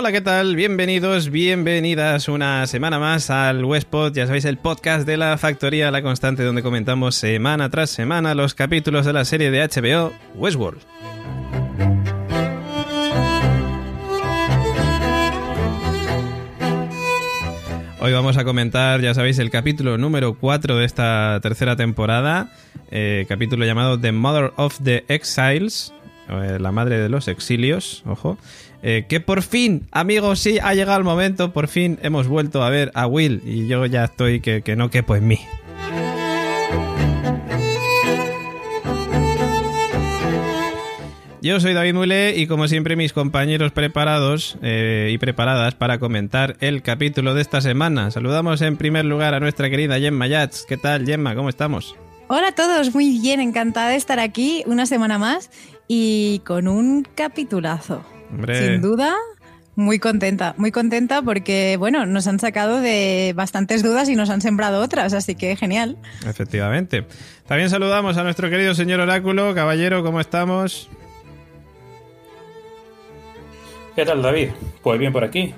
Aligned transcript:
Hola, 0.00 0.12
¿qué 0.12 0.20
tal? 0.20 0.54
Bienvenidos, 0.54 1.28
bienvenidas 1.28 2.28
una 2.28 2.68
semana 2.68 3.00
más 3.00 3.30
al 3.30 3.64
Westpod, 3.64 4.12
ya 4.14 4.26
sabéis, 4.26 4.44
el 4.44 4.56
podcast 4.56 5.04
de 5.04 5.16
la 5.16 5.36
Factoría 5.38 5.90
La 5.90 6.02
Constante, 6.02 6.44
donde 6.44 6.62
comentamos 6.62 7.16
semana 7.16 7.68
tras 7.68 7.90
semana 7.90 8.36
los 8.36 8.54
capítulos 8.54 9.06
de 9.06 9.12
la 9.12 9.24
serie 9.24 9.50
de 9.50 9.60
HBO 9.60 10.12
Westworld. 10.36 10.78
Hoy 17.98 18.12
vamos 18.12 18.36
a 18.36 18.44
comentar, 18.44 19.00
ya 19.00 19.14
sabéis, 19.14 19.40
el 19.40 19.50
capítulo 19.50 19.98
número 19.98 20.34
4 20.34 20.76
de 20.76 20.84
esta 20.84 21.40
tercera 21.42 21.74
temporada, 21.74 22.52
eh, 22.92 23.26
capítulo 23.28 23.66
llamado 23.66 23.98
The 23.98 24.12
Mother 24.12 24.52
of 24.54 24.78
the 24.80 25.04
Exiles, 25.08 25.92
eh, 26.28 26.58
la 26.60 26.70
madre 26.70 26.98
de 26.98 27.08
los 27.08 27.26
exilios, 27.26 28.04
ojo, 28.06 28.38
eh, 28.82 29.06
que 29.08 29.20
por 29.20 29.42
fin, 29.42 29.88
amigos, 29.90 30.40
sí, 30.40 30.58
ha 30.62 30.74
llegado 30.74 30.98
el 30.98 31.04
momento, 31.04 31.52
por 31.52 31.68
fin 31.68 31.98
hemos 32.02 32.28
vuelto 32.28 32.62
a 32.62 32.70
ver 32.70 32.90
a 32.94 33.06
Will 33.06 33.42
y 33.44 33.66
yo 33.66 33.84
ya 33.86 34.04
estoy 34.04 34.40
que, 34.40 34.62
no 34.76 34.90
quepo 34.90 35.16
en 35.16 35.26
mí. 35.26 35.40
Yo 41.40 41.60
soy 41.60 41.72
David 41.72 41.94
Mule 41.94 42.36
y 42.36 42.46
como 42.46 42.68
siempre 42.68 42.96
mis 42.96 43.12
compañeros 43.12 43.72
preparados 43.72 44.58
eh, 44.60 45.10
y 45.12 45.18
preparadas 45.18 45.74
para 45.74 45.98
comentar 45.98 46.56
el 46.60 46.82
capítulo 46.82 47.34
de 47.34 47.42
esta 47.42 47.60
semana. 47.60 48.10
Saludamos 48.10 48.60
en 48.60 48.76
primer 48.76 49.04
lugar 49.04 49.34
a 49.34 49.40
nuestra 49.40 49.70
querida 49.70 49.98
Gemma 49.98 50.26
Yats. 50.26 50.66
¿Qué 50.68 50.76
tal 50.76 51.06
Gemma? 51.06 51.34
¿Cómo 51.34 51.48
estamos? 51.48 51.96
Hola 52.26 52.48
a 52.48 52.54
todos, 52.54 52.92
muy 52.92 53.18
bien, 53.20 53.40
encantada 53.40 53.90
de 53.90 53.96
estar 53.96 54.18
aquí 54.18 54.62
una 54.66 54.84
semana 54.84 55.16
más 55.16 55.50
y 55.86 56.42
con 56.44 56.68
un 56.68 57.04
capitulazo. 57.14 58.04
Sin 58.30 58.82
duda, 58.82 59.14
muy 59.74 59.98
contenta, 59.98 60.54
muy 60.58 60.70
contenta 60.70 61.22
porque, 61.22 61.76
bueno, 61.78 62.04
nos 62.04 62.26
han 62.26 62.38
sacado 62.38 62.80
de 62.80 63.32
bastantes 63.36 63.82
dudas 63.82 64.08
y 64.08 64.16
nos 64.16 64.28
han 64.30 64.40
sembrado 64.40 64.80
otras, 64.82 65.12
así 65.14 65.34
que 65.34 65.56
genial. 65.56 65.96
Efectivamente. 66.26 67.06
También 67.46 67.70
saludamos 67.70 68.16
a 68.16 68.24
nuestro 68.24 68.50
querido 68.50 68.74
señor 68.74 69.00
Oráculo. 69.00 69.54
Caballero, 69.54 70.02
¿cómo 70.02 70.20
estamos? 70.20 70.90
¿Qué 73.96 74.04
tal, 74.04 74.20
David? 74.22 74.50
Pues 74.82 74.98
bien 74.98 75.12
por 75.12 75.24
aquí. 75.24 75.54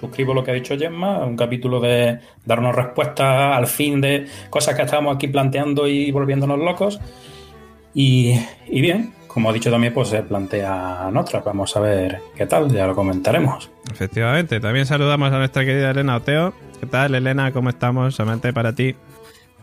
Suscribo 0.00 0.34
lo 0.34 0.44
que 0.44 0.50
ha 0.50 0.54
dicho 0.54 0.76
Gemma, 0.76 1.24
un 1.24 1.36
capítulo 1.36 1.80
de 1.80 2.18
darnos 2.44 2.74
respuestas 2.74 3.56
al 3.56 3.66
fin 3.66 4.00
de 4.00 4.26
cosas 4.50 4.74
que 4.74 4.82
estábamos 4.82 5.16
aquí 5.16 5.28
planteando 5.28 5.86
y 5.86 6.10
volviéndonos 6.10 6.58
locos. 6.58 7.00
Y, 7.94 8.38
bien, 8.68 9.14
como 9.34 9.50
ha 9.50 9.52
dicho 9.52 9.68
también, 9.68 9.92
pues 9.92 10.10
se 10.10 10.22
plantean 10.22 11.16
otras. 11.16 11.42
Vamos 11.42 11.76
a 11.76 11.80
ver 11.80 12.20
qué 12.36 12.46
tal, 12.46 12.70
ya 12.70 12.86
lo 12.86 12.94
comentaremos. 12.94 13.68
Efectivamente, 13.90 14.60
también 14.60 14.86
saludamos 14.86 15.32
a 15.32 15.38
nuestra 15.38 15.64
querida 15.64 15.90
Elena 15.90 16.16
Oteo. 16.16 16.54
¿Qué 16.78 16.86
tal, 16.86 17.16
Elena? 17.16 17.50
¿Cómo 17.50 17.68
estamos? 17.68 18.14
Solamente 18.14 18.52
para 18.52 18.72
ti. 18.76 18.94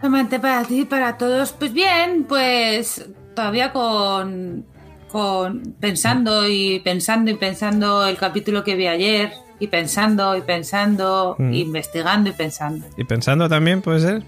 Solamente 0.02 0.42
para 0.42 0.66
ti, 0.66 0.84
para 0.84 1.18
todos. 1.18 1.54
Pues 1.54 1.72
bien, 1.72 2.26
pues 2.28 3.10
todavía 3.34 3.72
con 3.72 4.66
con 5.10 5.76
pensando 5.80 6.48
y 6.50 6.80
pensando 6.80 7.31
y 7.31 7.36
pensando 7.36 8.06
el 8.06 8.18
capítulo 8.18 8.66
que 8.66 8.76
vi 8.76 8.88
ayer 8.88 9.31
y 9.60 9.68
pensando 9.68 10.36
y 10.36 10.42
pensando, 10.42 11.38
mm. 11.40 11.54
investigando 11.54 12.30
y 12.30 12.34
pensando. 12.34 12.86
¿Y 12.98 13.06
pensando 13.06 13.48
también 13.48 13.81
puede 13.81 14.02
ser? 14.02 14.24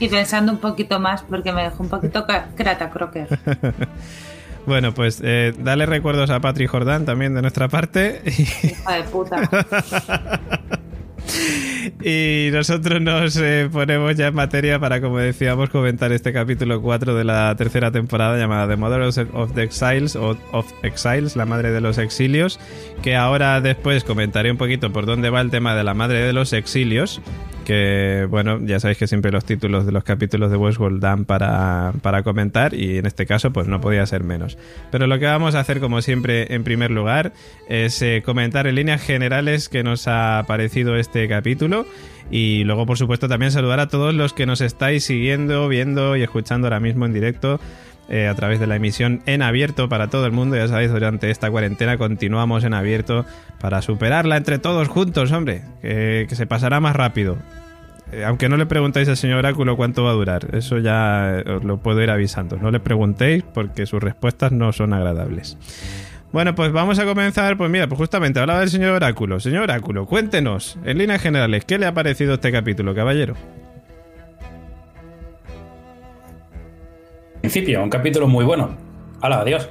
Y 0.00 0.08
pensando 0.08 0.50
un 0.50 0.58
poquito 0.58 0.98
más 0.98 1.22
porque 1.22 1.52
me 1.52 1.62
dejó 1.62 1.84
un 1.84 1.88
poquito 1.88 2.26
crata 2.56 2.90
crocker. 2.90 3.28
bueno, 4.68 4.94
pues 4.94 5.20
eh, 5.24 5.52
dale 5.58 5.86
recuerdos 5.86 6.30
a 6.30 6.40
Patrick 6.40 6.70
Jordán 6.70 7.04
también 7.04 7.34
de 7.34 7.42
nuestra 7.42 7.68
parte. 7.68 8.22
Hija 8.26 8.96
de 8.96 9.02
puta. 9.04 9.50
Y 12.02 12.50
nosotros 12.52 13.00
nos 13.00 13.36
eh, 13.36 13.68
ponemos 13.72 14.14
ya 14.16 14.28
en 14.28 14.34
materia 14.34 14.78
para, 14.78 15.00
como 15.00 15.18
decíamos, 15.18 15.70
comentar 15.70 16.12
este 16.12 16.32
capítulo 16.32 16.80
4 16.80 17.14
de 17.14 17.24
la 17.24 17.54
tercera 17.56 17.90
temporada 17.90 18.38
llamada 18.38 18.68
The 18.68 18.76
Mother 18.76 19.02
of 19.32 19.54
the 19.54 19.62
Exiles 19.62 20.16
o 20.16 20.36
of 20.52 20.72
Exiles, 20.82 21.36
la 21.36 21.46
madre 21.46 21.70
de 21.70 21.80
los 21.80 21.98
exilios, 21.98 22.60
que 23.02 23.16
ahora 23.16 23.60
después 23.60 24.04
comentaré 24.04 24.50
un 24.50 24.58
poquito 24.58 24.92
por 24.92 25.06
dónde 25.06 25.30
va 25.30 25.40
el 25.40 25.50
tema 25.50 25.74
de 25.74 25.84
la 25.84 25.94
madre 25.94 26.20
de 26.20 26.32
los 26.32 26.52
exilios, 26.52 27.20
que 27.68 28.26
bueno, 28.30 28.60
ya 28.64 28.80
sabéis 28.80 28.96
que 28.96 29.06
siempre 29.06 29.30
los 29.30 29.44
títulos 29.44 29.84
de 29.84 29.92
los 29.92 30.02
capítulos 30.02 30.50
de 30.50 30.56
Westworld 30.56 31.02
dan 31.02 31.26
para, 31.26 31.92
para 32.00 32.22
comentar 32.22 32.72
y 32.72 32.96
en 32.96 33.04
este 33.04 33.26
caso 33.26 33.52
pues 33.52 33.68
no 33.68 33.78
podía 33.78 34.06
ser 34.06 34.24
menos. 34.24 34.56
Pero 34.90 35.06
lo 35.06 35.18
que 35.18 35.26
vamos 35.26 35.54
a 35.54 35.60
hacer 35.60 35.78
como 35.78 36.00
siempre 36.00 36.54
en 36.54 36.64
primer 36.64 36.90
lugar 36.90 37.34
es 37.68 38.00
eh, 38.00 38.22
comentar 38.24 38.66
en 38.66 38.76
líneas 38.76 39.02
generales 39.02 39.68
que 39.68 39.82
nos 39.82 40.08
ha 40.08 40.44
parecido 40.48 40.96
este 40.96 41.28
capítulo 41.28 41.84
y 42.30 42.64
luego 42.64 42.86
por 42.86 42.96
supuesto 42.96 43.28
también 43.28 43.52
saludar 43.52 43.80
a 43.80 43.88
todos 43.88 44.14
los 44.14 44.32
que 44.32 44.46
nos 44.46 44.62
estáis 44.62 45.04
siguiendo, 45.04 45.68
viendo 45.68 46.16
y 46.16 46.22
escuchando 46.22 46.68
ahora 46.68 46.80
mismo 46.80 47.04
en 47.04 47.12
directo. 47.12 47.60
Eh, 48.10 48.26
a 48.26 48.34
través 48.34 48.58
de 48.58 48.66
la 48.66 48.76
emisión 48.76 49.20
en 49.26 49.42
abierto 49.42 49.90
para 49.90 50.08
todo 50.08 50.24
el 50.24 50.32
mundo. 50.32 50.56
Ya 50.56 50.66
sabéis, 50.66 50.90
durante 50.90 51.30
esta 51.30 51.50
cuarentena 51.50 51.98
continuamos 51.98 52.64
en 52.64 52.72
abierto 52.72 53.26
para 53.60 53.82
superarla 53.82 54.38
entre 54.38 54.58
todos 54.58 54.88
juntos, 54.88 55.30
hombre, 55.30 55.62
que 55.82 56.26
se 56.30 56.46
pasará 56.46 56.80
más 56.80 56.96
rápido. 56.96 57.36
Eh, 58.12 58.24
aunque 58.24 58.48
no 58.48 58.56
le 58.56 58.66
preguntéis 58.66 59.08
al 59.08 59.16
señor 59.16 59.38
Oráculo 59.38 59.76
cuánto 59.76 60.04
va 60.04 60.10
a 60.10 60.14
durar, 60.14 60.48
eso 60.54 60.78
ya 60.78 61.42
os 61.46 61.64
lo 61.64 61.78
puedo 61.78 62.02
ir 62.02 62.10
avisando. 62.10 62.56
No 62.56 62.70
le 62.70 62.80
preguntéis 62.80 63.42
porque 63.42 63.86
sus 63.86 64.02
respuestas 64.02 64.52
no 64.52 64.72
son 64.72 64.92
agradables. 64.94 65.58
Bueno, 66.32 66.54
pues 66.54 66.72
vamos 66.72 66.98
a 66.98 67.04
comenzar. 67.04 67.56
Pues 67.56 67.70
mira, 67.70 67.86
pues 67.86 67.98
justamente 67.98 68.40
hablaba 68.40 68.60
del 68.60 68.70
señor 68.70 68.92
Oráculo. 68.92 69.40
Señor 69.40 69.64
Oráculo, 69.64 70.06
cuéntenos, 70.06 70.78
en 70.84 70.98
líneas 70.98 71.22
generales, 71.22 71.64
¿qué 71.64 71.78
le 71.78 71.86
ha 71.86 71.94
parecido 71.94 72.34
este 72.34 72.52
capítulo, 72.52 72.94
caballero? 72.94 73.34
Principio, 77.40 77.82
un 77.82 77.90
capítulo 77.90 78.28
muy 78.28 78.44
bueno. 78.44 78.76
Hala, 79.20 79.40
adiós. 79.40 79.68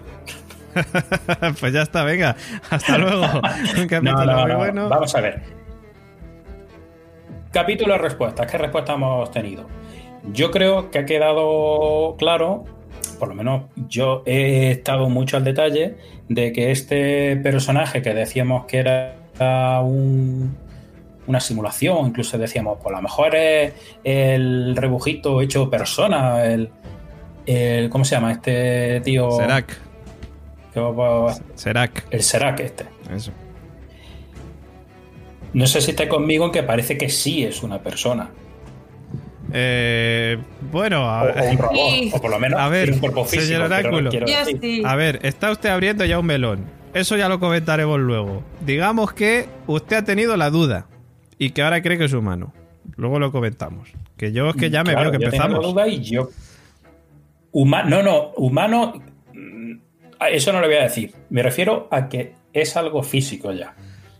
pues 1.59 1.73
ya 1.73 1.81
está, 1.81 2.03
venga. 2.03 2.35
Hasta 2.69 2.97
luego. 2.97 3.23
Un 3.77 3.87
capítulo 3.87 4.47
muy 4.47 4.55
bueno. 4.55 4.89
Vamos 4.89 5.15
a 5.15 5.21
ver. 5.21 5.41
Capítulo 7.51 7.93
de 7.93 7.99
respuestas. 7.99 8.51
¿Qué 8.51 8.57
respuestas 8.57 8.95
hemos 8.95 9.31
tenido? 9.31 9.65
Yo 10.31 10.51
creo 10.51 10.91
que 10.91 10.99
ha 10.99 11.05
quedado 11.05 12.15
claro, 12.17 12.65
por 13.17 13.29
lo 13.29 13.35
menos 13.35 13.63
yo 13.75 14.23
he 14.25 14.71
estado 14.71 15.09
mucho 15.09 15.37
al 15.37 15.43
detalle, 15.43 15.97
de 16.27 16.51
que 16.51 16.71
este 16.71 17.37
personaje 17.37 18.01
que 18.01 18.13
decíamos 18.13 18.65
que 18.65 18.79
era 18.79 19.15
una 21.27 21.39
simulación, 21.39 22.07
incluso 22.07 22.37
decíamos, 22.37 22.79
pues 22.81 22.93
a 22.93 22.97
lo 22.97 23.03
mejor 23.03 23.35
es 23.35 23.73
el 24.03 24.75
rebujito 24.75 25.41
hecho 25.41 25.69
persona, 25.69 26.43
el, 26.45 26.69
¿cómo 27.89 28.05
se 28.05 28.15
llama? 28.15 28.31
Este 28.31 29.01
tío... 29.01 29.31
Serac. 29.31 29.79
Serac. 31.55 32.05
El 32.11 32.21
Serac 32.21 32.59
este. 32.59 32.85
Eso. 33.13 33.31
No 35.53 35.65
sé 35.65 35.81
si 35.81 35.91
está 35.91 36.07
conmigo 36.07 36.45
en 36.45 36.51
que 36.51 36.63
parece 36.63 36.97
que 36.97 37.09
sí 37.09 37.43
es 37.43 37.63
una 37.63 37.81
persona. 37.81 38.29
Eh, 39.53 40.37
bueno, 40.71 41.09
a, 41.09 41.23
o, 41.23 41.51
un 41.51 41.57
robot, 41.57 42.13
o 42.13 42.21
por 42.21 42.31
lo 42.31 42.39
menos 42.39 42.59
a 42.59 42.67
ver, 42.67 42.91
un 42.91 42.99
cuerpo 42.99 43.23
físico. 43.23 43.63
Oráculo, 43.63 44.09
a 44.83 44.95
ver, 44.95 45.19
está 45.23 45.51
usted 45.51 45.69
abriendo 45.69 46.03
ya 46.05 46.19
un 46.19 46.25
melón. 46.25 46.65
Eso 46.93 47.15
ya 47.15 47.29
lo 47.29 47.39
comentaremos 47.39 47.99
luego. 47.99 48.43
Digamos 48.65 49.13
que 49.13 49.47
usted 49.67 49.97
ha 49.97 50.03
tenido 50.03 50.35
la 50.35 50.49
duda 50.49 50.87
y 51.37 51.51
que 51.51 51.61
ahora 51.61 51.81
cree 51.81 51.97
que 51.97 52.05
es 52.05 52.13
humano. 52.13 52.53
Luego 52.95 53.19
lo 53.19 53.31
comentamos. 53.31 53.89
Que 54.17 54.31
yo 54.31 54.49
es 54.49 54.55
que 54.55 54.69
ya 54.69 54.83
me 54.83 54.95
veo 54.95 55.11
que 55.11 55.17
empezamos. 55.17 55.59
Tengo 55.59 55.73
duda 55.73 55.87
y 55.87 56.01
yo. 56.01 56.29
No, 57.53 58.03
no, 58.03 58.31
humano. 58.37 59.01
Mm, 59.33 59.73
eso 60.31 60.53
no 60.53 60.59
lo 60.59 60.67
voy 60.67 60.77
a 60.77 60.83
decir. 60.83 61.13
Me 61.29 61.43
refiero 61.43 61.87
a 61.91 62.09
que 62.09 62.33
es 62.53 62.75
algo 62.77 63.03
físico 63.03 63.51
ya. 63.51 63.75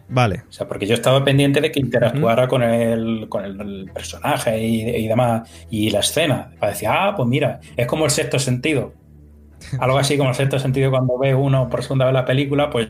Vale. 0.10 0.44
O 0.50 0.52
sea, 0.52 0.68
porque 0.68 0.86
yo 0.86 0.94
estaba 0.94 1.24
pendiente 1.24 1.60
de 1.60 1.72
que 1.72 1.80
interactuara 1.80 2.48
con, 2.48 2.64
el, 2.64 3.28
con 3.28 3.44
el 3.44 3.92
personaje 3.94 4.62
y, 4.62 5.08
demás, 5.08 5.50
y 5.70 5.90
la 5.90 6.00
escena. 6.00 6.52
Para 6.60 6.72
decir, 6.72 6.88
ah, 6.90 7.14
pues 7.16 7.28
mira, 7.28 7.60
es 7.76 7.88
como 7.88 8.06
el 8.06 8.12
sexto 8.12 8.40
sentido. 8.40 8.94
Algo 9.80 9.98
así 9.98 10.18
como 10.18 10.30
el 10.30 10.36
sexto 10.36 10.60
sentido 10.60 10.92
cuando 10.92 11.18
ve 11.18 11.36
uno 11.36 11.70
por 11.70 11.84
segunda 11.84 12.06
vez 12.06 12.14
la 12.14 12.26
película, 12.26 12.70
pues. 12.70 12.90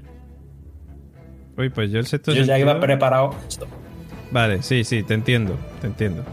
Uy, 1.57 1.69
pues 1.69 1.89
yo 1.89 2.00
el 2.00 2.06
sexto 2.06 2.34
Yo 2.34 2.44
ya 2.44 2.60
iba 2.60 2.80
preparado. 2.80 3.31
Vale, 4.30 4.62
sí, 4.62 4.84
sí, 4.84 5.01
te 5.01 5.16
entiendo, 5.16 5.57
te 5.81 5.88
entiendo. 5.88 6.24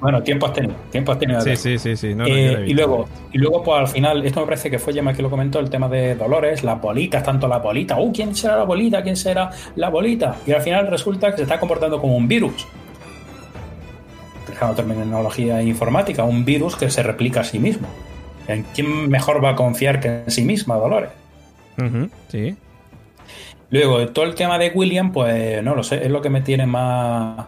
Bueno, 0.00 0.22
tiempo 0.22 0.46
has 0.46 0.52
tenido, 0.52 0.74
tiempo 0.90 1.12
has 1.12 1.18
tenido. 1.18 1.40
Sí, 1.40 1.56
sí, 1.56 1.78
sí, 1.78 1.96
sí. 1.96 2.14
Eh, 2.26 2.64
y 2.66 2.74
luego, 2.74 3.08
y 3.32 3.38
luego, 3.38 3.62
pues 3.62 3.80
al 3.80 3.88
final, 3.88 4.26
esto 4.26 4.40
me 4.40 4.46
parece 4.46 4.70
que 4.70 4.78
fue 4.78 4.92
Gemma 4.92 5.14
que 5.14 5.22
lo 5.22 5.30
comentó, 5.30 5.58
el 5.58 5.70
tema 5.70 5.88
de 5.88 6.14
Dolores, 6.14 6.62
las 6.62 6.80
bolitas, 6.80 7.22
tanto 7.22 7.48
la 7.48 7.58
bolita, 7.58 7.98
uh, 7.98 8.12
¿quién 8.12 8.34
será 8.34 8.56
la 8.56 8.64
bolita? 8.64 9.02
¿Quién 9.02 9.16
será 9.16 9.50
la 9.74 9.88
bolita? 9.88 10.36
Y 10.46 10.52
al 10.52 10.60
final 10.60 10.86
resulta 10.88 11.30
que 11.30 11.38
se 11.38 11.42
está 11.44 11.58
comportando 11.58 12.00
como 12.00 12.16
un 12.16 12.28
virus. 12.28 12.66
Dejando 14.46 14.74
terminología 14.74 15.62
informática, 15.62 16.24
un 16.24 16.44
virus 16.44 16.76
que 16.76 16.90
se 16.90 17.02
replica 17.02 17.40
a 17.40 17.44
sí 17.44 17.58
mismo. 17.58 17.88
¿En 18.48 18.64
quién 18.74 19.08
mejor 19.08 19.42
va 19.42 19.50
a 19.50 19.56
confiar 19.56 19.98
que 19.98 20.08
en 20.08 20.30
sí 20.30 20.42
misma, 20.42 20.76
Dolores? 20.76 21.10
sí. 22.28 22.56
Luego, 23.68 24.06
todo 24.08 24.24
el 24.26 24.34
tema 24.34 24.58
de 24.58 24.70
William, 24.70 25.10
pues 25.10 25.62
no 25.62 25.74
lo 25.74 25.82
sé, 25.82 26.04
es 26.04 26.10
lo 26.10 26.22
que 26.22 26.30
me 26.30 26.40
tiene 26.40 26.66
más 26.66 27.46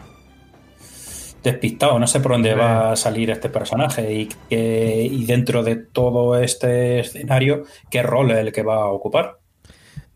despistado. 1.43 1.99
No 1.99 2.07
sé 2.07 2.21
por 2.21 2.33
dónde 2.33 2.55
va 2.55 2.93
a 2.93 2.97
salir 2.97 3.31
este 3.31 3.49
personaje 3.49 4.13
y, 4.13 4.29
y 4.51 5.25
dentro 5.25 5.63
de 5.63 5.77
todo 5.77 6.39
este 6.39 7.01
escenario, 7.01 7.65
qué 7.91 8.03
rol 8.03 8.31
es 8.31 8.39
el 8.39 8.53
que 8.53 8.63
va 8.63 8.83
a 8.83 8.87
ocupar. 8.87 9.39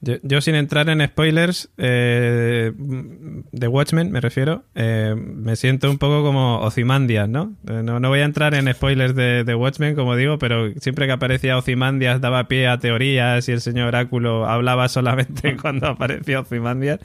Yo, 0.05 0.41
sin 0.41 0.57
entrar 0.57 0.89
en 0.89 1.07
spoilers 1.07 1.71
eh, 1.79 2.73
de 2.75 3.69
Watchmen, 3.69 4.11
me 4.11 4.21
refiero, 4.21 4.65
eh, 4.75 5.15
me 5.17 5.55
siento 5.55 5.89
un 5.89 5.99
poco 5.99 6.25
como 6.25 6.59
Ozymandias, 6.59 7.29
¿no? 7.29 7.55
Eh, 7.69 7.83
¿no? 7.85 8.01
voy 8.01 8.19
a 8.19 8.25
entrar 8.25 8.55
en 8.55 8.73
spoilers 8.75 9.15
de, 9.15 9.55
Watchmen, 9.55 9.95
como 9.95 10.17
digo, 10.17 10.39
pero 10.39 10.73
siempre 10.81 11.07
que 11.07 11.13
aparecía 11.13 11.57
Ozymandias 11.57 12.21
daba 12.21 12.49
pie 12.49 12.67
a 12.67 12.81
teorías 12.81 13.49
y 13.49 13.53
el 13.53 13.61
señor 13.61 13.89
Oráculo 13.89 14.45
hablaba 14.45 14.89
solamente 14.89 15.57
cuando 15.63 15.87
aparecía 15.87 16.41
Ozymandias. 16.41 16.99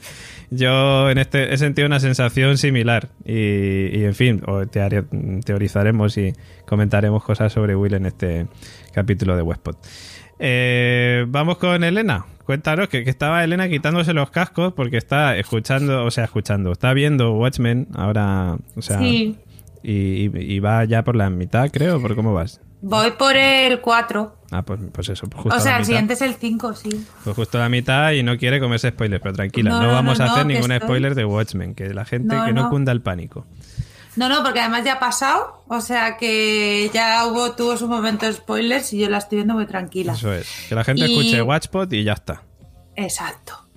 Yo 0.50 1.08
en 1.08 1.18
este 1.18 1.54
he 1.54 1.56
sentido 1.56 1.86
una 1.86 2.00
sensación 2.00 2.58
similar 2.58 3.10
y, 3.24 4.02
en 4.02 4.14
fin, 4.16 4.42
teorizaremos 5.44 6.18
y 6.18 6.32
comentaremos 6.66 7.22
cosas 7.22 7.52
sobre 7.52 7.76
Will 7.76 7.94
en 7.94 8.06
este 8.06 8.48
capítulo 8.92 9.36
de 9.36 9.42
Westpot. 9.42 9.78
Vamos 10.38 11.58
con 11.58 11.84
Elena. 11.84 12.26
Cuéntanos 12.48 12.88
que, 12.88 13.00
estaba 13.00 13.44
Elena 13.44 13.68
quitándose 13.68 14.14
los 14.14 14.30
cascos 14.30 14.72
porque 14.72 14.96
está 14.96 15.36
escuchando, 15.36 16.04
o 16.04 16.10
sea, 16.10 16.24
escuchando, 16.24 16.72
está 16.72 16.94
viendo 16.94 17.34
Watchmen 17.34 17.88
ahora, 17.94 18.56
o 18.74 18.80
sea, 18.80 19.00
y, 19.02 20.58
va 20.60 20.84
ya 20.84 21.04
por 21.04 21.14
la 21.14 21.28
mitad, 21.28 21.70
creo, 21.70 22.00
¿por 22.00 22.16
cómo 22.16 22.32
vas? 22.32 22.62
Voy 22.80 23.10
por 23.18 23.36
el 23.36 23.80
4. 23.80 24.36
Ah, 24.50 24.62
pues, 24.62 24.80
pues 24.92 25.08
eso, 25.08 25.26
pues 25.26 25.42
justo 25.42 25.58
O 25.58 25.60
sea, 25.60 25.78
el 25.78 25.84
siguiente 25.84 26.14
es 26.14 26.22
el 26.22 26.36
5, 26.36 26.74
sí. 26.74 27.06
Pues 27.24 27.36
justo 27.36 27.58
la 27.58 27.68
mitad 27.68 28.12
y 28.12 28.22
no 28.22 28.38
quiere 28.38 28.60
comerse 28.60 28.90
spoilers, 28.90 29.20
pero 29.20 29.34
tranquila, 29.34 29.70
no, 29.70 29.88
vamos 29.88 30.20
a 30.20 30.32
hacer 30.32 30.46
ningún 30.46 30.74
spoiler 30.74 31.14
de 31.14 31.24
Watchmen, 31.24 31.74
que 31.74 31.92
la 31.92 32.04
gente 32.04 32.34
que 32.46 32.52
no 32.52 32.70
cunda 32.70 32.92
el 32.92 33.02
pánico. 33.02 33.46
No, 34.18 34.28
no, 34.28 34.42
porque 34.42 34.58
además 34.58 34.84
ya 34.84 34.94
ha 34.94 34.98
pasado, 34.98 35.62
o 35.68 35.80
sea 35.80 36.16
que 36.16 36.90
ya 36.92 37.24
hubo, 37.26 37.52
tuvo 37.52 37.76
su 37.76 37.86
momento 37.86 38.26
de 38.26 38.32
spoilers 38.32 38.92
y 38.92 38.98
yo 38.98 39.08
la 39.08 39.18
estoy 39.18 39.36
viendo 39.36 39.54
muy 39.54 39.66
tranquila. 39.66 40.14
Eso 40.14 40.32
es, 40.32 40.48
que 40.68 40.74
la 40.74 40.82
gente 40.82 41.04
escuche 41.04 41.40
Watchpot 41.40 41.92
y 41.92 42.02
ya 42.02 42.14
está. 42.14 42.42
Exacto. 42.96 43.68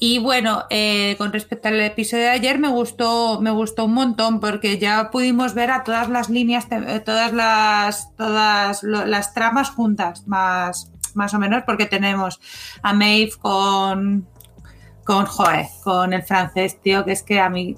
Y 0.00 0.18
bueno, 0.18 0.64
eh, 0.68 1.14
con 1.16 1.32
respecto 1.32 1.68
al 1.68 1.80
episodio 1.80 2.24
de 2.24 2.30
ayer 2.30 2.58
me 2.58 2.68
gustó, 2.68 3.40
me 3.40 3.52
gustó 3.52 3.84
un 3.84 3.94
montón 3.94 4.40
porque 4.40 4.78
ya 4.78 5.12
pudimos 5.12 5.54
ver 5.54 5.70
a 5.70 5.84
todas 5.84 6.08
las 6.08 6.28
líneas, 6.28 6.66
eh, 6.72 6.98
todas 6.98 7.32
las, 7.32 8.16
todas 8.16 8.82
las 8.82 9.32
tramas 9.32 9.70
juntas, 9.70 10.26
más, 10.26 10.90
más 11.14 11.34
o 11.34 11.38
menos, 11.38 11.62
porque 11.64 11.86
tenemos 11.86 12.40
a 12.82 12.92
Maeve 12.94 13.30
con, 13.40 14.26
con 15.04 15.26
Joe, 15.26 15.68
con 15.84 16.12
el 16.12 16.24
francés, 16.24 16.80
tío, 16.82 17.04
que 17.04 17.12
es 17.12 17.22
que 17.22 17.38
a 17.38 17.48
mí 17.48 17.76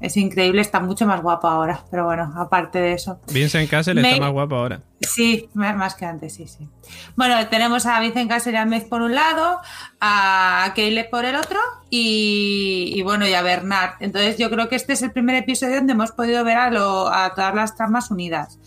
es 0.00 0.16
increíble, 0.16 0.60
está 0.60 0.80
mucho 0.80 1.06
más 1.06 1.22
guapo 1.22 1.48
ahora. 1.48 1.82
Pero 1.90 2.04
bueno, 2.04 2.32
aparte 2.36 2.78
de 2.78 2.92
eso. 2.92 3.18
Vincent 3.32 3.68
Castle 3.68 4.00
está 4.00 4.20
más 4.20 4.32
guapo 4.32 4.56
ahora. 4.56 4.80
Sí, 5.00 5.48
más 5.54 5.94
que 5.94 6.04
antes, 6.04 6.34
sí, 6.34 6.46
sí. 6.46 6.68
Bueno, 7.16 7.48
tenemos 7.48 7.86
a 7.86 7.98
Vincent 8.00 8.28
Castle 8.28 8.52
y 8.52 8.56
a 8.56 8.64
Mez 8.64 8.84
por 8.84 9.02
un 9.02 9.14
lado, 9.14 9.60
a 10.00 10.72
Caleb 10.76 11.10
por 11.10 11.24
el 11.24 11.36
otro 11.36 11.58
y, 11.90 13.00
bueno, 13.02 13.26
y 13.26 13.34
a 13.34 13.42
Bernard. 13.42 13.94
Entonces 14.00 14.38
yo 14.38 14.50
creo 14.50 14.68
que 14.68 14.76
este 14.76 14.92
es 14.92 15.02
el 15.02 15.12
primer 15.12 15.36
episodio 15.36 15.76
donde 15.76 15.92
hemos 15.92 16.12
podido 16.12 16.44
ver 16.44 16.56
a, 16.56 16.66
a 16.66 17.34
todas 17.34 17.54
las 17.54 17.76
tramas 17.76 18.10
unidas. 18.10 18.58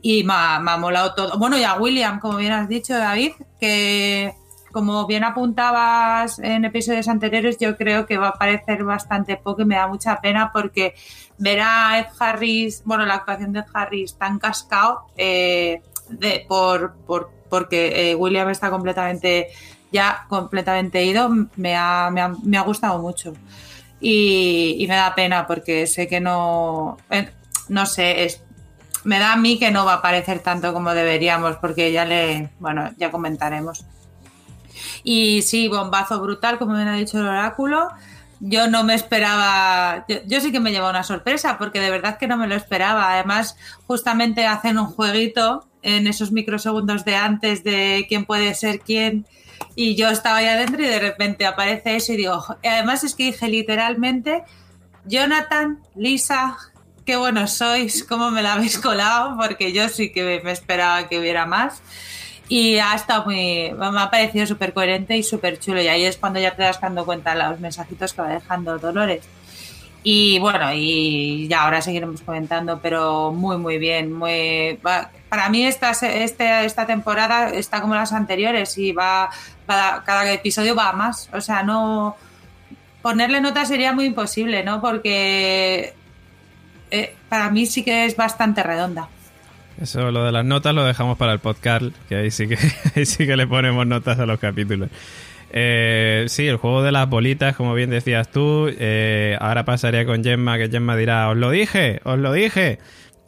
Y 0.00 0.22
me 0.22 0.32
ha 0.34 0.76
molado 0.78 1.14
todo. 1.14 1.38
Bueno, 1.38 1.58
y 1.58 1.64
a 1.64 1.74
William, 1.74 2.20
como 2.20 2.38
bien 2.38 2.52
has 2.52 2.68
dicho, 2.68 2.96
David, 2.96 3.32
que 3.60 4.32
como 4.72 5.06
bien 5.06 5.24
apuntabas 5.24 6.38
en 6.38 6.64
episodios 6.64 7.08
anteriores, 7.08 7.58
yo 7.58 7.76
creo 7.76 8.06
que 8.06 8.18
va 8.18 8.26
a 8.26 8.30
aparecer 8.30 8.84
bastante 8.84 9.36
poco 9.36 9.62
y 9.62 9.64
me 9.64 9.76
da 9.76 9.86
mucha 9.86 10.20
pena 10.20 10.50
porque 10.52 10.94
ver 11.38 11.60
a 11.62 11.98
Ed 11.98 12.06
Harris, 12.18 12.82
bueno, 12.84 13.06
la 13.06 13.14
actuación 13.14 13.52
de 13.52 13.60
Ed 13.60 13.66
Harris 13.72 14.16
tan 14.16 14.38
cascado 14.38 15.06
eh, 15.16 15.82
de, 16.08 16.44
por, 16.48 16.94
por, 17.06 17.30
porque 17.48 18.10
eh, 18.10 18.14
William 18.14 18.48
está 18.50 18.70
completamente 18.70 19.48
ya 19.90 20.26
completamente 20.28 21.04
ido, 21.04 21.30
me 21.56 21.74
ha, 21.76 22.10
me 22.10 22.20
ha, 22.20 22.28
me 22.42 22.58
ha 22.58 22.62
gustado 22.62 22.98
mucho. 22.98 23.32
Y, 24.00 24.76
y, 24.78 24.86
me 24.86 24.94
da 24.94 25.14
pena 25.14 25.46
porque 25.46 25.86
sé 25.86 26.06
que 26.06 26.20
no, 26.20 26.98
eh, 27.10 27.30
no 27.68 27.84
sé, 27.84 28.28
me 29.04 29.18
da 29.18 29.32
a 29.32 29.36
mí 29.36 29.58
que 29.58 29.70
no 29.70 29.84
va 29.84 29.94
a 29.94 29.96
aparecer 29.96 30.40
tanto 30.40 30.72
como 30.72 30.94
deberíamos 30.94 31.56
porque 31.56 31.90
ya 31.90 32.04
le, 32.04 32.50
bueno, 32.60 32.90
ya 32.96 33.10
comentaremos. 33.10 33.84
Y 35.02 35.42
sí, 35.42 35.68
bombazo 35.68 36.20
brutal, 36.20 36.58
como 36.58 36.74
bien 36.74 36.88
ha 36.88 36.96
dicho 36.96 37.18
el 37.18 37.26
oráculo. 37.26 37.88
Yo 38.40 38.68
no 38.68 38.84
me 38.84 38.94
esperaba, 38.94 40.06
yo, 40.26 40.40
sí 40.40 40.52
que 40.52 40.60
me 40.60 40.70
lleva 40.70 40.90
una 40.90 41.02
sorpresa, 41.02 41.58
porque 41.58 41.80
de 41.80 41.90
verdad 41.90 42.18
que 42.18 42.28
no 42.28 42.36
me 42.36 42.46
lo 42.46 42.54
esperaba. 42.54 43.12
Además, 43.12 43.56
justamente 43.86 44.46
hacen 44.46 44.78
un 44.78 44.86
jueguito 44.86 45.68
en 45.82 46.06
esos 46.06 46.30
microsegundos 46.30 47.04
de 47.04 47.16
antes 47.16 47.64
de 47.64 48.06
quién 48.08 48.24
puede 48.24 48.54
ser 48.54 48.80
quién. 48.80 49.26
Y 49.74 49.96
yo 49.96 50.08
estaba 50.08 50.38
ahí 50.38 50.46
adentro 50.46 50.82
y 50.82 50.86
de 50.86 51.00
repente 51.00 51.46
aparece 51.46 51.96
eso 51.96 52.12
y 52.12 52.16
digo, 52.16 52.44
además 52.62 53.02
es 53.04 53.14
que 53.14 53.24
dije 53.24 53.48
literalmente, 53.48 54.44
Jonathan, 55.04 55.80
Lisa, 55.96 56.56
qué 57.04 57.16
buenos 57.16 57.52
sois, 57.52 58.04
cómo 58.04 58.30
me 58.30 58.42
la 58.42 58.54
habéis 58.54 58.78
colado, 58.78 59.36
porque 59.36 59.72
yo 59.72 59.88
sí 59.88 60.12
que 60.12 60.40
me 60.44 60.52
esperaba 60.52 61.08
que 61.08 61.18
hubiera 61.18 61.46
más. 61.46 61.82
Y 62.48 62.78
ha 62.78 62.94
estado 62.94 63.26
muy. 63.26 63.72
Me 63.76 64.00
ha 64.00 64.10
parecido 64.10 64.46
súper 64.46 64.72
coherente 64.72 65.16
y 65.16 65.22
súper 65.22 65.58
chulo. 65.58 65.82
Y 65.82 65.88
ahí 65.88 66.04
es 66.04 66.16
cuando 66.16 66.40
ya 66.40 66.56
te 66.56 66.62
das 66.62 66.80
dando 66.80 67.04
cuenta 67.04 67.34
los 67.34 67.60
mensajitos 67.60 68.14
que 68.14 68.22
va 68.22 68.28
dejando 68.28 68.78
Dolores. 68.78 69.28
Y 70.02 70.38
bueno, 70.38 70.72
y 70.72 71.48
ya 71.48 71.64
ahora 71.64 71.82
seguiremos 71.82 72.22
comentando, 72.22 72.80
pero 72.80 73.32
muy, 73.32 73.58
muy 73.58 73.78
bien. 73.78 74.12
Muy, 74.12 74.78
para 75.28 75.48
mí, 75.50 75.66
esta, 75.66 75.90
este, 75.90 76.64
esta 76.64 76.86
temporada 76.86 77.50
está 77.50 77.80
como 77.82 77.94
las 77.94 78.12
anteriores 78.12 78.78
y 78.78 78.92
va, 78.92 79.28
Cada 79.66 80.32
episodio 80.32 80.74
va 80.74 80.92
más. 80.92 81.28
O 81.32 81.40
sea, 81.40 81.62
no. 81.62 82.16
Ponerle 83.02 83.40
nota 83.40 83.64
sería 83.64 83.92
muy 83.92 84.06
imposible, 84.06 84.64
¿no? 84.64 84.80
Porque 84.80 85.94
eh, 86.90 87.16
para 87.28 87.50
mí 87.50 87.66
sí 87.66 87.84
que 87.84 88.06
es 88.06 88.16
bastante 88.16 88.62
redonda. 88.62 89.08
Eso, 89.80 90.10
lo 90.10 90.24
de 90.24 90.32
las 90.32 90.44
notas 90.44 90.74
lo 90.74 90.84
dejamos 90.84 91.16
para 91.18 91.32
el 91.32 91.38
podcast, 91.38 91.84
que 92.08 92.16
ahí 92.16 92.30
sí 92.30 92.48
que, 92.48 92.56
sí 93.06 93.26
que 93.26 93.36
le 93.36 93.46
ponemos 93.46 93.86
notas 93.86 94.18
a 94.18 94.26
los 94.26 94.40
capítulos. 94.40 94.88
Eh, 95.50 96.24
sí, 96.28 96.46
el 96.46 96.56
juego 96.56 96.82
de 96.82 96.92
las 96.92 97.08
bolitas, 97.08 97.56
como 97.56 97.74
bien 97.74 97.90
decías 97.90 98.30
tú. 98.30 98.68
Eh, 98.78 99.36
ahora 99.40 99.64
pasaría 99.64 100.04
con 100.04 100.22
Gemma, 100.22 100.58
que 100.58 100.68
Gemma 100.68 100.96
dirá, 100.96 101.28
os 101.28 101.36
lo 101.36 101.50
dije, 101.50 102.00
os 102.04 102.18
lo 102.18 102.32
dije. 102.32 102.78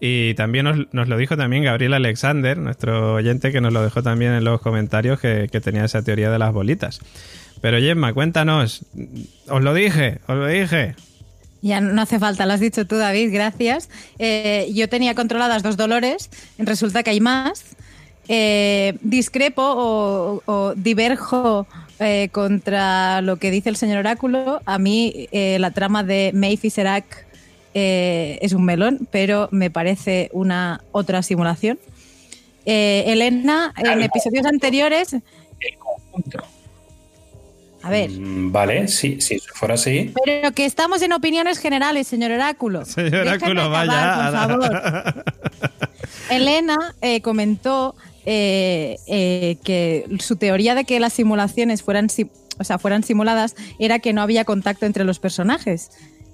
Y 0.01 0.35
también 0.35 0.89
nos, 0.93 1.09
lo 1.09 1.17
dijo 1.19 1.37
también 1.37 1.65
Gabriel 1.65 1.93
Alexander, 1.95 2.57
nuestro 2.57 3.15
oyente, 3.15 3.53
que 3.53 3.61
nos 3.61 3.73
lo 3.73 3.83
dejó 3.83 4.03
también 4.03 4.33
en 4.33 4.45
los 4.45 4.61
comentarios 4.61 5.21
que, 5.21 5.49
que 5.53 5.61
tenía 5.61 5.85
esa 5.85 6.03
teoría 6.03 6.31
de 6.31 6.39
las 6.39 6.53
bolitas. 6.53 7.01
Pero 7.61 7.79
Gemma, 7.79 8.13
cuéntanos, 8.13 8.87
os 9.49 9.63
lo 9.63 9.75
dije, 9.75 10.21
os 10.27 10.37
lo 10.37 10.47
dije. 10.47 10.95
Ya 11.63 11.81
no 11.81 12.01
hace 12.01 12.19
falta, 12.19 12.47
lo 12.47 12.55
has 12.55 12.61
dicho 12.61 12.87
tú, 12.87 12.97
David, 12.97 13.33
gracias. 13.33 13.91
Eh, 14.19 14.71
yo 14.73 14.89
tenía 14.89 15.15
controladas 15.15 15.63
dos 15.63 15.77
dolores, 15.77 16.31
resulta 16.59 17.03
que 17.03 17.11
hay 17.11 17.21
más. 17.21 17.65
Eh, 18.29 18.97
discrepo 19.03 19.63
o, 20.47 20.75
diverjo 20.77 21.67
eh, 21.99 22.29
contra 22.31 23.21
lo 23.23 23.37
que 23.37 23.51
dice 23.51 23.69
el 23.69 23.77
señor 23.77 23.99
Oráculo. 23.99 24.63
A 24.65 24.79
mí 24.79 25.29
la 25.33 25.71
trama 25.73 26.03
de 26.03 26.31
Maeve 26.35 26.61
y 26.63 26.71
Serac 26.71 27.27
es 27.75 28.53
un 28.53 28.65
melón, 28.65 29.07
pero 29.11 29.49
me 29.53 29.71
parece 29.71 30.31
una 30.33 30.81
otra 30.93 31.23
simulación. 31.23 31.79
Elena, 32.65 33.75
en 33.77 34.03
episodios 34.03 34.47
anteriores... 34.47 35.17
A 37.83 37.91
ver. 37.91 38.11
Mm, 38.11 38.53
vale, 38.53 38.89
sí, 38.89 39.21
si 39.21 39.39
fuera 39.39 39.75
así. 39.75 40.13
Pero 40.25 40.53
que 40.53 40.67
estamos 40.67 41.03
en 41.03 41.13
opiniones 41.13 41.59
generales, 41.59 42.07
señor 42.07 42.33
Oráculo. 42.33 42.85
Señor 42.87 43.27
Oráculo, 43.27 43.71
vaya. 43.71 44.31
Por 44.31 44.61
favor. 44.61 45.25
Elena 46.31 46.77
eh, 47.01 47.21
comentó 47.23 47.95
eh, 48.27 48.99
eh, 49.07 49.57
que 49.65 50.07
su 50.21 50.37
teoría 50.37 50.75
de 50.75 50.85
que 50.85 51.01
las 51.01 51.13
simulaciones 51.13 51.83
fueran, 51.83 52.09
o 52.59 52.65
sea, 52.65 52.79
fueran 52.79 53.03
simuladas 53.03 53.57
era 53.79 53.99
que 53.99 54.13
no 54.13 54.23
había 54.23 54.45
contacto 54.45 54.87
entre 54.87 55.05
los 55.05 55.19
personajes. 55.19 55.91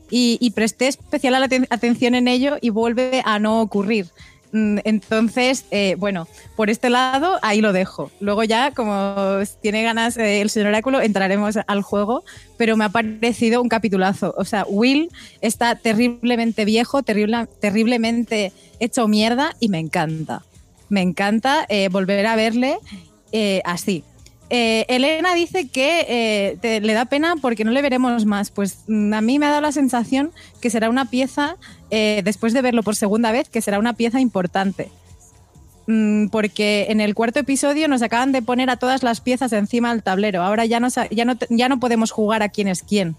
Y, 0.09 0.39
y 0.41 0.53
presté 0.53 0.87
especial 0.87 1.35
atención 1.35 2.15
en 2.15 2.29
ello 2.29 2.59
y 2.61 2.71
vuelve 2.71 3.23
a 3.25 3.41
no 3.41 3.61
ocurrir. 3.61 4.07
Mm, 4.57 4.79
entonces, 4.85 5.67
eh, 5.71 5.97
bueno, 5.99 6.27
por 6.57 6.71
este 6.71 6.89
lado, 6.89 7.39
ahí 7.43 7.61
lo 7.61 7.75
dejo. 7.75 8.11
Luego 8.21 8.43
ya, 8.43 8.71
como 8.71 9.41
tiene 9.61 9.83
ganas 9.83 10.17
eh, 10.17 10.41
el 10.41 10.49
señor 10.49 10.69
Oráculo, 10.69 11.03
entraremos 11.03 11.59
al 11.67 11.83
juego, 11.83 12.25
pero 12.57 12.75
me 12.79 12.87
ha 12.87 12.89
parecido 12.89 13.61
un 13.61 13.69
capitulazo. 13.69 14.35
O 14.39 14.47
sea, 14.47 14.65
Will 14.67 15.11
está 15.43 15.75
terriblemente 15.75 16.65
viejo, 16.65 17.03
terriblemente 17.03 18.53
hecho 18.81 19.07
mierda 19.09 19.55
y 19.61 19.69
me 19.69 19.79
encanta. 19.79 20.43
Me 20.89 21.03
encanta 21.03 21.67
eh, 21.69 21.91
volver 21.91 22.25
a 22.25 22.35
verle 22.37 22.79
así. 23.65 24.05
Eh, 24.49 24.87
Elena 24.89 25.35
dice 25.35 25.69
que 25.69 26.07
eh, 26.63 26.81
le 26.81 26.93
da 26.93 27.07
pena 27.07 27.35
porque 27.41 27.65
no 27.65 27.73
le 27.73 27.83
veremos 27.83 28.25
más. 28.27 28.51
Pues 28.51 28.79
mm, 28.87 29.13
a 29.13 29.21
mí 29.21 29.39
me 29.39 29.47
ha 29.47 29.51
dado 29.51 29.63
la 29.63 29.73
sensación 29.73 30.33
que 30.61 30.71
será 30.71 30.89
una 30.89 31.11
pieza, 31.11 31.57
eh, 31.91 32.23
después 32.25 32.53
de 32.53 32.63
verlo 32.63 32.83
por 32.83 32.97
segunda 32.97 33.33
vez, 33.33 33.49
que 33.49 33.61
será 33.61 33.79
una 33.79 33.95
pieza 33.95 34.21
importante. 34.21 34.89
Mm, 35.89 36.29
porque 36.29 36.87
en 36.89 37.01
el 37.01 37.15
cuarto 37.15 37.41
episodio 37.41 37.89
nos 37.89 38.03
acaban 38.03 38.33
de 38.33 38.43
poner 38.43 38.71
a 38.71 38.77
todas 38.77 39.03
las 39.03 39.21
piezas 39.21 39.53
encima 39.53 39.93
del 39.93 40.03
tablero. 40.03 40.43
Ahora 40.43 40.65
ya 40.65 40.81
no, 40.81 40.89
ya 41.11 41.25
no, 41.25 41.35
ya 41.49 41.69
no 41.69 41.81
podemos 41.81 42.11
jugar 42.11 42.43
a 42.43 42.49
quién 42.49 42.69
es 42.69 42.83
quién. 42.83 43.17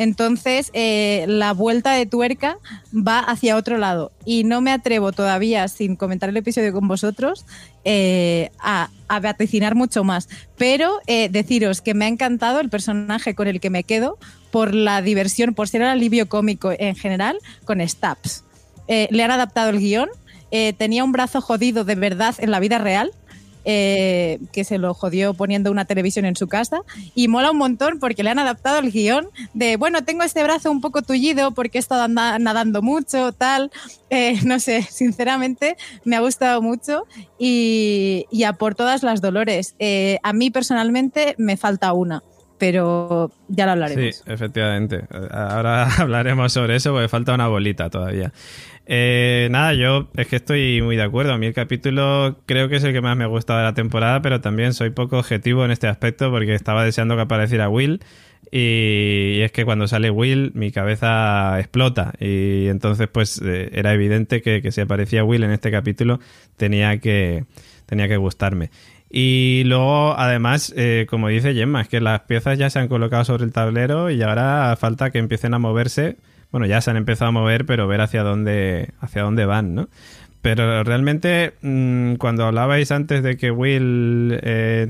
Entonces, 0.00 0.70
eh, 0.72 1.26
la 1.28 1.52
vuelta 1.52 1.92
de 1.92 2.06
tuerca 2.06 2.56
va 2.90 3.18
hacia 3.18 3.58
otro 3.58 3.76
lado. 3.76 4.12
Y 4.24 4.44
no 4.44 4.62
me 4.62 4.72
atrevo 4.72 5.12
todavía, 5.12 5.68
sin 5.68 5.94
comentar 5.94 6.30
el 6.30 6.38
episodio 6.38 6.72
con 6.72 6.88
vosotros, 6.88 7.44
eh, 7.84 8.50
a, 8.60 8.88
vaticinar 9.20 9.74
mucho 9.74 10.02
más. 10.02 10.30
Pero 10.56 11.00
eh, 11.06 11.28
deciros 11.28 11.82
que 11.82 11.92
me 11.92 12.06
ha 12.06 12.08
encantado 12.08 12.60
el 12.60 12.70
personaje 12.70 13.34
con 13.34 13.46
el 13.46 13.60
que 13.60 13.68
me 13.68 13.84
quedo 13.84 14.16
por 14.50 14.74
la 14.74 15.02
diversión, 15.02 15.52
por 15.52 15.68
ser 15.68 15.82
el 15.82 15.88
alivio 15.88 16.30
cómico 16.30 16.72
en 16.78 16.96
general, 16.96 17.36
con 17.66 17.86
Stabs. 17.86 18.44
le 18.88 19.22
han 19.22 19.30
adaptado 19.30 19.68
el 19.68 19.80
guion. 19.80 20.08
tenía 20.78 21.04
un 21.04 21.12
brazo 21.12 21.42
jodido 21.42 21.84
de 21.84 21.94
verdad 21.94 22.34
en 22.38 22.50
la 22.50 22.58
vida 22.58 22.78
real 22.78 23.12
eh, 23.64 24.38
que 24.52 24.64
se 24.64 24.78
lo 24.78 24.94
jodió 24.94 25.34
poniendo 25.34 25.70
una 25.70 25.84
televisión 25.84 26.24
en 26.24 26.36
su 26.36 26.48
casa. 26.48 26.82
Y 27.14 27.28
mola 27.28 27.50
un 27.50 27.58
montón 27.58 27.98
porque 27.98 28.22
le 28.22 28.30
han 28.30 28.38
adaptado 28.38 28.78
el 28.78 28.90
guion 28.90 29.28
de, 29.54 29.76
bueno, 29.76 30.04
tengo 30.04 30.22
este 30.22 30.42
brazo 30.42 30.70
un 30.70 30.80
poco 30.80 31.02
tullido 31.02 31.52
porque 31.52 31.78
he 31.78 31.80
estado 31.80 32.08
nadando 32.08 32.82
mucho, 32.82 33.32
tal. 33.32 33.70
Eh, 34.10 34.40
no 34.44 34.58
sé, 34.60 34.82
sinceramente 34.82 35.76
me 36.04 36.16
ha 36.16 36.20
gustado 36.20 36.62
mucho 36.62 37.06
y, 37.38 38.26
a 38.46 38.52
por 38.54 38.74
todas 38.74 39.02
las 39.02 39.20
dolores. 39.20 39.74
Eh, 39.78 40.18
a 40.22 40.32
mí 40.32 40.50
personalmente 40.50 41.34
me 41.38 41.56
falta 41.56 41.92
una 41.92 42.22
pero 42.60 43.32
ya 43.48 43.64
lo 43.64 43.72
hablaremos. 43.72 44.16
Sí, 44.16 44.22
efectivamente. 44.26 45.04
Ahora 45.30 45.88
hablaremos 45.98 46.52
sobre 46.52 46.76
eso 46.76 46.92
porque 46.92 47.08
falta 47.08 47.34
una 47.34 47.48
bolita 47.48 47.88
todavía. 47.88 48.32
Eh, 48.86 49.48
nada, 49.50 49.72
yo 49.72 50.08
es 50.14 50.26
que 50.26 50.36
estoy 50.36 50.82
muy 50.82 50.96
de 50.96 51.02
acuerdo. 51.02 51.32
A 51.32 51.38
mí 51.38 51.46
el 51.46 51.54
capítulo 51.54 52.38
creo 52.44 52.68
que 52.68 52.76
es 52.76 52.84
el 52.84 52.92
que 52.92 53.00
más 53.00 53.16
me 53.16 53.24
gusta 53.24 53.56
de 53.56 53.64
la 53.64 53.72
temporada, 53.72 54.20
pero 54.20 54.42
también 54.42 54.74
soy 54.74 54.90
poco 54.90 55.18
objetivo 55.18 55.64
en 55.64 55.70
este 55.70 55.88
aspecto 55.88 56.30
porque 56.30 56.54
estaba 56.54 56.84
deseando 56.84 57.16
que 57.16 57.22
apareciera 57.22 57.70
Will. 57.70 58.00
Y, 58.52 59.40
es 59.40 59.52
que 59.52 59.64
cuando 59.64 59.88
sale 59.88 60.10
Will 60.10 60.52
mi 60.54 60.70
cabeza 60.70 61.58
explota 61.60 62.12
y 62.18 62.66
entonces 62.66 63.08
pues 63.10 63.40
eh, 63.44 63.70
era 63.72 63.94
evidente 63.94 64.42
que, 64.42 64.70
si 64.72 64.80
aparecía 64.80 65.24
Will 65.24 65.44
en 65.44 65.52
este 65.52 65.70
capítulo 65.70 66.18
tenía 66.56 66.98
que, 66.98 67.44
tenía 67.86 68.06
que 68.08 68.16
gustarme. 68.18 68.70
Y 69.10 69.64
luego, 69.64 70.16
además, 70.16 70.72
eh, 70.76 71.06
como 71.10 71.28
dice 71.28 71.52
Gemma, 71.52 71.82
es 71.82 71.88
que 71.88 72.00
las 72.00 72.20
piezas 72.20 72.58
ya 72.58 72.70
se 72.70 72.78
han 72.78 72.88
colocado 72.88 73.24
sobre 73.24 73.44
el 73.44 73.52
tablero 73.52 74.10
y 74.10 74.22
ahora 74.22 74.76
falta 74.78 75.10
que 75.10 75.18
empiecen 75.18 75.52
a 75.54 75.58
moverse 75.58 76.16
bueno, 76.50 76.66
ya 76.66 76.80
se 76.80 76.90
han 76.90 76.96
empezado 76.96 77.28
a 77.28 77.32
mover, 77.32 77.64
pero 77.64 77.86
ver 77.86 78.00
hacia 78.00 78.22
dónde, 78.22 78.90
hacia 79.00 79.22
dónde 79.22 79.46
van, 79.46 79.74
¿no? 79.74 79.88
Pero 80.42 80.82
realmente, 80.84 81.52
mm, 81.60 82.14
cuando 82.14 82.46
hablabais 82.46 82.90
antes 82.92 83.22
de 83.22 83.36
que 83.36 83.50
Will, 83.50 84.38
eh, 84.42 84.86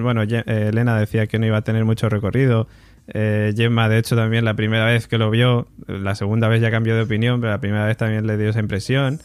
bueno, 0.00 0.22
eh, 0.22 0.44
Elena 0.46 0.98
decía 0.98 1.26
que 1.26 1.38
no 1.38 1.46
iba 1.46 1.56
a 1.56 1.62
tener 1.62 1.84
mucho 1.84 2.08
recorrido, 2.08 2.68
eh, 3.08 3.52
Gemma, 3.56 3.88
de 3.88 3.98
hecho, 3.98 4.14
también 4.14 4.44
la 4.44 4.54
primera 4.54 4.84
vez 4.84 5.08
que 5.08 5.18
lo 5.18 5.30
vio, 5.30 5.66
la 5.86 6.14
segunda 6.14 6.48
vez 6.48 6.60
ya 6.60 6.70
cambió 6.70 6.94
de 6.94 7.02
opinión, 7.02 7.40
pero 7.40 7.52
la 7.52 7.60
primera 7.60 7.86
vez 7.86 7.96
también 7.96 8.26
le 8.26 8.36
dio 8.36 8.50
esa 8.50 8.60
impresión. 8.60 9.20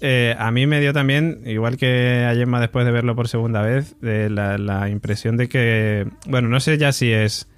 A 0.00 0.50
mí 0.50 0.66
me 0.66 0.80
dio 0.80 0.92
también, 0.92 1.42
igual 1.46 1.76
que 1.76 2.26
a 2.28 2.34
Gemma 2.34 2.60
después 2.60 2.84
de 2.84 2.92
verlo 2.92 3.16
por 3.16 3.28
segunda 3.28 3.62
vez, 3.62 3.96
la, 4.00 4.58
la, 4.58 4.88
impresión 4.88 5.36
de 5.36 5.48
que, 5.48 6.06
bueno, 6.26 6.48
no 6.48 6.60
sé 6.60 6.78
ya 6.78 6.92
si 6.92 7.12
es 7.12 7.48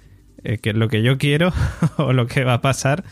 que 0.61 0.73
lo 0.73 0.87
que 0.87 1.01
yo 1.01 1.17
quiero 1.17 1.51
o 1.97 2.13
lo 2.13 2.27
que 2.27 2.43
va 2.43 2.55
a 2.55 2.61
pasar, 2.61 3.03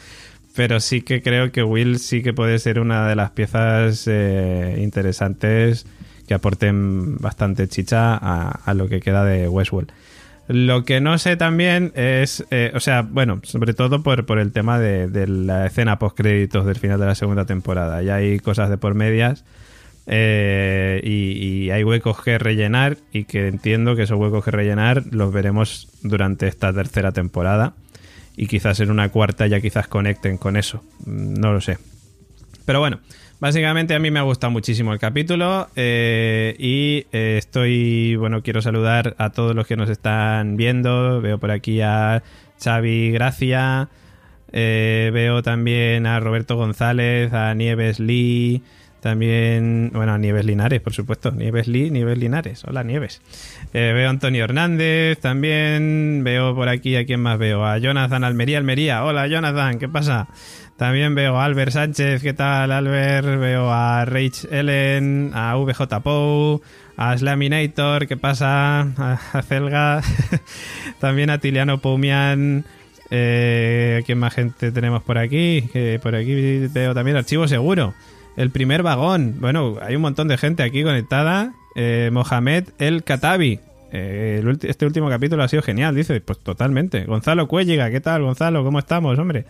pero 0.58 0.80
sí 0.80 1.04
que 1.04 1.22
creo 1.22 1.52
que 1.52 1.62
Will 1.62 2.00
sí 2.00 2.24
que 2.24 2.34
puede 2.34 2.58
ser 2.58 2.80
una 2.80 3.08
de 3.08 3.16
las 3.16 3.30
piezas 3.30 4.06
eh, 4.08 4.80
interesantes 4.80 5.86
que 6.28 6.34
aporten 6.34 7.18
bastante 7.18 7.68
chicha 7.68 8.16
a, 8.16 8.74
lo 8.74 8.90
que 8.90 9.00
queda 9.00 9.24
de 9.24 9.48
Westworld. 9.48 9.92
Lo 10.48 10.86
que 10.86 11.02
no 11.02 11.18
sé 11.18 11.36
también 11.36 11.92
es, 11.96 12.46
eh, 12.52 12.72
o 12.74 12.80
sea, 12.80 13.02
bueno, 13.02 13.42
sobre 13.44 13.74
todo 13.74 14.02
por, 14.02 14.26
por 14.26 14.40
el 14.40 14.54
tema 14.54 14.80
de, 14.80 15.28
la 15.28 15.66
escena 15.66 16.00
post 16.00 16.16
créditos 16.16 16.66
del 16.66 16.78
final 16.78 17.00
de 17.00 17.06
la 17.06 17.16
segunda 17.16 17.46
temporada. 17.46 18.02
Ya 18.02 18.16
hay 18.16 18.40
cosas 18.40 18.70
de 18.70 18.78
por 18.78 18.94
medias 18.94 19.44
eh, 20.06 21.02
y, 21.04 21.70
hay 21.70 21.84
huecos 21.84 22.24
que 22.24 22.38
rellenar 22.38 22.98
y 23.12 23.26
que 23.26 23.48
entiendo 23.48 23.98
que 23.98 24.04
esos 24.04 24.18
huecos 24.18 24.46
que 24.46 24.52
rellenar 24.52 25.04
los 25.12 25.34
veremos 25.34 25.90
durante 26.02 26.48
esta 26.48 26.72
tercera 26.72 27.12
temporada 27.12 27.74
y 28.38 28.48
quizás 28.48 28.80
en 28.80 28.90
una 28.90 29.10
cuarta 29.10 29.48
ya 29.48 29.60
quizás 29.60 29.90
conecten 29.90 30.38
con 30.38 30.56
eso. 30.56 30.82
Mm, 31.06 31.34
no 31.34 31.52
lo 31.52 31.60
sé. 31.60 31.78
Pero 32.66 32.80
bueno, 32.80 33.02
básicamente 33.40 33.96
a 33.96 34.00
mí 34.00 34.12
me 34.12 34.20
ha 34.20 34.24
gustado 34.24 34.52
muchísimo 34.52 34.94
el 34.94 35.00
capítulo 35.00 35.68
eh, 35.76 36.56
y 36.60 37.06
eh, 37.12 37.38
estoy, 37.38 38.16
bueno, 38.16 38.42
quiero 38.42 38.62
saludar 38.62 39.16
a 39.18 39.32
todos 39.32 39.56
los 39.56 39.68
que 39.68 39.76
nos 39.76 39.90
están 39.90 40.58
viendo. 40.58 41.22
Veo 41.22 41.38
por 41.38 41.52
aquí 41.52 41.82
a 41.82 42.24
Xavi 42.64 43.12
Gracia, 43.12 43.90
eh, 44.52 45.12
veo 45.14 45.44
también 45.44 46.06
a 46.06 46.20
Roberto 46.20 46.56
González, 46.56 47.34
a 47.34 47.54
Nieves 47.54 48.00
Lee. 48.00 48.64
También, 49.08 49.92
bueno, 49.94 50.18
Nieves 50.18 50.44
Linares, 50.44 50.82
por 50.82 50.92
supuesto. 50.92 51.32
Nieves 51.32 51.70
Lee, 51.70 51.92
Nieves 51.92 52.18
Linares. 52.18 52.66
Hola, 52.66 52.84
Nieves. 52.84 53.22
Eh, 53.74 53.94
veo 53.96 54.08
a 54.08 54.10
Antonio 54.10 54.44
Hernández 54.44 55.18
también. 55.20 56.26
Veo 56.26 56.54
por 56.54 56.68
aquí, 56.68 56.98
¿a 56.98 57.06
quién 57.06 57.22
más 57.22 57.40
veo? 57.40 57.66
A 57.66 57.78
Jonathan 57.78 58.26
Almería, 58.26 58.58
Almería. 58.58 59.06
Hola, 59.06 59.26
Jonathan, 59.28 59.80
¿qué 59.80 59.88
pasa? 59.88 60.28
También 60.76 61.16
veo 61.16 61.40
a 61.40 61.46
Albert 61.46 61.72
Sánchez, 61.72 62.22
¿qué 62.22 62.34
tal, 62.34 62.70
Albert? 62.70 63.40
Veo 63.40 63.72
a 63.72 64.04
Rach 64.04 64.44
Ellen, 64.52 65.32
a 65.34 65.56
VJ 65.56 66.02
Pou, 66.04 66.62
a 66.98 67.18
Slaminator, 67.18 68.08
¿qué 68.08 68.18
pasa? 68.18 68.82
A, 68.82 69.42
Celga. 69.42 70.02
también 71.00 71.30
a 71.30 71.38
Tiliano 71.38 71.78
Poumian. 71.78 72.66
Eh, 73.10 74.04
¿Quién 74.06 74.18
más 74.18 74.34
gente 74.34 74.74
tenemos 74.74 75.02
por 75.02 75.18
aquí? 75.18 75.62
Por 76.04 76.14
aquí 76.14 76.68
veo 76.68 76.94
también 76.94 77.16
Archivo 77.16 77.48
Seguro. 77.48 77.94
El 78.38 78.52
primer 78.52 78.84
vagón. 78.84 79.36
Bueno, 79.40 79.78
hay 79.82 79.96
un 79.96 80.02
montón 80.04 80.28
de 80.28 80.38
gente 80.38 80.62
aquí 80.64 80.84
conectada. 80.84 81.54
Eh, 81.76 82.12
Mohamed 82.14 82.66
El 82.78 83.04
Katabi. 83.04 83.60
Eh, 83.92 84.44
este 84.62 84.86
último 84.86 85.10
capítulo 85.10 85.44
ha 85.44 85.48
sido 85.48 85.64
genial, 85.64 85.96
dice. 85.96 86.22
Pues 86.22 86.40
totalmente. 86.40 87.04
Gonzalo 87.06 87.48
Cuelliga, 87.48 87.90
¿qué 87.90 88.00
tal, 88.00 88.22
Gonzalo? 88.22 88.64
¿Cómo 88.64 88.78
estamos, 88.78 89.18
hombre? 89.18 89.46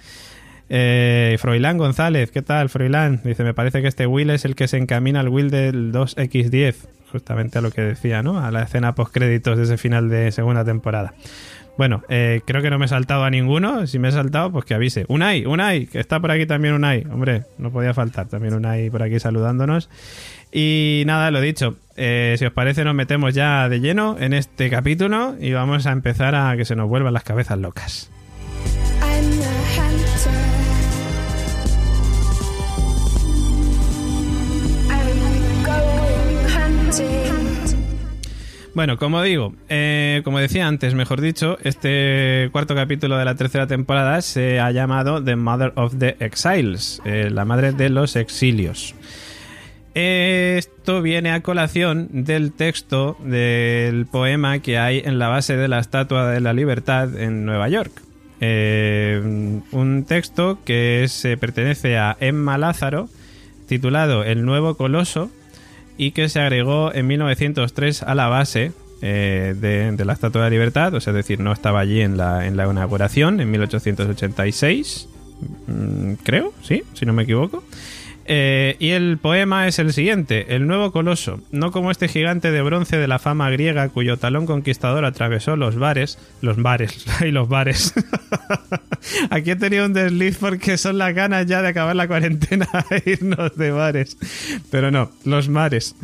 Eh, 0.70 1.38
Froilán 1.39 1.77
González, 1.77 2.32
¿qué 2.32 2.41
tal, 2.41 2.70
Froilán? 2.70 3.22
Dice, 3.24 3.44
me 3.44 3.53
parece 3.53 3.82
que 3.82 3.88
este 3.88 4.06
Will 4.08 4.29
es 4.29 4.46
el 4.46 4.56
que 4.56 4.67
se 4.67 4.77
encamina 4.77 5.20
al 5.20 5.29
Will 5.29 5.50
del 5.50 5.91
2X10. 5.91 6.75
Justamente 7.12 7.58
a 7.58 7.62
lo 7.62 7.72
que 7.72 7.82
decía, 7.82 8.24
¿no? 8.24 8.39
A 8.39 8.51
la 8.51 8.63
escena 8.63 8.96
post 8.96 9.13
créditos 9.13 9.58
de 9.58 9.63
ese 9.63 9.77
final 9.77 10.10
de 10.10 10.32
segunda 10.32 10.65
temporada. 10.65 11.13
Bueno, 11.78 12.04
eh, 12.10 12.42
creo 12.46 12.62
que 12.62 12.70
no 12.70 12.80
me 12.80 12.86
he 12.86 12.90
saltado 12.90 13.24
a 13.24 13.30
ninguno. 13.30 13.86
Si 13.86 14.00
me 14.00 14.10
he 14.10 14.12
saltado, 14.12 14.52
pues 14.52 14.66
que 14.66 14.74
avise. 14.74 15.06
Unai, 15.10 15.46
Unai, 15.46 15.86
que 15.86 16.00
está 16.00 16.20
por 16.20 16.32
aquí 16.32 16.46
también 16.46 16.74
Unai. 16.74 17.06
Hombre, 17.12 17.44
no 17.58 17.72
podía 17.72 17.94
faltar 17.94 18.28
también 18.28 18.56
Unai 18.56 18.90
por 18.90 19.04
aquí 19.04 19.20
saludándonos. 19.20 19.90
Y 20.52 21.04
nada, 21.06 21.30
lo 21.30 21.40
dicho. 21.40 21.78
Eh, 21.96 22.36
si 22.38 22.46
os 22.46 22.54
parece, 22.54 22.84
nos 22.84 22.96
metemos 22.96 23.34
ya 23.34 23.70
de 23.70 23.80
lleno 23.80 24.18
en 24.20 24.34
este 24.34 24.70
capítulo 24.70 25.36
y 25.40 25.54
vamos 25.54 25.86
a 25.86 25.92
empezar 25.92 26.36
a 26.36 26.56
que 26.58 26.66
se 26.66 26.76
nos 26.76 26.90
vuelvan 26.90 27.14
las 27.14 27.24
cabezas 27.24 27.60
locas. 27.60 28.12
Bueno, 38.78 39.00
como 39.00 39.24
digo, 39.24 39.56
eh, 39.70 40.22
como 40.24 40.38
decía 40.38 40.68
antes, 40.68 40.94
mejor 40.94 41.20
dicho, 41.20 41.58
este 41.64 42.48
cuarto 42.52 42.76
capítulo 42.76 43.18
de 43.18 43.26
la 43.26 43.34
tercera 43.34 43.66
temporada 43.66 44.22
se 44.22 44.60
ha 44.60 44.70
llamado 44.70 45.24
The 45.24 45.36
Mother 45.36 45.74
of 45.74 45.96
the 45.98 46.16
Exiles, 46.20 47.02
eh, 47.04 47.32
la 47.32 47.44
madre 47.44 47.72
de 47.72 47.90
los 47.90 48.16
exilios. 48.16 48.94
Esto 49.96 51.02
viene 51.02 51.32
a 51.32 51.42
colación 51.42 52.08
del 52.12 52.52
texto 52.52 53.18
del 53.24 54.06
poema 54.06 54.60
que 54.60 54.78
hay 54.78 55.02
en 55.04 55.18
la 55.18 55.28
base 55.28 55.58
de 55.58 55.68
la 55.68 55.80
Estatua 55.80 56.30
de 56.30 56.40
la 56.40 56.54
Libertad 56.54 57.20
en 57.20 57.46
Nueva 57.48 57.70
York. 57.70 58.04
Eh, 58.42 59.60
un 59.72 60.06
texto 60.08 60.60
que 60.66 61.08
se 61.10 61.36
pertenece 61.36 61.98
a 61.98 62.16
Emma 62.20 62.60
Lázaro, 62.60 63.10
titulado 63.68 64.24
El 64.24 64.46
nuevo 64.46 64.76
coloso, 64.78 65.32
y 65.98 66.12
que 66.12 66.30
se 66.30 66.39
agregó 66.39 66.94
en 66.94 67.08
1903 67.08 68.04
a 68.04 68.16
la 68.16 68.27
base 68.27 68.72
eh, 69.01 69.56
de, 69.60 70.06
la 70.06 70.13
Estatua 70.13 70.44
de 70.44 70.46
la 70.48 70.50
Libertad, 70.51 70.94
o 70.94 71.00
sea, 71.00 71.12
es 71.12 71.18
decir, 71.18 71.39
no 71.39 71.51
estaba 71.51 71.80
allí 71.80 72.01
en 72.01 72.18
la, 72.18 72.48
en 72.48 72.58
la 72.58 72.66
inauguración 72.66 73.39
en 73.39 73.51
1886, 73.51 75.10
mm, 75.68 76.13
creo, 76.24 76.54
sí, 76.63 76.84
si 76.94 77.06
no 77.06 77.13
me 77.13 77.24
equivoco. 77.24 77.63
Eh, 78.30 78.76
y 78.80 78.90
el 78.90 79.18
poema 79.18 79.68
es 79.68 79.80
el 79.80 79.94
siguiente: 79.94 80.56
El 80.56 80.68
nuevo 80.68 80.92
coloso, 80.92 81.40
no 81.52 81.72
como 81.72 81.92
este 81.92 82.10
gigante 82.10 82.52
de 82.52 82.62
bronce 82.62 82.98
de 82.98 83.08
la 83.08 83.20
fama 83.20 83.50
griega 83.50 83.88
cuyo 83.90 84.18
talón 84.18 84.46
conquistador 84.46 85.06
atravesó 85.06 85.56
los 85.56 85.78
bares, 85.78 86.20
los 86.42 86.62
bares, 86.62 87.06
y 87.26 87.32
los 87.32 87.48
bares. 87.48 87.94
Aquí 89.30 89.52
he 89.52 89.56
tenido 89.56 89.86
un 89.86 89.94
desliz 89.94 90.38
porque 90.38 90.78
son 90.78 90.98
las 90.98 91.14
ganas 91.14 91.46
ya 91.46 91.62
de 91.62 91.70
acabar 91.70 91.96
la 91.96 92.08
cuarentena 92.08 92.68
e 92.92 93.12
irnos 93.12 93.56
de 93.56 93.72
bares. 93.72 94.18
Pero 94.70 94.92
no, 94.92 95.12
los 95.24 95.48
mares. 95.48 95.96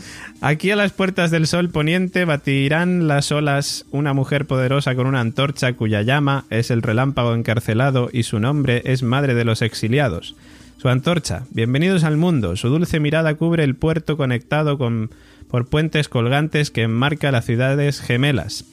Aquí 0.42 0.72
a 0.72 0.76
las 0.76 0.94
puertas 0.94 1.32
del 1.32 1.48
sol 1.48 1.70
poniente 1.70 2.26
batirán 2.26 3.08
las 3.08 3.32
olas 3.32 3.86
una 3.92 4.14
mujer 4.14 4.46
poderosa 4.46 4.96
con 4.96 5.08
una 5.08 5.20
antorcha 5.20 5.74
cuya 5.74 6.02
llama 6.02 6.46
es 6.50 6.72
el 6.72 6.82
relámpago 6.82 7.34
encarcelado 7.34 8.10
y 8.12 8.24
su 8.24 8.40
nombre 8.40 8.82
es 8.86 9.04
madre 9.04 9.36
de 9.36 9.46
los 9.46 9.62
exiliados. 9.62 10.36
Su 10.84 10.90
antorcha, 10.90 11.46
bienvenidos 11.52 12.04
al 12.04 12.18
mundo, 12.18 12.58
su 12.58 12.68
dulce 12.68 13.00
mirada 13.00 13.36
cubre 13.36 13.64
el 13.64 13.74
puerto 13.74 14.18
conectado 14.18 14.78
con, 14.78 15.12
por 15.50 15.70
puentes 15.70 16.10
colgantes 16.10 16.72
que 16.72 16.82
enmarca 16.82 17.32
las 17.32 17.46
ciudades 17.46 18.02
gemelas. 18.02 18.66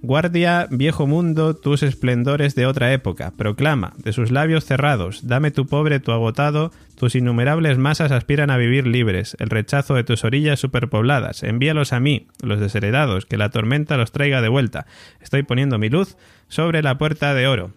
Guardia, 0.00 0.68
viejo 0.70 1.08
mundo, 1.08 1.56
tus 1.56 1.82
esplendores 1.82 2.54
de 2.54 2.66
otra 2.66 2.92
época, 2.92 3.32
proclama, 3.36 3.94
de 3.96 4.12
sus 4.12 4.30
labios 4.30 4.64
cerrados, 4.64 5.26
dame 5.26 5.50
tu 5.50 5.66
pobre, 5.66 5.98
tu 5.98 6.12
agotado, 6.12 6.70
tus 6.94 7.16
innumerables 7.16 7.78
masas 7.78 8.12
aspiran 8.12 8.52
a 8.52 8.58
vivir 8.58 8.86
libres, 8.86 9.36
el 9.40 9.50
rechazo 9.50 9.94
de 9.94 10.04
tus 10.04 10.22
orillas 10.22 10.60
superpobladas, 10.60 11.42
envíalos 11.42 11.92
a 11.92 11.98
mí, 11.98 12.28
los 12.44 12.60
desheredados, 12.60 13.26
que 13.26 13.38
la 13.38 13.50
tormenta 13.50 13.96
los 13.96 14.12
traiga 14.12 14.40
de 14.40 14.48
vuelta. 14.48 14.86
Estoy 15.20 15.42
poniendo 15.42 15.80
mi 15.80 15.88
luz 15.88 16.16
sobre 16.46 16.80
la 16.84 16.96
puerta 16.96 17.34
de 17.34 17.48
oro. 17.48 17.72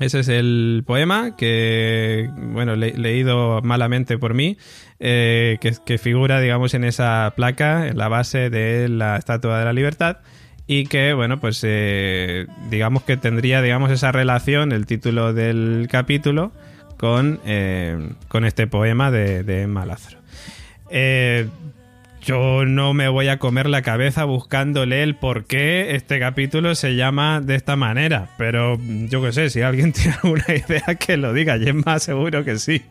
Ese 0.00 0.20
es 0.20 0.28
el 0.28 0.82
poema 0.86 1.36
que, 1.36 2.28
bueno, 2.36 2.76
leído 2.76 3.60
malamente 3.62 4.18
por 4.18 4.34
mí, 4.34 4.56
eh, 4.98 5.58
que, 5.60 5.98
figura, 5.98 6.40
digamos, 6.40 6.74
en 6.74 6.84
esa 6.84 7.32
placa, 7.36 7.88
en 7.88 7.98
la 7.98 8.08
base 8.08 8.50
de 8.50 8.88
la 8.88 9.16
Estatua 9.16 9.58
de 9.58 9.64
la 9.64 9.72
Libertad 9.72 10.18
y 10.66 10.86
que, 10.86 11.12
bueno, 11.12 11.40
pues 11.40 11.60
eh, 11.64 12.46
digamos 12.70 13.02
que 13.02 13.16
tendría, 13.16 13.60
digamos, 13.62 13.90
esa 13.90 14.12
relación, 14.12 14.72
el 14.72 14.86
título 14.86 15.34
del 15.34 15.88
capítulo, 15.90 16.52
con, 16.96 17.40
eh, 17.44 18.12
con 18.28 18.44
este 18.44 18.66
poema 18.66 19.10
de, 19.10 19.42
de 19.42 19.66
Malazro. 19.66 20.18
Yo 22.24 22.64
no 22.64 22.94
me 22.94 23.08
voy 23.08 23.26
a 23.26 23.40
comer 23.40 23.68
la 23.68 23.82
cabeza 23.82 24.24
buscándole 24.24 25.02
el 25.02 25.16
por 25.16 25.44
qué 25.44 25.96
este 25.96 26.20
capítulo 26.20 26.76
se 26.76 26.94
llama 26.94 27.40
de 27.40 27.56
esta 27.56 27.74
manera, 27.74 28.28
pero 28.38 28.78
yo 29.08 29.20
qué 29.22 29.32
sé, 29.32 29.50
si 29.50 29.62
alguien 29.62 29.92
tiene 29.92 30.14
alguna 30.22 30.44
idea 30.48 30.94
que 30.94 31.16
lo 31.16 31.32
diga, 31.32 31.56
y 31.56 31.68
es 31.68 31.74
más 31.74 32.04
seguro 32.04 32.44
que 32.44 32.60
sí. 32.60 32.82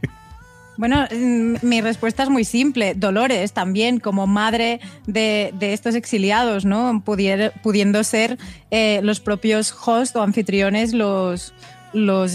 Bueno, 0.75 1.05
mm, 1.09 1.55
mi 1.61 1.79
respuesta 1.79 2.23
es 2.23 2.29
muy 2.29 2.43
simple. 2.43 2.93
Dolores 2.93 3.53
también, 3.53 3.99
como 4.01 4.27
madre 4.27 4.81
de, 5.07 5.53
estos 5.61 5.95
exiliados, 5.95 6.65
¿no? 6.65 7.01
pudiendo 7.03 8.03
ser 8.03 8.37
eh, 8.69 8.99
los 9.01 9.21
propios 9.21 9.73
hosts 9.85 10.13
o 10.15 10.23
anfitriones 10.23 10.91
los, 10.93 11.53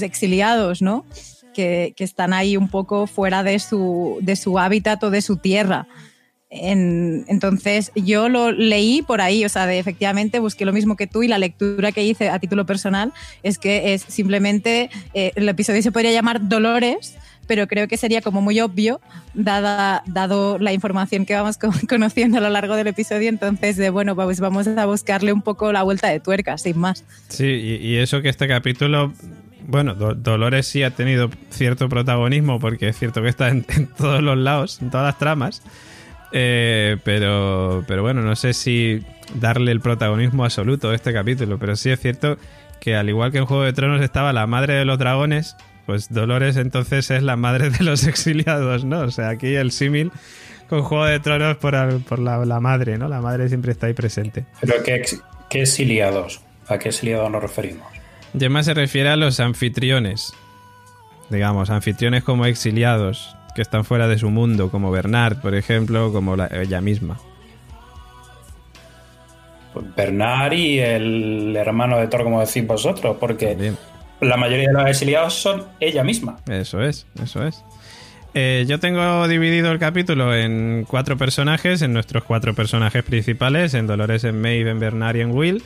exiliados, 0.02 0.80
¿no? 0.80 1.04
Que, 1.52 1.92
que, 1.96 2.04
están 2.04 2.32
ahí 2.32 2.56
un 2.56 2.68
poco 2.68 3.06
fuera 3.06 3.42
de 3.42 3.58
su, 3.58 4.18
de 4.20 4.36
su 4.36 4.58
hábitat 4.58 5.02
o 5.04 5.10
de 5.10 5.22
su 5.22 5.38
tierra 5.38 5.86
entonces 6.48 7.90
yo 7.96 8.28
lo 8.28 8.52
leí 8.52 9.02
por 9.02 9.20
ahí, 9.20 9.44
o 9.44 9.48
sea, 9.48 9.66
de, 9.66 9.78
efectivamente 9.78 10.38
busqué 10.38 10.64
lo 10.64 10.72
mismo 10.72 10.96
que 10.96 11.06
tú 11.06 11.22
y 11.22 11.28
la 11.28 11.38
lectura 11.38 11.90
que 11.90 12.04
hice 12.04 12.28
a 12.28 12.38
título 12.38 12.66
personal 12.66 13.12
es 13.42 13.58
que 13.58 13.94
es 13.94 14.02
simplemente, 14.02 14.90
eh, 15.12 15.32
el 15.34 15.48
episodio 15.48 15.82
se 15.82 15.90
podría 15.90 16.12
llamar 16.12 16.48
Dolores, 16.48 17.16
pero 17.46 17.66
creo 17.66 17.88
que 17.88 17.96
sería 17.96 18.22
como 18.22 18.40
muy 18.40 18.60
obvio, 18.60 19.00
dada, 19.34 20.02
dado 20.06 20.58
la 20.58 20.72
información 20.72 21.26
que 21.26 21.34
vamos 21.34 21.58
conociendo 21.88 22.38
a 22.38 22.40
lo 22.40 22.50
largo 22.50 22.76
del 22.76 22.88
episodio, 22.88 23.28
entonces 23.28 23.76
de 23.76 23.90
bueno, 23.90 24.14
pues 24.14 24.40
vamos 24.40 24.68
a 24.68 24.86
buscarle 24.86 25.32
un 25.32 25.42
poco 25.42 25.72
la 25.72 25.82
vuelta 25.82 26.08
de 26.08 26.20
tuerca, 26.20 26.58
sin 26.58 26.78
más. 26.78 27.04
Sí, 27.28 27.44
y, 27.44 27.96
eso 27.96 28.22
que 28.22 28.28
este 28.28 28.46
capítulo 28.46 29.12
bueno, 29.68 29.94
Dolores 29.94 30.66
sí 30.68 30.84
ha 30.84 30.90
tenido 30.90 31.28
cierto 31.50 31.88
protagonismo 31.88 32.60
porque 32.60 32.88
es 32.88 32.98
cierto 32.98 33.20
que 33.22 33.28
está 33.28 33.48
en, 33.48 33.64
todos 33.98 34.22
los 34.22 34.38
lados, 34.38 34.80
en 34.80 34.90
todas 34.90 35.06
las 35.06 35.18
tramas. 35.18 35.62
Eh, 36.32 36.96
pero, 37.04 37.84
pero 37.86 38.02
bueno, 38.02 38.22
no 38.22 38.36
sé 38.36 38.52
si 38.52 39.04
darle 39.34 39.72
el 39.72 39.80
protagonismo 39.80 40.44
absoluto 40.44 40.90
a 40.90 40.94
este 40.94 41.12
capítulo, 41.12 41.58
pero 41.58 41.76
sí 41.76 41.90
es 41.90 42.00
cierto 42.00 42.36
que 42.80 42.96
al 42.96 43.08
igual 43.08 43.32
que 43.32 43.38
en 43.38 43.46
Juego 43.46 43.62
de 43.62 43.72
Tronos 43.72 44.02
estaba 44.02 44.32
la 44.32 44.46
madre 44.46 44.74
de 44.74 44.84
los 44.84 44.98
dragones, 44.98 45.56
pues 45.86 46.12
Dolores 46.12 46.56
entonces 46.56 47.10
es 47.10 47.22
la 47.22 47.36
madre 47.36 47.70
de 47.70 47.84
los 47.84 48.04
exiliados, 48.06 48.84
¿no? 48.84 49.00
O 49.00 49.10
sea, 49.10 49.30
aquí 49.30 49.54
el 49.54 49.72
símil 49.72 50.12
con 50.68 50.82
Juego 50.82 51.04
de 51.04 51.20
Tronos 51.20 51.56
por, 51.56 51.74
la, 51.74 52.60
madre, 52.60 52.98
¿no? 52.98 53.08
La 53.08 53.20
madre 53.20 53.48
siempre 53.48 53.72
está 53.72 53.86
ahí 53.86 53.94
presente. 53.94 54.44
¿Pero 54.60 54.82
qué, 54.82 55.04
qué 55.48 55.62
exiliados? 55.62 56.40
¿A 56.68 56.78
qué 56.78 56.88
exiliados 56.88 57.30
nos 57.30 57.40
referimos? 57.40 57.86
Yema 58.32 58.62
se 58.64 58.74
refiere 58.74 59.08
a 59.08 59.16
los 59.16 59.38
anfitriones. 59.38 60.32
Digamos, 61.30 61.70
anfitriones 61.70 62.24
como 62.24 62.46
exiliados 62.46 63.35
que 63.56 63.62
están 63.62 63.86
fuera 63.86 64.06
de 64.06 64.18
su 64.18 64.28
mundo, 64.28 64.70
como 64.70 64.90
Bernard, 64.90 65.40
por 65.40 65.54
ejemplo, 65.54 66.12
como 66.12 66.36
ella 66.52 66.80
misma. 66.82 67.18
Pues 69.72 69.86
Bernard 69.96 70.52
y 70.52 70.78
el 70.78 71.56
hermano 71.56 71.98
de 71.98 72.06
Thor, 72.06 72.22
como 72.22 72.38
decís 72.38 72.66
vosotros, 72.66 73.16
porque 73.18 73.72
la 74.20 74.36
mayoría 74.36 74.68
de 74.68 74.74
los 74.74 74.86
exiliados 74.86 75.34
son 75.34 75.64
ella 75.80 76.04
misma. 76.04 76.36
Eso 76.48 76.82
es, 76.82 77.06
eso 77.22 77.46
es. 77.46 77.64
Eh, 78.34 78.66
yo 78.68 78.78
tengo 78.78 79.26
dividido 79.26 79.72
el 79.72 79.78
capítulo 79.78 80.34
en 80.34 80.84
cuatro 80.86 81.16
personajes, 81.16 81.80
en 81.80 81.94
nuestros 81.94 82.24
cuatro 82.24 82.54
personajes 82.54 83.02
principales, 83.04 83.72
en 83.72 83.86
Dolores, 83.86 84.24
en 84.24 84.38
Maeve, 84.38 84.70
en 84.70 84.78
Bernard 84.78 85.16
y 85.16 85.20
en 85.22 85.30
Will. 85.30 85.62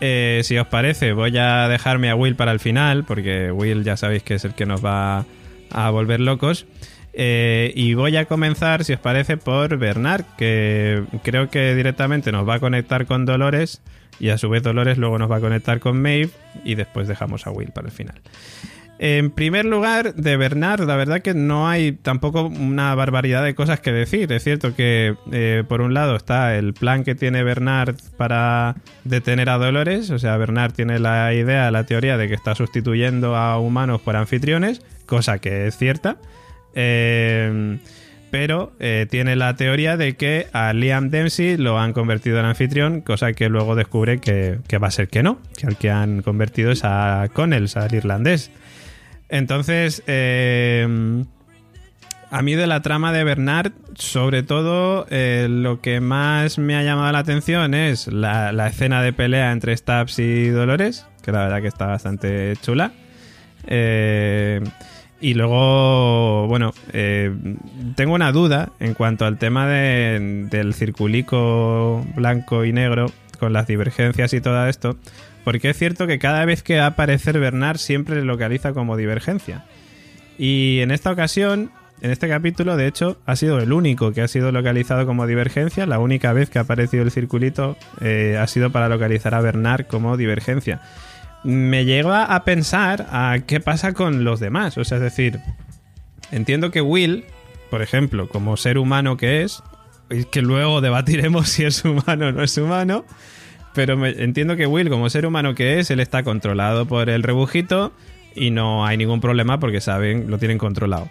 Eh, 0.00 0.40
si 0.42 0.56
os 0.56 0.66
parece, 0.68 1.12
voy 1.12 1.36
a 1.36 1.68
dejarme 1.68 2.08
a 2.08 2.14
Will 2.14 2.34
para 2.34 2.52
el 2.52 2.60
final, 2.60 3.04
porque 3.04 3.52
Will 3.52 3.84
ya 3.84 3.98
sabéis 3.98 4.22
que 4.22 4.36
es 4.36 4.46
el 4.46 4.54
que 4.54 4.64
nos 4.64 4.82
va 4.82 5.26
a 5.70 5.90
volver 5.90 6.20
locos. 6.20 6.66
Eh, 7.18 7.72
y 7.74 7.94
voy 7.94 8.14
a 8.18 8.26
comenzar, 8.26 8.84
si 8.84 8.92
os 8.92 9.00
parece, 9.00 9.38
por 9.38 9.78
Bernard, 9.78 10.24
que 10.36 11.02
creo 11.22 11.48
que 11.48 11.74
directamente 11.74 12.30
nos 12.30 12.46
va 12.46 12.56
a 12.56 12.60
conectar 12.60 13.06
con 13.06 13.24
Dolores 13.24 13.80
y 14.20 14.28
a 14.28 14.36
su 14.36 14.50
vez 14.50 14.62
Dolores 14.62 14.98
luego 14.98 15.18
nos 15.18 15.30
va 15.30 15.36
a 15.36 15.40
conectar 15.40 15.80
con 15.80 16.00
Maeve 16.00 16.30
y 16.62 16.74
después 16.74 17.08
dejamos 17.08 17.46
a 17.46 17.50
Will 17.50 17.72
para 17.72 17.88
el 17.88 17.92
final. 17.92 18.20
En 18.98 19.30
primer 19.30 19.64
lugar, 19.64 20.14
de 20.14 20.36
Bernard, 20.36 20.82
la 20.86 20.96
verdad 20.96 21.20
que 21.20 21.32
no 21.32 21.68
hay 21.68 21.92
tampoco 21.92 22.46
una 22.46 22.94
barbaridad 22.94 23.44
de 23.44 23.54
cosas 23.54 23.80
que 23.80 23.92
decir. 23.92 24.30
Es 24.32 24.44
cierto 24.44 24.74
que, 24.74 25.16
eh, 25.32 25.64
por 25.66 25.80
un 25.80 25.94
lado, 25.94 26.16
está 26.16 26.56
el 26.56 26.74
plan 26.74 27.02
que 27.02 27.14
tiene 27.14 27.42
Bernard 27.42 27.96
para 28.18 28.76
detener 29.04 29.48
a 29.48 29.58
Dolores. 29.58 30.10
O 30.10 30.18
sea, 30.18 30.36
Bernard 30.36 30.72
tiene 30.72 30.98
la 30.98 31.32
idea, 31.32 31.70
la 31.70 31.84
teoría 31.84 32.16
de 32.18 32.28
que 32.28 32.34
está 32.34 32.54
sustituyendo 32.54 33.36
a 33.36 33.58
humanos 33.58 34.00
por 34.00 34.16
anfitriones, 34.16 34.80
cosa 35.06 35.38
que 35.38 35.66
es 35.66 35.76
cierta. 35.76 36.16
Eh, 36.76 37.78
pero 38.30 38.72
eh, 38.80 39.06
tiene 39.08 39.34
la 39.34 39.56
teoría 39.56 39.96
de 39.96 40.14
que 40.16 40.46
a 40.52 40.74
Liam 40.74 41.08
Dempsey 41.08 41.56
lo 41.56 41.78
han 41.78 41.94
convertido 41.94 42.38
en 42.38 42.44
anfitrión, 42.44 43.00
cosa 43.00 43.32
que 43.32 43.48
luego 43.48 43.74
descubre 43.74 44.18
que, 44.18 44.58
va 44.78 44.88
a 44.88 44.90
ser 44.90 45.08
que 45.08 45.22
no, 45.22 45.38
que 45.56 45.66
al 45.66 45.78
que 45.78 45.90
han 45.90 46.20
convertido 46.20 46.70
es 46.70 46.82
a 46.84 47.28
Connells, 47.32 47.76
al 47.78 47.94
irlandés. 47.94 48.50
Entonces, 49.30 50.02
eh, 50.06 51.24
a 52.30 52.42
mí 52.42 52.54
de 52.54 52.66
la 52.66 52.82
trama 52.82 53.12
de 53.12 53.24
Bernard, 53.24 53.72
sobre 53.94 54.42
todo, 54.42 55.06
lo 55.08 55.80
que 55.80 56.00
más 56.00 56.58
me 56.58 56.76
ha 56.76 56.82
llamado 56.82 57.10
la 57.12 57.20
atención 57.20 57.72
es 57.72 58.06
la, 58.08 58.52
la, 58.52 58.66
escena 58.66 59.00
de 59.00 59.14
pelea 59.14 59.52
entre 59.52 59.74
Stabs 59.74 60.18
y 60.18 60.48
Dolores, 60.48 61.06
que 61.22 61.32
la 61.32 61.44
verdad 61.44 61.62
que 61.62 61.68
está 61.68 61.86
bastante 61.86 62.54
chula. 62.60 62.92
Y 65.20 65.34
luego, 65.34 66.46
bueno, 66.46 66.72
eh, 66.92 67.34
tengo 67.94 68.14
una 68.14 68.32
duda 68.32 68.70
en 68.80 68.94
cuanto 68.94 69.24
al 69.24 69.38
tema 69.38 69.66
del 69.66 70.74
circulico 70.74 72.04
blanco 72.14 72.64
y 72.64 72.72
negro 72.72 73.10
con 73.38 73.52
las 73.52 73.66
divergencias 73.66 74.34
y 74.34 74.40
todo 74.40 74.66
esto, 74.66 74.96
porque 75.44 75.70
es 75.70 75.78
cierto 75.78 76.06
que 76.06 76.18
cada 76.18 76.44
vez 76.44 76.62
que 76.62 76.80
aparece 76.80 77.32
Bernard 77.32 77.78
siempre 77.78 78.16
le 78.16 78.24
localiza 78.24 78.72
como 78.72 78.96
divergencia. 78.96 79.64
Y 80.38 80.80
en 80.80 80.90
esta 80.90 81.12
ocasión, 81.12 81.70
en 82.02 82.10
este 82.10 82.28
capítulo, 82.28 82.76
de 82.76 82.86
hecho, 82.86 83.18
ha 83.24 83.36
sido 83.36 83.58
el 83.58 83.72
único 83.72 84.12
que 84.12 84.20
ha 84.20 84.28
sido 84.28 84.52
localizado 84.52 85.06
como 85.06 85.26
divergencia. 85.26 85.86
La 85.86 85.98
única 85.98 86.34
vez 86.34 86.50
que 86.50 86.58
ha 86.58 86.62
aparecido 86.62 87.02
el 87.04 87.10
circulito 87.10 87.78
eh, 88.02 88.36
ha 88.38 88.46
sido 88.48 88.70
para 88.70 88.90
localizar 88.90 89.34
a 89.34 89.40
Bernard 89.40 89.86
como 89.86 90.18
divergencia 90.18 90.82
me 91.46 91.84
lleva 91.84 92.24
a 92.24 92.44
pensar 92.44 93.06
a 93.10 93.38
qué 93.46 93.60
pasa 93.60 93.92
con 93.92 94.24
los 94.24 94.40
demás. 94.40 94.76
O 94.78 94.84
sea, 94.84 94.96
es 94.96 95.02
decir, 95.02 95.38
entiendo 96.32 96.72
que 96.72 96.80
Will, 96.80 97.24
por 97.70 97.82
ejemplo, 97.82 98.28
como 98.28 98.56
ser 98.56 98.78
humano 98.78 99.16
que 99.16 99.42
es, 99.42 99.62
y 100.10 100.24
que 100.24 100.42
luego 100.42 100.80
debatiremos 100.80 101.48
si 101.50 101.64
es 101.64 101.84
humano 101.84 102.28
o 102.28 102.32
no 102.32 102.42
es 102.42 102.58
humano, 102.58 103.04
pero 103.74 104.04
entiendo 104.06 104.56
que 104.56 104.66
Will, 104.66 104.90
como 104.90 105.08
ser 105.08 105.24
humano 105.24 105.54
que 105.54 105.78
es, 105.78 105.90
él 105.90 106.00
está 106.00 106.24
controlado 106.24 106.86
por 106.86 107.10
el 107.10 107.22
rebujito 107.22 107.92
y 108.34 108.50
no 108.50 108.84
hay 108.84 108.96
ningún 108.96 109.20
problema 109.20 109.60
porque 109.60 109.80
saben, 109.80 110.30
lo 110.30 110.38
tienen 110.38 110.58
controlado. 110.58 111.08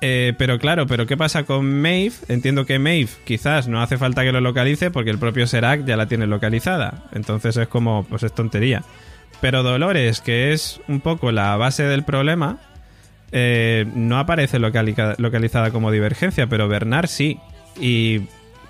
Eh, 0.00 0.32
pero 0.38 0.58
claro, 0.58 0.86
pero 0.86 1.06
¿qué 1.06 1.16
pasa 1.16 1.44
con 1.44 1.82
Maeve? 1.82 2.14
Entiendo 2.28 2.64
que 2.64 2.78
Maeve 2.78 3.10
quizás 3.24 3.68
no 3.68 3.82
hace 3.82 3.98
falta 3.98 4.22
que 4.24 4.32
lo 4.32 4.40
localice 4.40 4.90
porque 4.90 5.10
el 5.10 5.18
propio 5.18 5.46
Serac 5.46 5.84
ya 5.84 5.96
la 5.96 6.06
tiene 6.06 6.26
localizada. 6.26 7.04
Entonces 7.12 7.56
es 7.58 7.68
como, 7.68 8.04
pues 8.04 8.22
es 8.22 8.34
tontería. 8.34 8.82
Pero 9.40 9.62
Dolores, 9.62 10.20
que 10.20 10.52
es 10.52 10.80
un 10.86 11.00
poco 11.00 11.32
la 11.32 11.56
base 11.56 11.84
del 11.84 12.04
problema, 12.04 12.58
eh, 13.32 13.86
no 13.94 14.18
aparece 14.18 14.58
localizada 14.58 15.70
como 15.70 15.90
divergencia, 15.90 16.46
pero 16.46 16.68
Bernard 16.68 17.08
sí. 17.08 17.38
Y 17.78 18.20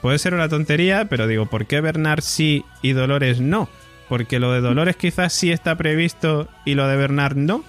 puede 0.00 0.18
ser 0.18 0.34
una 0.34 0.48
tontería, 0.48 1.06
pero 1.06 1.26
digo, 1.26 1.46
¿por 1.46 1.66
qué 1.66 1.80
Bernard 1.80 2.22
sí 2.22 2.64
y 2.82 2.92
Dolores 2.92 3.40
no? 3.40 3.68
Porque 4.08 4.38
lo 4.38 4.52
de 4.52 4.60
Dolores 4.60 4.96
quizás 4.96 5.32
sí 5.32 5.50
está 5.50 5.76
previsto 5.76 6.48
y 6.64 6.74
lo 6.74 6.86
de 6.86 6.96
Bernard 6.96 7.36
no. 7.36 7.64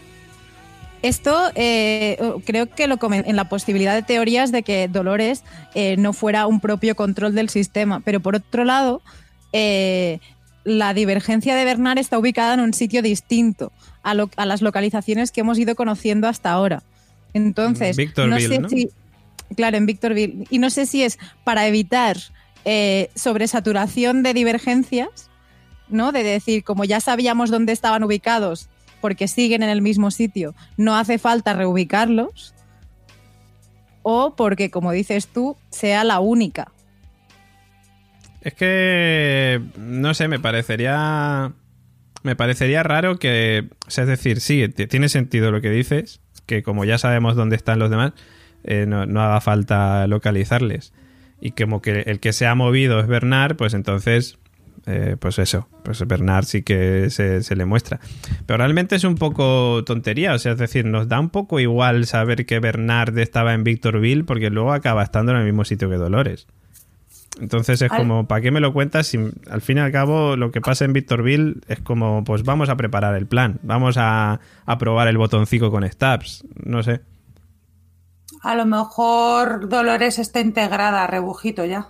Esto 1.01 1.49
eh, 1.55 2.19
creo 2.45 2.69
que 2.69 2.87
lo 2.87 2.99
en 3.11 3.35
la 3.35 3.49
posibilidad 3.49 3.95
de 3.95 4.03
teorías 4.03 4.51
de 4.51 4.61
que 4.61 4.87
Dolores 4.87 5.43
eh, 5.73 5.95
no 5.97 6.13
fuera 6.13 6.45
un 6.45 6.59
propio 6.59 6.95
control 6.95 7.33
del 7.33 7.49
sistema, 7.49 8.01
pero 8.01 8.19
por 8.19 8.35
otro 8.35 8.65
lado, 8.65 9.01
la 10.63 10.93
divergencia 10.93 11.55
de 11.55 11.65
Bernard 11.65 11.97
está 11.97 12.19
ubicada 12.19 12.53
en 12.53 12.59
un 12.59 12.73
sitio 12.73 13.01
distinto 13.01 13.71
a, 14.03 14.13
las 14.13 14.61
localizaciones 14.61 15.31
que 15.31 15.41
hemos 15.41 15.57
ido 15.57 15.75
conociendo 15.75 16.27
hasta 16.27 16.51
ahora. 16.51 16.83
Entonces, 17.33 17.97
no 18.17 18.39
sé 18.39 18.61
si. 18.69 18.89
Claro, 19.55 19.77
en 19.77 19.85
Victorville. 19.85 20.45
Y 20.49 20.59
no 20.59 20.69
sé 20.69 20.85
si 20.85 21.03
es 21.03 21.19
para 21.43 21.67
evitar 21.67 22.17
eh, 22.63 23.09
sobresaturación 23.15 24.23
de 24.23 24.33
divergencias, 24.33 25.29
¿no? 25.89 26.11
De 26.11 26.23
decir, 26.23 26.63
como 26.63 26.85
ya 26.85 26.99
sabíamos 27.01 27.49
dónde 27.49 27.73
estaban 27.73 28.03
ubicados, 28.03 28.69
porque 29.01 29.27
siguen 29.27 29.63
en 29.63 29.69
el 29.69 29.81
mismo 29.81 30.11
sitio, 30.11 30.55
no 30.77 30.95
hace 30.95 31.17
falta 31.17 31.53
reubicarlos. 31.53 32.53
O 34.03 34.35
porque, 34.35 34.71
como 34.71 34.91
dices 34.91 35.27
tú, 35.27 35.57
sea 35.69 36.03
la 36.03 36.19
única. 36.19 36.71
Es 38.41 38.53
que, 38.53 39.61
no 39.77 40.13
sé, 40.13 40.27
me 40.27 40.39
parecería... 40.39 41.53
Me 42.23 42.35
parecería 42.35 42.83
raro 42.83 43.17
que... 43.17 43.69
es 43.87 44.07
decir, 44.07 44.41
sí, 44.41 44.67
tiene 44.69 45.09
sentido 45.09 45.51
lo 45.51 45.61
que 45.61 45.71
dices, 45.71 46.21
que 46.45 46.61
como 46.61 46.85
ya 46.85 46.99
sabemos 46.99 47.35
dónde 47.35 47.55
están 47.55 47.79
los 47.79 47.89
demás, 47.89 48.13
eh, 48.63 48.85
no, 48.87 49.21
haga 49.21 49.41
falta 49.41 50.05
localizarles. 50.07 50.93
Y 51.39 51.51
como 51.51 51.81
que 51.81 52.01
el 52.01 52.19
que 52.19 52.33
se 52.33 52.45
ha 52.45 52.53
movido 52.53 52.99
es 52.99 53.07
Bernard, 53.07 53.55
pues 53.55 53.73
entonces, 53.73 54.37
eh, 54.85 55.15
pues 55.19 55.39
eso, 55.39 55.67
pues 55.83 56.05
Bernard 56.05 56.45
sí 56.45 56.61
que 56.61 57.09
se, 57.09 57.41
se, 57.41 57.55
le 57.55 57.65
muestra. 57.65 57.99
Pero 58.45 58.57
realmente 58.57 58.95
es 58.95 59.03
un 59.03 59.15
poco 59.15 59.83
tontería, 59.83 60.35
o 60.35 60.37
sea, 60.37 60.51
es 60.51 60.59
decir, 60.59 60.85
nos 60.85 61.07
da 61.07 61.19
un 61.19 61.31
poco 61.31 61.59
igual 61.59 62.05
saber 62.05 62.45
que 62.45 62.59
Bernard 62.59 63.17
estaba 63.17 63.55
en 63.55 63.63
Victorville 63.63 64.25
porque 64.25 64.51
luego 64.51 64.73
acaba 64.73 65.01
estando 65.01 65.31
en 65.31 65.39
el 65.39 65.45
mismo 65.45 65.65
sitio 65.65 65.89
que 65.89 65.95
Dolores. 65.95 66.45
Entonces 67.41 67.81
es 67.81 67.89
como, 67.89 68.27
¿para 68.27 68.39
qué 68.39 68.51
me 68.51 68.59
lo 68.59 68.71
cuentas? 68.71 69.07
Si 69.07 69.17
al 69.49 69.61
fin 69.61 69.77
y 69.77 69.81
al 69.81 69.91
cabo 69.91 70.35
lo 70.35 70.51
que 70.51 70.61
pasa 70.61 70.85
en 70.85 70.93
Victorville 70.93 71.55
es 71.67 71.81
como, 71.81 72.23
pues 72.23 72.43
vamos 72.43 72.69
a 72.69 72.77
preparar 72.77 73.15
el 73.15 73.25
plan, 73.25 73.59
vamos 73.63 73.95
a, 73.97 74.39
probar 74.77 75.07
el 75.07 75.17
botoncito 75.17 75.71
con 75.71 75.89
stabs, 75.89 76.45
no 76.63 76.83
sé. 76.83 77.01
A 78.43 78.53
lo 78.53 78.67
mejor 78.67 79.69
Dolores 79.69 80.19
está 80.19 80.39
integrada 80.39 81.03
a 81.03 81.07
Rebujito 81.07 81.65
ya. 81.65 81.89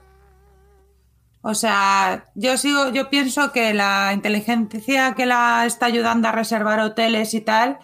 O 1.42 1.54
sea, 1.54 2.32
yo 2.36 2.58
sigo, 2.58 2.90
yo 2.90 3.10
pienso 3.10 3.52
que 3.52 3.74
la 3.74 4.12
inteligencia 4.14 5.16
que 5.16 5.26
la 5.26 5.66
está 5.66 5.88
ayudando 5.88 6.30
a 6.30 6.32
reservar 6.32 6.80
hoteles 6.80 7.34
y 7.34 7.42
tal 7.42 7.80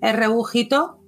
es 0.00 0.16
Rebujito 0.16 0.98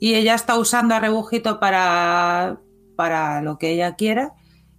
y 0.00 0.16
ella 0.16 0.34
está 0.34 0.58
usando 0.58 0.94
a 0.94 1.00
Rebujito 1.00 1.60
para, 1.60 2.60
para 2.94 3.40
lo 3.40 3.56
que 3.56 3.70
ella 3.70 3.94
quiera 3.96 4.34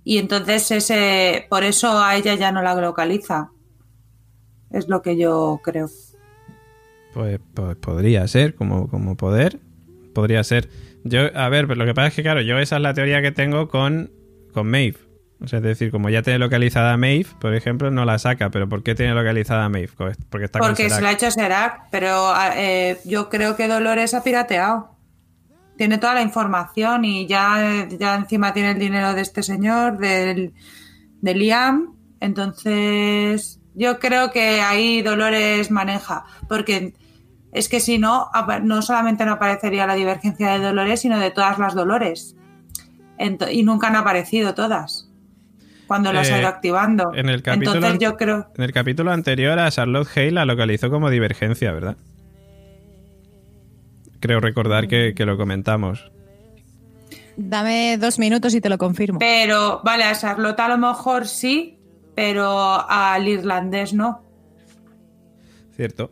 y 0.05 0.19
entonces 0.19 0.69
ese, 0.69 1.47
por 1.49 1.63
eso 1.63 1.99
a 1.99 2.15
ella 2.15 2.35
ya 2.35 2.51
no 2.51 2.61
la 2.61 2.75
localiza. 2.75 3.49
Es 4.69 4.87
lo 4.87 5.01
que 5.01 5.17
yo 5.17 5.59
creo. 5.63 5.89
Pues, 7.11 7.39
pues, 7.55 7.75
podría 7.77 8.27
ser, 8.27 8.53
como, 8.53 8.87
como 8.87 9.17
poder, 9.17 9.59
podría 10.13 10.43
ser. 10.43 10.69
Yo, 11.03 11.21
a 11.35 11.49
ver, 11.49 11.65
pero 11.65 11.79
lo 11.79 11.85
que 11.85 11.95
pasa 11.95 12.09
es 12.09 12.13
que, 12.13 12.21
claro, 12.21 12.41
yo 12.41 12.59
esa 12.59 12.75
es 12.75 12.81
la 12.83 12.93
teoría 12.93 13.23
que 13.23 13.31
tengo 13.31 13.67
con, 13.67 14.11
con 14.53 14.67
Maeve. 14.67 14.97
O 15.41 15.47
sea, 15.47 15.57
es 15.57 15.63
decir, 15.63 15.89
como 15.89 16.09
ya 16.09 16.21
tiene 16.21 16.37
localizada 16.37 16.93
a 16.93 16.97
Maeve, 16.97 17.29
por 17.41 17.55
ejemplo, 17.55 17.89
no 17.89 18.05
la 18.05 18.19
saca. 18.19 18.51
¿Pero 18.51 18.69
por 18.69 18.83
qué 18.83 18.93
tiene 18.93 19.15
localizada 19.15 19.65
a 19.65 19.69
Maeve? 19.69 19.89
Porque 20.29 20.45
está 20.45 20.59
Porque 20.59 20.91
se 20.91 21.01
la 21.01 21.09
ha 21.09 21.13
hecho 21.13 21.31
Serac, 21.31 21.89
pero 21.89 22.31
eh, 22.55 22.99
yo 23.05 23.29
creo 23.29 23.55
que 23.55 23.67
Dolores 23.67 24.13
ha 24.13 24.23
pirateado 24.23 24.94
tiene 25.77 25.97
toda 25.97 26.13
la 26.13 26.21
información 26.21 27.05
y 27.05 27.27
ya, 27.27 27.88
ya 27.89 28.15
encima 28.15 28.53
tiene 28.53 28.71
el 28.71 28.79
dinero 28.79 29.13
de 29.13 29.21
este 29.21 29.43
señor, 29.43 29.97
del, 29.97 30.53
de 31.21 31.35
Liam. 31.35 31.95
Entonces, 32.19 33.59
yo 33.73 33.99
creo 33.99 34.31
que 34.31 34.61
ahí 34.61 35.01
Dolores 35.01 35.71
maneja, 35.71 36.25
porque 36.47 36.93
es 37.51 37.69
que 37.69 37.79
si 37.79 37.97
no, 37.97 38.29
no 38.63 38.81
solamente 38.81 39.25
no 39.25 39.33
aparecería 39.33 39.88
la 39.88 39.95
divergencia 39.95 40.53
de 40.53 40.59
Dolores, 40.59 41.01
sino 41.01 41.19
de 41.19 41.31
todas 41.31 41.59
las 41.59 41.75
Dolores. 41.75 42.35
y 43.51 43.63
nunca 43.63 43.88
han 43.88 43.95
aparecido 43.95 44.53
todas 44.53 45.09
cuando 45.88 46.11
las 46.11 46.29
ha 46.31 46.39
ido 46.39 46.47
eh, 46.47 46.51
activando. 46.51 47.11
En 47.13 47.29
el 47.29 47.43
capítulo, 47.43 47.75
Entonces, 47.75 47.99
yo 47.99 48.17
creo... 48.17 48.47
en 48.57 48.63
el 48.63 48.73
capítulo 48.73 49.11
anterior 49.11 49.59
a 49.59 49.69
Charlotte 49.69 50.07
Hale 50.15 50.31
la 50.31 50.45
localizó 50.45 50.89
como 50.89 51.09
divergencia, 51.09 51.71
¿verdad? 51.71 51.97
Creo 54.25 54.39
recordar 54.39 54.88
que, 54.88 55.13
lo 55.19 55.38
comentamos. 55.38 56.11
Dame 57.38 57.99
dos 57.99 58.17
minutos 58.17 58.55
y 58.55 58.61
te 58.61 58.69
lo 58.69 58.79
confirmo. 58.79 59.19
Pero, 59.19 59.81
vale, 59.83 60.03
a 60.03 60.15
Charlotte 60.15 60.59
a 60.61 60.67
lo 60.67 60.79
mejor 60.79 61.27
sí, 61.27 61.77
pero 62.15 62.89
al 62.89 63.27
irlandés 63.27 63.93
no. 63.93 64.23
Cierto. 65.75 66.11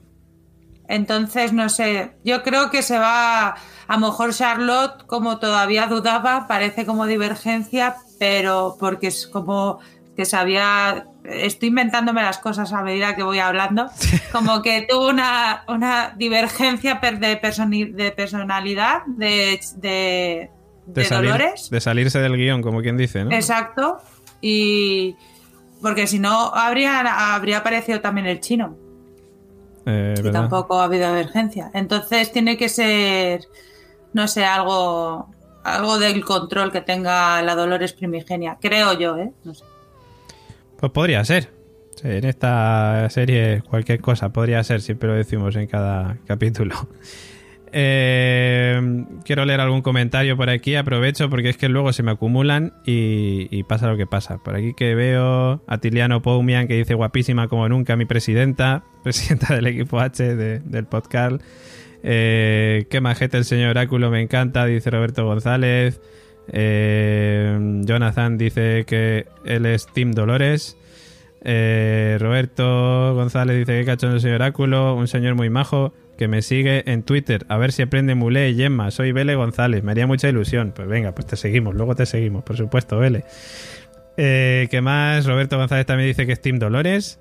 Entonces, 0.88 1.54
no 1.54 1.70
sé, 1.70 2.12
yo 2.24 2.44
creo 2.44 2.70
que 2.70 2.84
se 2.84 3.00
va, 3.00 3.56
a 3.88 3.94
lo 3.94 4.00
mejor 4.00 4.32
Charlotte, 4.32 5.08
como 5.08 5.40
todavía 5.40 5.88
dudaba, 5.88 6.46
parece 6.48 6.86
como 6.86 7.08
divergencia, 7.08 7.96
pero 8.20 8.78
porque 8.80 9.08
es 9.08 9.26
como 9.26 9.80
que 10.16 10.26
sabía 10.26 11.08
estoy 11.24 11.70
inventándome 11.70 12.22
las 12.22 12.38
cosas 12.38 12.74
a 12.74 12.82
medida 12.82 13.16
que 13.16 13.24
voy 13.24 13.40
hablando, 13.40 13.90
como 14.32 14.62
que 14.62 14.86
tuvo 14.90 15.10
una, 15.10 15.64
una 15.68 16.14
divergencia 16.18 17.00
de, 17.02 17.40
de 17.94 18.12
personalidad, 18.12 19.04
de, 19.06 19.60
de, 19.78 20.50
de, 20.86 21.10
Dolores. 21.10 21.70
De 21.70 21.82
salirse 21.82 22.20
del 22.20 22.36
guion, 22.36 22.62
como 22.62 22.82
quien 22.82 22.98
dice, 22.98 23.24
¿no? 23.24 23.32
Exacto. 23.32 24.00
Y 24.42 25.16
porque 25.82 26.08
si 26.08 26.20
no, 26.20 26.54
habría, 26.54 27.34
habría 27.34 27.60
aparecido 27.60 28.02
también 28.02 28.28
el 28.28 28.40
chino. 28.40 28.78
Eh, 29.86 30.16
y 30.24 30.32
tampoco 30.32 30.80
ha 30.80 30.86
habido 30.86 31.08
divergencia. 31.10 31.72
Entonces 31.74 32.32
tiene 32.32 32.58
que 32.58 32.70
ser, 32.70 33.42
no 34.14 34.28
sé, 34.28 34.46
algo, 34.46 35.30
algo 35.64 35.98
del 36.00 36.24
control 36.24 36.72
que 36.72 36.82
tenga 36.82 37.42
la 37.42 37.56
Dolores 37.56 37.94
primigenia. 37.94 38.58
Creo 38.62 38.94
yo, 38.94 39.18
¿eh? 39.18 39.32
No 39.44 39.54
sé. 39.54 39.66
Pues 40.84 40.92
podría 40.92 41.24
ser. 41.24 41.48
En 42.04 42.26
esta 42.26 43.10
serie 43.10 43.64
cualquier 43.70 44.02
cosa 44.02 44.34
podría 44.34 44.62
ser, 44.66 44.82
siempre 44.82 45.08
lo 45.08 45.16
decimos 45.16 45.56
en 45.56 45.68
cada 45.68 46.18
capítulo. 46.28 46.76
Eh, 47.76 48.80
quiero 49.26 49.46
leer 49.46 49.60
algún 49.60 49.82
comentario 49.82 50.38
por 50.38 50.52
aquí, 50.52 50.76
aprovecho 50.76 51.28
porque 51.28 51.50
es 51.50 51.58
que 51.58 51.70
luego 51.70 51.92
se 51.92 52.04
me 52.04 52.12
acumulan 52.12 52.72
y, 52.86 53.64
pasa 53.64 53.88
lo 53.88 53.98
que 53.98 54.06
pasa. 54.06 54.38
Por 54.38 54.56
aquí 54.56 54.76
que 54.76 54.94
veo 54.94 55.64
a 55.66 55.78
Tiliano 55.80 56.22
Poumian 56.22 56.68
que 56.68 56.76
dice 56.76 56.94
guapísima 56.94 57.48
como 57.48 57.68
nunca 57.70 57.96
mi 57.96 58.06
presidenta, 58.06 58.84
presidenta 59.04 59.56
del 59.56 59.66
equipo 59.66 60.00
H 60.00 60.36
del 60.36 60.86
podcast. 60.86 61.42
Eh, 62.04 62.86
qué 62.92 63.02
majete 63.02 63.38
el 63.38 63.46
señor 63.46 63.72
Oráculo, 63.72 64.12
me 64.12 64.22
encanta, 64.22 64.68
dice 64.68 64.92
Roberto 64.92 65.26
González. 65.26 66.00
Eh, 66.52 67.82
Jonathan 67.84 68.38
dice 68.38 68.86
que 68.86 69.26
él 69.46 69.66
es 69.66 69.88
Team 69.88 70.12
Dolores. 70.12 70.78
Eh, 71.44 72.18
Roberto 72.20 73.14
González 73.16 73.58
dice 73.58 73.80
que 73.80 73.86
cachondo 73.86 74.20
señor 74.20 74.36
Oráculo, 74.36 74.96
un 74.96 75.08
señor 75.08 75.36
muy 75.36 75.50
majo 75.50 75.94
que 76.18 76.28
me 76.28 76.42
sigue 76.42 76.90
en 76.92 77.04
Twitter. 77.04 77.46
A 77.50 77.58
ver 77.58 77.72
si 77.72 77.82
aprende 77.82 78.16
Mulé 78.16 78.52
y 78.52 78.56
Gemma. 78.56 78.92
Soy 78.92 79.12
Vele 79.12 79.36
González, 79.36 79.84
me 79.84 79.92
haría 79.92 80.08
mucha 80.08 80.30
ilusión. 80.30 80.74
Pues 80.76 80.88
venga, 80.88 81.14
pues 81.14 81.28
te 81.28 81.36
seguimos, 81.36 81.76
luego 81.76 81.96
te 81.96 82.06
seguimos, 82.06 82.44
por 82.44 82.58
supuesto, 82.58 82.98
Vele. 82.98 83.26
Eh, 84.18 84.68
¿Qué 84.70 84.82
más? 84.82 85.26
Roberto 85.26 85.58
González 85.58 85.86
también 85.86 86.08
dice 86.08 86.26
que 86.26 86.34
es 86.34 86.42
Team 86.42 86.60
Dolores. 86.60 87.20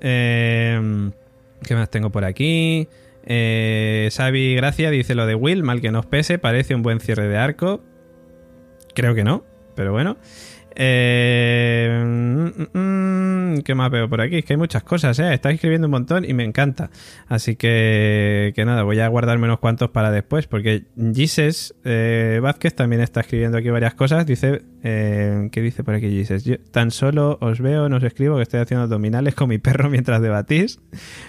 ¿Qué 0.00 1.74
más 1.74 1.90
tengo 1.90 2.10
por 2.10 2.24
aquí? 2.24 2.88
Eh, 3.30 4.08
Xavi 4.10 4.54
Gracia 4.54 4.90
dice 4.90 5.14
lo 5.14 5.26
de 5.26 5.34
Will, 5.34 5.62
mal 5.62 5.82
que 5.82 5.90
nos 5.90 6.06
pese, 6.06 6.38
parece 6.38 6.74
un 6.74 6.82
buen 6.82 6.98
cierre 6.98 7.28
de 7.28 7.36
arco. 7.36 7.82
Creo 8.98 9.14
que 9.14 9.22
no, 9.22 9.44
pero 9.76 9.92
bueno. 9.92 10.16
Eh, 10.74 12.02
mm, 12.04 12.78
mm, 12.78 13.58
¿Qué 13.62 13.76
más 13.76 13.92
veo 13.92 14.08
por 14.08 14.20
aquí? 14.20 14.38
Es 14.38 14.44
que 14.44 14.54
hay 14.54 14.56
muchas 14.56 14.82
cosas, 14.82 15.16
¿eh? 15.20 15.32
Está 15.32 15.52
escribiendo 15.52 15.86
un 15.86 15.92
montón 15.92 16.24
y 16.24 16.34
me 16.34 16.42
encanta. 16.42 16.90
Así 17.28 17.54
que, 17.54 18.52
que 18.56 18.64
nada, 18.64 18.82
voy 18.82 18.98
a 18.98 19.06
guardarme 19.06 19.44
unos 19.44 19.60
cuantos 19.60 19.90
para 19.90 20.10
después, 20.10 20.48
porque 20.48 20.86
Gises 21.14 21.76
eh, 21.84 22.40
Vázquez 22.42 22.74
también 22.74 23.00
está 23.00 23.20
escribiendo 23.20 23.56
aquí 23.56 23.70
varias 23.70 23.94
cosas. 23.94 24.26
Dice, 24.26 24.62
eh, 24.82 25.48
¿qué 25.52 25.62
dice 25.62 25.84
por 25.84 25.94
aquí 25.94 26.10
Gises? 26.10 26.42
Yo 26.42 26.56
tan 26.72 26.90
solo 26.90 27.38
os 27.40 27.60
veo, 27.60 27.88
no 27.88 27.98
os 27.98 28.02
escribo 28.02 28.34
que 28.34 28.42
estoy 28.42 28.58
haciendo 28.58 28.82
abdominales 28.82 29.36
con 29.36 29.48
mi 29.48 29.58
perro 29.58 29.88
mientras 29.90 30.20
debatís, 30.20 30.80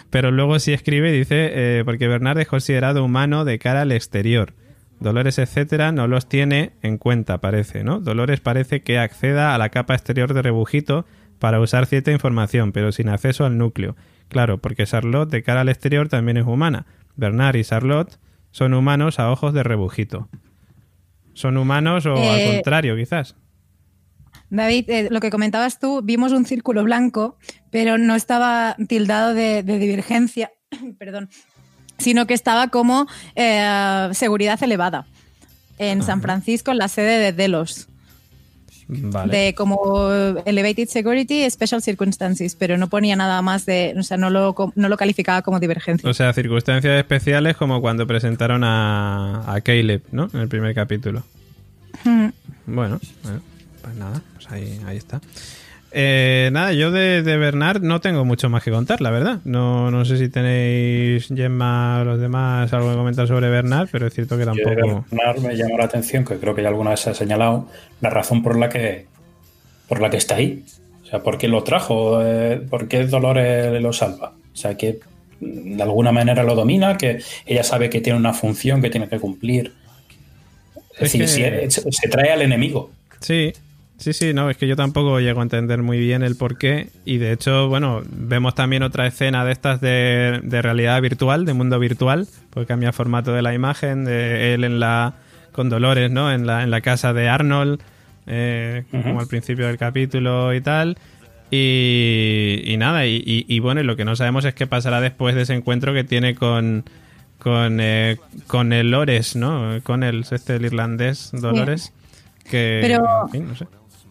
pero 0.10 0.32
luego 0.32 0.58
sí 0.58 0.74
escribe 0.74 1.10
y 1.14 1.20
dice, 1.20 1.52
eh, 1.54 1.84
porque 1.86 2.08
Bernard 2.08 2.40
es 2.40 2.48
considerado 2.48 3.06
humano 3.06 3.46
de 3.46 3.60
cara 3.60 3.82
al 3.82 3.92
exterior. 3.92 4.56
Dolores, 5.00 5.38
etcétera, 5.40 5.92
no 5.92 6.08
los 6.08 6.28
tiene 6.28 6.74
en 6.82 6.98
cuenta, 6.98 7.40
parece, 7.40 7.84
¿no? 7.84 8.00
Dolores 8.00 8.40
parece 8.42 8.82
que 8.82 9.00
acceda 9.00 9.56
a 9.56 9.58
la 9.58 9.70
capa 9.70 9.94
exterior 9.94 10.34
de 10.34 10.42
rebujito 10.42 11.06
para 11.40 11.60
usar 11.62 11.86
cierta 11.86 12.12
información, 12.12 12.72
pero 12.74 12.92
sin 12.92 13.08
acceso 13.10 13.46
al 13.46 13.58
núcleo. 13.58 13.96
Claro, 14.28 14.58
porque 14.58 14.86
Charlotte 14.86 15.30
de 15.30 15.42
cara 15.42 15.62
al 15.62 15.70
exterior 15.70 16.10
también 16.10 16.38
es 16.38 16.46
humana. 16.46 16.86
Bernard 17.16 17.56
y 17.56 17.64
Charlotte 17.64 18.20
son 18.52 18.74
humanos 18.74 19.20
a 19.20 19.32
ojos 19.32 19.54
de 19.54 19.64
rebujito. 19.64 20.28
¿Son 21.34 21.56
humanos 21.58 22.06
o 22.06 22.16
al 22.16 22.40
Eh, 22.40 22.52
contrario, 22.56 22.96
quizás? 22.98 23.36
David, 24.50 24.90
eh, 24.90 25.08
lo 25.12 25.20
que 25.20 25.30
comentabas 25.30 25.80
tú, 25.80 26.02
vimos 26.04 26.32
un 26.32 26.46
círculo 26.46 26.84
blanco, 26.84 27.38
pero 27.72 27.98
no 27.98 28.16
estaba 28.16 28.76
tildado 28.88 29.34
de, 29.34 29.64
de 29.64 29.78
divergencia, 29.80 30.52
perdón, 31.00 31.30
sino 32.00 32.26
que 32.26 32.34
estaba 32.34 32.70
como 32.70 33.08
eh, 33.36 34.10
seguridad 34.14 34.62
elevada 34.64 35.06
en 35.78 36.04
San 36.04 36.22
Francisco, 36.22 36.72
en 36.72 36.78
la 36.78 36.90
sede 36.90 37.20
de 37.20 37.32
Delos, 37.32 37.88
Vale. 38.88 39.32
de 39.32 39.54
como 39.54 40.10
Elevated 40.46 40.88
Security 40.90 41.50
Special 41.50 41.82
Circumstances, 41.82 42.56
pero 42.56 42.78
no 42.78 42.90
ponía 42.90 43.16
nada 43.16 43.42
más 43.42 43.66
de, 43.66 43.94
o 43.98 44.04
sea, 44.04 44.18
no 44.18 44.30
lo, 44.30 44.56
no 44.76 44.90
lo 44.90 44.98
calificaba 44.98 45.42
como 45.42 45.60
divergencia. 45.60 46.10
O 46.10 46.14
sea, 46.14 46.34
circunstancias 46.34 46.98
especiales 46.98 47.56
como 47.56 47.80
cuando 47.82 48.06
presentaron 48.08 48.64
a, 48.64 49.54
a 49.54 49.62
Caleb, 49.62 50.04
¿no? 50.12 50.30
En 50.34 50.42
el 50.42 50.50
primer 50.50 50.76
capítulo. 50.76 51.24
Mm. 52.04 52.28
Bueno, 52.66 53.00
bueno, 53.24 53.42
pues 53.82 53.96
nada, 53.96 54.22
pues 54.34 54.52
ahí, 54.52 54.82
ahí 54.86 54.98
está. 54.98 55.22
Eh, 55.92 56.50
nada, 56.54 56.72
yo 56.74 56.92
de, 56.92 57.24
de 57.24 57.38
Bernard 57.38 57.82
no 57.82 58.00
tengo 58.00 58.24
mucho 58.26 58.50
más 58.50 58.64
que 58.64 58.70
contar, 58.72 59.02
la 59.02 59.10
verdad. 59.10 59.40
No, 59.44 59.90
no 59.90 60.06
sé 60.06 60.18
si 60.18 60.30
tenéis, 60.30 61.28
Gemma 61.28 62.02
o 62.02 62.04
los 62.06 62.20
demás, 62.20 62.72
algo 62.74 62.90
que 62.92 62.96
comentar 62.96 63.28
sobre 63.28 63.50
Bernard, 63.50 63.90
pero 63.92 64.08
es 64.08 64.14
cierto 64.14 64.38
que 64.38 64.46
Yo 64.46 64.52
de 64.54 64.64
tampoco. 64.64 65.06
Bernard 65.10 65.40
me 65.40 65.56
llamó 65.56 65.78
la 65.78 65.86
atención, 65.86 66.26
que 66.26 66.38
creo 66.38 66.54
que 66.54 66.62
ya 66.62 66.68
alguna 66.70 66.92
vez 66.92 67.00
se 67.00 67.10
ha 67.10 67.14
señalado, 67.16 67.68
la 68.02 68.10
razón 68.10 68.44
por 68.44 68.58
la 68.58 68.70
que 68.70 69.08
por 69.88 70.00
la 70.02 70.10
que 70.12 70.18
está 70.18 70.36
ahí. 70.36 70.64
O 71.04 71.06
sea, 71.08 71.24
¿por 71.24 71.40
qué 71.40 71.48
lo 71.48 71.64
trajo? 71.64 72.22
Eh, 72.24 72.62
¿Por 72.70 72.88
qué 72.88 73.06
Dolores 73.08 73.82
lo 73.82 73.92
salva? 73.92 74.34
O 74.54 74.56
sea, 74.56 74.78
que 74.78 75.00
de 75.40 75.82
alguna 75.82 76.12
manera 76.12 76.44
lo 76.44 76.54
domina, 76.54 76.98
que 76.98 77.20
ella 77.48 77.64
sabe 77.64 77.90
que 77.90 78.00
tiene 78.00 78.20
una 78.20 78.34
función 78.34 78.82
que 78.82 78.92
tiene 78.92 79.10
que 79.10 79.18
cumplir. 79.20 79.74
Es, 81.00 81.16
Es 81.16 81.20
decir, 81.20 81.46
que- 81.62 81.72
si- 81.72 81.82
se, 81.82 81.92
se 81.92 82.08
trae 82.10 82.32
al 82.32 82.44
enemigo. 82.44 82.92
Sí, 83.22 83.54
sí, 84.00 84.14
sí, 84.14 84.34
no, 84.34 84.50
es 84.50 84.58
que 84.58 84.68
yo 84.68 84.76
tampoco 84.76 85.20
llego 85.20 85.40
a 85.42 85.44
entender 85.44 85.84
muy 85.84 86.00
bien 86.00 86.24
el 86.24 86.36
por 86.36 86.58
qué. 86.58 86.90
Y 87.06 87.18
de 87.18 87.32
hecho, 87.34 87.68
bueno, 87.70 88.02
vemos 88.10 88.56
también 88.56 88.82
otra 88.84 89.06
escena 89.06 89.46
de 89.46 89.52
estas 89.52 89.80
de, 89.82 90.40
de 90.44 90.62
realidad 90.62 91.00
virtual, 91.02 91.46
de 91.46 91.54
mundo 91.54 91.78
virtual, 91.80 92.28
porque 92.50 92.66
cambia 92.68 92.88
el 92.88 92.94
formato 92.94 93.32
de 93.34 93.42
la 93.42 93.54
imagen, 93.54 94.06
de 94.06 94.54
él 94.56 94.64
en 94.64 94.80
la 94.80 95.14
con 95.52 95.70
Dolores, 95.70 96.10
¿no? 96.10 96.32
En 96.32 96.48
la, 96.48 96.64
en 96.64 96.72
la 96.72 96.82
casa 96.82 97.14
de 97.14 97.28
Arnold, 97.30 97.80
eh, 98.28 98.84
como 98.92 99.20
al 99.20 99.28
principio 99.28 99.68
del 99.68 99.78
capítulo 99.78 100.54
y 100.54 100.62
tal. 100.62 100.98
Y, 101.52 102.62
y 102.66 102.78
nada, 102.78 103.06
y, 103.06 103.16
y- 103.26 103.46
y 103.48 103.60
bueno, 103.60 103.82
y 103.82 103.84
lo 103.84 103.96
que 103.96 104.06
no 104.06 104.16
sabemos 104.16 104.46
es 104.46 104.54
qué 104.54 104.68
pasará 104.68 105.02
después 105.02 105.36
de 105.36 105.42
ese 105.42 105.54
encuentro 105.56 105.94
que 105.94 106.04
tiene 106.04 106.36
con 106.36 106.86
con, 107.40 107.80
eh, 107.80 108.18
con 108.48 108.74
el 108.74 108.92
Lores, 108.92 109.36
¿no? 109.38 109.80
Con 109.84 110.04
el, 110.04 110.26
este, 110.30 110.58
el 110.58 110.66
irlandés 110.66 111.32
Dolores. 111.32 111.94
Que, 112.44 112.80
Pero- 112.82 113.06
en 113.26 113.30
fin, 113.30 113.48
no 113.48 113.56
sé. 113.56 113.66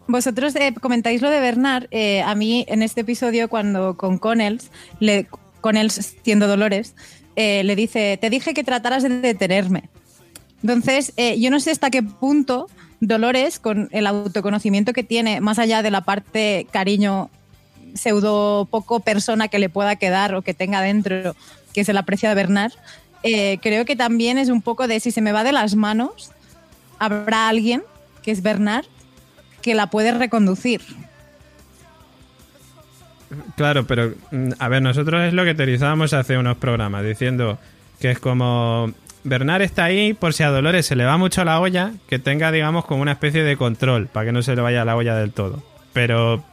Vosotros 0.09 0.55
eh, 0.55 0.73
comentáis 0.81 1.21
lo 1.21 1.29
de 1.29 1.39
Bernard. 1.39 1.85
eh, 1.91 2.23
a 2.23 2.33
mí, 2.33 2.65
en 2.67 2.81
este 2.81 3.01
episodio, 3.01 3.47
cuando 3.47 3.95
con 3.95 4.17
Connells, 4.17 4.71
le, 4.99 5.27
Connells 5.61 6.15
siendo 6.23 6.47
Dolores, 6.47 6.95
eh, 7.35 7.63
le 7.63 7.75
dice: 7.75 8.17
Te 8.19 8.31
dije 8.31 8.55
que 8.55 8.63
trataras 8.63 9.03
de 9.03 9.09
detenerme. 9.09 9.83
Entonces, 10.63 11.13
eh, 11.15 11.39
yo 11.39 11.51
no 11.51 11.59
sé 11.59 11.69
hasta 11.69 11.91
qué 11.91 12.01
punto 12.01 12.67
Dolores, 12.99 13.59
con 13.59 13.87
el 13.91 14.07
autoconocimiento 14.07 14.93
que 14.93 15.03
tiene, 15.03 15.41
más 15.41 15.59
allá 15.59 15.83
de 15.83 15.91
la 15.91 16.01
parte 16.01 16.65
cariño 16.71 17.29
pseudo 17.93 18.65
poco 18.65 19.01
persona 19.01 19.47
que 19.47 19.59
le 19.59 19.69
pueda 19.69 19.95
quedar 19.95 20.33
o 20.33 20.41
que 20.41 20.55
tenga 20.55 20.81
dentro, 20.81 21.35
que 21.71 21.83
se 21.83 21.93
le 21.93 21.99
aprecia 21.99 22.29
de 22.29 22.35
Bernard, 22.35 22.73
eh, 23.21 23.59
creo 23.61 23.85
que 23.85 23.95
también 23.95 24.39
es 24.39 24.49
un 24.49 24.63
poco 24.63 24.87
de 24.87 24.99
si 24.99 25.11
se 25.11 25.21
me 25.21 25.33
va 25.33 25.43
de 25.43 25.51
las 25.51 25.75
manos, 25.75 26.31
habrá 26.97 27.47
alguien, 27.47 27.83
que 28.23 28.31
es 28.31 28.41
Bernard, 28.41 28.85
que 29.61 29.75
la 29.75 29.87
puede 29.87 30.11
reconducir. 30.17 30.81
Claro, 33.55 33.85
pero 33.85 34.13
mm, 34.31 34.51
a 34.57 34.67
ver, 34.69 34.81
nosotros 34.81 35.21
es 35.23 35.33
lo 35.33 35.43
que 35.45 35.53
teorizábamos 35.53 36.13
hace 36.13 36.37
unos 36.37 36.57
programas, 36.57 37.03
diciendo 37.05 37.59
que 37.99 38.11
es 38.11 38.19
como 38.19 38.91
Bernard 39.23 39.61
está 39.61 39.83
ahí 39.83 40.13
por 40.13 40.33
si 40.33 40.41
a 40.43 40.49
Dolores 40.49 40.85
se 40.87 40.95
le 40.95 41.05
va 41.05 41.17
mucho 41.17 41.43
la 41.45 41.59
olla, 41.59 41.91
que 42.07 42.17
tenga, 42.17 42.51
digamos, 42.51 42.85
como 42.85 43.01
una 43.01 43.11
especie 43.11 43.43
de 43.43 43.55
control, 43.57 44.07
para 44.07 44.25
que 44.27 44.31
no 44.31 44.41
se 44.41 44.55
le 44.55 44.61
vaya 44.61 44.85
la 44.85 44.95
olla 44.95 45.15
del 45.15 45.31
todo. 45.31 45.61
Pero, 45.93 46.43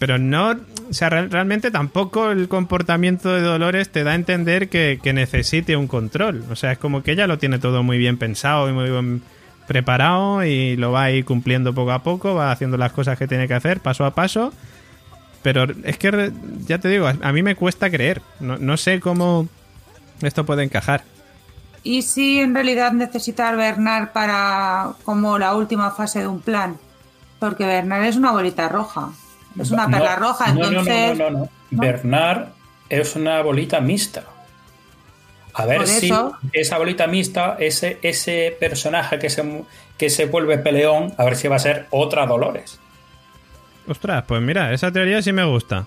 pero 0.00 0.18
no, 0.18 0.50
o 0.90 0.92
sea, 0.92 1.10
real- 1.10 1.30
realmente 1.30 1.70
tampoco 1.70 2.30
el 2.32 2.48
comportamiento 2.48 3.32
de 3.32 3.42
Dolores 3.42 3.90
te 3.90 4.02
da 4.02 4.12
a 4.12 4.14
entender 4.16 4.68
que, 4.68 4.98
que 5.00 5.12
necesite 5.12 5.76
un 5.76 5.86
control. 5.86 6.44
O 6.50 6.56
sea, 6.56 6.72
es 6.72 6.78
como 6.78 7.02
que 7.04 7.12
ella 7.12 7.26
lo 7.28 7.38
tiene 7.38 7.58
todo 7.60 7.82
muy 7.84 7.98
bien 7.98 8.16
pensado 8.16 8.68
y 8.68 8.72
muy 8.72 8.90
bien 8.90 9.22
preparado 9.66 10.44
y 10.44 10.76
lo 10.76 10.92
va 10.92 11.04
a 11.04 11.10
ir 11.10 11.24
cumpliendo 11.24 11.74
poco 11.74 11.92
a 11.92 12.02
poco, 12.02 12.34
va 12.34 12.52
haciendo 12.52 12.76
las 12.76 12.92
cosas 12.92 13.18
que 13.18 13.26
tiene 13.26 13.48
que 13.48 13.54
hacer 13.54 13.80
paso 13.80 14.04
a 14.04 14.14
paso. 14.14 14.52
Pero 15.42 15.66
es 15.84 15.98
que, 15.98 16.32
ya 16.66 16.78
te 16.78 16.88
digo, 16.88 17.06
a 17.06 17.32
mí 17.32 17.42
me 17.42 17.54
cuesta 17.54 17.90
creer. 17.90 18.22
No, 18.40 18.58
no 18.58 18.76
sé 18.76 19.00
cómo 19.00 19.48
esto 20.22 20.44
puede 20.44 20.64
encajar. 20.64 21.04
¿Y 21.82 22.02
si 22.02 22.40
en 22.40 22.52
realidad 22.54 22.92
necesita 22.92 23.52
Bernard 23.52 24.08
para 24.08 24.88
como 25.04 25.38
la 25.38 25.54
última 25.54 25.92
fase 25.92 26.20
de 26.20 26.26
un 26.26 26.40
plan? 26.40 26.76
Porque 27.38 27.64
Bernard 27.64 28.04
es 28.06 28.16
una 28.16 28.32
bolita 28.32 28.68
roja. 28.68 29.10
Es 29.58 29.70
una 29.70 29.86
No, 29.86 29.96
perla 29.96 30.16
roja, 30.16 30.48
no, 30.48 30.54
no, 30.54 30.60
no, 30.60 30.66
entonces... 30.68 31.18
No, 31.18 31.30
no, 31.30 31.38
no, 31.38 31.48
Bernard 31.70 32.48
es 32.88 33.14
una 33.14 33.40
bolita 33.42 33.80
mixta. 33.80 34.24
A 35.58 35.66
ver 35.66 35.86
si 35.86 36.06
eso- 36.06 36.36
esa 36.52 36.78
bolita 36.78 37.06
mixta, 37.06 37.56
ese, 37.58 37.98
ese 38.02 38.56
personaje 38.60 39.18
que 39.18 39.30
se, 39.30 39.62
que 39.96 40.10
se 40.10 40.26
vuelve 40.26 40.58
peleón, 40.58 41.14
a 41.16 41.24
ver 41.24 41.36
si 41.36 41.48
va 41.48 41.56
a 41.56 41.60
ser 41.60 41.86
otra 41.90 42.26
Dolores. 42.26 42.78
Ostras, 43.88 44.24
pues 44.26 44.42
mira, 44.42 44.72
esa 44.72 44.90
teoría 44.92 45.22
sí 45.22 45.32
me 45.32 45.44
gusta. 45.44 45.86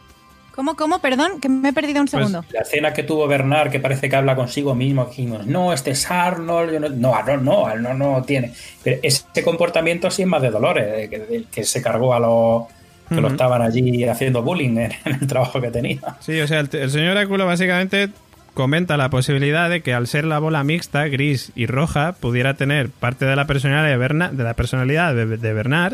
¿Cómo, 0.55 0.75
cómo? 0.75 0.99
Perdón, 0.99 1.39
que 1.39 1.47
me 1.47 1.69
he 1.69 1.73
perdido 1.73 2.01
un 2.01 2.07
Pues, 2.07 2.11
segundo. 2.25 2.43
La 2.51 2.61
escena 2.61 2.91
que 2.93 3.03
tuvo 3.03 3.27
Bernard, 3.27 3.69
que 3.71 3.79
parece 3.79 4.09
que 4.09 4.15
habla 4.15 4.35
consigo 4.35 4.75
mismo, 4.75 5.05
que 5.05 5.11
dijimos, 5.11 5.45
no, 5.45 5.71
este 5.71 5.91
es 5.91 6.09
Arnold, 6.11 6.73
yo 6.73 6.79
no, 6.81 6.89
no, 6.89 7.15
Arnold 7.15 7.43
no, 7.43 7.65
Arnold 7.65 7.97
no 7.97 8.23
tiene. 8.23 8.53
Pero 8.83 8.99
ese 9.03 9.23
comportamiento 9.43 10.09
sí 10.11 10.23
es 10.23 10.27
más 10.27 10.41
de 10.41 10.49
Dolores, 10.49 10.85
eh, 10.87 11.09
que, 11.09 11.45
que 11.49 11.63
se 11.63 11.81
cargó 11.81 12.13
a 12.13 12.19
los 12.19 12.63
que 13.07 13.15
lo 13.15 13.27
Ujú. 13.27 13.35
estaban 13.35 13.61
allí 13.61 14.03
haciendo 14.05 14.41
bullying 14.43 14.77
en, 14.77 14.91
en 15.05 15.15
el 15.21 15.27
trabajo 15.27 15.61
que 15.61 15.71
tenía. 15.71 15.99
Sí, 16.19 16.39
o 16.41 16.47
sea, 16.47 16.59
el, 16.59 16.69
el 16.73 16.91
señor 16.91 17.11
Oráculo 17.11 17.45
básicamente 17.45 18.09
comenta 18.59 18.97
la 18.97 19.09
posibilidad 19.09 19.69
de 19.69 19.81
que 19.81 19.93
al 19.93 20.05
ser 20.05 20.25
la 20.25 20.37
bola 20.37 20.65
mixta, 20.65 21.05
gris 21.07 21.53
y 21.55 21.65
roja, 21.65 22.11
pudiera 22.19 22.55
tener 22.55 22.89
parte 22.89 23.23
de 23.23 23.33
la 23.37 23.47
personalidad 23.47 23.87
de, 23.89 23.95
Berna- 23.97 24.29
de 24.33 24.43
la 24.43 24.53
personalidad 24.53 25.15
de, 25.15 25.25
de 25.37 25.53
Bernard 25.53 25.93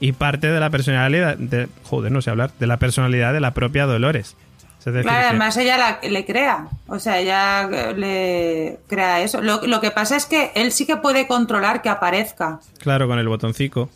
y 0.00 0.12
parte 0.12 0.46
de 0.46 0.58
la 0.58 0.70
personalidad 0.70 1.36
de 1.36 1.68
joder, 1.82 2.10
no 2.10 2.22
sé 2.22 2.30
hablar, 2.30 2.52
de 2.58 2.66
la 2.66 2.78
personalidad 2.78 3.34
de 3.34 3.40
la 3.40 3.50
propia 3.52 3.84
Dolores. 3.84 4.34
Decir, 4.86 5.02
Claro, 5.02 5.28
además 5.30 5.56
ella 5.58 5.76
la- 5.76 6.08
le 6.08 6.24
crea, 6.24 6.68
o 6.86 6.98
sea, 7.00 7.18
ella 7.18 7.68
eh, 7.72 7.94
le 7.96 8.78
crea 8.88 9.20
eso. 9.20 9.42
Lo, 9.42 9.60
lo 9.66 9.80
que 9.82 9.90
pasa 9.90 10.14
es 10.16 10.24
que 10.26 10.52
él 10.54 10.70
sí 10.72 10.86
que 10.86 10.96
puede 10.96 11.26
controlar 11.26 11.82
que 11.82 11.88
aparezca. 11.90 12.60
claro, 12.78 13.08
con 13.08 13.18
el 13.18 13.26
botoncico. 13.28 13.90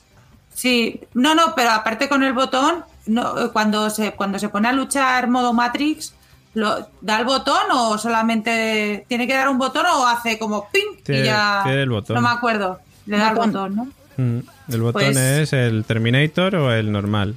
Sí, 0.53 1.01
no, 1.15 1.35
no, 1.37 1.55
pero 1.55 1.71
aparte 1.71 2.09
con 2.09 2.23
el 2.25 2.33
botón, 2.33 2.85
no, 3.07 3.39
eh, 3.41 3.51
cuando 3.53 3.89
se 3.89 4.13
cuando 4.13 4.39
se 4.41 4.49
pone 4.49 4.67
a 4.69 4.73
luchar 4.73 5.29
modo 5.29 5.53
Matrix, 5.53 6.13
lo, 6.55 6.89
¿da 7.01 7.19
el 7.21 7.25
botón 7.25 7.63
o 7.73 7.97
solamente 7.99 9.05
tiene 9.09 9.27
que 9.27 9.35
dar 9.35 9.49
un 9.49 9.59
botón 9.59 9.87
o 9.87 10.07
hace 10.07 10.39
como 10.39 10.69
ping 10.71 11.03
Tiene- 11.05 11.23
y 11.23 11.25
ya 11.25 11.61
tiene 11.65 11.83
el 11.83 11.91
botón. 11.91 12.15
no 12.17 12.23
me 12.23 12.29
acuerdo, 12.31 12.81
le 13.07 13.17
da 13.19 13.33
Botón. 13.33 13.45
el 13.45 13.51
botón, 13.53 13.77
¿no? 13.77 13.85
Mm, 14.17 14.41
El 14.73 14.83
botón 14.83 15.03
Pues- 15.03 15.17
es 15.17 15.53
el 15.53 15.85
Terminator 15.85 16.55
o 16.57 16.73
el 16.73 16.91
normal. 16.93 17.35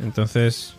Entonces, 0.00 0.74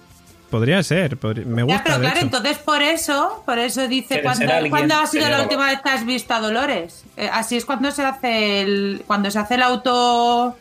podría 0.50 0.82
ser. 0.84 1.18
me 1.46 1.64
gusta, 1.64 1.78
Ya, 1.78 1.84
pero 1.84 1.96
de 1.96 2.02
claro, 2.02 2.18
hecho. 2.18 2.26
entonces 2.26 2.58
por 2.60 2.82
eso, 2.82 3.44
por 3.46 3.58
eso 3.60 3.88
dice 3.88 4.22
cuando, 4.22 4.46
¿cuándo 4.70 4.96
ha 4.96 5.08
sido 5.08 5.28
la 5.30 5.42
última 5.42 5.66
vez 5.68 5.82
que 5.82 5.90
has 5.90 6.06
visto 6.06 6.34
a 6.34 6.40
Dolores? 6.40 7.04
Eh, 7.18 7.30
así 7.32 7.58
es 7.58 7.66
cuando 7.66 7.92
se 7.92 8.04
hace 8.04 8.62
el 8.62 9.04
cuando 9.08 9.30
se 9.32 9.40
hace 9.40 9.56
el 9.56 9.64
auto 9.64 10.56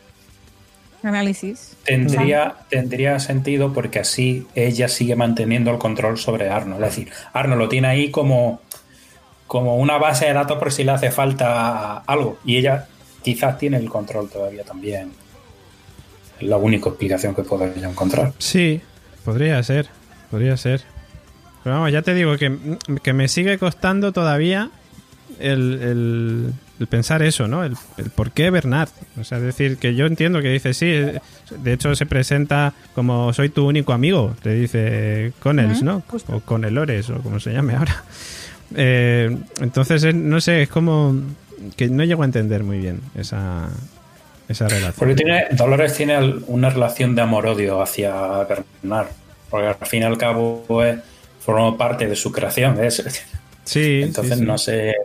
análisis. 1.05 1.75
Tendría, 1.83 2.55
tendría 2.69 3.19
sentido 3.19 3.73
porque 3.73 3.99
así 3.99 4.47
ella 4.55 4.87
sigue 4.87 5.15
manteniendo 5.15 5.71
el 5.71 5.77
control 5.77 6.17
sobre 6.17 6.49
Arno. 6.49 6.75
Es 6.75 6.81
decir, 6.81 7.11
Arno 7.33 7.55
lo 7.55 7.69
tiene 7.69 7.87
ahí 7.87 8.11
como, 8.11 8.61
como 9.47 9.77
una 9.77 9.97
base 9.97 10.25
de 10.25 10.33
datos 10.33 10.57
por 10.57 10.71
si 10.71 10.83
le 10.83 10.91
hace 10.91 11.11
falta 11.11 11.97
algo. 11.99 12.39
Y 12.45 12.57
ella 12.57 12.87
quizás 13.21 13.57
tiene 13.57 13.77
el 13.77 13.89
control 13.89 14.29
todavía 14.29 14.63
también. 14.63 15.11
Es 16.39 16.47
la 16.47 16.57
única 16.57 16.89
explicación 16.89 17.35
que 17.35 17.43
puedo 17.43 17.65
encontrar. 17.65 18.33
Sí, 18.37 18.81
podría 19.23 19.61
ser. 19.63 19.89
Podría 20.31 20.57
ser. 20.57 20.83
Pero 21.63 21.75
vamos, 21.75 21.91
ya 21.91 22.01
te 22.01 22.13
digo 22.13 22.37
que, 22.37 22.57
que 23.01 23.13
me 23.13 23.27
sigue 23.27 23.57
costando 23.57 24.11
todavía 24.11 24.69
el, 25.39 26.53
pensar 26.87 27.21
eso, 27.21 27.47
¿no? 27.47 27.63
El, 27.63 27.75
por 28.15 28.31
qué 28.31 28.49
Bernard. 28.49 28.89
O 29.19 29.23
sea, 29.23 29.37
es 29.39 29.43
decir, 29.43 29.77
que 29.77 29.95
yo 29.95 30.05
entiendo 30.05 30.41
que 30.41 30.49
dice, 30.49 30.73
sí, 30.73 30.87
de 30.87 31.73
hecho 31.73 31.95
se 31.95 32.05
presenta 32.05 32.73
como 32.95 33.33
soy 33.33 33.49
tu 33.49 33.67
único 33.67 33.93
amigo, 33.93 34.35
le 34.43 34.55
dice 34.55 35.33
Connells, 35.39 35.83
¿no? 35.83 36.03
O 36.27 36.39
Conelores, 36.39 37.09
o 37.09 37.19
como 37.21 37.39
se 37.39 37.53
llame 37.53 37.75
ahora. 37.75 38.03
Eh, 38.75 39.35
entonces, 39.59 40.13
no 40.15 40.41
sé, 40.41 40.63
es 40.63 40.69
como 40.69 41.15
que 41.75 41.87
no 41.89 42.03
llego 42.03 42.23
a 42.23 42.25
entender 42.25 42.63
muy 42.63 42.79
bien 42.79 43.01
esa, 43.15 43.69
esa 44.49 44.67
relación. 44.67 44.95
Porque 44.97 45.15
tiene, 45.15 45.47
Dolores 45.51 45.93
tiene 45.95 46.17
una 46.47 46.69
relación 46.69 47.15
de 47.15 47.21
amor-odio 47.21 47.81
hacia 47.81 48.13
Bernard. 48.43 49.07
Porque 49.49 49.67
al 49.67 49.75
fin 49.87 50.01
y 50.01 50.05
al 50.05 50.17
cabo 50.17 50.63
pues, 50.67 50.99
formó 51.39 51.77
parte 51.77 52.07
de 52.07 52.15
su 52.15 52.31
creación. 52.31 52.77
Sí. 53.63 54.01
Entonces 54.03 54.39
no 54.39 54.57
sé. 54.57 54.95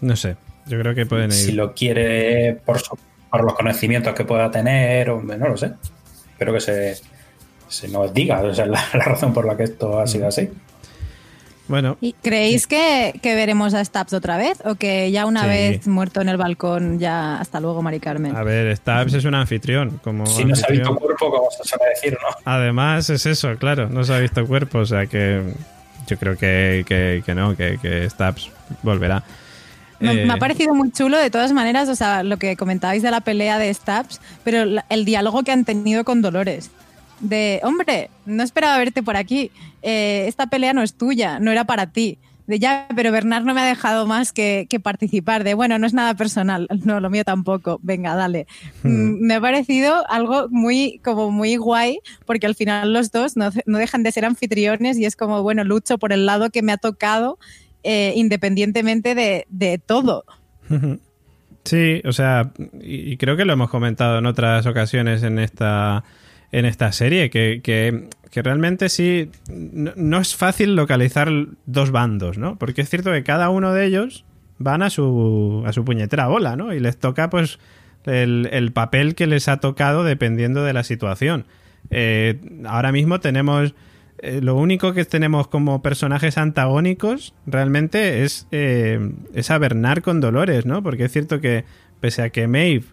No 0.00 0.16
sé. 0.16 0.36
Yo 0.70 0.78
creo 0.78 0.94
que 0.94 1.04
pueden 1.04 1.26
ir. 1.26 1.36
Si 1.36 1.52
lo 1.52 1.74
quiere 1.74 2.56
por, 2.64 2.80
por 3.28 3.44
los 3.44 3.54
conocimientos 3.54 4.14
que 4.14 4.24
pueda 4.24 4.50
tener, 4.52 5.10
o, 5.10 5.20
no 5.20 5.48
lo 5.48 5.56
sé. 5.56 5.72
Espero 6.30 6.52
que 6.52 6.60
se, 6.60 6.96
se 7.66 7.88
nos 7.88 8.14
diga. 8.14 8.40
Esa 8.48 8.62
es 8.62 8.68
la, 8.94 9.04
razón 9.04 9.34
por 9.34 9.44
la 9.46 9.56
que 9.56 9.64
esto 9.64 9.98
ha 9.98 10.06
sido 10.06 10.28
así. 10.28 10.48
Bueno. 11.66 11.98
¿Y 12.00 12.12
creéis 12.12 12.68
que, 12.68 13.12
veremos 13.22 13.74
a 13.74 13.84
Stabs 13.84 14.12
otra 14.12 14.36
vez? 14.36 14.58
¿O 14.64 14.76
que 14.76 15.10
ya 15.10 15.26
una 15.26 15.46
vez 15.46 15.88
muerto 15.88 16.20
en 16.20 16.28
el 16.28 16.36
balcón, 16.36 17.00
ya 17.00 17.40
hasta 17.40 17.58
luego, 17.58 17.82
Mari 17.82 17.98
Carmen? 17.98 18.36
A 18.36 18.44
ver, 18.44 18.76
Stabs 18.76 19.14
es 19.14 19.24
un 19.24 19.34
anfitrión. 19.34 20.00
Como 20.04 20.26
si 20.26 20.44
no 20.44 20.54
se 20.54 20.66
ha 20.66 20.70
visto 20.70 20.94
cuerpo, 20.94 21.32
como 21.32 21.50
se 21.50 21.64
suele 21.64 21.90
decir, 21.90 22.12
¿no? 22.12 22.28
Además, 22.44 23.10
es 23.10 23.26
eso, 23.26 23.56
claro, 23.56 23.88
no 23.88 24.04
se 24.04 24.14
ha 24.14 24.18
visto 24.18 24.46
cuerpo, 24.46 24.78
o 24.78 24.86
sea 24.86 25.06
que 25.06 25.42
yo 26.08 26.16
creo 26.16 26.36
que, 26.36 26.84
que, 27.24 27.34
no, 27.34 27.56
que, 27.56 27.78
que 27.80 28.08
Stabs 28.10 28.50
volverá. 28.82 29.22
Me, 30.00 30.10
ha 30.10 30.34
eh, 30.34 30.38
parecido 30.38 30.74
muy 30.74 30.90
chulo 30.90 31.18
de 31.18 31.30
todas 31.30 31.52
maneras, 31.52 31.88
o 31.88 31.94
sea, 31.94 32.22
lo 32.22 32.38
que 32.38 32.56
comentabais 32.56 33.02
de 33.02 33.10
la 33.10 33.20
pelea 33.20 33.58
de 33.58 33.72
Stabs, 33.72 34.20
pero 34.42 34.80
el 34.88 35.04
diálogo 35.04 35.42
que 35.42 35.52
han 35.52 35.64
tenido 35.64 36.04
con 36.04 36.22
Dolores 36.22 36.70
de, 37.20 37.60
hombre, 37.62 38.10
no 38.26 38.42
esperaba 38.42 38.78
verte 38.78 39.02
por 39.02 39.16
aquí, 39.16 39.50
eh, 39.82 40.24
esta 40.26 40.46
pelea 40.46 40.72
no 40.72 40.82
es 40.82 40.94
tuya, 40.94 41.38
no 41.38 41.50
era 41.50 41.64
para 41.64 41.86
ti. 41.86 42.18
De 42.46 42.58
ya, 42.58 42.88
pero 42.96 43.12
Bernard 43.12 43.44
no 43.44 43.54
me 43.54 43.60
ha 43.60 43.66
dejado 43.66 44.08
más 44.08 44.32
que, 44.32 44.66
participar. 44.82 45.44
De 45.44 45.54
bueno, 45.54 45.78
no 45.78 45.86
es 45.86 45.94
nada 45.94 46.14
personal, 46.14 46.66
no, 46.84 46.98
lo 46.98 47.08
mío 47.08 47.22
tampoco. 47.22 47.78
Venga, 47.82 48.16
dale. 48.16 48.48
Hmm. 48.82 48.88
Mm, 48.88 49.20
me 49.20 49.34
ha 49.34 49.40
parecido 49.40 50.04
algo 50.08 50.48
muy, 50.48 51.00
como 51.04 51.30
muy 51.30 51.56
guay, 51.56 52.00
porque 52.26 52.46
al 52.46 52.56
final 52.56 52.92
los 52.92 53.12
dos 53.12 53.36
no, 53.36 53.50
dejan 53.66 54.02
de 54.02 54.10
ser 54.10 54.24
anfitriones 54.24 54.98
y 54.98 55.04
es 55.04 55.14
como, 55.14 55.42
bueno, 55.42 55.62
lucho 55.62 55.98
por 55.98 56.12
el 56.12 56.26
lado 56.26 56.50
que 56.50 56.62
me 56.62 56.72
ha 56.72 56.76
tocado, 56.76 57.38
eh, 57.82 58.12
independientemente 58.16 59.14
de, 59.14 59.80
todo. 59.84 60.24
Sí, 61.62 62.00
o 62.06 62.12
sea, 62.12 62.52
y 62.80 63.18
creo 63.18 63.36
que 63.36 63.44
lo 63.44 63.52
hemos 63.52 63.68
comentado 63.68 64.18
en 64.18 64.24
otras 64.24 64.64
ocasiones 64.64 65.22
en 65.22 65.38
esta 65.38 66.04
en 66.52 66.64
esta 66.64 66.90
serie, 66.90 67.28
que, 67.28 67.60
que, 67.62 68.42
realmente 68.42 68.88
sí, 68.88 69.30
no, 69.48 70.18
es 70.18 70.34
fácil 70.34 70.74
localizar 70.74 71.28
dos 71.66 71.90
bandos, 71.90 72.38
¿no? 72.38 72.56
Porque 72.56 72.80
es 72.80 72.88
cierto 72.88 73.12
que 73.12 73.22
cada 73.22 73.50
uno 73.50 73.74
de 73.74 73.84
ellos 73.84 74.24
van 74.58 74.82
a 74.82 74.90
su, 74.90 75.62
a 75.66 75.72
su 75.72 75.84
puñetera 75.84 76.28
bola, 76.28 76.56
¿no? 76.56 76.72
Y 76.72 76.80
les 76.80 76.96
toca 76.96 77.30
pues 77.30 77.58
el, 78.04 78.72
papel 78.72 79.14
que 79.14 79.26
les 79.26 79.46
ha 79.46 79.58
tocado 79.58 80.02
dependiendo 80.02 80.64
de 80.64 80.72
la 80.72 80.82
situación. 80.82 81.44
Eh, 81.90 82.40
ahora 82.64 82.90
mismo 82.90 83.20
tenemos... 83.20 83.74
Eh, 84.22 84.40
lo 84.42 84.56
único 84.56 84.92
que 84.92 85.04
tenemos 85.04 85.48
como 85.48 85.82
personajes 85.82 86.36
antagónicos 86.38 87.34
realmente 87.46 88.22
es, 88.22 88.46
eh, 88.50 89.12
es 89.34 89.50
a 89.50 89.58
Bernard 89.58 90.02
con 90.02 90.20
Dolores, 90.20 90.66
¿no? 90.66 90.82
Porque 90.82 91.04
es 91.04 91.12
cierto 91.12 91.40
que 91.40 91.64
pese 92.00 92.22
a 92.22 92.30
que 92.30 92.46
Maeve, 92.46 92.84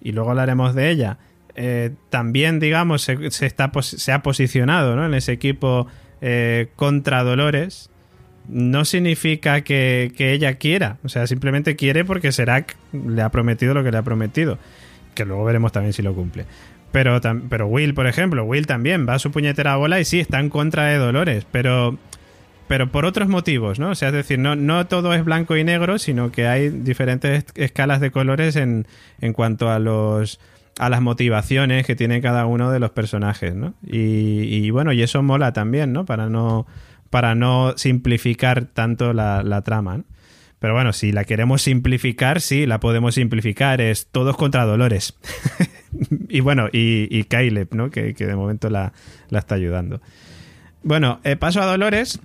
y 0.00 0.12
luego 0.12 0.30
hablaremos 0.30 0.74
de 0.74 0.90
ella, 0.90 1.18
eh, 1.54 1.90
también, 2.08 2.60
digamos, 2.60 3.02
se, 3.02 3.30
se 3.30 4.12
ha 4.12 4.22
posicionado 4.22 5.04
en 5.04 5.14
ese 5.14 5.32
equipo 5.32 5.86
eh, 6.22 6.68
contra 6.76 7.22
Dolores, 7.22 7.88
no 8.48 8.84
significa 8.84 9.62
que, 9.62 10.12
ella 10.18 10.54
quiera. 10.54 10.98
O 11.04 11.08
sea, 11.08 11.26
simplemente 11.26 11.76
quiere 11.76 12.04
porque 12.04 12.32
Serac 12.32 12.76
le 12.92 13.22
ha 13.22 13.30
prometido 13.30 13.74
lo 13.74 13.82
que 13.82 13.90
le 13.90 13.98
ha 13.98 14.02
prometido. 14.02 14.58
Que 15.14 15.24
luego 15.24 15.44
veremos 15.44 15.72
también 15.72 15.92
si 15.92 16.02
lo 16.02 16.14
cumple. 16.14 16.44
Pero, 16.92 17.20
pero 17.48 17.66
Will, 17.66 17.94
por 17.94 18.06
ejemplo, 18.06 18.44
Will 18.44 18.66
también 18.66 19.06
va 19.08 19.14
a 19.14 19.18
su 19.18 19.30
puñetera 19.30 19.76
bola 19.76 20.00
y 20.00 20.04
sí, 20.04 20.18
está 20.18 20.40
en 20.40 20.50
contra 20.50 20.86
de 20.86 20.98
Dolores, 20.98 21.46
pero, 21.50 21.98
pero 22.66 22.90
por 22.90 23.04
otros 23.04 23.28
motivos, 23.28 23.78
¿no? 23.78 23.90
O 23.90 23.94
sea, 23.94 24.08
es 24.08 24.14
decir, 24.14 24.38
no, 24.38 24.56
no 24.56 24.86
todo 24.86 25.14
es 25.14 25.24
blanco 25.24 25.56
y 25.56 25.62
negro, 25.62 25.98
sino 25.98 26.32
que 26.32 26.48
hay 26.48 26.68
diferentes 26.68 27.44
escalas 27.54 28.00
de 28.00 28.10
colores 28.10 28.56
en, 28.56 28.86
en 29.20 29.32
cuanto 29.32 29.70
a 29.70 29.78
los 29.78 30.40
a 30.80 30.88
las 30.88 31.02
motivaciones 31.02 31.86
que 31.86 31.94
tiene 31.94 32.22
cada 32.22 32.46
uno 32.46 32.70
de 32.70 32.78
los 32.80 32.90
personajes, 32.90 33.54
¿no? 33.54 33.74
Y, 33.86 34.70
bueno, 34.70 34.92
y 34.92 35.02
eso 35.02 35.22
mola 35.22 35.52
también, 35.52 35.92
¿no? 35.92 36.06
Para 36.06 36.30
no, 36.30 36.66
para 37.10 37.34
no 37.34 37.74
simplificar 37.76 38.64
tanto 38.64 39.12
la, 39.12 39.62
trama. 39.62 40.04
Pero 40.60 40.74
bueno, 40.74 40.92
si 40.92 41.10
la 41.10 41.24
queremos 41.24 41.62
simplificar, 41.62 42.40
sí, 42.40 42.66
la 42.66 42.78
podemos 42.78 43.16
simplificar. 43.16 43.80
Es 43.80 44.06
todos 44.06 44.36
contra 44.36 44.64
Dolores. 44.64 45.18
y 46.28 46.40
bueno, 46.40 46.68
y, 46.70 47.08
y 47.10 47.24
Caleb, 47.24 47.74
¿no? 47.74 47.90
Que, 47.90 48.12
de 48.12 48.36
momento 48.36 48.70
la, 48.70 48.92
está 49.30 49.56
ayudando. 49.56 50.00
Bueno, 50.82 51.20
eh, 51.24 51.36
paso 51.36 51.60
a 51.60 51.66
Dolores. 51.66 52.20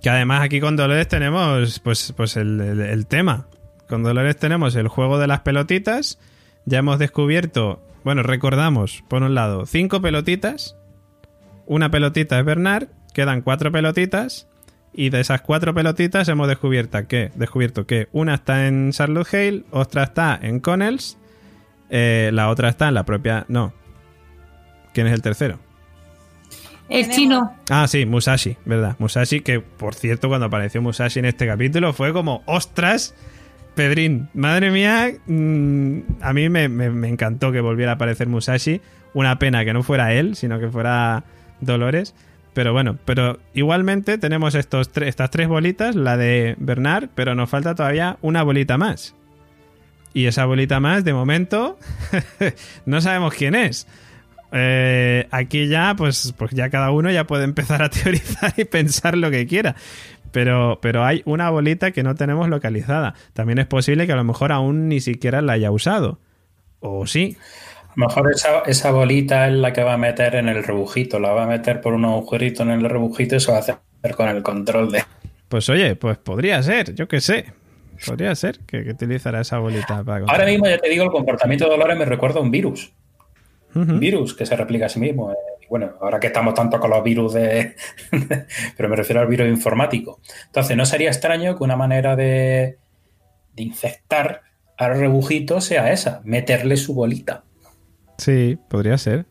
Que 0.00 0.10
además 0.10 0.42
aquí 0.42 0.60
con 0.60 0.76
Dolores 0.76 1.08
tenemos 1.08 1.80
pues, 1.80 2.14
pues 2.16 2.36
el 2.36 3.06
tema. 3.08 3.48
Con 3.88 4.02
Dolores 4.02 4.36
tenemos 4.36 4.74
el 4.76 4.88
juego 4.88 5.18
de 5.18 5.26
las 5.26 5.40
pelotitas 5.40 6.18
ya 6.66 6.78
hemos 6.78 6.98
descubierto, 6.98 7.80
bueno, 8.02 8.24
recordamos, 8.24 9.04
por 9.08 9.22
un 9.22 9.36
lado, 9.36 9.66
cinco 9.66 10.02
pelotitas. 10.02 10.76
Una 11.64 11.92
pelotita 11.92 12.40
es 12.40 12.44
Bernard, 12.44 12.88
quedan 13.14 13.40
cuatro 13.40 13.70
pelotitas. 13.70 14.48
Y 14.98 15.10
de 15.10 15.20
esas 15.20 15.42
cuatro 15.42 15.74
pelotitas 15.74 16.26
hemos 16.28 16.48
descubierto 16.48 17.06
que, 17.06 17.30
descubierto 17.34 17.86
que 17.86 18.08
una 18.12 18.34
está 18.34 18.66
en 18.66 18.92
Charlotte 18.92 19.28
Hale, 19.32 19.64
otra 19.70 20.04
está 20.04 20.38
en 20.40 20.58
Connells, 20.58 21.18
eh, 21.90 22.30
la 22.32 22.48
otra 22.48 22.70
está 22.70 22.88
en 22.88 22.94
la 22.94 23.04
propia. 23.04 23.44
No. 23.48 23.74
¿Quién 24.94 25.06
es 25.06 25.12
el 25.12 25.20
tercero? 25.20 25.58
El 26.88 27.10
chino. 27.10 27.54
Ah, 27.68 27.86
sí, 27.88 28.06
Musashi, 28.06 28.56
¿verdad? 28.64 28.96
Musashi, 28.98 29.42
que 29.42 29.60
por 29.60 29.94
cierto, 29.94 30.28
cuando 30.28 30.46
apareció 30.46 30.80
Musashi 30.80 31.18
en 31.18 31.26
este 31.26 31.46
capítulo 31.46 31.92
fue 31.92 32.14
como, 32.14 32.42
ostras, 32.46 33.14
Pedrín, 33.74 34.30
madre 34.32 34.70
mía, 34.70 35.12
mm, 35.26 35.98
a 36.22 36.32
mí 36.32 36.48
me, 36.48 36.64
encantó 37.06 37.52
que 37.52 37.60
volviera 37.60 37.92
a 37.92 37.94
aparecer 37.96 38.28
Musashi. 38.28 38.80
Una 39.12 39.38
pena 39.38 39.62
que 39.66 39.74
no 39.74 39.82
fuera 39.82 40.14
él, 40.14 40.36
sino 40.36 40.58
que 40.58 40.68
fuera 40.68 41.24
Dolores. 41.60 42.14
Pero 42.56 42.72
bueno, 42.72 42.96
pero 43.04 43.38
igualmente 43.52 44.16
tenemos 44.16 44.54
estos 44.54 44.90
estas 44.96 45.30
tres 45.30 45.46
bolitas, 45.46 45.94
la 45.94 46.16
de 46.16 46.54
Bernard, 46.58 47.10
pero 47.14 47.34
nos 47.34 47.50
falta 47.50 47.74
todavía 47.74 48.16
una 48.22 48.42
bolita 48.42 48.78
más. 48.78 49.14
Y 50.14 50.24
esa 50.24 50.46
bolita 50.46 50.80
más, 50.80 51.04
de 51.04 51.12
momento, 51.12 51.78
no 52.86 53.02
sabemos 53.02 53.34
quién 53.34 53.54
es. 53.54 53.86
Eh, 54.52 55.28
aquí 55.32 55.68
ya, 55.68 55.96
pues, 55.98 56.32
pues 56.38 56.52
ya 56.52 56.70
cada 56.70 56.92
uno 56.92 57.10
ya 57.10 57.26
puede 57.26 57.44
empezar 57.44 57.82
a 57.82 57.90
teorizar 57.90 58.54
y 58.56 58.64
pensar 58.64 59.18
lo 59.18 59.30
que 59.30 59.46
quiera 59.46 59.76
pero, 60.32 60.78
pero 60.80 61.04
hay 61.04 61.20
una 61.26 61.50
bolita 61.50 61.90
que 61.90 62.02
no 62.02 62.14
tenemos 62.14 62.48
localizada. 62.48 63.14
También 63.34 63.58
es 63.58 63.66
posible 63.66 64.06
que 64.06 64.12
a 64.12 64.16
lo 64.16 64.24
mejor 64.24 64.52
aún 64.52 64.88
ni 64.88 65.00
siquiera 65.00 65.42
la 65.42 65.54
haya 65.54 65.70
usado. 65.70 66.20
¿O 66.80 67.06
sí? 67.06 67.36
Mejor 67.96 68.30
esa, 68.66 68.90
bolita 68.90 69.48
es 69.48 69.54
la 69.54 69.72
que 69.72 69.82
va 69.82 69.94
a 69.94 69.98
meter 69.98 70.36
en 70.36 70.48
el 70.48 70.62
rebujito. 70.62 71.18
La 71.18 71.32
va 71.32 71.44
a 71.44 71.46
meter 71.46 71.80
por 71.80 71.94
un 71.94 72.04
agujerito 72.04 72.62
en 72.62 72.70
el 72.70 72.88
rebujito 72.88 73.36
y 73.36 73.40
se 73.40 73.50
va 73.50 73.58
a 73.58 73.60
hacer 73.60 73.76
con 74.14 74.28
el 74.28 74.42
control 74.42 74.92
de... 74.92 75.02
Pues 75.48 75.68
oye, 75.68 75.96
pues 75.96 76.18
podría 76.18 76.62
ser, 76.62 76.94
yo 76.94 77.08
qué 77.08 77.20
sé. 77.20 77.52
Podría 78.06 78.34
ser 78.34 78.60
que, 78.60 78.80
utilizara 78.90 79.40
esa 79.40 79.58
bolita 79.58 80.04
para... 80.04 80.26
Ahora 80.26 80.44
mismo 80.44 80.66
ya 80.66 80.78
te 80.78 80.88
digo, 80.88 81.04
el 81.04 81.10
comportamiento 81.10 81.64
de 81.64 81.70
Dolores 81.70 81.96
me 81.96 82.04
recuerda 82.04 82.38
a 82.38 82.42
un 82.42 82.50
virus. 82.50 82.92
Un 83.74 83.98
virus 83.98 84.34
que 84.34 84.46
se 84.46 84.56
replica 84.56 84.86
a 84.86 84.88
sí 84.88 85.00
mismo. 85.00 85.32
Eh 85.32 85.56
bueno, 85.68 85.94
ahora 86.00 86.20
que 86.20 86.28
estamos 86.28 86.54
tanto 86.54 86.78
con 86.78 86.90
los 86.90 87.02
virus 87.02 87.34
de, 87.34 87.74
pero 88.76 88.88
me 88.88 88.96
refiero 88.96 89.20
al 89.20 89.26
virus 89.26 89.48
informático. 89.48 90.20
Entonces, 90.46 90.76
no 90.76 90.86
sería 90.86 91.08
extraño 91.08 91.56
que 91.56 91.64
una 91.64 91.76
manera 91.76 92.16
de, 92.16 92.78
de 93.54 93.62
infectar 93.62 94.42
al 94.76 94.98
rebujito 94.98 95.60
sea 95.60 95.92
esa, 95.92 96.20
meterle 96.24 96.76
su 96.76 96.94
bolita. 96.94 97.44
Sí, 98.18 98.58
podría 98.68 98.98
ser. 98.98 99.26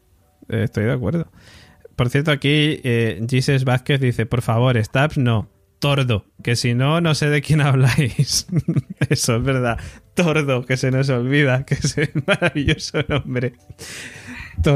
Eh, 0.50 0.64
estoy 0.64 0.86
de 0.86 0.94
acuerdo. 0.94 1.28
Por 1.96 2.10
cierto, 2.10 2.32
aquí 2.32 2.82
eh, 2.84 3.26
Jesus 3.30 3.64
Vázquez 3.64 4.00
dice, 4.02 4.26
por 4.26 4.42
favor, 4.42 4.82
Stabs 4.84 5.18
no, 5.18 5.50
Tordo, 5.80 6.26
que 6.44 6.56
si 6.56 6.74
no, 6.74 7.00
no 7.00 7.16
sé 7.16 7.30
de 7.30 7.42
quién 7.42 7.62
habláis. 7.62 8.48
Eso 9.10 9.36
es 9.38 9.44
verdad. 9.44 9.80
Tordo, 10.14 10.66
que 10.66 10.78
se 10.78 10.92
nos 10.92 11.10
olvida, 11.10 11.66
que 11.68 11.76
es 11.76 11.96
un 11.98 12.24
maravilloso 12.26 13.00
nombre. 13.08 13.54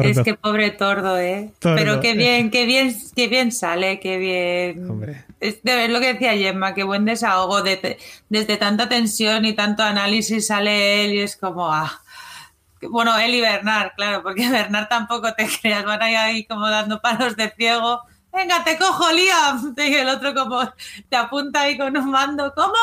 Es 0.04 0.20
que 0.20 0.34
pobre 0.34 0.72
Tordo, 0.72 1.18
¿eh? 1.18 1.52
Pero 1.62 2.02
qué 2.02 2.14
bien, 2.14 2.52
qué 2.52 2.66
bien, 2.66 2.94
qué 3.16 3.28
bien 3.28 3.52
sale, 3.52 4.00
qué 4.00 4.18
bien. 4.18 4.90
Hombre. 4.90 5.24
Es, 5.40 5.60
lo 5.64 6.00
que 6.02 6.14
decía 6.14 6.34
Gemma, 6.34 6.74
qué 6.74 6.84
buen 6.84 7.06
desahogo. 7.06 7.62
De, 7.62 7.98
desde 8.28 8.58
tanta 8.58 8.90
tensión 8.90 9.46
y 9.46 9.54
tanto 9.54 9.84
análisis 9.84 10.48
sale 10.48 11.06
él 11.06 11.14
y 11.14 11.20
es 11.20 11.38
como, 11.38 11.72
ah. 11.72 12.02
Bueno, 12.88 13.18
él 13.18 13.36
y 13.36 13.42
Bernard, 13.42 13.94
claro, 13.96 14.24
porque 14.24 14.50
Bernard 14.52 14.88
tampoco 14.88 15.34
te 15.34 15.48
creas, 15.48 15.86
van 15.86 16.02
ahí, 16.02 16.16
ahí 16.16 16.46
como 16.46 16.70
dando 16.70 17.02
palos 17.02 17.36
de 17.36 17.50
ciego. 17.52 18.02
Venga, 18.32 18.64
te 18.64 18.78
cojo, 18.78 19.12
Liam. 19.12 19.76
Y 19.78 19.96
el 19.96 20.10
otro 20.10 20.34
como 20.34 20.72
te 21.10 21.16
apunta 21.16 21.62
ahí 21.62 21.78
con 21.78 21.96
un 21.98 22.12
mando. 22.12 22.54
¿Cómo? 22.54 22.74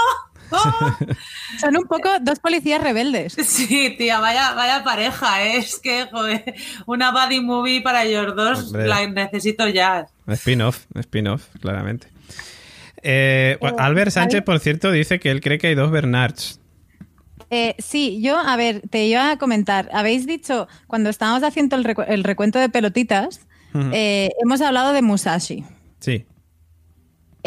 Son 1.61 1.76
un 1.76 1.84
poco 1.84 2.09
dos 2.20 2.38
policías 2.38 2.80
rebeldes. 2.80 3.34
Sí, 3.34 3.94
tía, 3.97 4.20
vaya, 4.20 4.55
vaya 4.55 4.84
pareja, 4.84 5.44
¿eh? 5.44 5.57
es 5.59 5.78
que, 5.78 6.07
joder, 6.11 6.55
una 6.86 7.11
buddy 7.11 7.40
movie 7.40 7.80
para 7.80 8.05
ellos 8.05 8.34
dos 8.36 8.72
la 8.72 9.07
necesito 9.07 9.68
ya. 9.68 10.07
Spin-off, 10.28 10.84
spin-off, 10.94 11.47
claramente. 11.61 12.09
Eh, 13.03 13.59
eh, 13.61 13.72
Albert 13.78 14.11
Sánchez, 14.11 14.42
por 14.42 14.59
cierto, 14.61 14.90
dice 14.90 15.20
que 15.20 15.30
él 15.30 15.40
cree 15.40 15.59
que 15.59 15.68
hay 15.68 15.74
dos 15.74 15.90
Bernards. 15.90 16.61
Eh, 17.51 17.74
sí, 17.78 18.20
yo, 18.20 18.38
a 18.38 18.57
ver, 18.57 18.82
te 18.88 19.07
iba 19.07 19.30
a 19.30 19.38
comentar. 19.38 19.88
Habéis 19.92 20.26
dicho, 20.26 20.68
cuando 20.86 21.11
estábamos 21.11 21.42
haciendo 21.42 21.76
el, 21.76 22.24
recuento 22.24 22.59
de 22.59 22.68
pelotitas, 22.68 23.47
hemos 23.72 24.61
hablado 24.61 24.92
de 24.92 25.03
Musashi. 25.03 25.64
Sí. 26.01 26.26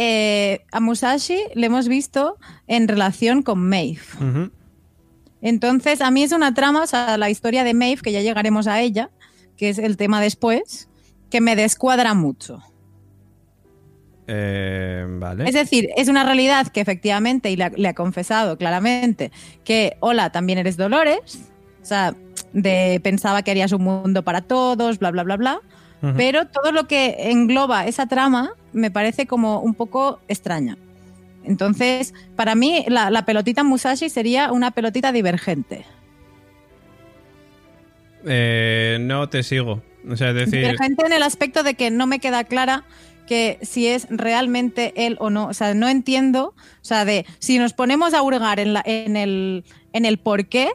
Eh, 0.02 0.64
a 0.72 0.80
Musashi 0.80 1.38
le 1.56 1.66
hemos 1.66 1.90
visto 1.90 2.38
en 2.68 2.88
relación 2.88 3.42
con 3.42 3.68
Maeve. 3.68 4.00
Entonces, 5.42 6.00
a 6.00 6.10
mí 6.10 6.24
es 6.24 6.32
una 6.32 6.54
trama, 6.54 6.84
o 6.84 6.88
sea, 6.88 7.18
la 7.18 7.30
historia 7.30 7.66
de 7.66 7.74
Maeve, 7.74 8.02
que 8.02 8.14
ya 8.14 8.22
llegaremos 8.22 8.68
a 8.68 8.80
ella, 8.80 9.10
que 9.58 9.68
es 9.68 9.78
el 9.78 9.98
tema 9.98 10.22
después, 10.22 10.88
que 11.30 11.42
me 11.42 11.58
descuadra 11.58 12.14
mucho. 12.14 12.62
Eh, 14.32 15.06
vale. 15.08 15.46
Es 15.46 15.56
decir, 15.56 15.90
es 15.98 16.08
una 16.08 16.24
realidad 16.24 16.68
que 16.68 16.82
efectivamente, 16.82 17.50
y 17.50 17.56
le 17.56 17.88
ha, 17.88 17.94
confesado 17.96 18.60
claramente, 18.60 19.32
que 19.64 19.98
hola, 20.02 20.32
también 20.32 20.60
eres 20.60 20.78
Dolores. 20.78 21.40
O 21.82 21.86
sea, 21.86 22.14
de, 22.54 23.00
pensaba 23.04 23.42
que 23.42 23.50
harías 23.50 23.72
un 23.72 23.84
mundo 23.84 24.24
para 24.24 24.42
todos, 24.42 25.00
bla, 25.00 25.10
bla, 25.10 25.24
bla, 25.24 25.38
bla. 25.38 25.62
Pero 26.16 26.48
todo 26.48 26.72
lo 26.72 26.88
que 26.88 27.30
engloba 27.30 27.86
esa 27.86 28.08
trama 28.08 28.52
me 28.72 28.90
parece 28.90 29.26
como 29.26 29.60
un 29.60 29.74
poco 29.74 30.22
extraña. 30.30 30.78
Entonces, 31.44 32.14
para 32.36 32.56
mí, 32.56 32.86
la, 32.88 33.26
pelotita 33.26 33.64
Musashi 33.64 34.10
sería 34.10 34.52
una 34.52 34.72
pelotita 34.72 35.12
divergente. 35.12 35.86
Eh, 38.26 38.98
no 39.02 39.28
te 39.28 39.44
sigo. 39.44 39.82
O 40.10 40.16
sea, 40.16 40.32
decir... 40.32 40.60
Divergente 40.62 41.06
en 41.06 41.14
el 41.14 41.24
aspecto 41.24 41.64
de 41.64 41.74
que 41.74 41.92
no 41.92 42.08
me 42.08 42.20
queda 42.20 42.44
clara 42.46 42.86
que 43.30 43.60
si 43.62 43.86
es 43.86 44.08
realmente 44.10 44.92
él 45.06 45.16
o 45.20 45.30
no. 45.30 45.48
O 45.48 45.54
sea, 45.54 45.76
no 45.76 45.88
entiendo. 45.88 46.56
O 46.58 46.84
sea, 46.84 47.06
de 47.06 47.28
si 47.38 47.60
nos 47.60 47.74
ponemos 47.74 48.16
a 48.16 48.24
hurgar 48.24 48.60
en, 48.60 48.74
la, 48.74 48.82
en, 48.84 49.16
el, 49.16 49.64
en 49.94 50.06
el 50.06 50.18
por 50.18 50.48
qué, 50.48 50.72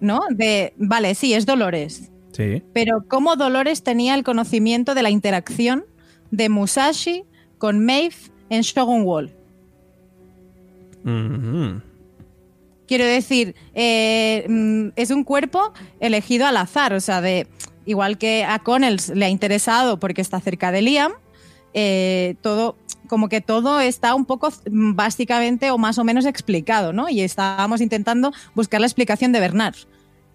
¿no? 0.00 0.22
De, 0.30 0.72
vale, 0.78 1.14
sí, 1.14 1.34
es 1.34 1.44
Dolores. 1.44 2.10
Sí. 2.32 2.62
Pero 2.72 3.04
cómo 3.06 3.36
Dolores 3.36 3.82
tenía 3.82 4.14
el 4.14 4.24
conocimiento 4.24 4.94
de 4.94 5.02
la 5.02 5.10
interacción 5.10 5.84
de 6.30 6.48
Musashi 6.48 7.24
con 7.58 7.84
Maeve 7.84 8.16
en 8.48 8.62
Shogun 8.62 9.02
Wall. 9.02 9.30
Quiero 12.86 13.04
decir, 13.04 13.54
eh, 13.74 14.46
mm, 14.48 14.88
es 14.96 15.10
un 15.10 15.22
cuerpo 15.22 15.74
elegido 16.00 16.46
al 16.46 16.56
azar, 16.56 16.94
o 16.94 17.00
sea, 17.00 17.20
de 17.20 17.46
igual 17.84 18.16
que 18.16 18.44
a 18.44 18.58
Connells 18.60 19.10
le 19.10 19.26
ha 19.26 19.28
interesado 19.28 19.98
porque 19.98 20.22
está 20.22 20.40
cerca 20.40 20.72
de 20.72 20.80
Liam, 20.80 21.12
eh, 21.74 22.36
todo, 22.40 22.76
como 23.08 23.28
que 23.28 23.40
todo 23.40 23.80
está 23.80 24.14
un 24.14 24.24
poco 24.24 24.52
básicamente 24.66 25.70
o 25.70 25.78
más 25.78 25.98
o 25.98 26.04
menos 26.04 26.24
explicado, 26.24 26.92
¿no? 26.92 27.08
Y 27.08 27.20
estábamos 27.20 27.80
intentando 27.80 28.32
buscar 28.54 28.80
la 28.80 28.86
explicación 28.86 29.32
de 29.32 29.40
Bernard. 29.40 29.76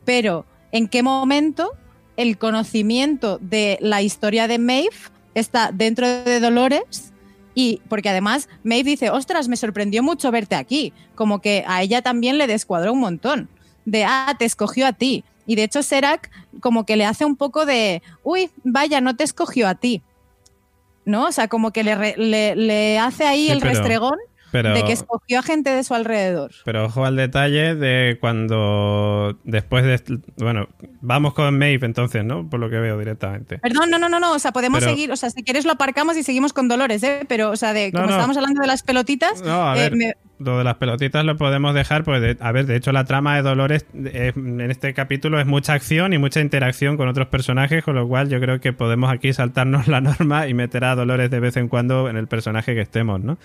Pero, 0.05 0.45
¿en 0.71 0.87
qué 0.87 1.01
momento 1.01 1.71
el 2.17 2.37
conocimiento 2.37 3.39
de 3.41 3.77
la 3.81 4.01
historia 4.01 4.47
de 4.47 4.59
Maeve 4.59 4.95
está 5.33 5.71
dentro 5.73 6.05
de 6.07 6.39
Dolores 6.41 7.13
y 7.55 7.81
porque 7.87 8.09
además 8.09 8.49
Maeve 8.63 8.91
dice, 8.91 9.09
ostras, 9.09 9.47
me 9.47 9.57
sorprendió 9.57 10.03
mucho 10.03 10.31
verte 10.31 10.55
aquí, 10.55 10.93
como 11.15 11.39
que 11.39 11.63
a 11.67 11.81
ella 11.81 12.01
también 12.01 12.37
le 12.37 12.47
descuadró 12.47 12.93
un 12.93 12.99
montón, 12.99 13.49
de, 13.85 14.03
ah, 14.03 14.35
te 14.37 14.45
escogió 14.45 14.85
a 14.85 14.93
ti. 14.93 15.23
Y 15.45 15.55
de 15.55 15.63
hecho 15.63 15.81
Serac 15.81 16.29
como 16.59 16.85
que 16.85 16.95
le 16.95 17.05
hace 17.05 17.25
un 17.25 17.35
poco 17.35 17.65
de, 17.65 18.01
uy, 18.23 18.51
vaya, 18.63 19.01
no 19.01 19.15
te 19.15 19.23
escogió 19.23 19.67
a 19.67 19.75
ti. 19.75 20.01
¿No? 21.05 21.27
O 21.27 21.31
sea, 21.31 21.47
como 21.47 21.71
que 21.71 21.83
le, 21.83 22.15
le, 22.17 22.99
hace 22.99 23.25
ahí 23.25 23.49
el 23.49 23.61
restregón 23.61 24.17
de 24.51 24.83
que 24.85 24.93
escogió 24.93 25.39
a 25.39 25.43
gente 25.43 25.69
de 25.69 25.83
su 25.83 25.93
alrededor. 25.93 26.51
Pero 26.65 26.85
ojo 26.85 27.05
al 27.05 27.15
detalle 27.15 27.75
de 27.75 28.17
cuando 28.19 29.37
después 29.43 29.83
de... 29.83 30.19
Bueno, 30.37 30.67
vamos 31.01 31.33
con 31.33 31.57
Maeve 31.57 31.85
entonces, 31.85 32.23
¿no? 32.23 32.49
Por 32.49 32.59
lo 32.59 32.69
que 32.69 32.79
veo 32.79 32.97
directamente. 32.97 33.59
Perdón, 33.59 33.89
no, 33.89 33.99
no, 33.99 34.09
no, 34.09 34.19
no. 34.19 34.33
O 34.33 34.39
sea, 34.39 34.51
podemos 34.51 34.83
seguir... 34.83 35.11
O 35.11 35.15
sea, 35.15 35.29
si 35.29 35.43
quieres 35.43 35.65
lo 35.65 35.73
aparcamos 35.73 36.17
y 36.17 36.23
seguimos 36.23 36.53
con 36.53 36.67
Dolores, 36.67 37.03
¿eh? 37.03 37.25
Pero, 37.27 37.51
o 37.51 37.55
sea, 37.55 37.73
de 37.73 37.91
como 37.91 38.05
estábamos 38.05 38.37
hablando 38.37 38.61
de 38.61 38.67
las 38.67 38.83
pelotitas... 38.83 39.41
No, 39.41 39.69
a 39.69 39.77
eh, 39.77 39.89
ver, 39.89 40.17
lo 40.39 40.57
de 40.57 40.63
las 40.63 40.75
pelotitas 40.75 41.25
lo 41.25 41.35
podemos 41.37 41.75
dejar, 41.75 42.03
pues, 42.03 42.37
a 42.39 42.51
ver, 42.51 42.65
de 42.65 42.77
hecho 42.77 42.91
la 42.91 43.03
trama 43.03 43.35
de 43.35 43.41
Dolores 43.41 43.85
en 43.93 44.61
este 44.61 44.93
capítulo 44.93 45.39
es 45.39 45.45
mucha 45.45 45.73
acción 45.73 46.13
y 46.13 46.17
mucha 46.17 46.39
interacción 46.39 46.97
con 46.97 47.07
otros 47.09 47.27
personajes, 47.27 47.83
con 47.83 47.95
lo 47.95 48.07
cual 48.07 48.29
yo 48.29 48.39
creo 48.39 48.61
que 48.61 48.71
podemos 48.71 49.11
aquí 49.11 49.33
saltarnos 49.33 49.87
la 49.87 50.01
norma 50.01 50.47
y 50.47 50.53
meter 50.53 50.85
a 50.85 50.95
Dolores 50.95 51.29
de 51.29 51.39
vez 51.39 51.57
en 51.57 51.67
cuando 51.67 52.09
en 52.09 52.15
el 52.15 52.27
personaje 52.27 52.73
que 52.73 52.81
estemos, 52.81 53.19
¿no? 53.21 53.37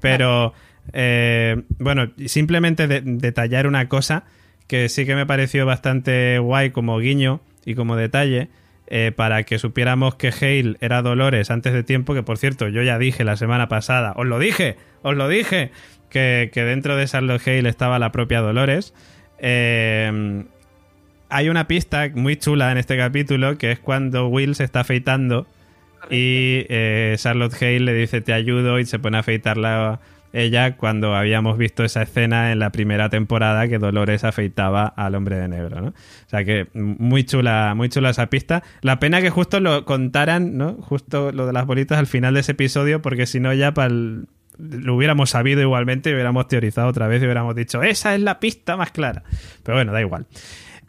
Pero, 0.00 0.54
eh, 0.92 1.62
bueno, 1.78 2.10
simplemente 2.26 2.86
detallar 2.86 3.66
una 3.66 3.88
cosa 3.88 4.24
que 4.68 4.88
sí 4.88 5.06
que 5.06 5.16
me 5.16 5.26
pareció 5.26 5.66
bastante 5.66 6.38
guay 6.38 6.70
como 6.70 6.98
guiño 6.98 7.40
y 7.64 7.74
como 7.74 7.96
detalle. 7.96 8.48
Eh, 8.90 9.12
para 9.14 9.42
que 9.42 9.58
supiéramos 9.58 10.14
que 10.14 10.28
Hale 10.28 10.78
era 10.80 11.02
Dolores 11.02 11.50
antes 11.50 11.74
de 11.74 11.82
tiempo, 11.82 12.14
que 12.14 12.22
por 12.22 12.38
cierto 12.38 12.68
yo 12.68 12.82
ya 12.82 12.98
dije 12.98 13.22
la 13.22 13.36
semana 13.36 13.68
pasada, 13.68 14.14
os 14.16 14.26
lo 14.26 14.38
dije, 14.38 14.76
os 15.02 15.14
lo 15.14 15.28
dije, 15.28 15.72
que, 16.08 16.50
dentro 16.54 16.96
de 16.96 17.06
Charlotte 17.06 17.46
Hale 17.46 17.68
estaba 17.68 17.98
la 17.98 18.12
propia 18.12 18.40
Dolores. 18.40 18.94
Eh, 19.38 20.44
hay 21.30 21.48
una 21.48 21.68
pista 21.68 22.08
muy 22.14 22.36
chula 22.36 22.72
en 22.72 22.78
este 22.78 22.96
capítulo 22.96 23.58
que 23.58 23.72
es 23.72 23.78
cuando 23.78 24.28
Will 24.28 24.54
se 24.54 24.64
está 24.64 24.80
afeitando 24.80 25.46
y 26.10 26.64
eh, 26.68 27.14
Charlotte 27.18 27.54
Hale 27.54 27.80
le 27.80 27.94
dice 27.94 28.20
te 28.20 28.32
ayudo 28.32 28.78
y 28.78 28.86
se 28.86 28.98
pone 28.98 29.18
a 29.18 29.20
afeitarla 29.20 30.00
ella 30.32 30.76
cuando 30.76 31.14
habíamos 31.14 31.56
visto 31.56 31.84
esa 31.84 32.02
escena 32.02 32.52
en 32.52 32.58
la 32.58 32.70
primera 32.70 33.08
temporada 33.08 33.66
que 33.68 33.78
Dolores 33.78 34.24
afeitaba 34.24 34.86
al 34.86 35.14
hombre 35.14 35.36
de 35.36 35.48
negro, 35.48 35.80
¿no? 35.80 35.88
O 35.88 36.28
sea 36.28 36.44
que 36.44 36.68
muy 36.74 37.24
chula, 37.24 37.72
muy 37.74 37.88
chula 37.88 38.10
esa 38.10 38.28
pista. 38.28 38.62
La 38.82 39.00
pena 39.00 39.22
que 39.22 39.30
justo 39.30 39.58
lo 39.60 39.84
contaran, 39.86 40.58
¿no? 40.58 40.74
Justo 40.74 41.32
lo 41.32 41.46
de 41.46 41.52
las 41.52 41.66
bolitas 41.66 41.98
al 41.98 42.06
final 42.06 42.34
de 42.34 42.40
ese 42.40 42.52
episodio, 42.52 43.00
porque 43.00 43.26
si 43.26 43.40
no 43.40 43.54
ya 43.54 43.72
para 43.72 43.94
lo 44.58 44.96
hubiéramos 44.96 45.30
sabido 45.30 45.62
igualmente 45.62 46.12
hubiéramos 46.12 46.48
teorizado 46.48 46.88
otra 46.88 47.08
vez 47.08 47.22
y 47.22 47.24
hubiéramos 47.24 47.54
dicho, 47.54 47.82
esa 47.82 48.14
es 48.14 48.20
la 48.20 48.40
pista 48.40 48.76
más 48.76 48.90
clara. 48.90 49.22
Pero 49.62 49.78
bueno, 49.78 49.92
da 49.92 50.00
igual. 50.00 50.26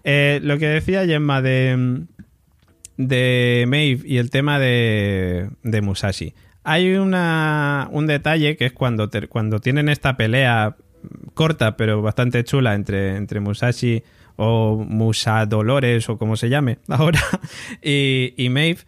Eh, 0.04 0.40
lo 0.44 0.58
que 0.58 0.68
decía 0.68 1.06
Gemma 1.06 1.42
de 1.42 2.06
de 3.00 3.64
Maeve 3.66 4.02
y 4.06 4.18
el 4.18 4.30
tema 4.30 4.60
de, 4.60 5.50
de 5.64 5.82
Musashi. 5.82 6.34
Hay 6.66 6.96
una, 6.96 7.88
un 7.92 8.08
detalle 8.08 8.58
que 8.58 8.66
es 8.66 8.74
cuando, 8.74 9.10
cuando 9.30 9.60
tienen 9.60 9.88
esta 9.88 10.18
pelea 10.18 10.76
corta 11.34 11.78
pero 11.78 12.02
bastante 12.02 12.44
chula 12.44 12.76
entre, 12.76 13.16
entre 13.16 13.40
Musashi 13.40 14.04
o 14.36 14.76
Musa 14.86 15.46
Dolores 15.46 16.10
o 16.10 16.18
como 16.18 16.36
se 16.36 16.50
llame 16.50 16.80
ahora 16.90 17.22
y, 17.82 18.34
y 18.36 18.50
Maeve, 18.50 18.82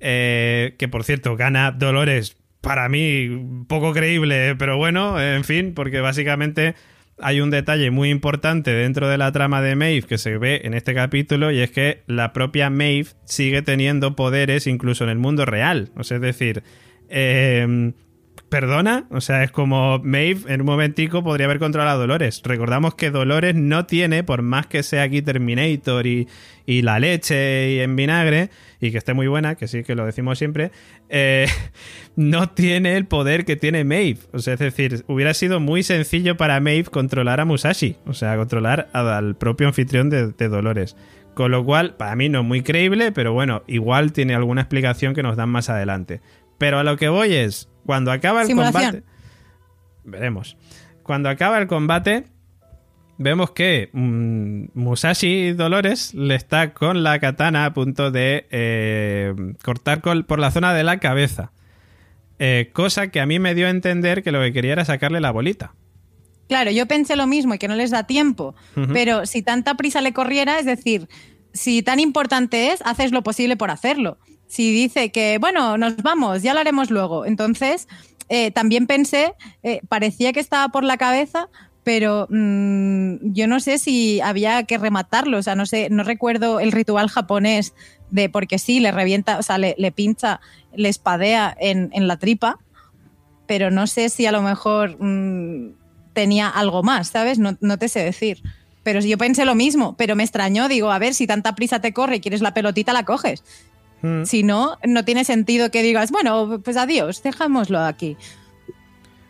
eh, 0.00 0.74
que 0.78 0.88
por 0.88 1.04
cierto 1.04 1.36
gana 1.36 1.70
Dolores 1.70 2.37
para 2.60 2.88
mí 2.88 3.64
poco 3.68 3.92
creíble, 3.92 4.56
pero 4.56 4.76
bueno, 4.76 5.20
en 5.20 5.44
fin, 5.44 5.74
porque 5.74 6.00
básicamente 6.00 6.74
hay 7.20 7.40
un 7.40 7.50
detalle 7.50 7.90
muy 7.90 8.10
importante 8.10 8.72
dentro 8.72 9.08
de 9.08 9.18
la 9.18 9.32
trama 9.32 9.60
de 9.60 9.74
Maeve 9.74 10.06
que 10.06 10.18
se 10.18 10.38
ve 10.38 10.62
en 10.64 10.74
este 10.74 10.94
capítulo 10.94 11.50
y 11.50 11.60
es 11.60 11.70
que 11.70 12.02
la 12.06 12.32
propia 12.32 12.70
Maeve 12.70 13.08
sigue 13.24 13.62
teniendo 13.62 14.14
poderes 14.16 14.66
incluso 14.66 15.04
en 15.04 15.10
el 15.10 15.18
mundo 15.18 15.44
real. 15.44 15.90
O 15.96 16.04
sea, 16.04 16.16
es 16.16 16.22
decir, 16.22 16.62
em, 17.08 17.94
perdona, 18.48 19.06
o 19.10 19.20
sea, 19.20 19.42
es 19.42 19.50
como 19.50 19.98
Maeve 19.98 20.52
en 20.52 20.60
un 20.60 20.66
momentico 20.66 21.22
podría 21.22 21.46
haber 21.46 21.58
controlado 21.58 21.98
a 21.98 22.00
Dolores. 22.00 22.42
Recordamos 22.44 22.94
que 22.94 23.10
Dolores 23.10 23.54
no 23.54 23.86
tiene, 23.86 24.24
por 24.24 24.42
más 24.42 24.66
que 24.66 24.82
sea 24.82 25.02
aquí 25.02 25.22
Terminator 25.22 26.06
y, 26.06 26.26
la 26.66 26.98
leche 26.98 27.72
y 27.72 27.80
en 27.80 27.96
vinagre, 27.96 28.50
y 28.80 28.90
que 28.90 28.98
esté 28.98 29.14
muy 29.14 29.26
buena, 29.26 29.54
que 29.54 29.68
sí 29.68 29.82
que 29.82 29.94
lo 29.94 30.04
decimos 30.04 30.38
siempre, 30.38 30.70
eh, 31.08 31.46
no 32.16 32.50
tiene 32.50 32.96
el 32.96 33.06
poder 33.06 33.44
que 33.44 33.56
tiene 33.56 33.84
Maeve. 33.84 34.20
O 34.32 34.38
sea, 34.38 34.54
es 34.54 34.60
decir, 34.60 35.04
hubiera 35.06 35.34
sido 35.34 35.60
muy 35.60 35.82
sencillo 35.82 36.36
para 36.36 36.60
Maeve 36.60 36.90
controlar 36.90 37.40
a 37.40 37.44
Musashi, 37.44 37.96
o 38.06 38.14
sea, 38.14 38.36
controlar 38.36 38.88
al 38.92 39.36
propio 39.36 39.68
anfitrión 39.68 40.10
de, 40.10 40.28
de 40.28 40.48
Dolores. 40.48 40.96
Con 41.38 41.52
lo 41.52 41.64
cual, 41.64 41.94
para 41.94 42.16
mí 42.16 42.28
no 42.28 42.40
es 42.40 42.44
muy 42.44 42.62
creíble, 42.62 43.12
pero 43.12 43.32
bueno, 43.32 43.62
igual 43.68 44.12
tiene 44.12 44.34
alguna 44.34 44.62
explicación 44.62 45.14
que 45.14 45.22
nos 45.22 45.36
dan 45.36 45.48
más 45.48 45.70
adelante. 45.70 46.20
Pero 46.58 46.78
a 46.80 46.84
lo 46.84 46.96
que 46.96 47.08
voy 47.08 47.34
es, 47.34 47.68
cuando 47.86 48.12
acaba 48.12 48.42
el 48.42 48.54
combate. 48.54 49.02
Veremos. 50.04 50.56
Cuando 51.02 51.30
acaba 51.30 51.58
el 51.58 51.66
combate, 51.66 52.24
vemos 53.16 53.52
que 53.52 53.90
mm, 53.92 54.64
Musashi 54.74 55.52
Dolores 55.52 56.12
le 56.14 56.34
está 56.34 56.74
con 56.74 57.02
la 57.02 57.18
katana 57.18 57.64
a 57.64 57.72
punto 57.72 58.10
de 58.10 58.46
eh, 58.50 59.34
cortar 59.62 60.02
por 60.02 60.38
la 60.38 60.50
zona 60.50 60.74
de 60.74 60.84
la 60.84 60.98
cabeza. 60.98 61.52
Eh, 62.38 62.70
cosa 62.72 63.08
que 63.08 63.20
a 63.20 63.26
mí 63.26 63.38
me 63.38 63.54
dio 63.54 63.66
a 63.66 63.70
entender 63.70 64.22
que 64.22 64.32
lo 64.32 64.40
que 64.40 64.52
quería 64.52 64.72
era 64.72 64.84
sacarle 64.84 65.20
la 65.20 65.30
bolita. 65.30 65.74
Claro, 66.48 66.70
yo 66.70 66.86
pensé 66.86 67.16
lo 67.16 67.26
mismo 67.26 67.54
y 67.54 67.58
que 67.58 67.68
no 67.68 67.74
les 67.74 67.90
da 67.90 68.04
tiempo, 68.04 68.54
pero 68.94 69.26
si 69.26 69.42
tanta 69.42 69.74
prisa 69.74 70.00
le 70.00 70.14
corriera, 70.14 70.58
es 70.58 70.64
decir, 70.64 71.06
si 71.52 71.82
tan 71.82 72.00
importante 72.00 72.72
es, 72.72 72.80
haces 72.86 73.12
lo 73.12 73.22
posible 73.22 73.56
por 73.58 73.70
hacerlo 73.70 74.18
si 74.48 74.72
dice 74.72 75.10
que, 75.10 75.38
bueno, 75.38 75.78
nos 75.78 75.96
vamos, 75.98 76.42
ya 76.42 76.54
lo 76.54 76.60
haremos 76.60 76.90
luego. 76.90 77.24
Entonces, 77.26 77.86
eh, 78.28 78.50
también 78.50 78.86
pensé, 78.86 79.34
eh, 79.62 79.80
parecía 79.88 80.32
que 80.32 80.40
estaba 80.40 80.68
por 80.68 80.84
la 80.84 80.96
cabeza, 80.96 81.48
pero 81.84 82.26
mm, 82.28 83.32
yo 83.32 83.46
no 83.46 83.60
sé 83.60 83.78
si 83.78 84.20
había 84.20 84.62
que 84.64 84.78
rematarlo, 84.78 85.38
o 85.38 85.42
sea, 85.42 85.54
no 85.54 85.64
sé, 85.64 85.88
no 85.90 86.02
recuerdo 86.02 86.60
el 86.60 86.72
ritual 86.72 87.08
japonés 87.08 87.72
de 88.10 88.28
porque 88.28 88.58
sí, 88.58 88.80
le 88.80 88.92
revienta, 88.92 89.38
o 89.38 89.42
sea, 89.42 89.58
le, 89.58 89.92
pincha, 89.92 90.40
le 90.74 90.88
espadea 90.88 91.56
en, 91.58 91.90
la 92.06 92.18
tripa, 92.18 92.58
pero 93.46 93.70
no 93.70 93.86
sé 93.86 94.08
si 94.08 94.26
a 94.26 94.32
lo 94.32 94.42
mejor 94.42 95.02
mm, 95.02 95.72
tenía 96.12 96.48
algo 96.48 96.82
más, 96.82 97.08
¿sabes? 97.08 97.38
No, 97.38 97.56
no 97.60 97.78
te 97.78 97.88
sé 97.88 98.00
decir. 98.00 98.42
Pero 98.82 99.00
yo 99.00 99.18
pensé 99.18 99.44
lo 99.44 99.54
mismo, 99.54 99.96
pero 99.96 100.16
me 100.16 100.22
extrañó, 100.22 100.68
digo, 100.68 100.90
a 100.90 100.98
ver, 100.98 101.12
si 101.14 101.26
tanta 101.26 101.54
prisa 101.54 101.80
te 101.80 101.92
corre 101.92 102.16
y 102.16 102.20
quieres 102.20 102.40
la 102.40 102.54
pelotita, 102.54 102.92
la 102.92 103.04
coges. 103.04 103.42
Mm. 104.02 104.24
Si 104.24 104.42
no, 104.42 104.78
no 104.86 105.04
tiene 105.04 105.24
sentido 105.24 105.70
que 105.70 105.82
digas, 105.82 106.10
bueno, 106.10 106.60
pues 106.62 106.76
adiós, 106.76 107.22
dejámoslo 107.22 107.80
aquí. 107.80 108.16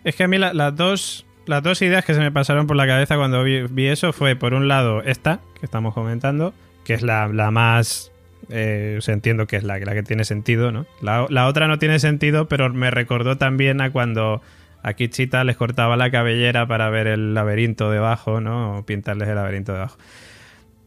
Es 0.05 0.15
que 0.15 0.25
a 0.25 0.29
mí 0.29 0.39
las 0.39 0.77
dos 0.77 1.27
las 1.49 1.63
dos 1.63 1.81
ideas 1.81 2.05
que 2.05 2.13
se 2.13 2.21
me 2.21 2.31
pasaron 2.31 2.67
por 2.67 2.77
la 2.77 2.87
cabeza 2.87 3.17
cuando 3.17 3.43
vi, 3.43 3.87
eso 3.87 4.13
fue, 4.13 4.37
por 4.37 4.53
un 4.53 4.69
lado, 4.69 5.03
esta 5.03 5.41
que 5.59 5.65
estamos 5.65 5.95
comentando, 5.95 6.53
que 6.85 6.95
es 6.95 7.03
la, 7.03 7.29
más... 7.51 8.13
Eh, 8.51 8.99
entiendo 9.07 9.47
que 9.47 9.57
es 9.57 9.65
la, 9.65 9.79
la 9.79 9.95
que 9.95 10.03
tiene 10.03 10.25
sentido, 10.25 10.73
¿no? 10.73 10.87
La, 11.01 11.47
otra 11.47 11.67
no 11.67 11.79
tiene 11.79 11.99
sentido, 11.99 12.49
pero 12.49 12.73
me 12.73 12.91
recordó 12.91 13.39
también 13.39 13.81
a 13.81 13.91
cuando 13.91 14.43
a 14.83 14.93
Kichita 14.93 15.43
les 15.45 15.57
cortaba 15.57 15.97
la 15.97 16.11
cabellera 16.11 16.67
para 16.67 16.91
ver 16.91 17.07
el 17.07 17.35
laberinto 17.35 17.91
debajo, 17.91 18.41
¿no? 18.41 18.79
O 18.79 18.87
pintarles 18.87 19.29
el 19.29 19.35
laberinto 19.35 19.73
debajo. 19.73 19.99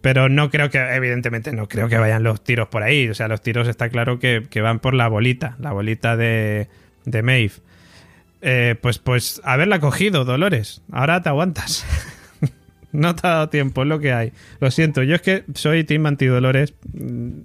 Pero 0.02 0.30
no 0.30 0.50
creo 0.50 0.70
que, 0.70 0.80
evidentemente, 0.80 1.52
no 1.54 1.68
creo 1.68 1.88
que 1.88 1.98
vayan 1.98 2.24
los 2.24 2.44
tiros 2.44 2.68
por 2.70 2.84
ahí. 2.84 3.08
O 3.10 3.14
sea, 3.14 3.28
los 3.28 3.42
tiros 3.42 3.68
está 3.68 3.90
claro 3.90 4.20
que, 4.20 4.48
van 4.62 4.80
por 4.80 4.94
la 4.94 5.08
bolita, 5.08 5.56
la 5.60 5.72
bolita 5.72 6.18
de, 6.18 6.68
de 7.06 7.22
Maeve. 7.22 7.54
Eh, 8.42 8.76
pues, 8.82 8.98
pues, 8.98 9.42
haberla 9.44 9.80
cogido, 9.80 10.26
Dolores. 10.26 10.82
Ahora 10.92 11.22
te 11.22 11.30
aguantas. 11.30 11.86
no 12.92 13.16
te 13.16 13.28
ha 13.28 13.32
dado 13.32 13.50
tiempo, 13.50 13.84
es 13.84 13.88
lo 13.88 14.00
que 14.00 14.12
hay. 14.12 14.34
Lo 14.60 14.72
siento, 14.72 15.04
yo 15.04 15.16
es 15.16 15.22
que 15.22 15.44
soy 15.54 15.84
Team 15.84 16.08
Antidolores. 16.08 16.74
Mm, 16.94 17.42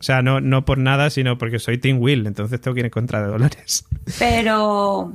o 0.00 0.02
sea, 0.02 0.22
no, 0.22 0.40
no 0.40 0.64
por 0.64 0.78
nada, 0.78 1.10
sino 1.10 1.38
porque 1.38 1.58
soy 1.58 1.76
Team 1.76 2.00
Will, 2.00 2.26
entonces 2.26 2.60
tengo 2.60 2.74
que 2.74 2.80
ir 2.80 2.86
en 2.86 2.90
contra 2.90 3.20
de 3.20 3.28
Dolores. 3.28 3.84
Pero, 4.18 5.12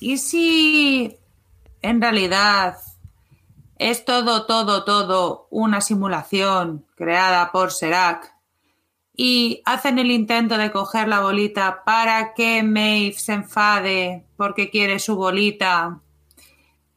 ¿y 0.00 0.18
si 0.18 1.16
en 1.82 2.00
realidad 2.00 2.74
es 3.84 4.06
todo, 4.06 4.46
todo, 4.46 4.82
todo 4.84 5.46
una 5.50 5.82
simulación 5.82 6.86
creada 6.96 7.52
por 7.52 7.70
Serac 7.70 8.34
y 9.14 9.60
hacen 9.66 9.98
el 9.98 10.10
intento 10.10 10.56
de 10.56 10.72
coger 10.72 11.06
la 11.06 11.20
bolita 11.20 11.82
para 11.84 12.32
que 12.32 12.62
Maeve 12.62 13.12
se 13.12 13.34
enfade 13.34 14.24
porque 14.38 14.70
quiere 14.70 14.98
su 15.00 15.16
bolita 15.16 16.00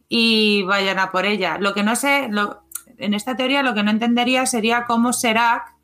y 0.07 0.63
vayan 0.63 0.99
a 0.99 1.11
por 1.11 1.25
ella. 1.25 1.57
Lo 1.59 1.73
que 1.73 1.83
no 1.83 1.97
sé, 1.97 2.29
en 2.97 3.13
esta 3.13 3.35
teoría 3.35 3.63
lo 3.63 3.73
que 3.73 3.83
no 3.83 3.91
entendería 3.91 4.45
sería 4.45 4.85
cómo 4.85 5.11
Serac 5.11 5.75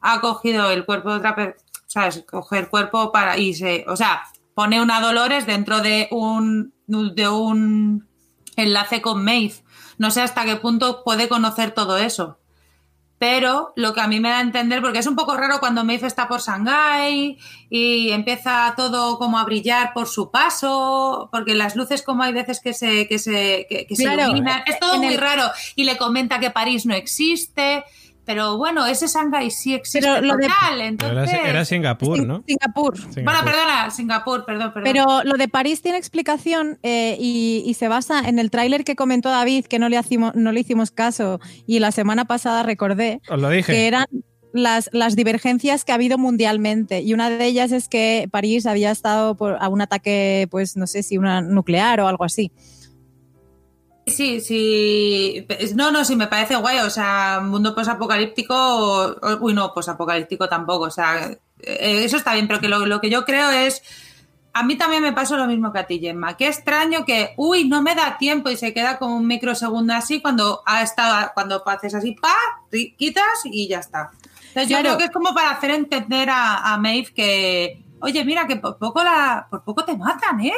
ha 0.00 0.20
cogido 0.22 0.70
el 0.70 0.86
cuerpo 0.86 1.10
de 1.10 1.16
otra 1.16 1.36
persona, 1.36 1.66
¿sabes? 1.86 2.24
Coge 2.26 2.60
el 2.60 2.70
cuerpo 2.70 3.12
para 3.12 3.36
y 3.36 3.52
se, 3.52 3.84
o 3.86 3.96
sea, 3.96 4.22
pone 4.54 4.80
una 4.80 5.02
Dolores 5.02 5.44
dentro 5.44 5.82
de 5.82 6.08
un 6.10 6.72
de 6.86 7.28
un 7.28 8.08
enlace 8.56 9.02
con 9.02 9.22
Maeve. 9.22 9.61
No 10.02 10.10
sé 10.10 10.20
hasta 10.20 10.44
qué 10.44 10.56
punto 10.56 11.04
puede 11.04 11.28
conocer 11.28 11.70
todo 11.70 11.96
eso. 11.96 12.36
Pero 13.20 13.72
lo 13.76 13.94
que 13.94 14.00
a 14.00 14.08
mí 14.08 14.18
me 14.18 14.30
da 14.30 14.38
a 14.38 14.40
entender, 14.40 14.82
porque 14.82 14.98
es 14.98 15.06
un 15.06 15.14
poco 15.14 15.36
raro 15.36 15.60
cuando 15.60 15.84
Maeve 15.84 16.08
está 16.08 16.26
por 16.26 16.40
Shanghai 16.40 17.38
y 17.70 18.10
empieza 18.10 18.74
todo 18.76 19.16
como 19.16 19.38
a 19.38 19.44
brillar 19.44 19.92
por 19.92 20.08
su 20.08 20.32
paso, 20.32 21.28
porque 21.30 21.54
las 21.54 21.76
luces 21.76 22.02
como 22.02 22.24
hay 22.24 22.32
veces 22.32 22.58
que 22.58 22.74
se, 22.74 23.06
que 23.06 23.20
se, 23.20 23.68
que, 23.68 23.86
se 23.94 24.12
iluminan, 24.12 24.64
es 24.66 24.80
todo 24.80 24.98
muy 24.98 25.16
raro. 25.16 25.44
Y 25.76 25.84
le 25.84 25.96
comenta 25.96 26.40
que 26.40 26.50
París 26.50 26.84
no 26.84 26.96
existe. 26.96 27.84
Pero 28.24 28.56
bueno, 28.56 28.86
ese 28.86 29.08
Shanghai 29.08 29.50
sí 29.50 29.74
existe 29.74 30.08
pero 30.08 30.20
lo 30.20 30.36
entonces... 30.80 31.40
era, 31.44 31.64
Singapur, 31.64 32.24
¿no? 32.24 32.44
Singapur. 32.46 32.94
Bueno, 33.14 33.40
perdona, 33.44 33.90
Singapur, 33.90 34.44
perdón, 34.44 34.72
perdón. 34.72 34.92
Pero 34.92 35.24
lo 35.24 35.36
de 35.36 35.48
París 35.48 35.82
tiene 35.82 35.98
explicación 35.98 36.78
eh, 36.82 37.16
y, 37.18 37.74
se 37.74 37.88
basa 37.88 38.20
en 38.28 38.38
el 38.38 38.50
tráiler 38.50 38.84
que 38.84 38.94
comentó 38.94 39.28
David, 39.30 39.66
que 39.66 39.78
no 39.78 39.88
le, 39.88 39.98
hicimos, 39.98 40.34
no 40.36 40.52
le 40.52 40.60
hicimos 40.60 40.92
caso, 40.92 41.40
y 41.66 41.80
la 41.80 41.90
semana 41.90 42.26
pasada 42.26 42.62
recordé 42.62 43.20
lo 43.28 43.48
dije. 43.48 43.72
que 43.72 43.86
eran 43.88 44.06
las, 44.52 44.88
las, 44.92 45.16
divergencias 45.16 45.84
que 45.84 45.92
ha 45.92 45.96
habido 45.96 46.18
mundialmente. 46.18 47.00
Y 47.00 47.14
una 47.14 47.30
de 47.30 47.44
ellas 47.44 47.72
es 47.72 47.88
que 47.88 48.28
París 48.30 48.66
había 48.66 48.90
estado 48.90 49.36
por, 49.36 49.56
a 49.60 49.68
un 49.68 49.80
ataque, 49.80 50.46
pues 50.50 50.76
no 50.76 50.86
sé 50.86 51.02
si 51.02 51.18
una 51.18 51.40
nuclear 51.40 52.00
o 52.00 52.08
algo 52.08 52.24
así. 52.24 52.52
Sí, 54.12 54.40
sí. 54.40 55.46
No, 55.74 55.90
no, 55.90 56.04
sí, 56.04 56.16
me 56.16 56.26
parece 56.26 56.56
guay. 56.56 56.78
O 56.78 56.90
sea, 56.90 57.40
mundo 57.42 57.74
posapocalíptico. 57.74 59.16
Uy, 59.40 59.54
no, 59.54 59.72
posapocalíptico 59.72 60.48
tampoco. 60.48 60.84
O 60.84 60.90
sea, 60.90 61.30
eh, 61.60 62.04
eso 62.04 62.16
está 62.16 62.34
bien, 62.34 62.46
pero 62.46 62.60
que 62.60 62.68
lo, 62.68 63.00
que 63.00 63.10
yo 63.10 63.24
creo 63.24 63.50
es. 63.50 63.82
A 64.54 64.62
mí 64.62 64.76
también 64.76 65.02
me 65.02 65.14
pasó 65.14 65.38
lo 65.38 65.46
mismo 65.46 65.72
que 65.72 65.78
a 65.78 65.86
ti, 65.86 65.98
Gemma. 65.98 66.36
Qué 66.36 66.46
extraño 66.46 67.06
que, 67.06 67.32
uy, 67.38 67.66
no 67.66 67.80
me 67.80 67.94
da 67.94 68.18
tiempo 68.18 68.50
y 68.50 68.56
se 68.56 68.74
queda 68.74 68.98
como 68.98 69.16
un 69.16 69.26
microsegundo 69.26 69.94
así 69.94 70.20
cuando 70.20 70.62
ha 70.66 70.82
estado, 70.82 71.30
cuando 71.32 71.66
haces 71.66 71.94
así, 71.94 72.12
pa, 72.12 72.34
quitas 72.70 73.24
y 73.44 73.66
ya 73.66 73.78
está. 73.78 74.10
Entonces 74.48 74.68
yo 74.68 74.78
creo 74.80 74.98
que 74.98 75.04
es 75.04 75.10
como 75.10 75.32
para 75.32 75.52
hacer 75.52 75.70
entender 75.70 76.28
a, 76.28 76.74
a 76.74 76.76
Maeve 76.76 77.14
que, 77.14 77.82
oye, 78.00 78.22
mira, 78.26 78.46
que 78.46 78.56
por 78.56 78.76
poco 78.76 79.02
la, 79.02 79.46
por 79.48 79.64
poco 79.64 79.86
te 79.86 79.96
matan, 79.96 80.40
¿eh? 80.40 80.52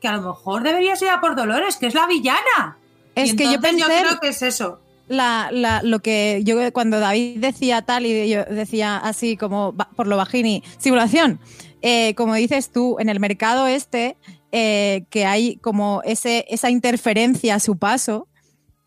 Que 0.00 0.06
a 0.06 0.12
lo 0.12 0.22
mejor 0.22 0.62
deberías 0.62 1.02
ir 1.02 1.08
a 1.08 1.20
por 1.20 1.34
Dolores, 1.34 1.76
que 1.76 1.88
es 1.88 1.94
la 1.94 2.06
villana. 2.06 2.78
Es 3.14 3.34
que 3.34 3.44
yo 3.44 3.60
pensé. 3.60 3.84
creo 3.84 4.20
que 4.20 4.28
es 4.28 4.42
eso. 4.42 4.80
lo 5.08 5.98
que 6.00 6.42
yo 6.44 6.72
cuando 6.72 7.00
David 7.00 7.38
decía 7.38 7.82
tal 7.82 8.06
y 8.06 8.28
yo 8.28 8.44
decía 8.44 8.96
así 8.96 9.36
como 9.36 9.74
por 9.96 10.06
lo 10.06 10.16
bajini, 10.16 10.62
simulación, 10.78 11.40
eh, 11.82 12.14
como 12.14 12.34
dices 12.34 12.70
tú, 12.70 12.96
en 12.98 13.08
el 13.08 13.20
mercado 13.20 13.66
este, 13.66 14.16
eh, 14.52 15.04
que 15.10 15.26
hay 15.26 15.56
como 15.56 16.02
ese, 16.04 16.44
esa 16.48 16.70
interferencia 16.70 17.54
a 17.54 17.60
su 17.60 17.78
paso, 17.78 18.28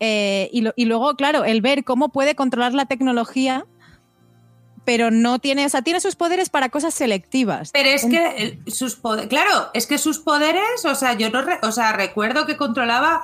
eh, 0.00 0.50
y, 0.52 0.84
luego, 0.84 1.14
claro, 1.14 1.44
el 1.44 1.60
ver 1.62 1.84
cómo 1.84 2.10
puede 2.10 2.34
controlar 2.34 2.74
la 2.74 2.84
tecnología, 2.86 3.64
pero 4.84 5.10
no 5.10 5.38
tiene, 5.38 5.64
o 5.64 5.68
sea, 5.68 5.80
tiene 5.82 6.00
sus 6.00 6.14
poderes 6.14 6.50
para 6.50 6.68
cosas 6.68 6.92
selectivas. 6.92 7.70
Pero 7.72 7.88
es 7.88 8.04
que 8.04 8.58
sus 8.66 8.96
poderes, 8.96 9.28
claro, 9.28 9.70
es 9.72 9.86
que 9.86 9.96
sus 9.96 10.18
poderes, 10.18 10.84
o 10.84 10.94
sea, 10.94 11.14
yo 11.14 11.30
no, 11.30 11.42
o 11.62 11.72
sea, 11.72 11.92
recuerdo 11.92 12.44
que 12.44 12.56
controlaba 12.56 13.22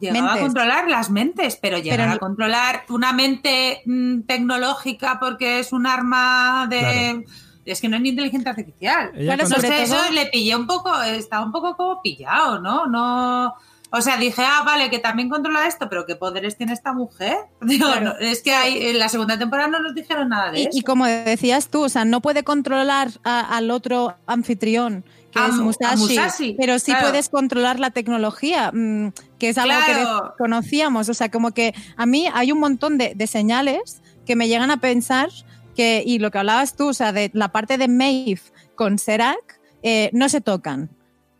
Llegaba 0.00 0.34
a 0.34 0.40
controlar 0.40 0.88
las 0.88 1.10
mentes, 1.10 1.56
pero 1.60 1.78
llegar 1.78 2.08
a 2.08 2.18
controlar 2.18 2.84
una 2.88 3.12
mente 3.12 3.82
mm, 3.84 4.22
tecnológica 4.22 5.18
porque 5.20 5.60
es 5.60 5.72
un 5.72 5.86
arma 5.86 6.66
de... 6.68 7.24
Es 7.66 7.80
que 7.80 7.88
no 7.88 7.96
es 7.96 8.02
ni 8.02 8.08
inteligencia 8.08 8.50
artificial. 8.50 9.12
Claro, 9.12 9.46
sobre 9.46 9.82
eso 9.82 9.96
le 10.12 10.26
pillé 10.26 10.56
un 10.56 10.66
poco, 10.66 10.90
estaba 11.02 11.44
un 11.44 11.52
poco 11.52 11.76
como 11.76 12.02
pillado, 12.02 12.58
¿no? 12.60 12.86
No... 12.86 13.54
O 13.92 14.00
sea, 14.00 14.16
dije, 14.16 14.42
ah, 14.44 14.62
vale, 14.64 14.88
que 14.88 15.00
también 15.00 15.28
controla 15.28 15.66
esto, 15.66 15.88
pero 15.88 16.06
¿qué 16.06 16.14
poderes 16.14 16.56
tiene 16.56 16.72
esta 16.72 16.92
mujer? 16.92 17.36
es 18.20 18.42
que 18.42 18.52
hay, 18.52 18.86
en 18.86 18.98
la 19.00 19.08
segunda 19.08 19.36
temporada 19.36 19.68
no 19.68 19.80
nos 19.80 19.94
dijeron 19.94 20.28
nada 20.28 20.52
de 20.52 20.60
y, 20.60 20.62
eso. 20.62 20.78
Y 20.78 20.82
como 20.82 21.06
decías 21.06 21.68
tú, 21.68 21.82
o 21.82 21.88
sea, 21.88 22.04
no 22.04 22.20
puede 22.20 22.44
controlar 22.44 23.10
al 23.24 23.70
otro 23.70 24.16
anfitrión 24.26 25.04
que 25.30 25.46
es 25.46 25.54
Musashi, 25.54 26.56
pero 26.58 26.78
sí 26.78 26.92
puedes 27.00 27.28
controlar 27.28 27.78
la 27.78 27.90
tecnología, 27.90 28.70
mm, 28.72 29.12
que 29.38 29.50
es 29.50 29.58
algo 29.58 29.78
que 29.86 30.04
conocíamos. 30.38 31.08
O 31.08 31.14
sea, 31.14 31.30
como 31.30 31.52
que 31.52 31.74
a 31.96 32.06
mí 32.06 32.26
hay 32.32 32.52
un 32.52 32.58
montón 32.58 32.98
de, 32.98 33.26
señales 33.26 34.02
que 34.26 34.36
me 34.36 34.48
llegan 34.48 34.70
a 34.70 34.78
pensar 34.78 35.30
que, 35.76 36.02
y 36.04 36.18
lo 36.18 36.30
que 36.30 36.38
hablabas 36.38 36.76
tú, 36.76 36.88
o 36.88 36.94
sea, 36.94 37.12
de 37.12 37.30
la 37.32 37.52
parte 37.52 37.78
de 37.78 37.88
Maeve 37.88 38.40
con 38.74 38.98
Serac, 38.98 39.60
eh, 39.82 40.10
no 40.12 40.28
se 40.28 40.40
tocan. 40.40 40.90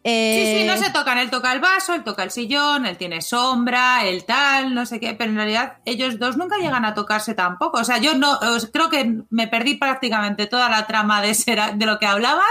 Sí, 0.03 0.57
sí, 0.57 0.65
no 0.67 0.79
se 0.79 0.91
tocan. 0.91 1.19
Él 1.19 1.29
toca 1.29 1.53
el 1.53 1.61
vaso, 1.61 1.93
él 1.93 2.05
toca 2.05 2.23
el 2.23 2.31
sillón, 2.31 2.87
él 2.87 2.97
tiene 2.97 3.21
sombra, 3.21 4.07
el 4.07 4.25
tal, 4.25 4.75
no 4.75 4.87
sé 4.87 4.99
qué, 4.99 5.13
pero 5.15 5.31
en 5.31 5.37
realidad 5.37 5.75
ellos 5.85 6.19
dos 6.19 6.39
nunca 6.39 6.57
llegan 6.57 6.87
a 6.87 6.95
tocarse 6.95 7.35
tampoco. 7.35 7.79
O 7.79 7.85
sea, 7.85 7.99
yo 7.99 8.15
no 8.15 8.39
creo 8.73 8.89
que 8.89 9.19
me 9.29 9.47
perdí 9.47 9.75
prácticamente 9.75 10.47
toda 10.47 10.71
la 10.71 10.87
trama 10.87 11.21
de, 11.21 11.37
de 11.75 11.87
lo 11.87 11.99
que 11.99 12.07
hablaban 12.07 12.47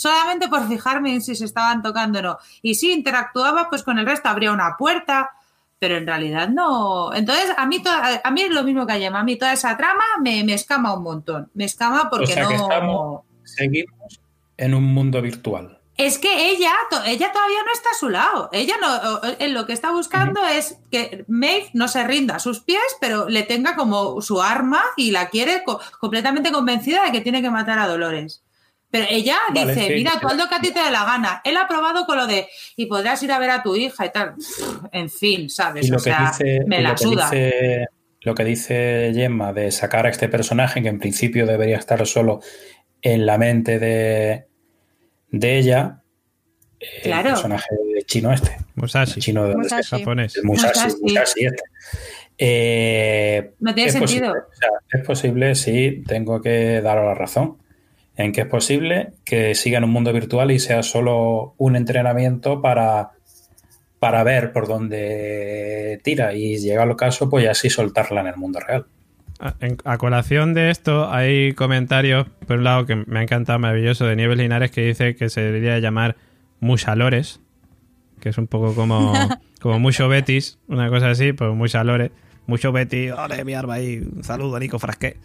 solamente 0.00 0.48
por 0.48 0.66
fijarme 0.66 1.12
en 1.12 1.20
si 1.20 1.34
se 1.34 1.44
estaban 1.44 1.82
tocando 1.82 2.20
o 2.20 2.22
no. 2.22 2.38
Y 2.62 2.74
si 2.74 2.90
interactuaba, 2.90 3.68
pues 3.68 3.82
con 3.82 3.98
el 3.98 4.06
resto 4.06 4.30
abría 4.30 4.50
una 4.50 4.76
puerta, 4.78 5.30
pero 5.78 5.98
en 5.98 6.06
realidad 6.06 6.48
no. 6.48 7.12
Entonces, 7.12 7.52
a 7.56 7.66
mí, 7.66 7.82
a 8.24 8.30
mí 8.30 8.40
es 8.40 8.50
lo 8.50 8.64
mismo 8.64 8.86
que 8.86 8.92
a 8.92 9.18
a 9.18 9.22
mí 9.22 9.36
toda 9.36 9.52
esa 9.52 9.76
trama 9.76 10.04
me, 10.22 10.42
me 10.42 10.54
escama 10.54 10.94
un 10.94 11.02
montón. 11.02 11.50
Me 11.52 11.66
escama 11.66 12.08
porque 12.08 12.34
no. 12.34 13.24
seguimos 13.44 14.20
en 14.56 14.74
un 14.74 14.84
mundo 14.84 15.20
virtual. 15.20 15.78
Es 15.98 16.18
que 16.18 16.48
ella, 16.48 16.72
ella 17.04 17.30
todavía 17.30 17.62
no 17.62 17.72
está 17.74 17.90
a 17.90 17.98
su 17.98 18.08
lado. 18.08 18.48
Ella 18.52 18.76
no, 18.80 19.20
en 19.38 19.52
lo 19.52 19.66
que 19.66 19.74
está 19.74 19.90
buscando 19.92 20.42
es 20.46 20.78
que 20.90 21.26
Maeve 21.28 21.68
no 21.74 21.88
se 21.88 22.04
rinda 22.04 22.36
a 22.36 22.38
sus 22.38 22.60
pies, 22.60 22.80
pero 23.02 23.28
le 23.28 23.42
tenga 23.42 23.76
como 23.76 24.22
su 24.22 24.40
arma 24.40 24.80
y 24.96 25.10
la 25.10 25.28
quiere 25.28 25.62
completamente 25.98 26.52
convencida 26.52 27.04
de 27.04 27.12
que 27.12 27.20
tiene 27.20 27.42
que 27.42 27.50
matar 27.50 27.78
a 27.78 27.86
Dolores. 27.86 28.42
Pero 28.90 29.06
ella 29.08 29.38
dice, 29.54 29.94
mira, 29.94 30.12
tú 30.20 30.26
haz 30.26 30.36
lo 30.36 30.48
que 30.48 30.54
a 30.56 30.60
ti 30.60 30.72
te 30.72 30.80
dé 30.80 30.90
la 30.90 31.04
gana. 31.04 31.40
Él 31.44 31.56
ha 31.56 31.68
probado 31.68 32.06
con 32.06 32.16
lo 32.16 32.26
de, 32.26 32.48
y 32.76 32.86
podrás 32.86 33.22
ir 33.22 33.30
a 33.30 33.38
ver 33.38 33.50
a 33.50 33.62
tu 33.62 33.76
hija 33.76 34.06
y 34.06 34.10
tal. 34.10 34.34
En 34.90 35.08
fin, 35.08 35.48
¿sabes? 35.48 35.90
o 35.92 35.98
sea, 35.98 36.32
me 36.66 36.82
la 36.82 36.96
suda. 36.96 37.30
lo 38.22 38.34
que 38.34 38.44
dice 38.44 39.12
Gemma 39.14 39.52
de 39.52 39.70
sacar 39.70 40.06
a 40.06 40.10
este 40.10 40.28
personaje, 40.28 40.82
que 40.82 40.88
en 40.88 40.98
principio 40.98 41.46
debería 41.46 41.78
estar 41.78 42.04
solo 42.04 42.40
en 43.00 43.26
la 43.26 43.38
mente 43.38 43.78
de, 43.78 44.46
de 45.30 45.58
ella, 45.58 46.02
el 46.80 47.22
personaje 47.22 47.68
chino 48.06 48.32
este. 48.32 48.56
Musashi. 48.74 49.20
chino 49.20 49.46
de 49.46 49.84
japonés. 49.84 50.40
Musashi, 50.42 50.96
Musashi. 51.00 51.46
este. 51.46 51.62
Eh, 52.38 53.52
no 53.60 53.74
tiene 53.74 53.92
sentido. 53.92 54.34
es 54.90 55.04
posible, 55.04 55.54
sí, 55.54 56.02
tengo 56.08 56.40
que 56.40 56.80
dar 56.80 56.96
la 56.96 57.14
razón 57.14 57.59
en 58.24 58.32
que 58.32 58.42
es 58.42 58.46
posible 58.46 59.12
que 59.24 59.54
siga 59.54 59.78
en 59.78 59.84
un 59.84 59.90
mundo 59.90 60.12
virtual 60.12 60.50
y 60.50 60.58
sea 60.58 60.82
solo 60.82 61.54
un 61.56 61.74
entrenamiento 61.74 62.60
para, 62.60 63.12
para 63.98 64.22
ver 64.24 64.52
por 64.52 64.68
dónde 64.68 66.00
tira 66.04 66.34
y 66.34 66.58
llega 66.58 66.82
al 66.82 66.96
caso, 66.96 67.30
pues 67.30 67.48
así 67.48 67.70
soltarla 67.70 68.20
en 68.20 68.26
el 68.26 68.36
mundo 68.36 68.60
real. 68.60 68.86
A, 69.84 69.96
colación 69.96 70.52
de 70.52 70.70
esto, 70.70 71.10
hay 71.10 71.54
comentarios, 71.54 72.26
por 72.46 72.58
un 72.58 72.64
lado, 72.64 72.84
que 72.84 72.94
me 72.94 73.20
ha 73.20 73.22
encantado 73.22 73.58
maravilloso, 73.58 74.04
de 74.04 74.14
Nieves 74.14 74.36
Linares, 74.36 74.70
que 74.70 74.84
dice 74.84 75.16
que 75.16 75.30
se 75.30 75.40
debería 75.40 75.78
llamar 75.78 76.16
Musalores, 76.60 77.40
que 78.20 78.28
es 78.28 78.36
un 78.36 78.48
poco 78.48 78.74
como, 78.74 79.14
como 79.62 79.78
mucho 79.78 80.08
Betis, 80.08 80.58
una 80.68 80.90
cosa 80.90 81.08
así, 81.08 81.32
pues 81.32 81.54
Musalores. 81.54 82.10
Mucho 82.46 82.70
Betis, 82.70 83.12
ole, 83.12 83.44
mi 83.44 83.54
arma 83.54 83.74
ahí, 83.74 84.02
un 84.14 84.24
saludo, 84.24 84.58
Nico 84.58 84.78
Frasqué. 84.78 85.16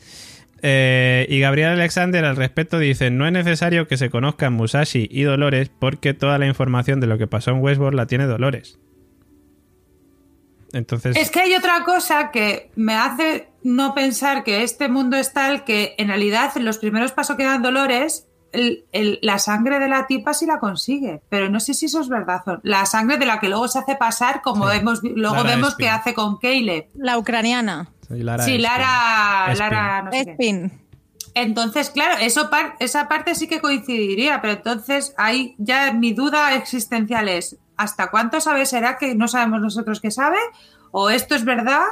Eh, 0.62 1.28
y 1.30 1.40
Gabriel 1.40 1.70
Alexander 1.70 2.26
al 2.26 2.36
respecto 2.36 2.80
dice, 2.80 3.12
no 3.12 3.26
es 3.28 3.34
necesario 3.34 3.88
que 3.88 3.98
se 3.98 4.10
conozcan 4.10 4.54
Musashi 4.54 5.08
y 5.12 5.24
Dolores 5.24 5.70
porque 5.70 6.14
toda 6.14 6.38
la 6.38 6.48
información 6.48 7.00
de 7.00 7.08
lo 7.08 7.18
que 7.18 7.28
pasó 7.28 7.52
en 7.52 7.62
Westworld 7.62 7.96
la 7.96 8.08
tiene 8.08 8.26
Dolores. 8.26 8.80
Entonces... 10.74 11.16
Es 11.16 11.32
que 11.32 11.42
hay 11.42 11.54
otra 11.54 11.84
cosa 11.84 12.32
que 12.32 12.72
me 12.76 12.96
hace 12.96 13.50
no 13.64 13.94
pensar 13.94 14.44
que 14.44 14.64
este 14.64 14.90
mundo 14.90 15.18
es 15.18 15.34
tal 15.34 15.64
que 15.64 15.96
en 15.98 16.08
realidad 16.08 16.54
los 16.58 16.78
primeros 16.78 17.12
pasos 17.12 17.36
que 17.38 17.44
dan 17.44 17.62
Dolores, 17.62 18.28
la 19.22 19.40
sangre 19.40 19.80
de 19.80 19.88
la 19.88 20.08
tipa 20.08 20.34
sí 20.34 20.46
la 20.46 20.60
consigue, 20.60 21.22
pero 21.30 21.50
no 21.50 21.60
sé 21.60 21.74
si 21.74 21.88
eso 21.88 22.02
es 22.02 22.10
verdad. 22.10 22.42
La 22.64 22.86
sangre 22.86 23.18
de 23.18 23.26
la 23.26 23.40
que 23.40 23.50
luego 23.50 23.68
se 23.68 23.80
hace 23.80 23.96
pasar, 23.96 24.42
como 24.42 24.66
vemos, 24.66 25.02
luego 25.04 25.44
vemos 25.44 25.76
que 25.76 25.90
hace 25.90 26.14
con 26.14 26.38
Caleb. 26.38 26.88
La 26.96 27.18
ucraniana. 27.18 27.90
Sí, 28.08 28.58
Lara, 28.58 29.54
Lara, 29.56 30.02
no 30.04 30.12
sé 30.12 30.72
Entonces, 31.34 31.90
claro, 31.90 32.16
eso 32.22 32.50
esa 32.80 33.08
parte 33.08 33.36
sí 33.36 33.48
que 33.48 33.62
coincidiría, 33.62 34.42
pero 34.42 34.54
entonces 34.54 35.14
hay 35.18 35.56
ya 35.58 35.92
mi 35.92 36.14
duda 36.14 36.56
existencial 36.56 37.28
es, 37.28 37.58
¿hasta 37.78 38.12
cuánto 38.12 38.40
sabe 38.42 38.66
será 38.66 38.98
que 38.98 39.16
no 39.16 39.28
sabemos 39.28 39.62
nosotros 39.62 40.00
qué 40.00 40.12
sabe? 40.12 40.38
¿O 40.92 41.10
esto 41.10 41.36
es 41.36 41.44
verdad? 41.44 41.84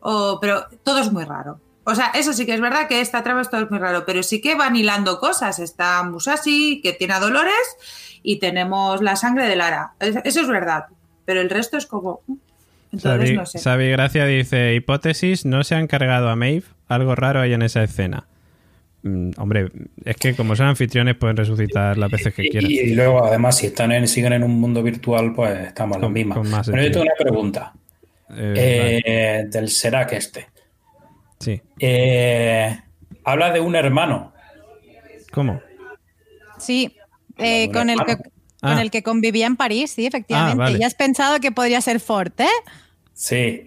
O, 0.00 0.38
pero 0.40 0.66
todo 0.82 1.00
es 1.00 1.12
muy 1.12 1.24
raro. 1.24 1.60
O 1.84 1.94
sea, 1.94 2.06
eso 2.14 2.32
sí 2.32 2.46
que 2.46 2.54
es 2.54 2.60
verdad 2.60 2.88
que 2.88 3.00
esta 3.00 3.22
trama 3.22 3.40
es 3.40 3.50
todo 3.50 3.66
muy 3.68 3.78
raro, 3.78 4.04
pero 4.04 4.22
sí 4.22 4.40
que 4.40 4.54
van 4.54 4.76
hilando 4.76 5.18
cosas. 5.18 5.58
Está 5.58 6.02
Musashi, 6.02 6.80
que 6.82 6.92
tiene 6.92 7.14
a 7.14 7.20
Dolores, 7.20 7.76
y 8.22 8.38
tenemos 8.38 9.02
la 9.02 9.16
sangre 9.16 9.46
de 9.46 9.56
Lara. 9.56 9.94
Eso 9.98 10.40
es 10.40 10.48
verdad, 10.48 10.86
pero 11.24 11.40
el 11.40 11.50
resto 11.50 11.76
es 11.76 11.86
como... 11.86 12.20
Entonces, 12.92 13.34
no 13.34 13.46
sé. 13.46 13.58
Sabi 13.58 13.90
Gracia 13.90 14.26
dice, 14.26 14.74
hipótesis, 14.74 15.44
no 15.44 15.62
se 15.64 15.74
han 15.74 15.86
cargado 15.86 16.28
a 16.28 16.36
Maeve, 16.36 16.64
algo 16.88 17.14
raro 17.14 17.40
hay 17.40 17.52
en 17.52 17.62
esa 17.62 17.82
escena. 17.82 18.26
Mm, 19.02 19.30
hombre, 19.38 19.68
es 20.04 20.16
que 20.16 20.34
como 20.34 20.56
son 20.56 20.66
anfitriones 20.66 21.16
pueden 21.16 21.36
resucitar 21.36 21.96
las 21.96 22.10
veces 22.10 22.34
que 22.34 22.42
quieran. 22.42 22.70
Y, 22.70 22.94
luego, 22.94 23.24
además, 23.24 23.56
si 23.56 23.66
están 23.66 23.92
en, 23.92 24.06
siguen 24.06 24.32
en 24.34 24.42
un 24.42 24.60
mundo 24.60 24.82
virtual, 24.82 25.32
pues 25.34 25.68
estamos 25.68 25.96
en 25.96 26.02
la 26.02 26.08
misma. 26.08 26.42
Pero 26.66 26.82
yo 26.82 26.90
tengo 26.90 27.02
una 27.02 27.14
pregunta. 27.18 27.72
Eh, 28.36 29.00
eh, 29.04 29.44
del 29.48 29.68
Serac 29.68 30.12
este. 30.12 30.46
Sí. 31.38 31.60
Eh, 31.78 32.78
habla 33.24 33.52
de 33.52 33.60
un 33.60 33.74
hermano. 33.74 34.32
¿Cómo? 35.32 35.60
Sí, 36.58 36.94
con, 37.72 37.88
el 37.88 37.98
que, 38.04 38.16
con 38.60 38.72
ah. 38.72 38.82
el 38.82 38.90
que 38.90 39.02
convivía 39.02 39.46
en 39.46 39.56
París, 39.56 39.92
sí, 39.92 40.06
efectivamente. 40.06 40.64
Ah, 40.64 40.70
¿Y 40.70 40.82
has 40.82 40.94
pensado 40.94 41.40
que 41.40 41.52
podría 41.52 41.80
ser 41.80 42.00
Ford, 42.00 42.32
eh? 42.38 42.46
Sí. 43.20 43.66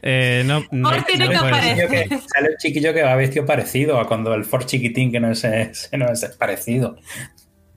eh, 0.00 0.42
no, 0.46 0.64
no, 0.70 0.90
tiene 1.04 1.28
que 1.28 1.36
aparecer. 1.36 2.08
sale 2.08 2.48
el 2.48 2.56
chiquillo 2.56 2.94
que 2.94 3.02
va 3.02 3.14
vestido 3.16 3.44
parecido 3.44 4.00
a 4.00 4.08
cuando 4.08 4.32
el 4.32 4.46
Ford 4.46 4.64
chiquitín 4.64 5.12
que 5.12 5.20
no 5.20 5.30
es, 5.30 5.44
no 5.92 6.10
es 6.10 6.24
parecido. 6.38 6.96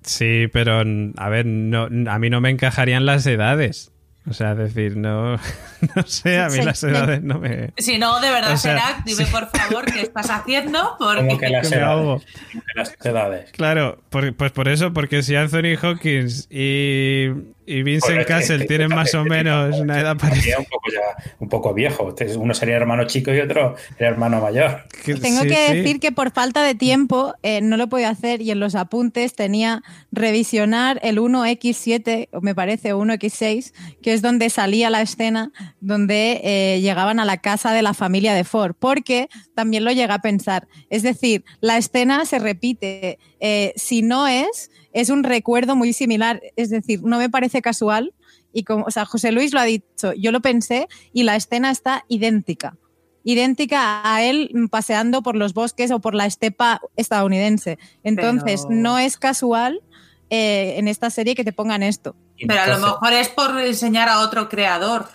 Sí, 0.04 0.48
pero 0.52 0.84
a 1.18 1.30
ver, 1.30 1.46
no, 1.46 1.90
a 2.10 2.20
mí 2.20 2.30
no 2.30 2.40
me 2.40 2.50
encajarían 2.50 3.06
las 3.06 3.26
edades. 3.26 3.93
O 4.30 4.34
sea, 4.34 4.56
decir, 4.56 4.96
no, 4.96 5.34
no 5.96 6.04
sé, 6.06 6.40
a 6.40 6.48
mí 6.48 6.62
las 6.62 6.82
edades 6.84 7.22
no 7.22 7.40
me... 7.40 7.74
Si 7.78 7.98
no, 7.98 8.22
de 8.22 8.30
verdad, 8.30 8.54
o 8.54 9.04
dime 9.06 9.26
por 9.26 9.50
favor 9.50 9.86
qué 9.86 10.02
estás 10.02 10.30
haciendo 10.30 10.96
porque... 10.98 11.28
Como 11.28 11.38
que 11.40 11.50
las, 11.50 11.72
edades, 11.72 12.26
las 12.74 13.06
edades. 13.06 13.52
Claro, 13.52 14.02
pues 14.10 14.52
por 14.54 14.70
eso, 14.70 14.94
porque 14.94 15.24
si 15.24 15.36
Anthony 15.36 15.76
Hawkins 15.82 16.48
y, 16.50 17.32
y 17.66 17.84
Vincent 17.84 18.26
Castle 18.26 18.66
tienen 18.66 18.90
más 18.90 19.14
o 19.16 19.24
menos 19.24 19.80
una 19.80 20.00
edad 20.00 20.18
parecida. 20.18 20.60
Un 20.60 20.66
poco, 20.66 20.92
ya, 20.92 21.34
un 21.40 21.50
poco 21.50 21.74
viejo. 21.74 22.14
Uno 22.38 22.54
sería 22.54 22.76
hermano 22.76 23.06
chico 23.06 23.34
y 23.34 23.40
otro 23.40 23.76
hermano 23.98 24.42
mayor. 24.42 24.84
Tengo 25.06 25.42
que 25.44 25.74
decir 25.74 26.00
que 26.00 26.12
por 26.12 26.32
falta 26.32 26.64
de 26.64 26.76
tiempo 26.76 27.34
eh, 27.44 27.62
no 27.62 27.78
lo 27.78 27.88
podía 27.88 28.10
hacer 28.10 28.42
y 28.42 28.52
en 28.52 28.60
los 28.60 28.76
apuntes 28.76 29.34
tenía 29.34 29.82
revisionar 30.12 31.00
el 31.04 31.20
1X7, 31.20 32.30
me 32.42 32.56
parece, 32.56 32.94
o 32.94 33.00
1X6, 33.00 33.74
que 34.02 34.14
es 34.14 34.22
donde 34.22 34.50
salía 34.50 34.90
la 34.90 35.02
escena 35.02 35.52
donde 35.80 36.42
eh, 36.44 36.82
llegaban 36.82 37.20
a 37.20 37.26
la 37.26 37.38
casa 37.38 37.72
de 37.74 37.82
la 37.82 37.94
familia 37.94 38.34
de 38.34 38.44
Ford, 38.44 38.76
porque 38.78 39.30
también 39.56 39.84
lo 39.84 39.92
llega 39.92 40.16
a 40.16 40.22
pensar. 40.22 40.68
Es 40.90 41.04
decir, 41.04 41.44
la 41.62 41.78
escena 41.78 42.26
se 42.26 42.40
repite. 42.40 43.20
Eh, 43.40 43.74
si 43.76 44.02
no 44.02 44.28
es 44.28 44.72
es 44.94 45.10
un 45.10 45.24
recuerdo 45.24 45.76
muy 45.76 45.92
similar. 45.92 46.42
Es 46.56 46.70
decir, 46.70 47.02
no 47.04 47.18
me 47.18 47.30
parece 47.30 47.62
casual. 47.62 48.14
Y 48.54 48.64
como, 48.64 48.86
o 48.86 48.92
sea, 48.92 49.06
José 49.06 49.32
Luis 49.32 49.54
lo 49.54 49.60
ha 49.60 49.66
dicho, 49.66 50.14
yo 50.14 50.32
lo 50.32 50.42
pensé 50.42 50.88
y 51.12 51.24
la 51.24 51.36
escena 51.36 51.72
está 51.72 52.06
idéntica. 52.08 52.78
Idéntica 53.24 54.14
a 54.14 54.24
él 54.24 54.52
paseando 54.70 55.24
por 55.24 55.36
los 55.36 55.54
bosques 55.54 55.92
o 55.92 56.00
por 56.00 56.14
la 56.14 56.26
estepa 56.26 56.82
estadounidense. 56.96 57.80
Entonces, 58.04 58.66
no 58.70 59.00
es 59.00 59.18
casual 59.18 59.82
eh, 60.30 60.76
en 60.78 60.88
esta 60.88 61.10
serie 61.10 61.34
que 61.34 61.44
te 61.44 61.54
pongan 61.54 61.84
esto. 61.84 62.16
Pero 62.38 62.62
a 62.62 62.68
lo 62.68 62.80
mejor 62.80 63.14
es 63.14 63.30
por 63.30 63.60
enseñar 63.60 64.10
a 64.10 64.20
otro 64.20 64.50
creador. 64.50 65.08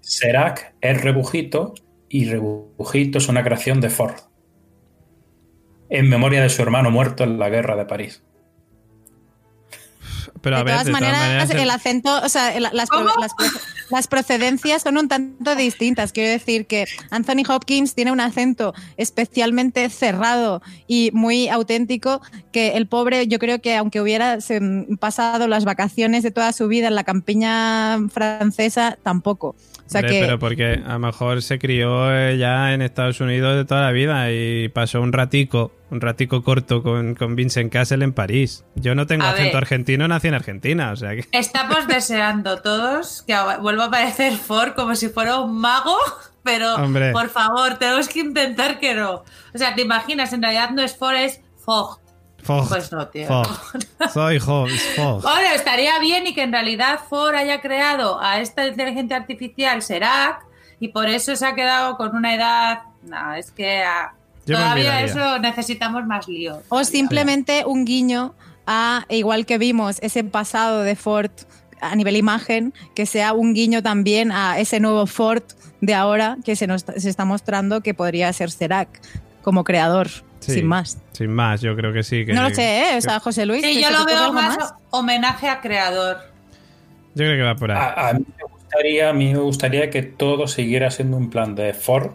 Serac 0.00 0.74
es 0.80 1.00
Rebujito 1.00 1.74
y 2.08 2.24
Rebujito 2.24 3.18
es 3.18 3.28
una 3.28 3.44
creación 3.44 3.80
de 3.80 3.90
Ford. 3.90 4.14
En 5.90 6.08
memoria 6.08 6.42
de 6.42 6.48
su 6.48 6.62
hermano 6.62 6.90
muerto 6.90 7.22
en 7.22 7.38
la 7.38 7.50
guerra 7.50 7.76
de 7.76 7.84
París 7.84 8.22
de, 10.42 10.50
todas 10.50 10.88
maneras, 10.88 11.50
el... 11.50 11.70
acento, 11.70 12.20
o 12.22 12.28
sea, 12.28 12.58
las, 12.58 12.88
las 13.90 14.06
procedencias 14.08 14.82
son 14.82 14.96
un 14.96 15.08
tanto 15.08 15.54
distintas. 15.54 16.12
Quiero 16.12 16.30
decir 16.30 16.66
que 16.66 16.86
Anthony 17.10 17.44
Hopkins 17.48 17.94
tiene 17.94 18.10
un 18.10 18.20
acento 18.20 18.74
especialmente 18.96 19.88
cerrado 19.90 20.62
y 20.86 21.10
muy 21.12 21.48
auténtico 21.48 22.22
que 22.52 22.70
el 22.70 22.86
pobre, 22.86 23.28
yo 23.28 23.38
creo 23.38 23.60
que 23.60 23.76
aunque 23.76 24.00
hubiera 24.00 24.38
pasado 24.98 25.46
las 25.46 25.64
vacaciones 25.64 26.22
de 26.22 26.30
toda 26.30 26.52
su 26.52 26.68
vida 26.68 26.88
en 26.88 26.94
la 26.94 27.04
campiña 27.04 27.98
francesa, 28.10 28.98
tampoco. 29.02 29.54
Pero 30.00 30.38
porque 30.38 30.82
a 30.84 30.92
lo 30.94 30.98
mejor 30.98 31.42
se 31.42 31.58
crió 31.58 32.14
eh, 32.14 32.38
ya 32.38 32.72
en 32.72 32.82
Estados 32.82 33.20
Unidos 33.20 33.56
de 33.56 33.64
toda 33.64 33.82
la 33.82 33.92
vida 33.92 34.30
y 34.30 34.68
pasó 34.68 35.00
un 35.00 35.12
ratico, 35.12 35.72
un 35.90 36.00
ratico 36.00 36.42
corto 36.42 36.82
con, 36.82 37.14
con 37.14 37.36
Vincent 37.36 37.72
Castle 37.72 38.04
en 38.04 38.12
París. 38.12 38.64
Yo 38.74 38.94
no 38.94 39.06
tengo 39.06 39.24
acento 39.24 39.58
argentino, 39.58 40.08
nací 40.08 40.28
en 40.28 40.34
Argentina, 40.34 40.92
o 40.92 40.96
sea 40.96 41.14
que... 41.14 41.24
Estamos 41.32 41.86
deseando 41.86 42.60
todos 42.62 43.22
que 43.26 43.36
vuelva 43.60 43.84
a 43.84 43.86
aparecer 43.88 44.32
Ford 44.34 44.72
como 44.74 44.94
si 44.94 45.08
fuera 45.08 45.38
un 45.38 45.58
mago, 45.58 45.96
pero 46.42 46.76
por 47.12 47.28
favor, 47.28 47.78
tenemos 47.78 48.08
que 48.08 48.20
intentar 48.20 48.78
que 48.78 48.94
no. 48.94 49.24
O 49.54 49.58
sea, 49.58 49.74
te 49.74 49.82
imaginas, 49.82 50.32
en 50.32 50.42
realidad 50.42 50.70
no 50.70 50.82
es 50.82 50.96
Ford, 50.96 51.16
es 51.16 51.40
Fog. 52.42 52.68
Pues 52.68 52.90
no, 52.90 53.06
tío. 53.08 53.28
Soy 54.12 54.40
Fogg. 54.40 54.68
Bueno, 54.96 55.48
estaría 55.54 55.98
bien 56.00 56.26
y 56.26 56.34
que 56.34 56.42
en 56.42 56.52
realidad 56.52 57.00
Ford 57.08 57.34
haya 57.34 57.60
creado 57.60 58.20
a 58.20 58.40
esta 58.40 58.66
inteligencia 58.66 59.16
artificial, 59.16 59.80
Serac, 59.80 60.44
y 60.80 60.88
por 60.88 61.08
eso 61.08 61.36
se 61.36 61.46
ha 61.46 61.54
quedado 61.54 61.96
con 61.96 62.16
una 62.16 62.34
edad. 62.34 62.80
No, 63.04 63.34
es 63.34 63.52
que 63.52 63.82
ah, 63.82 64.14
todavía 64.44 65.02
eso 65.02 65.38
necesitamos 65.38 66.04
más 66.06 66.26
lío. 66.26 66.60
O 66.68 66.82
simplemente 66.82 67.64
un 67.64 67.84
guiño 67.84 68.34
a, 68.66 69.06
igual 69.08 69.46
que 69.46 69.58
vimos 69.58 69.98
ese 70.02 70.24
pasado 70.24 70.82
de 70.82 70.96
Ford 70.96 71.30
a 71.80 71.94
nivel 71.94 72.16
imagen, 72.16 72.74
que 72.94 73.06
sea 73.06 73.32
un 73.32 73.54
guiño 73.54 73.82
también 73.82 74.32
a 74.32 74.58
ese 74.58 74.80
nuevo 74.80 75.06
Ford 75.06 75.42
de 75.80 75.94
ahora 75.94 76.38
que 76.44 76.54
se 76.54 76.66
nos 76.66 76.82
se 76.82 77.08
está 77.08 77.24
mostrando 77.24 77.82
que 77.82 77.92
podría 77.92 78.32
ser 78.32 78.50
Serac 78.50 78.88
como 79.42 79.64
creador 79.64 80.08
sin 80.50 80.66
más. 80.66 80.98
Sin 81.12 81.30
más, 81.32 81.60
yo 81.60 81.74
creo 81.76 81.92
que 81.92 82.02
sí. 82.02 82.24
Que, 82.24 82.32
no 82.32 82.48
lo 82.48 82.54
sé, 82.54 82.80
¿eh? 82.80 82.96
O 82.98 83.00
sea, 83.00 83.20
José 83.20 83.46
Luis. 83.46 83.62
Sí, 83.62 83.82
yo 83.82 83.90
lo 83.90 84.04
veo 84.04 84.32
más, 84.32 84.74
homenaje 84.90 85.48
a 85.48 85.60
creador. 85.60 86.18
Yo 87.14 87.24
creo 87.24 87.36
que 87.36 87.42
va 87.42 87.54
por 87.56 87.70
ahí. 87.70 87.78
A, 87.96 88.12
mí 88.14 88.24
me 88.38 88.44
gustaría, 88.44 89.10
a 89.10 89.12
mí 89.12 89.32
me 89.32 89.40
gustaría 89.40 89.90
que 89.90 90.02
todo 90.02 90.46
siguiera 90.46 90.90
siendo 90.90 91.16
un 91.16 91.30
plan 91.30 91.54
de 91.54 91.74
Ford 91.74 92.12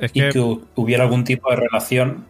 y 0.00 0.20
que 0.30 0.58
hubiera 0.76 1.04
algún 1.04 1.24
tipo 1.24 1.50
de 1.50 1.56
relación 1.56 2.24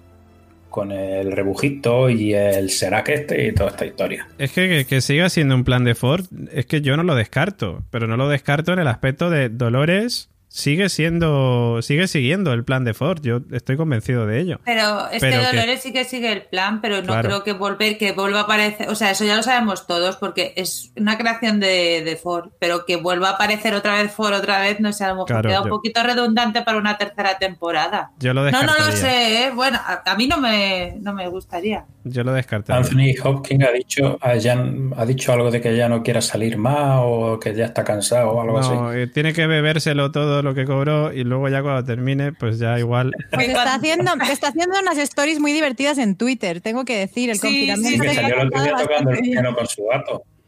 con 0.70 0.92
el 0.92 1.32
rebujito 1.32 2.08
y 2.08 2.32
el 2.32 2.70
Serac 2.70 3.08
este 3.10 3.48
y 3.48 3.52
toda 3.52 3.70
esta 3.70 3.84
historia. 3.84 4.28
Es 4.38 4.52
que, 4.52 4.86
que, 4.88 5.00
siga 5.00 5.28
siendo 5.28 5.54
un 5.54 5.64
plan 5.64 5.84
de 5.84 5.94
Ford, 5.94 6.26
es 6.52 6.64
que 6.66 6.80
yo 6.80 6.96
no 6.96 7.02
lo 7.02 7.14
descarto, 7.14 7.82
pero 7.90 8.06
no 8.06 8.16
lo 8.16 8.28
descarto 8.28 8.72
en 8.72 8.78
el 8.78 8.88
aspecto 8.88 9.30
de 9.30 9.48
Dolores 9.48 10.29
sigue 10.50 10.88
siendo, 10.88 11.80
sigue 11.80 12.08
siguiendo 12.08 12.52
el 12.52 12.64
plan 12.64 12.84
de 12.84 12.92
Ford. 12.92 13.20
Yo 13.22 13.40
estoy 13.52 13.76
convencido 13.76 14.26
de 14.26 14.40
ello. 14.40 14.60
Pero 14.64 15.08
este 15.10 15.30
Dolores 15.30 15.80
sí 15.80 15.92
que 15.92 16.04
sigue 16.04 16.32
el 16.32 16.42
plan, 16.42 16.80
pero 16.80 17.02
no 17.02 17.20
creo 17.22 17.44
que 17.44 17.52
volver, 17.52 17.96
que 17.96 18.12
vuelva 18.12 18.40
a 18.40 18.42
aparecer. 18.42 18.88
O 18.88 18.94
sea, 18.94 19.12
eso 19.12 19.24
ya 19.24 19.36
lo 19.36 19.42
sabemos 19.42 19.86
todos, 19.86 20.16
porque 20.16 20.52
es 20.56 20.92
una 20.96 21.16
creación 21.16 21.60
de, 21.60 22.18
Ford, 22.20 22.50
pero 22.58 22.84
que 22.84 22.96
vuelva 22.96 23.30
a 23.30 23.32
aparecer 23.32 23.74
otra 23.74 24.02
vez 24.02 24.12
Ford 24.12 24.34
otra 24.34 24.60
vez, 24.60 24.80
no 24.80 24.92
sé, 24.92 25.04
a 25.04 25.08
lo 25.08 25.24
mejor 25.24 25.42
queda 25.42 25.62
un 25.62 25.68
poquito 25.68 26.02
redundante 26.02 26.62
para 26.62 26.78
una 26.78 26.98
tercera 26.98 27.38
temporada. 27.38 28.10
Yo 28.18 28.34
lo 28.34 28.50
No, 28.50 28.62
no 28.62 28.74
lo 28.76 28.92
sé, 28.92 29.44
¿eh? 29.44 29.50
bueno, 29.54 29.78
a, 29.84 30.14
mí 30.16 30.26
no 30.26 30.38
me, 30.38 30.96
no 31.00 31.14
me 31.14 31.28
gustaría. 31.28 31.86
Yo 32.02 32.24
lo 32.24 32.32
descartaría. 32.32 32.82
Anthony 32.82 33.14
Hopkins 33.22 33.64
ha 33.64 33.70
dicho, 33.70 34.18
ha 34.20 35.06
dicho 35.06 35.32
algo 35.32 35.50
de 35.50 35.60
que 35.60 35.76
ya 35.76 35.88
no 35.88 36.02
quiera 36.02 36.20
salir 36.20 36.58
más 36.58 37.00
o 37.02 37.38
que 37.38 37.54
ya 37.54 37.66
está 37.66 37.84
cansado 37.84 38.30
o 38.32 38.40
algo 38.40 38.58
así. 38.58 38.72
Eh, 38.98 39.06
tiene 39.06 39.32
que 39.32 39.46
bebérselo 39.46 40.10
todo 40.10 40.39
lo 40.42 40.54
que 40.54 40.64
cobró 40.64 41.12
y 41.12 41.24
luego 41.24 41.48
ya 41.48 41.62
cuando 41.62 41.84
termine, 41.84 42.32
pues 42.32 42.58
ya 42.58 42.78
igual. 42.78 43.12
Pues 43.30 43.48
está 43.48 43.74
haciendo, 43.74 44.12
está 44.30 44.48
haciendo 44.48 44.78
unas 44.80 44.98
stories 44.98 45.40
muy 45.40 45.52
divertidas 45.52 45.98
en 45.98 46.16
Twitter, 46.16 46.60
tengo 46.60 46.84
que 46.84 46.96
decir. 46.96 47.30
El 47.30 47.40
confinamiento. 47.40 48.04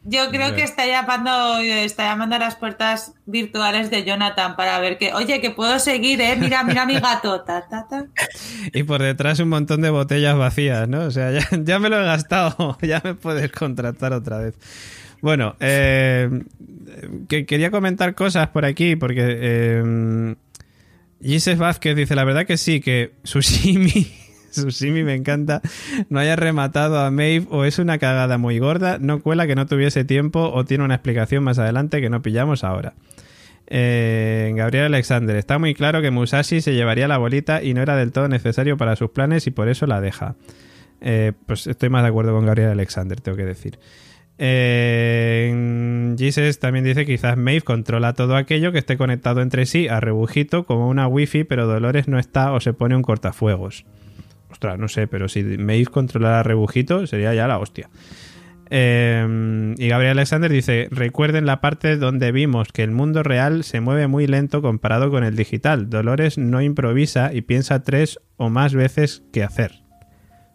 Yo 0.05 0.31
creo 0.31 0.55
que 0.57 0.65
está 0.65 0.85
llamando, 0.85 1.59
está 1.59 2.05
llamando 2.05 2.35
a 2.35 2.39
las 2.41 2.57
puertas 2.57 3.15
virtuales 3.25 3.89
de 3.89 4.03
Jonathan 4.03 4.57
para 4.57 4.81
ver 4.81 4.99
que, 4.99 5.15
oye, 5.15 5.41
que 5.41 5.51
puedo 5.51 5.79
seguir, 5.79 6.21
eh, 6.21 6.35
mira, 6.37 6.65
mira 6.65 6.85
mi 6.85 6.99
gato. 6.99 7.43
Ta, 7.43 7.69
ta, 7.69 7.87
ta. 7.89 8.07
Y 8.73 8.83
por 8.83 9.01
detrás 9.01 9.39
un 9.39 9.49
montón 9.49 9.81
de 9.81 9.91
botellas 9.91 10.37
vacías, 10.37 10.89
¿no? 10.89 11.05
O 11.05 11.11
sea, 11.13 11.31
ya, 11.31 11.49
ya 11.53 11.79
me 11.79 11.89
lo 11.89 12.01
he 12.01 12.05
gastado, 12.05 12.77
ya 12.83 13.01
me 13.05 13.15
puedes 13.15 13.53
contratar 13.53 14.13
otra 14.13 14.39
vez. 14.39 14.55
Bueno, 15.23 15.55
eh, 15.61 16.29
que 17.29 17.47
quería 17.47 17.71
comentar 17.71 18.15
cosas 18.15 18.49
por 18.49 18.65
aquí, 18.65 18.97
porque 18.97 19.23
eh, 19.25 20.35
Vázquez 21.57 21.97
dice, 21.97 22.17
la 22.17 22.25
verdad 22.25 22.45
que 22.45 22.57
sí, 22.57 22.81
que 22.81 23.13
Sushimi, 23.23 24.13
Sushimi 24.51 25.05
me 25.05 25.15
encanta, 25.15 25.63
no 26.09 26.19
haya 26.19 26.35
rematado 26.35 26.99
a 26.99 27.11
Maeve 27.13 27.47
o 27.51 27.65
es 27.65 27.79
una 27.79 27.99
cagada 27.99 28.37
muy 28.37 28.59
gorda, 28.59 28.99
no 28.99 29.23
cuela 29.23 29.47
que 29.47 29.55
no 29.55 29.67
tuviese 29.67 30.05
tiempo 30.05 30.51
o 30.53 30.65
tiene 30.65 30.83
una 30.83 30.97
explicación 30.97 31.45
más 31.45 31.61
adelante 31.61 32.01
que 32.01 32.11
no 32.11 32.21
pillamos 32.21 32.65
ahora. 32.65 32.95
Eh, 33.69 34.53
Gabriel 34.57 34.87
Alexander, 34.87 35.37
está 35.37 35.61
muy 35.61 35.73
claro 35.73 36.03
que 36.03 36.11
Musashi 36.11 36.61
se 36.61 36.75
llevaría 36.75 37.07
la 37.07 37.19
bolita 37.19 37.63
y 37.63 37.75
no 37.75 37.81
era 37.81 37.97
del 37.97 38.11
todo 38.11 38.27
necesario 38.27 38.77
para 38.77 38.97
sus 38.97 39.11
planes 39.11 39.47
y 39.47 39.53
por 39.53 39.69
eso 39.69 39.87
la 39.87 40.01
deja. 40.01 40.35
Eh, 41.01 41.33
pues 41.47 41.69
estoy 41.69 41.91
más 41.91 42.03
de 42.03 42.09
acuerdo 42.09 42.33
con 42.33 42.45
Gabriel 42.45 42.71
Alexander, 42.71 43.21
tengo 43.21 43.37
que 43.37 43.45
decir. 43.45 43.79
Eh, 44.45 46.17
también 46.61 46.85
dice 46.85 47.07
que 47.07 47.13
quizás 47.13 47.37
Maeve 47.37 47.61
controla 47.61 48.13
todo 48.15 48.35
aquello 48.35 48.73
que 48.73 48.79
esté 48.79 48.97
conectado 48.97 49.41
entre 49.41 49.67
sí 49.67 49.87
a 49.87 50.01
rebujito 50.01 50.65
como 50.65 50.89
una 50.89 51.07
wifi, 51.07 51.45
pero 51.45 51.69
Dolores 51.69 52.09
no 52.09 52.19
está 52.19 52.53
o 52.53 52.59
se 52.59 52.73
pone 52.73 52.97
un 52.97 53.03
cortafuegos. 53.03 53.85
Ostras, 54.51 54.81
no 54.81 54.89
sé, 54.89 55.07
pero 55.07 55.29
si 55.29 55.45
Maeve 55.45 55.87
controlara 55.87 56.43
rebujito 56.43 57.07
sería 57.07 57.33
ya 57.35 57.47
la 57.47 57.59
hostia. 57.59 57.89
Eh, 58.69 59.75
y 59.79 59.87
Gabriel 59.87 60.19
Alexander 60.19 60.51
dice, 60.51 60.89
recuerden 60.91 61.47
la 61.47 61.61
parte 61.61 61.97
donde 61.97 62.33
vimos 62.33 62.73
que 62.73 62.83
el 62.83 62.91
mundo 62.91 63.23
real 63.23 63.63
se 63.63 63.81
mueve 63.81 64.09
muy 64.09 64.27
lento 64.27 64.61
comparado 64.61 65.11
con 65.11 65.23
el 65.23 65.37
digital. 65.37 65.89
Dolores 65.89 66.37
no 66.37 66.61
improvisa 66.63 67.33
y 67.33 67.43
piensa 67.43 67.85
tres 67.85 68.19
o 68.39 68.51
más 68.51 68.75
veces 68.75 69.23
qué 69.33 69.45
hacer. 69.45 69.83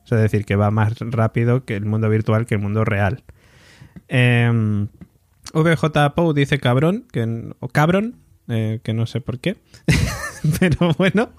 es 0.04 0.10
decir, 0.10 0.44
que 0.44 0.58
va 0.58 0.72
más 0.72 1.00
rápido 1.00 1.64
que 1.64 1.78
el 1.78 1.86
mundo 1.86 2.10
virtual 2.10 2.46
que 2.46 2.56
el 2.56 2.62
mundo 2.62 2.84
real. 2.84 3.24
Eh, 4.08 4.88
VJ 5.54 6.14
Pou 6.16 6.34
dice 6.34 6.60
cabrón, 6.60 7.06
que, 7.12 7.54
o 7.60 7.68
cabrón, 7.68 8.16
eh, 8.50 8.80
que 8.84 8.94
no 8.94 9.06
sé 9.06 9.22
por 9.22 9.40
qué. 9.40 9.58
Pero 10.60 10.94
bueno. 10.98 11.30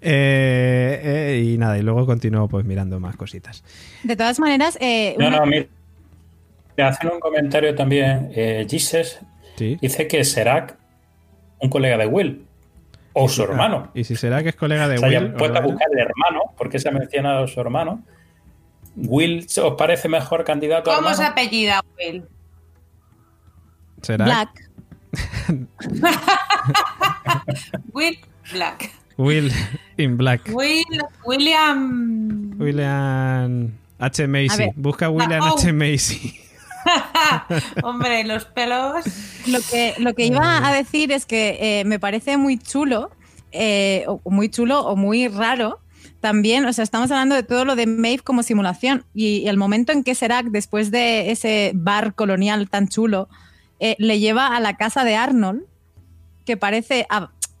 Eh, 0.00 1.00
eh, 1.02 1.42
y 1.44 1.58
nada, 1.58 1.78
y 1.78 1.82
luego 1.82 2.06
continúo 2.06 2.48
pues 2.48 2.64
mirando 2.64 3.00
más 3.00 3.16
cositas. 3.16 3.64
De 4.02 4.16
todas 4.16 4.38
maneras. 4.38 4.78
No, 5.18 5.30
no, 5.30 5.46
mira. 5.46 5.66
Hacen 6.78 7.10
un 7.12 7.20
comentario 7.20 7.74
también. 7.74 8.32
Jesus 8.68 9.20
dice 9.58 10.08
que 10.08 10.24
Serac, 10.24 10.76
un 11.58 11.68
colega 11.68 11.98
de 11.98 12.06
Will. 12.06 12.46
O 13.14 13.28
su 13.28 13.42
ah, 13.42 13.44
hermano. 13.44 13.90
y 13.92 14.04
si 14.04 14.16
será 14.16 14.42
que 14.42 14.48
es 14.48 14.56
colega 14.56 14.88
de 14.88 14.98
Will. 14.98 15.34
O 15.34 15.36
puede 15.36 15.60
buscar 15.60 15.88
el 15.92 15.98
hermano, 15.98 16.54
porque 16.56 16.78
se 16.78 16.88
ha 16.88 16.92
mencionado 16.92 17.46
su 17.46 17.60
hermano. 17.60 18.02
Will, 18.96 19.46
¿os 19.62 19.74
parece 19.76 20.08
mejor 20.08 20.44
candidato? 20.44 20.90
¿Cómo 20.94 21.14
se 21.14 21.24
apellida 21.24 21.82
Will? 21.98 22.24
¿Será? 24.02 24.24
Black. 24.24 24.70
Will 27.92 28.18
Black. 28.52 28.90
Will 29.16 29.52
in 29.96 30.16
Black. 30.16 30.42
Will, 30.48 30.84
William. 31.24 32.54
William 32.58 33.72
H. 33.98 34.26
Macy. 34.26 34.70
Busca 34.76 35.08
William 35.10 35.42
H. 35.42 35.70
Oh. 35.70 35.72
Macy. 35.72 36.38
Hombre, 37.82 38.24
los 38.24 38.44
pelos. 38.46 39.04
Lo 39.46 39.60
que, 39.70 39.94
lo 39.98 40.14
que 40.14 40.26
iba 40.26 40.66
a 40.66 40.72
decir 40.74 41.12
es 41.12 41.26
que 41.26 41.80
eh, 41.80 41.84
me 41.84 41.98
parece 41.98 42.36
muy 42.36 42.58
chulo, 42.58 43.10
eh, 43.52 44.04
o 44.06 44.30
muy 44.30 44.48
chulo 44.48 44.80
o 44.80 44.96
muy 44.96 45.28
raro 45.28 45.81
también, 46.22 46.64
o 46.64 46.72
sea, 46.72 46.84
estamos 46.84 47.10
hablando 47.10 47.34
de 47.34 47.42
todo 47.42 47.64
lo 47.64 47.74
de 47.74 47.86
Maeve 47.86 48.22
como 48.22 48.44
simulación 48.44 49.04
y, 49.12 49.48
el 49.48 49.56
momento 49.56 49.90
en 49.90 50.04
que 50.04 50.14
Serac, 50.14 50.46
después 50.46 50.92
de 50.92 51.32
ese 51.32 51.72
bar 51.74 52.14
colonial 52.14 52.70
tan 52.70 52.88
chulo, 52.88 53.28
eh, 53.80 53.96
le 53.98 54.20
lleva 54.20 54.56
a 54.56 54.60
la 54.60 54.76
casa 54.76 55.04
de 55.04 55.16
Arnold, 55.16 55.64
que 56.46 56.56
parece 56.56 57.06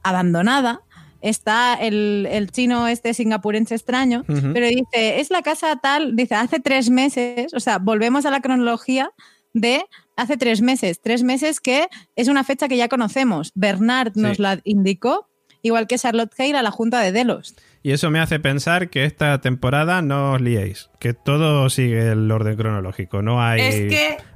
abandonada. 0.04 0.80
Está 1.20 1.74
el, 1.74 2.48
chino 2.52 2.86
este 2.86 3.14
singapurense 3.14 3.74
extraño, 3.74 4.24
pero 4.26 4.66
dice, 4.66 5.20
es 5.20 5.30
la 5.30 5.42
casa 5.42 5.76
tal, 5.76 6.16
dice, 6.16 6.36
hace 6.36 6.58
tres 6.58 6.88
meses, 6.88 7.54
o 7.54 7.60
sea, 7.60 7.78
volvemos 7.78 8.26
a 8.26 8.30
la 8.30 8.40
cronología 8.40 9.10
de 9.52 9.84
hace 10.16 10.36
tres 10.36 10.62
meses, 10.62 11.00
tres 11.00 11.22
meses 11.22 11.60
que 11.60 11.88
es 12.16 12.28
una 12.28 12.44
fecha 12.44 12.68
que 12.68 12.76
ya 12.76 12.88
conocemos. 12.88 13.52
Bernard 13.54 14.12
nos 14.16 14.38
la 14.38 14.60
indicó, 14.64 15.28
igual 15.62 15.86
que 15.86 15.98
Charlotte 15.98 16.34
Hale 16.38 16.58
a 16.58 16.62
la 16.62 16.70
Junta 16.70 17.00
de 17.00 17.12
Delos. 17.12 17.54
Y 17.82 17.92
eso 17.92 18.10
me 18.10 18.20
hace 18.20 18.38
pensar 18.38 18.90
que 18.90 19.04
esta 19.04 19.40
temporada 19.40 20.02
no 20.02 20.32
os 20.32 20.40
liéis, 20.40 20.90
que 21.00 21.14
todo 21.14 21.68
sigue 21.68 22.12
el 22.12 22.30
orden 22.30 22.56
cronológico, 22.56 23.22
no 23.22 23.42
hay, 23.42 23.88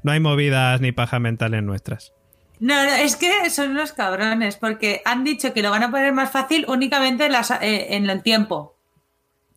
no 0.02 0.12
hay 0.12 0.20
movidas 0.20 0.80
ni 0.80 0.90
paja 0.90 1.20
mentales 1.20 1.62
nuestras. 1.62 2.12
No, 2.58 2.74
no, 2.84 2.90
es 2.90 3.16
que 3.16 3.50
son 3.50 3.70
unos 3.70 3.92
cabrones, 3.92 4.56
porque 4.56 5.02
han 5.04 5.24
dicho 5.24 5.52
que 5.52 5.62
lo 5.62 5.70
van 5.70 5.82
a 5.82 5.90
poner 5.90 6.12
más 6.12 6.30
fácil 6.30 6.64
únicamente 6.68 7.26
en, 7.26 7.32
las, 7.32 7.50
eh, 7.50 7.94
en 7.94 8.08
el 8.08 8.22
tiempo. 8.22 8.75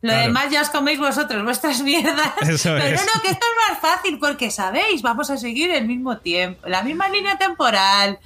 Lo 0.01 0.13
demás 0.13 0.49
ya 0.49 0.61
os 0.61 0.69
coméis 0.69 0.97
vosotros, 0.97 1.43
vuestras 1.43 1.81
mierdas. 1.83 2.33
Pero 2.39 2.51
no, 2.51 3.21
que 3.21 3.29
esto 3.31 3.45
es 3.45 3.69
más 3.69 3.79
fácil 3.81 4.17
porque 4.17 4.49
sabéis, 4.49 5.01
vamos 5.01 5.29
a 5.29 5.37
seguir 5.37 5.71
el 5.71 5.85
mismo 5.85 6.17
tiempo, 6.19 6.67
la 6.67 6.83
misma 6.83 7.09
línea 7.09 7.37
temporal. 7.37 8.19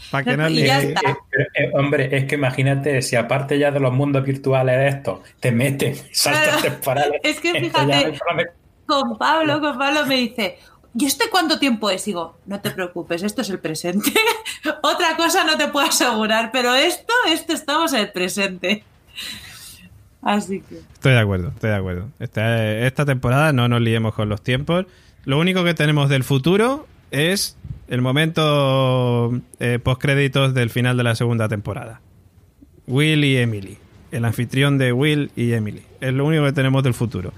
y 0.50 0.66
ya 0.66 0.82
está. 0.82 1.18
Eh, 1.56 1.72
hombre, 1.74 2.16
es 2.16 2.26
que 2.26 2.36
imagínate, 2.36 3.02
si 3.02 3.16
aparte 3.16 3.58
ya 3.58 3.72
de 3.72 3.80
los 3.80 3.92
mundos 3.92 4.24
virtuales 4.24 4.78
de 4.78 4.88
esto, 4.88 5.24
te 5.40 5.52
meten 5.52 5.96
saltos 6.12 6.62
temporales. 6.62 7.20
Es 7.24 7.40
que 7.40 7.54
fíjate, 7.60 8.20
con 8.86 9.18
Pablo, 9.18 9.60
con 9.60 9.78
Pablo 9.78 10.06
me 10.06 10.16
dice, 10.16 10.60
¿y 10.96 11.06
este 11.06 11.30
cuánto 11.32 11.58
tiempo 11.58 11.90
es? 11.90 12.06
Digo, 12.06 12.38
no 12.46 12.62
te 12.62 12.70
preocupes, 12.70 13.24
esto 13.24 13.42
es 13.42 13.50
el 13.50 13.60
presente. 13.60 14.14
Otra 14.84 15.18
cosa 15.18 15.44
no 15.44 15.58
te 15.58 15.70
puedo 15.70 15.88
asegurar, 15.88 16.52
pero 16.52 16.76
esto, 16.76 17.14
esto 17.30 17.54
estamos 17.54 17.94
en 17.94 18.02
el 18.02 18.12
presente. 18.12 18.84
Así 20.24 20.62
que. 20.62 20.78
Estoy 20.94 21.14
de 21.14 21.20
acuerdo, 21.20 21.50
estoy 21.50 21.70
de 21.70 21.76
acuerdo. 21.76 22.10
Esta, 22.20 23.06
temporada 23.06 23.54
no 23.54 23.68
nos 23.68 23.82
liemos 23.82 24.14
con 24.14 24.30
los 24.30 24.42
tiempos. 24.42 24.86
Lo 25.26 25.40
único 25.40 25.64
que 25.64 25.74
tenemos 25.74 26.10
del 26.10 26.24
futuro 26.24 26.88
es 27.12 27.58
el 27.88 28.02
momento 28.02 29.32
eh, 29.60 29.80
post 29.84 30.02
créditos 30.02 30.54
del 30.54 30.70
final 30.70 30.98
de 30.98 31.04
la 31.04 31.16
segunda 31.16 31.50
temporada. 31.50 32.02
Will 32.88 33.24
y 33.24 33.38
Emily. 33.38 33.78
El 34.12 34.26
anfitrión 34.26 34.78
de 34.78 34.94
Will 34.94 35.32
y 35.36 35.54
Emily. 35.54 35.82
Es 36.00 36.14
lo 36.14 36.26
único 36.26 36.44
que 36.46 36.54
tenemos 36.54 36.84
del 36.84 36.94
futuro. 36.94 37.34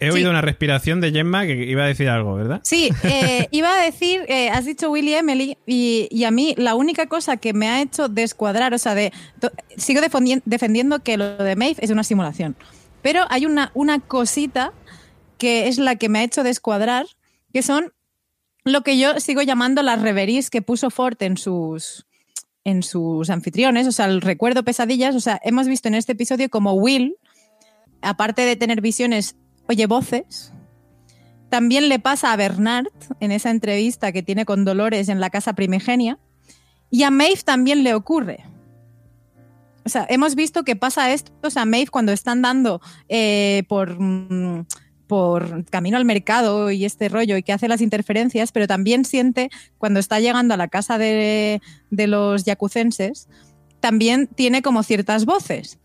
He 0.00 0.10
oído 0.10 0.30
una 0.30 0.40
respiración 0.40 1.00
de 1.00 1.10
Gemma 1.10 1.46
que 1.46 1.54
iba 1.54 1.84
a 1.84 1.86
decir 1.86 2.08
algo, 2.08 2.34
¿verdad? 2.34 2.60
Sí, 2.62 2.90
eh, 3.04 3.48
iba 3.50 3.72
a 3.72 3.82
decir, 3.82 4.22
eh, 4.28 4.50
has 4.50 4.64
dicho 4.64 4.90
Willy 4.90 5.14
Emily, 5.14 5.56
y, 5.66 6.24
a 6.24 6.30
mí 6.30 6.54
la 6.56 6.74
única 6.74 7.06
cosa 7.06 7.36
que 7.36 7.52
me 7.52 7.68
ha 7.68 7.82
hecho 7.82 8.08
descuadrar, 8.08 8.74
o 8.74 8.78
sea, 8.78 8.94
de, 8.94 9.12
sigo 9.76 10.00
defendiendo 10.00 11.00
que 11.00 11.16
lo 11.16 11.36
de 11.36 11.56
Maeve 11.56 11.80
es 11.80 11.90
una 11.90 12.04
simulación, 12.04 12.56
pero 13.02 13.24
hay 13.30 13.46
una, 13.46 13.70
una 13.74 13.98
cosita 13.98 14.72
que 15.38 15.68
es 15.68 15.78
la 15.78 15.96
que 15.96 16.08
me 16.08 16.20
ha 16.20 16.22
hecho 16.22 16.44
descuadrar, 16.44 17.06
que 17.52 17.62
son 17.62 17.92
lo 18.64 18.82
que 18.82 18.98
yo 18.98 19.18
sigo 19.18 19.42
llamando 19.42 19.82
las 19.82 20.00
reveries 20.00 20.50
que 20.50 20.62
puso 20.62 20.90
Ford 20.90 21.20
en 21.20 21.36
sus, 21.36 22.06
en 22.64 22.82
sus 22.82 23.28
anfitriones, 23.28 23.88
o 23.88 23.92
sea, 23.92 24.06
el 24.06 24.20
recuerdo 24.20 24.62
pesadillas, 24.62 25.16
o 25.16 25.20
sea, 25.20 25.40
hemos 25.42 25.66
visto 25.66 25.88
en 25.88 25.94
este 25.94 26.12
episodio 26.12 26.48
como 26.48 26.74
Will, 26.74 27.16
aparte 28.02 28.42
de 28.42 28.56
tener 28.56 28.80
visiones 28.80 29.36
oye 29.68 29.86
voces. 29.86 30.52
También 31.48 31.88
le 31.88 31.98
pasa 31.98 32.32
a 32.32 32.36
Bernard 32.36 32.86
en 33.20 33.30
esa 33.30 33.50
entrevista 33.50 34.10
que 34.12 34.22
tiene 34.22 34.44
con 34.46 34.64
Dolores 34.64 35.08
en 35.08 35.20
la 35.20 35.30
casa 35.30 35.52
primigenia. 35.52 36.18
Y 36.90 37.02
a 37.02 37.10
Maeve 37.10 37.42
también 37.44 37.84
le 37.84 37.94
ocurre. 37.94 38.44
O 39.84 39.88
sea, 39.88 40.06
hemos 40.08 40.34
visto 40.34 40.64
que 40.64 40.76
pasa 40.76 41.12
esto. 41.12 41.32
O 41.42 41.50
sea, 41.50 41.64
Maeve 41.64 41.90
cuando 41.90 42.12
está 42.12 42.32
andando 42.32 42.80
eh, 43.08 43.64
por, 43.68 44.00
mm, 44.00 44.64
por 45.06 45.66
camino 45.66 45.98
al 45.98 46.06
mercado 46.06 46.70
y 46.70 46.86
este 46.86 47.10
rollo 47.10 47.36
y 47.36 47.42
que 47.42 47.52
hace 47.52 47.68
las 47.68 47.82
interferencias, 47.82 48.50
pero 48.50 48.66
también 48.66 49.04
siente 49.04 49.50
cuando 49.76 50.00
está 50.00 50.20
llegando 50.20 50.54
a 50.54 50.56
la 50.56 50.68
casa 50.68 50.96
de, 50.96 51.60
de 51.90 52.06
los 52.06 52.44
yacucenses, 52.44 53.28
también 53.80 54.26
tiene 54.26 54.62
como 54.62 54.82
ciertas 54.82 55.26
voces. 55.26 55.78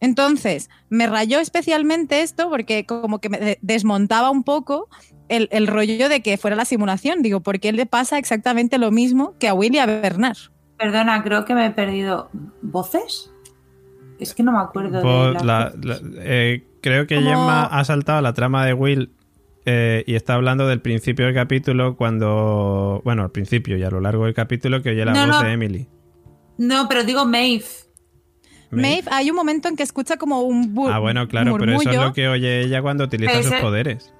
Entonces, 0.00 0.70
me 0.88 1.06
rayó 1.06 1.40
especialmente 1.40 2.22
esto 2.22 2.48
porque 2.48 2.86
como 2.86 3.20
que 3.20 3.28
me 3.28 3.58
desmontaba 3.60 4.30
un 4.30 4.44
poco 4.44 4.88
el, 5.28 5.66
rollo 5.66 6.08
de 6.08 6.22
que 6.22 6.38
fuera 6.38 6.56
la 6.56 6.64
simulación. 6.64 7.22
Digo, 7.22 7.40
porque 7.40 7.68
él 7.68 7.76
le 7.76 7.86
pasa 7.86 8.18
exactamente 8.18 8.78
lo 8.78 8.90
mismo 8.90 9.34
que 9.38 9.48
a 9.48 9.54
Willy 9.54 9.78
a 9.78 9.86
Bernard. 9.86 10.38
Perdona, 10.78 11.22
creo 11.22 11.44
que 11.44 11.54
me 11.54 11.66
he 11.66 11.70
perdido. 11.70 12.30
¿Voces? 12.62 13.30
Es 14.18 14.34
que 14.34 14.42
no 14.42 14.52
me 14.52 14.58
acuerdo 14.58 15.00
de 15.00 16.02
eh, 16.18 16.66
creo 16.82 17.06
que 17.06 17.16
Gemma 17.16 17.64
ha 17.64 17.84
saltado 17.84 18.20
la 18.20 18.34
trama 18.34 18.66
de 18.66 18.74
Will 18.74 19.12
eh, 19.64 20.04
y 20.06 20.14
está 20.14 20.34
hablando 20.34 20.66
del 20.66 20.80
principio 20.80 21.26
del 21.26 21.34
capítulo 21.34 21.96
cuando... 21.96 23.00
Bueno, 23.04 23.22
al 23.22 23.30
principio 23.30 23.76
y 23.76 23.82
a 23.82 23.90
lo 23.90 24.00
largo 24.00 24.24
del 24.24 24.34
capítulo 24.34 24.82
que 24.82 24.90
oye 24.90 25.04
la 25.04 25.26
voz 25.26 25.42
de 25.42 25.52
Emily. 25.52 25.88
No, 26.58 26.86
pero 26.88 27.04
digo 27.04 27.24
Maeve. 27.24 27.64
Maeve, 28.70 29.08
hay 29.10 29.30
un 29.30 29.36
momento 29.36 29.68
en 29.68 29.76
que 29.76 29.82
escucha 29.82 30.16
como 30.16 30.42
un 30.42 30.74
Ah, 30.90 30.98
bueno, 30.98 31.26
claro, 31.28 31.56
pero 31.58 31.72
eso 31.72 31.90
es 31.90 31.96
lo 31.96 32.12
que 32.12 32.28
oye 32.28 32.62
ella 32.62 32.82
cuando 32.82 33.04
utiliza 33.04 33.42
sus 33.42 33.54
poderes. 33.54 34.12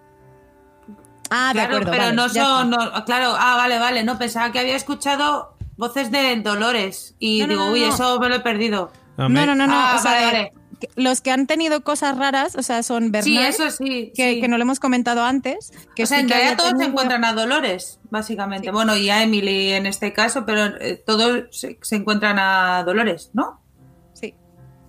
Ah, 1.30 1.52
de 1.54 1.60
acuerdo. 1.60 1.90
Pero 1.92 2.12
no 2.12 2.28
son. 2.28 2.74
claro, 3.06 3.34
ah, 3.38 3.56
vale, 3.56 3.78
vale. 3.78 4.02
No, 4.02 4.18
pensaba 4.18 4.50
que 4.52 4.58
había 4.58 4.76
escuchado 4.76 5.54
voces 5.76 6.10
de 6.10 6.36
Dolores. 6.42 7.14
Y 7.18 7.46
digo, 7.46 7.70
uy, 7.70 7.84
eso 7.84 8.18
me 8.20 8.28
lo 8.28 8.36
he 8.36 8.40
perdido. 8.40 8.92
No, 9.16 9.28
no, 9.28 9.54
no, 9.54 9.66
no. 9.66 9.74
Ah, 9.74 9.96
o 9.98 10.02
sea, 10.02 10.50
Los 10.96 11.20
que 11.20 11.30
han 11.30 11.46
tenido 11.46 11.82
cosas 11.82 12.16
raras, 12.16 12.56
o 12.56 12.62
sea, 12.62 12.82
son 12.82 13.12
Bernard, 13.12 13.24
sí, 13.24 13.38
eso 13.38 13.70
sí, 13.70 14.12
que, 14.14 14.46
no 14.48 14.56
lo 14.56 14.62
hemos 14.62 14.80
comentado 14.80 15.24
antes. 15.24 15.72
Que 15.94 16.04
o 16.04 16.06
sea, 16.06 16.20
en 16.20 16.28
realidad 16.28 16.56
todos 16.56 16.74
se 16.78 16.84
encuentran 16.84 17.24
a 17.24 17.32
Dolores, 17.32 18.00
básicamente. 18.10 18.70
Bueno, 18.70 18.96
y 18.96 19.10
a 19.10 19.22
Emily 19.22 19.72
en 19.72 19.86
este 19.86 20.12
caso, 20.12 20.44
pero 20.44 20.66
eh, 20.80 21.02
todos 21.04 21.44
se, 21.50 21.78
encuentran 21.90 22.38
a 22.38 22.82
Dolores, 22.84 23.30
¿no? 23.34 23.59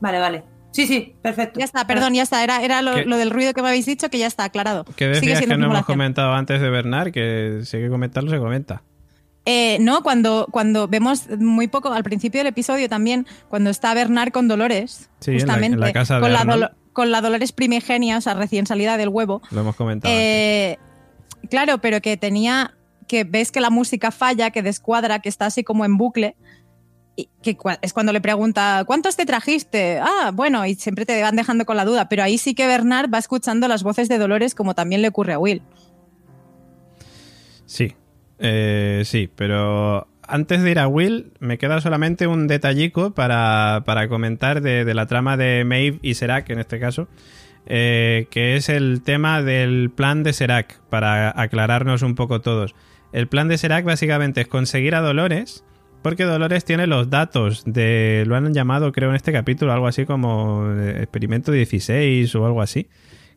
Vale, 0.01 0.19
vale. 0.19 0.43
Sí, 0.71 0.87
sí, 0.87 1.15
perfecto. 1.21 1.59
Ya 1.59 1.65
está, 1.65 1.85
perdón, 1.85 2.13
ya 2.13 2.23
está. 2.23 2.43
Era, 2.43 2.63
era 2.63 2.81
lo, 2.81 2.93
del 2.93 3.29
ruido 3.29 3.53
que 3.53 3.61
me 3.61 3.67
habéis 3.67 3.85
dicho 3.85 4.09
que 4.09 4.17
ya 4.17 4.27
está 4.27 4.45
aclarado. 4.45 4.85
¿Qué 4.95 5.07
decías 5.07 5.39
que 5.39 5.57
no 5.57 5.65
hemos 5.65 5.85
comentado 5.85 6.33
antes 6.33 6.61
de 6.61 6.69
Bernard? 6.69 7.11
Que 7.11 7.61
si 7.63 7.77
hay 7.77 7.83
que 7.83 7.89
comentarlo, 7.89 8.29
se 8.29 8.39
comenta. 8.39 8.81
Eh, 9.45 9.77
no, 9.81 10.03
cuando, 10.03 10.47
cuando 10.51 10.87
vemos 10.87 11.27
muy 11.39 11.67
poco, 11.67 11.91
al 11.91 12.03
principio 12.03 12.39
del 12.39 12.47
episodio 12.47 12.87
también, 12.87 13.25
cuando 13.49 13.69
está 13.69 13.93
Bernard 13.93 14.31
con 14.31 14.47
Dolores, 14.47 15.09
justamente, 15.25 15.77
la, 15.77 15.91
casa 15.91 16.19
con, 16.19 16.31
la 16.31 16.73
con 16.93 17.11
la 17.11 17.21
Dolores 17.21 17.51
primigenia, 17.51 18.17
o 18.17 18.21
sea, 18.21 18.35
recién 18.35 18.67
salida 18.67 18.97
del 18.97 19.09
huevo. 19.09 19.41
Lo 19.49 19.61
hemos 19.61 19.75
comentado. 19.75 20.13
Eh, 20.15 20.77
claro, 21.49 21.79
pero 21.79 22.01
que 22.01 22.17
tenía, 22.17 22.75
que 23.07 23.23
ves 23.23 23.51
que 23.51 23.61
la 23.61 23.71
música 23.71 24.11
falla, 24.11 24.51
que 24.51 24.61
descuadra, 24.61 25.19
que 25.19 25.29
está 25.29 25.47
así 25.47 25.63
como 25.63 25.85
en 25.85 25.97
bucle 25.97 26.35
es 27.81 27.93
cuando 27.93 28.13
le 28.13 28.21
pregunta, 28.21 28.83
¿cuántos 28.85 29.15
te 29.15 29.25
trajiste? 29.25 29.99
Ah, 29.99 30.31
bueno, 30.33 30.65
y 30.65 30.75
siempre 30.75 31.05
te 31.05 31.21
van 31.21 31.35
dejando 31.35 31.65
con 31.65 31.75
la 31.75 31.85
duda, 31.85 32.09
pero 32.09 32.23
ahí 32.23 32.37
sí 32.37 32.53
que 32.53 32.67
Bernard 32.67 33.13
va 33.13 33.17
escuchando 33.17 33.67
las 33.67 33.83
voces 33.83 34.09
de 34.09 34.17
Dolores 34.17 34.55
como 34.55 34.75
también 34.75 35.01
le 35.01 35.09
ocurre 35.09 35.33
a 35.33 35.39
Will. 35.39 35.61
Sí, 37.65 37.95
eh, 38.39 39.03
sí, 39.05 39.29
pero 39.35 40.07
antes 40.27 40.63
de 40.63 40.71
ir 40.71 40.79
a 40.79 40.87
Will, 40.87 41.33
me 41.39 41.57
queda 41.57 41.81
solamente 41.81 42.27
un 42.27 42.47
detallico 42.47 43.11
para, 43.11 43.83
comentar 44.09 44.61
de, 44.61 44.93
la 44.93 45.05
trama 45.05 45.37
de 45.37 45.63
Maeve 45.65 45.99
y 46.01 46.13
Serac, 46.13 46.49
en 46.49 46.59
este 46.59 46.79
caso, 46.79 47.07
eh, 47.65 48.27
que 48.31 48.55
es 48.55 48.69
el 48.69 49.01
tema 49.03 49.41
del 49.41 49.91
plan 49.91 50.23
de 50.23 50.33
Serac, 50.33 50.79
para 50.89 51.29
aclararnos 51.39 52.01
un 52.01 52.15
poco 52.15 52.41
todos. 52.41 52.75
El 53.11 53.27
plan 53.27 53.47
de 53.47 53.57
Serac 53.57 53.83
básicamente 53.83 54.41
es 54.41 54.47
conseguir 54.47 54.95
a 54.95 55.01
Dolores 55.01 55.65
porque 56.01 56.23
Dolores 56.23 56.65
tiene 56.65 56.87
los 56.87 57.09
datos 57.09 57.63
de, 57.65 58.23
lo 58.27 58.35
han 58.35 58.53
llamado 58.53 58.91
creo 58.91 59.09
en 59.09 59.15
este 59.15 59.31
capítulo, 59.31 59.73
algo 59.73 59.87
así 59.87 60.05
como 60.05 60.65
eh, 60.71 61.01
experimento 61.01 61.51
16 61.51 62.33
o 62.35 62.45
algo 62.45 62.61
así, 62.61 62.87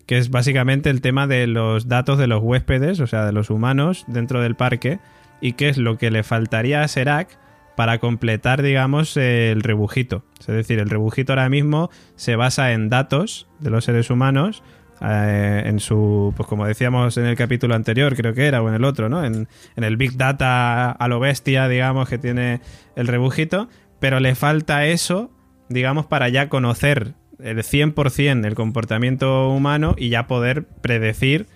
que 0.07 0.19
es 0.19 0.31
básicamente 0.31 0.91
el 0.91 1.01
tema 1.01 1.27
de 1.27 1.47
los 1.47 1.89
datos 1.89 2.19
de 2.19 2.27
los 2.27 2.43
huéspedes, 2.43 3.01
o 3.01 3.07
sea, 3.07 3.25
de 3.25 3.33
los 3.33 3.51
humanos 3.51 4.05
dentro 4.07 4.41
del 4.41 4.55
parque, 4.55 4.99
y 5.41 5.53
qué 5.53 5.69
es 5.69 5.79
lo 5.79 5.99
que 5.99 6.11
le 6.11 6.23
faltaría 6.23 6.83
a 6.83 6.89
Serac 6.89 7.39
para 7.77 7.99
completar, 7.99 8.63
digamos, 8.63 9.17
el 9.17 9.63
rebujito. 9.63 10.25
Es 10.41 10.47
decir, 10.47 10.79
el 10.79 10.91
rebujito 10.91 11.33
ahora 11.33 11.49
mismo 11.49 11.91
se 12.15 12.37
basa 12.37 12.73
en 12.73 12.89
datos 12.89 13.49
de 13.59 13.71
los 13.71 13.85
seres 13.85 14.11
humanos 14.11 14.63
eh, 15.01 15.63
en 15.67 15.81
su, 15.81 16.33
pues 16.37 16.49
como 16.49 16.67
decíamos 16.67 17.17
en 17.17 17.27
el 17.27 17.37
capítulo 17.37 17.75
anterior, 17.75 18.15
creo 18.17 18.35
que 18.35 18.47
era, 18.47 18.63
o 18.63 18.69
en 18.69 18.75
el 18.75 18.85
otro, 18.85 19.09
¿no? 19.09 19.25
En, 19.25 19.49
el 19.77 19.97
Big 19.97 20.17
Data 20.17 20.91
a 20.91 21.09
lo 21.09 21.21
bestia, 21.21 21.69
digamos, 21.69 22.09
que 22.09 22.19
tiene 22.19 22.61
el 22.97 23.07
rebujito, 23.07 23.69
pero 24.01 24.21
le 24.21 24.35
falta 24.35 24.87
eso, 24.87 25.31
digamos, 25.69 26.07
para 26.07 26.29
ya 26.29 26.49
conocer 26.49 27.15
el 27.43 27.59
100% 27.59 28.47
el 28.47 28.55
comportamiento 28.55 29.51
humano 29.51 29.95
y 29.99 30.09
ya 30.09 30.27
poder 30.27 30.65
predecir 30.65 31.47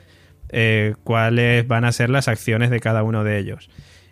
eh, 0.50 0.94
cuáles 1.04 1.66
van 1.66 1.84
a 1.84 1.92
ser 1.92 2.10
las 2.10 2.28
acciones 2.28 2.70
de 2.70 2.80
cada 2.80 3.02
uno 3.02 3.24
de 3.24 3.38
ellos. 3.38 3.70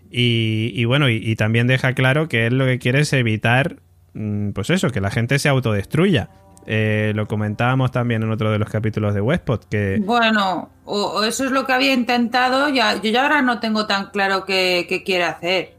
Y, 0.08 0.84
bueno, 0.84 1.10
y, 1.10 1.34
también 1.36 1.66
deja 1.66 1.92
claro 1.92 2.28
que 2.28 2.46
él 2.46 2.58
lo 2.58 2.64
que 2.64 2.78
quiere 2.78 3.00
es 3.00 3.12
evitar, 3.12 3.76
mm, 4.14 4.50
pues 4.50 4.70
eso, 4.70 4.90
que 4.90 5.00
la 5.00 5.10
gente 5.10 5.38
se 5.38 5.48
autodestruya. 5.48 6.30
Eh, 6.68 7.12
lo 7.14 7.28
comentábamos 7.28 7.92
también 7.92 8.24
en 8.24 8.32
otro 8.32 8.50
de 8.50 8.58
los 8.58 8.68
capítulos 8.68 9.14
de 9.14 9.20
Westpot. 9.20 9.68
Que... 9.68 9.98
Bueno, 10.02 10.70
o, 10.84 11.22
eso 11.22 11.44
es 11.44 11.52
lo 11.52 11.64
que 11.64 11.72
había 11.72 11.92
intentado. 11.92 12.68
Ya, 12.68 13.00
yo 13.00 13.10
ya 13.10 13.22
ahora 13.22 13.40
no 13.40 13.60
tengo 13.60 13.86
tan 13.86 14.10
claro 14.10 14.44
qué, 14.44 15.02
quiere 15.06 15.24
hacer. 15.24 15.76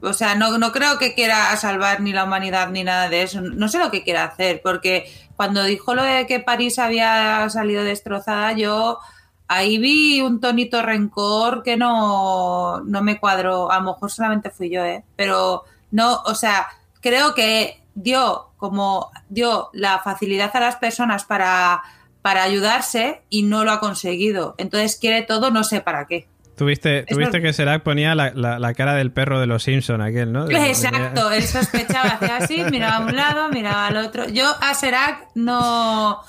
O 0.00 0.12
sea, 0.12 0.36
no, 0.36 0.56
no 0.58 0.70
creo 0.70 0.98
que 0.98 1.14
quiera 1.14 1.56
salvar 1.56 2.00
ni 2.00 2.12
la 2.12 2.24
humanidad 2.24 2.70
ni 2.70 2.84
nada 2.84 3.08
de 3.08 3.22
eso. 3.22 3.40
No 3.40 3.68
sé 3.68 3.78
lo 3.78 3.90
que 3.90 4.04
quiere 4.04 4.20
hacer, 4.20 4.60
porque 4.62 5.10
cuando 5.34 5.64
dijo 5.64 5.94
lo 5.94 6.04
de 6.04 6.26
que 6.26 6.38
París 6.38 6.78
había 6.78 7.48
salido 7.50 7.82
destrozada, 7.82 8.52
yo 8.52 9.00
ahí 9.48 9.78
vi 9.78 10.20
un 10.20 10.40
tonito 10.40 10.82
rencor 10.82 11.64
que 11.64 11.76
no, 11.76 12.82
no 12.82 13.02
me 13.02 13.18
cuadró. 13.18 13.72
A 13.72 13.80
lo 13.80 13.92
mejor 13.92 14.12
solamente 14.12 14.50
fui 14.50 14.70
yo, 14.70 14.84
¿eh? 14.84 15.02
Pero 15.16 15.64
no, 15.90 16.22
o 16.24 16.36
sea, 16.36 16.68
creo 17.00 17.34
que 17.34 17.80
dio 17.96 18.50
como 18.56 19.10
dio 19.28 19.70
la 19.72 19.98
facilidad 19.98 20.54
a 20.54 20.60
las 20.60 20.76
personas 20.76 21.24
para, 21.24 21.82
para 22.22 22.44
ayudarse 22.44 23.22
y 23.28 23.42
no 23.42 23.64
lo 23.64 23.72
ha 23.72 23.80
conseguido. 23.80 24.54
Entonces 24.58 24.96
quiere 25.00 25.22
todo, 25.22 25.50
no 25.50 25.64
sé 25.64 25.80
para 25.80 26.06
qué. 26.06 26.28
Tuviste, 26.56 27.02
tuviste 27.02 27.42
que 27.42 27.52
Serac 27.52 27.82
ponía 27.82 28.14
la, 28.14 28.74
cara 28.74 28.94
del 28.94 29.10
perro 29.10 29.40
de 29.40 29.46
los 29.46 29.62
Simpson 29.62 30.00
aquel, 30.00 30.32
¿no? 30.32 30.50
Exacto, 30.50 31.30
él 31.30 31.42
sospechaba, 31.42 32.12
hacía 32.12 32.36
así, 32.36 32.64
miraba 32.70 32.96
a 32.96 33.00
un 33.00 33.14
lado, 33.14 33.48
miraba 33.50 33.88
al 33.88 33.98
otro. 33.98 34.26
Yo 34.28 34.54
a 34.60 34.72
Serac 34.72 35.28
no, 35.34 36.22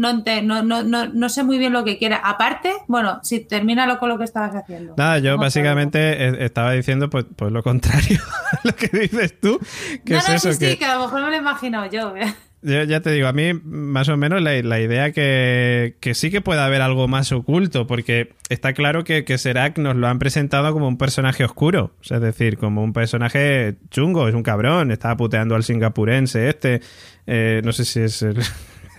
no, 0.00 0.62
no, 0.62 0.82
no, 0.82 1.28
sé 1.28 1.44
muy 1.44 1.58
bien 1.58 1.72
lo 1.72 1.84
que 1.84 1.98
quiera. 1.98 2.16
Aparte, 2.16 2.72
bueno, 2.88 3.20
si 3.22 3.40
termínalo 3.40 3.98
con 3.98 4.08
lo 4.08 4.18
que 4.18 4.24
estabas 4.24 4.54
haciendo. 4.54 4.94
Nada, 4.96 5.18
yo 5.18 5.36
básicamente 5.36 6.44
estaba 6.44 6.72
diciendo 6.72 7.10
pues, 7.10 7.26
pues 7.36 7.52
lo 7.52 7.62
contrario 7.62 8.18
a 8.52 8.60
lo 8.64 8.74
que 8.74 8.88
dices 8.88 9.38
tú. 9.38 9.60
Que 10.04 10.16
es 10.16 10.28
eso, 10.28 10.52
sí, 10.52 10.76
que... 10.76 10.84
a 10.84 10.94
lo 10.94 11.02
mejor 11.02 11.22
me 11.22 11.26
lo 11.28 11.34
he 11.34 11.38
imaginado 11.38 11.86
yo. 11.90 12.14
Yo 12.62 12.82
ya 12.82 13.00
te 13.00 13.10
digo, 13.10 13.26
a 13.26 13.32
mí 13.32 13.54
más 13.54 14.10
o 14.10 14.18
menos 14.18 14.42
la, 14.42 14.80
idea 14.80 15.12
que, 15.12 15.96
que, 15.98 16.12
sí 16.12 16.30
que 16.30 16.42
puede 16.42 16.60
haber 16.60 16.82
algo 16.82 17.08
más 17.08 17.32
oculto, 17.32 17.86
porque 17.86 18.34
está 18.50 18.74
claro 18.74 19.02
que, 19.02 19.24
que 19.24 19.38
Serac 19.38 19.78
nos 19.78 19.96
lo 19.96 20.08
han 20.08 20.18
presentado 20.18 20.70
como 20.74 20.86
un 20.86 20.98
personaje 20.98 21.42
oscuro, 21.42 21.94
es 22.02 22.20
decir, 22.20 22.58
como 22.58 22.82
un 22.82 22.92
personaje 22.92 23.76
chungo, 23.90 24.28
es 24.28 24.34
un 24.34 24.42
cabrón, 24.42 24.90
estaba 24.90 25.16
puteando 25.16 25.54
al 25.54 25.64
singapurense 25.64 26.50
este, 26.50 26.82
eh, 27.26 27.62
no 27.64 27.72
sé 27.72 27.86
si 27.86 28.00
es 28.00 28.20
el, 28.20 28.36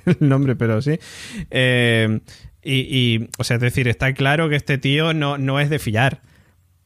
nombre, 0.20 0.56
pero 0.56 0.82
sí. 0.82 1.00
Eh, 1.50 2.20
y, 2.64 2.74
y, 2.74 3.30
o 3.38 3.44
sea, 3.44 3.56
es 3.56 3.62
decir, 3.62 3.88
está 3.88 4.14
claro 4.14 4.50
que 4.50 4.56
este 4.56 4.78
tío 4.78 5.14
no, 5.14 5.38
no 5.38 5.60
es 5.60 5.70
de 5.70 5.80
fiar, 5.80 6.22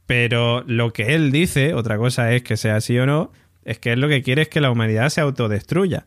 pero 0.06 0.64
lo 0.68 0.94
que 0.94 1.16
él 1.16 1.32
dice, 1.32 1.74
otra 1.74 1.98
cosa 1.98 2.32
es 2.34 2.44
que 2.44 2.58
sea 2.58 2.78
así 2.78 2.98
o 2.98 3.06
no, 3.06 3.32
es 3.64 3.80
que 3.80 3.94
él 3.94 4.00
lo 4.00 4.08
que 4.08 4.22
quiere 4.22 4.44
es 4.44 4.50
que 4.50 4.62
la 4.62 4.72
humanidad 4.72 5.10
se 5.10 5.22
autodestruya. 5.22 6.06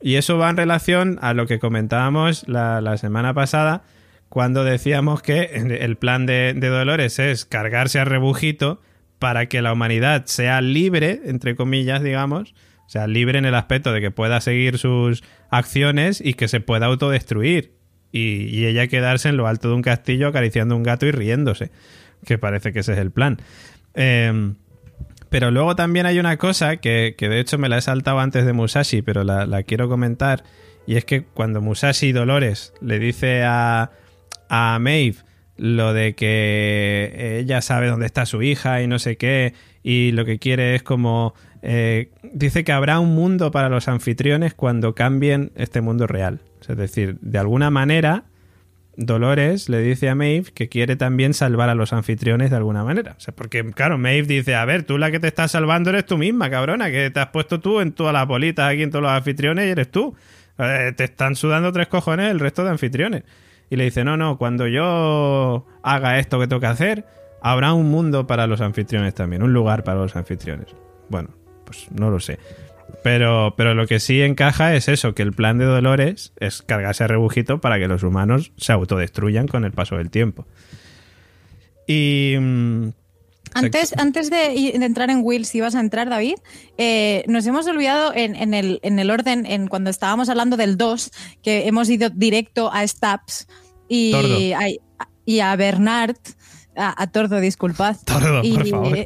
Y 0.00 0.16
eso 0.16 0.36
va 0.36 0.50
en 0.50 0.56
relación 0.56 1.18
a 1.22 1.34
lo 1.34 1.46
que 1.46 1.58
comentábamos 1.58 2.46
la, 2.48 2.96
semana 2.98 3.32
pasada, 3.32 3.84
cuando 4.28 4.64
decíamos 4.64 5.22
que 5.22 5.44
el 5.80 5.96
plan 5.96 6.26
de, 6.26 6.54
Dolores 6.54 7.18
es 7.18 7.44
cargarse 7.44 8.00
a 8.00 8.04
Rebujito 8.04 8.80
para 9.18 9.46
que 9.46 9.62
la 9.62 9.72
humanidad 9.72 10.26
sea 10.26 10.60
libre, 10.60 11.22
entre 11.24 11.54
comillas, 11.54 12.02
digamos, 12.02 12.54
o 12.86 12.88
sea, 12.88 13.06
libre 13.06 13.38
en 13.38 13.44
el 13.44 13.54
aspecto 13.54 13.92
de 13.92 14.00
que 14.00 14.10
pueda 14.10 14.40
seguir 14.40 14.78
sus 14.78 15.24
acciones 15.50 16.20
y 16.20 16.34
que 16.34 16.48
se 16.48 16.60
pueda 16.60 16.86
autodestruir. 16.86 17.72
Y, 18.12 18.66
ella 18.66 18.86
quedarse 18.86 19.28
en 19.28 19.36
lo 19.36 19.48
alto 19.48 19.68
de 19.68 19.74
un 19.74 19.82
castillo 19.82 20.28
acariciando 20.28 20.76
un 20.76 20.84
gato 20.84 21.06
y 21.06 21.10
riéndose. 21.10 21.70
Que 22.24 22.38
parece 22.38 22.72
que 22.72 22.80
ese 22.80 22.92
es 22.92 22.98
el 22.98 23.10
plan. 23.10 23.38
Eh, 23.94 24.54
pero 25.34 25.50
luego 25.50 25.74
también 25.74 26.06
hay 26.06 26.20
una 26.20 26.36
cosa 26.36 26.76
que, 26.76 27.16
de 27.18 27.40
hecho 27.40 27.58
me 27.58 27.68
la 27.68 27.78
he 27.78 27.80
saltado 27.80 28.20
antes 28.20 28.46
de 28.46 28.52
Musashi, 28.52 29.02
pero 29.02 29.24
la, 29.24 29.64
quiero 29.64 29.88
comentar. 29.88 30.44
Y 30.86 30.94
es 30.94 31.04
que 31.04 31.24
cuando 31.24 31.60
Musashi 31.60 32.12
Dolores 32.12 32.72
le 32.80 33.00
dice 33.00 33.42
a, 33.42 33.90
a 34.48 34.78
Maeve 34.78 35.16
lo 35.56 35.92
de 35.92 36.14
que 36.14 37.40
ella 37.40 37.62
sabe 37.62 37.88
dónde 37.88 38.06
está 38.06 38.26
su 38.26 38.42
hija 38.42 38.80
y 38.80 38.86
no 38.86 39.00
sé 39.00 39.16
qué, 39.16 39.54
y 39.82 40.12
lo 40.12 40.24
que 40.24 40.38
quiere 40.38 40.76
es 40.76 40.84
como... 40.84 41.34
Eh, 41.66 42.10
dice 42.22 42.62
que 42.62 42.72
habrá 42.72 43.00
un 43.00 43.14
mundo 43.14 43.50
para 43.50 43.70
los 43.70 43.88
anfitriones 43.88 44.52
cuando 44.52 44.94
cambien 44.94 45.50
este 45.56 45.80
mundo 45.80 46.06
real. 46.06 46.40
Es 46.60 46.76
decir, 46.76 47.16
de 47.22 47.38
alguna 47.38 47.70
manera 47.70 48.24
Dolores 48.98 49.70
le 49.70 49.78
dice 49.78 50.10
a 50.10 50.14
Maeve 50.14 50.52
que 50.52 50.68
quiere 50.68 50.96
también 50.96 51.32
salvar 51.32 51.70
a 51.70 51.74
los 51.74 51.94
anfitriones 51.94 52.50
de 52.50 52.56
alguna 52.56 52.84
manera. 52.84 53.16
Porque, 53.34 53.64
claro, 53.72 53.96
Maeve 53.96 54.26
dice, 54.26 54.54
a 54.54 54.64
ver, 54.66 54.82
tú 54.82 54.98
la 54.98 55.10
que 55.10 55.20
te 55.20 55.26
estás 55.26 55.52
salvando 55.52 55.88
eres 55.88 56.04
tú 56.04 56.18
misma, 56.18 56.50
cabrona, 56.50 56.90
que 56.90 57.10
te 57.10 57.18
has 57.18 57.28
puesto 57.28 57.60
tú 57.60 57.80
en 57.80 57.92
todas 57.92 58.12
las 58.12 58.26
bolitas 58.26 58.70
aquí 58.70 58.82
en 58.82 58.90
todos 58.90 59.04
los 59.04 59.12
anfitriones 59.12 59.66
y 59.66 59.70
eres 59.70 59.90
tú. 59.90 60.14
Eh, 60.58 60.92
te 60.94 61.04
están 61.04 61.34
sudando 61.34 61.72
tres 61.72 61.88
cojones 61.88 62.30
el 62.30 62.40
resto 62.40 62.62
de 62.62 62.70
anfitriones. 62.70 63.22
Y 63.70 63.76
le 63.76 63.84
dice, 63.84 64.04
no, 64.04 64.18
no, 64.18 64.36
cuando 64.36 64.66
yo 64.66 65.66
haga 65.82 66.18
esto 66.18 66.38
que 66.38 66.46
tengo 66.46 66.60
que 66.60 66.66
hacer, 66.66 67.06
habrá 67.40 67.72
un 67.72 67.90
mundo 67.90 68.26
para 68.26 68.46
los 68.46 68.60
anfitriones 68.60 69.14
también, 69.14 69.42
un 69.42 69.54
lugar 69.54 69.82
para 69.82 70.00
los 70.00 70.14
anfitriones. 70.14 70.66
Bueno, 71.08 71.30
pues 71.64 71.86
no 71.90 72.10
lo 72.10 72.20
sé. 72.20 72.38
Pero, 73.02 73.54
pero 73.56 73.74
lo 73.74 73.86
que 73.86 74.00
sí 74.00 74.22
encaja 74.22 74.74
es 74.74 74.88
eso, 74.88 75.14
que 75.14 75.22
el 75.22 75.32
plan 75.32 75.58
de 75.58 75.64
Dolores 75.64 76.32
es 76.38 76.62
cargarse 76.62 77.04
a 77.04 77.06
rebujito 77.06 77.60
para 77.60 77.78
que 77.78 77.88
los 77.88 78.02
humanos 78.02 78.52
se 78.56 78.72
autodestruyan 78.72 79.46
con 79.46 79.64
el 79.64 79.72
paso 79.72 79.96
del 79.96 80.10
tiempo. 80.10 80.46
Y... 81.86 82.36
Mm, 82.38 82.88
antes, 83.54 83.96
antes 83.96 84.30
de, 84.30 84.70
entrar 84.74 85.10
en 85.10 85.20
Will, 85.22 85.44
si 85.44 85.60
vas 85.60 85.76
a 85.76 85.80
entrar, 85.80 86.08
David, 86.08 86.34
eh, 86.76 87.24
nos 87.28 87.46
hemos 87.46 87.66
olvidado 87.68 88.12
en, 88.12 88.52
el, 88.52 88.80
en, 88.82 88.98
el, 88.98 89.10
orden, 89.10 89.46
en 89.46 89.68
cuando 89.68 89.90
estábamos 89.90 90.28
hablando 90.28 90.56
del 90.56 90.76
2, 90.76 91.10
que 91.40 91.68
hemos 91.68 91.88
ido 91.88 92.10
directo 92.10 92.72
a 92.72 92.86
Stabs 92.86 93.46
y, 93.88 94.52
a, 94.54 94.66
y 95.24 95.40
a 95.40 95.54
Bernard, 95.54 96.16
a, 96.76 97.06
Tordo, 97.08 97.40
disculpad. 97.40 97.96
Tordo, 98.04 98.40
y, 98.42 98.54
por 98.54 98.68
favor. 98.68 98.98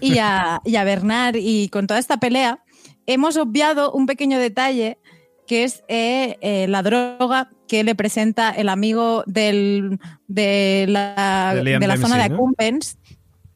Y 0.00 0.18
a, 0.18 0.60
y 0.64 0.76
a 0.76 0.84
Bernard, 0.84 1.36
y 1.36 1.68
con 1.68 1.86
toda 1.86 2.00
esta 2.00 2.18
pelea, 2.18 2.62
hemos 3.06 3.36
obviado 3.36 3.92
un 3.92 4.06
pequeño 4.06 4.38
detalle 4.38 4.98
que 5.46 5.64
es 5.64 5.82
eh, 5.88 6.36
eh, 6.42 6.66
la 6.68 6.82
droga 6.82 7.50
que 7.66 7.82
le 7.82 7.94
presenta 7.94 8.50
el 8.50 8.68
amigo 8.68 9.24
del, 9.26 9.98
de 10.28 10.86
la, 10.88 11.54
de 11.54 11.86
la 11.86 11.96
zona 11.96 12.16
de 12.16 12.24
Acumpens 12.24 12.98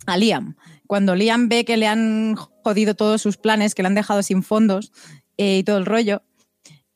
a 0.06 0.16
Liam. 0.16 0.56
Cuando 0.86 1.14
Liam 1.14 1.48
ve 1.48 1.64
que 1.64 1.76
le 1.76 1.86
han 1.86 2.34
jodido 2.34 2.94
todos 2.94 3.20
sus 3.22 3.36
planes, 3.36 3.74
que 3.74 3.82
le 3.82 3.88
han 3.88 3.94
dejado 3.94 4.22
sin 4.22 4.42
fondos 4.42 4.90
eh, 5.36 5.58
y 5.58 5.64
todo 5.64 5.78
el 5.78 5.86
rollo, 5.86 6.22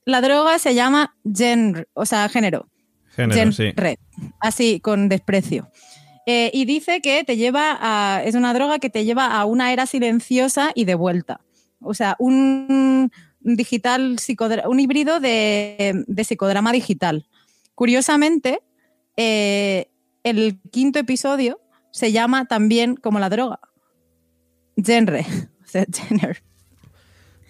la 0.04 0.20
droga 0.20 0.58
se 0.58 0.74
llama 0.74 1.14
gen, 1.24 1.86
o 1.92 2.06
sea, 2.06 2.28
género. 2.28 2.68
Género, 3.14 3.52
sí. 3.52 3.72
así, 4.40 4.80
con 4.80 5.08
desprecio. 5.08 5.70
Y 6.26 6.64
dice 6.64 7.00
que 7.00 7.22
te 7.24 7.36
lleva 7.36 7.78
a. 7.80 8.22
Es 8.24 8.34
una 8.34 8.52
droga 8.52 8.78
que 8.78 8.90
te 8.90 9.04
lleva 9.04 9.38
a 9.38 9.44
una 9.44 9.72
era 9.72 9.86
silenciosa 9.86 10.72
y 10.74 10.84
de 10.84 10.96
vuelta. 10.96 11.40
O 11.80 11.94
sea, 11.94 12.16
un 12.18 13.10
digital 13.40 14.16
un 14.66 14.80
híbrido 14.80 15.20
de, 15.20 16.04
psicodrama 16.24 16.72
digital. 16.72 17.26
Curiosamente, 17.74 18.60
eh, 19.16 19.88
el 20.24 20.60
quinto 20.70 20.98
episodio 20.98 21.60
se 21.92 22.10
llama 22.10 22.46
también 22.46 22.96
como 22.96 23.18
la 23.18 23.28
droga. 23.30 23.60
Genre. 24.76 25.24
O 25.66 25.68
sea. 25.68 25.84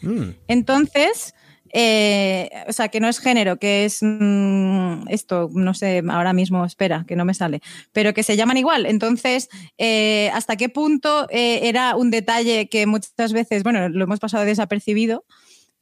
Mm. 0.00 0.30
Entonces, 0.48 1.34
eh, 1.72 2.50
o 2.68 2.72
sea, 2.72 2.88
que 2.88 3.00
no 3.00 3.08
es 3.08 3.18
género, 3.18 3.58
que 3.58 3.84
es 3.84 3.98
mm, 4.02 5.08
esto, 5.08 5.50
no 5.52 5.74
sé, 5.74 6.02
ahora 6.08 6.32
mismo, 6.32 6.64
espera, 6.64 7.04
que 7.06 7.16
no 7.16 7.24
me 7.24 7.34
sale, 7.34 7.60
pero 7.92 8.14
que 8.14 8.22
se 8.22 8.36
llaman 8.36 8.56
igual. 8.56 8.86
Entonces, 8.86 9.48
eh, 9.78 10.30
¿hasta 10.32 10.56
qué 10.56 10.68
punto 10.68 11.26
eh, 11.30 11.68
era 11.68 11.96
un 11.96 12.10
detalle 12.10 12.68
que 12.68 12.86
muchas 12.86 13.32
veces, 13.32 13.62
bueno, 13.62 13.88
lo 13.88 14.04
hemos 14.04 14.20
pasado 14.20 14.44
desapercibido, 14.44 15.24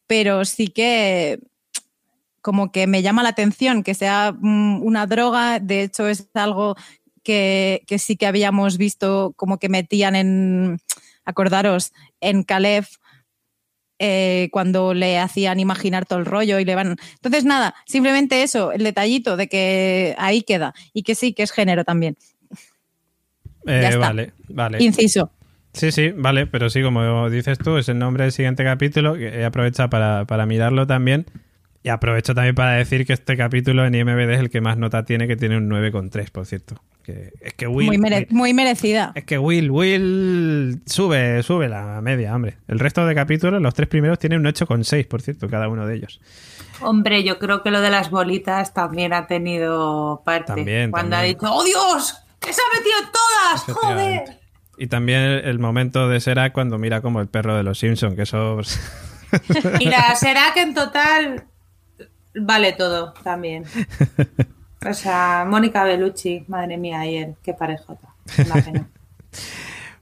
pero 0.06 0.44
sí 0.44 0.68
que 0.68 1.40
como 2.40 2.72
que 2.72 2.86
me 2.86 3.00
llama 3.00 3.22
la 3.22 3.30
atención 3.30 3.82
que 3.82 3.94
sea 3.94 4.34
mm, 4.38 4.82
una 4.82 5.06
droga, 5.06 5.60
de 5.60 5.82
hecho 5.82 6.08
es 6.08 6.28
algo 6.34 6.76
que, 7.22 7.82
que 7.86 7.98
sí 7.98 8.16
que 8.16 8.26
habíamos 8.26 8.76
visto 8.76 9.32
como 9.36 9.58
que 9.58 9.70
metían 9.70 10.14
en, 10.14 10.78
acordaros, 11.24 11.92
en 12.20 12.42
Caleb 12.42 12.84
eh, 13.98 14.48
cuando 14.52 14.94
le 14.94 15.18
hacían 15.18 15.60
imaginar 15.60 16.06
todo 16.06 16.18
el 16.18 16.26
rollo 16.26 16.58
y 16.58 16.64
le 16.64 16.74
van. 16.74 16.96
Entonces, 17.14 17.44
nada, 17.44 17.74
simplemente 17.86 18.42
eso, 18.42 18.72
el 18.72 18.82
detallito 18.82 19.36
de 19.36 19.48
que 19.48 20.14
ahí 20.18 20.42
queda 20.42 20.74
y 20.92 21.02
que 21.02 21.14
sí, 21.14 21.32
que 21.32 21.42
es 21.42 21.52
género 21.52 21.84
también. 21.84 22.16
Eh, 23.66 23.96
vale, 23.96 24.32
vale. 24.48 24.82
Inciso. 24.82 25.30
Sí, 25.72 25.90
sí, 25.90 26.10
vale, 26.10 26.46
pero 26.46 26.70
sí, 26.70 26.82
como 26.82 27.30
dices 27.30 27.58
tú, 27.58 27.78
es 27.78 27.88
el 27.88 27.98
nombre 27.98 28.24
del 28.24 28.32
siguiente 28.32 28.62
capítulo, 28.62 29.14
que 29.14 29.28
he 29.28 29.44
aprovechado 29.44 29.90
para, 29.90 30.24
para 30.24 30.46
mirarlo 30.46 30.86
también. 30.86 31.26
Y 31.82 31.88
aprovecho 31.88 32.34
también 32.34 32.54
para 32.54 32.72
decir 32.72 33.06
que 33.06 33.12
este 33.12 33.36
capítulo 33.36 33.84
en 33.84 33.94
IMBD 33.94 34.30
es 34.32 34.40
el 34.40 34.50
que 34.50 34.60
más 34.60 34.78
nota 34.78 35.04
tiene, 35.04 35.26
que 35.26 35.36
tiene 35.36 35.58
un 35.58 35.68
9,3, 35.68 36.30
por 36.30 36.46
cierto 36.46 36.80
es 37.12 37.54
que 37.54 37.66
Will, 37.66 37.88
muy, 38.30 38.54
merecida. 38.54 39.12
Es 39.14 39.24
que 39.24 39.38
Will, 39.38 39.70
Will 39.70 40.82
sube, 40.86 41.42
sube 41.42 41.68
la 41.68 42.00
media, 42.00 42.34
hombre. 42.34 42.58
El 42.68 42.78
resto 42.78 43.04
de 43.06 43.14
capítulos, 43.14 43.60
los 43.60 43.74
tres 43.74 43.88
primeros, 43.88 44.18
tienen 44.18 44.40
un 44.40 44.46
8,6, 44.46 45.06
por 45.06 45.22
cierto, 45.22 45.48
cada 45.48 45.68
uno 45.68 45.86
de 45.86 45.96
ellos. 45.96 46.20
Hombre, 46.80 47.22
yo 47.24 47.38
creo 47.38 47.62
que 47.62 47.70
lo 47.70 47.80
de 47.80 47.90
las 47.90 48.10
bolitas 48.10 48.74
también 48.74 49.12
ha 49.12 49.26
tenido 49.26 50.22
parte. 50.24 50.54
También, 50.54 50.90
Cuando 50.90 51.16
ha 51.16 51.22
dicho, 51.22 51.46
¡Oh 51.50 51.64
Dios! 51.64 52.16
¡Que 52.40 52.52
se 52.52 52.60
ha 52.60 52.78
metido 52.78 52.96
todas! 53.12 53.78
¡Joder! 53.78 54.40
Y 54.76 54.88
también 54.88 55.20
el 55.20 55.58
momento 55.58 56.08
de 56.08 56.20
Serac 56.20 56.52
cuando 56.52 56.78
mira 56.78 57.00
como 57.00 57.20
el 57.20 57.28
perro 57.28 57.56
de 57.56 57.62
los 57.62 57.78
Simpsons, 57.78 58.16
que 58.16 58.22
eso. 58.22 58.60
Mira, 59.78 60.14
Serac 60.16 60.56
en 60.56 60.74
total 60.74 61.44
vale 62.34 62.72
todo 62.72 63.14
también. 63.22 63.64
O 64.84 64.94
sea, 64.94 65.44
Mónica 65.48 65.84
Bellucci, 65.84 66.44
madre 66.48 66.76
mía, 66.76 67.00
ayer, 67.00 67.34
qué 67.42 67.54
parejota. 67.54 68.08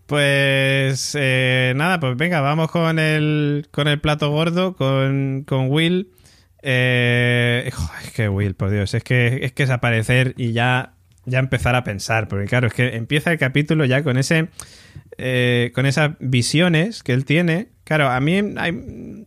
pues 0.07 1.17
eh, 1.19 1.73
nada, 1.77 2.01
pues 2.01 2.17
venga, 2.17 2.41
vamos 2.41 2.71
con 2.71 2.99
el, 2.99 3.69
con 3.71 3.89
el 3.89 4.01
plato 4.01 4.31
gordo, 4.31 4.75
con, 4.77 5.45
con 5.47 5.71
Will. 5.71 6.11
Eh, 6.63 7.71
es 8.03 8.13
que 8.13 8.29
Will, 8.29 8.55
por 8.55 8.71
Dios, 8.71 8.95
es 8.95 9.03
que 9.03 9.45
es 9.45 9.53
que 9.53 9.65
es 9.65 9.71
aparecer 9.71 10.35
y 10.37 10.53
ya, 10.53 10.95
ya 11.25 11.39
empezar 11.39 11.75
a 11.75 11.85
pensar, 11.85 12.29
porque 12.29 12.47
claro, 12.47 12.69
es 12.69 12.75
que 12.75 12.97
empieza 12.97 13.33
el 13.33 13.39
capítulo 13.39 13.85
ya 13.85 14.03
con 14.03 14.17
ese 14.17 14.49
eh, 15.19 15.73
con 15.75 15.87
esas 15.87 16.13
visiones 16.21 17.03
que 17.03 17.13
él 17.13 17.25
tiene. 17.25 17.69
Claro, 17.85 18.09
a 18.09 18.21
mí 18.21 18.41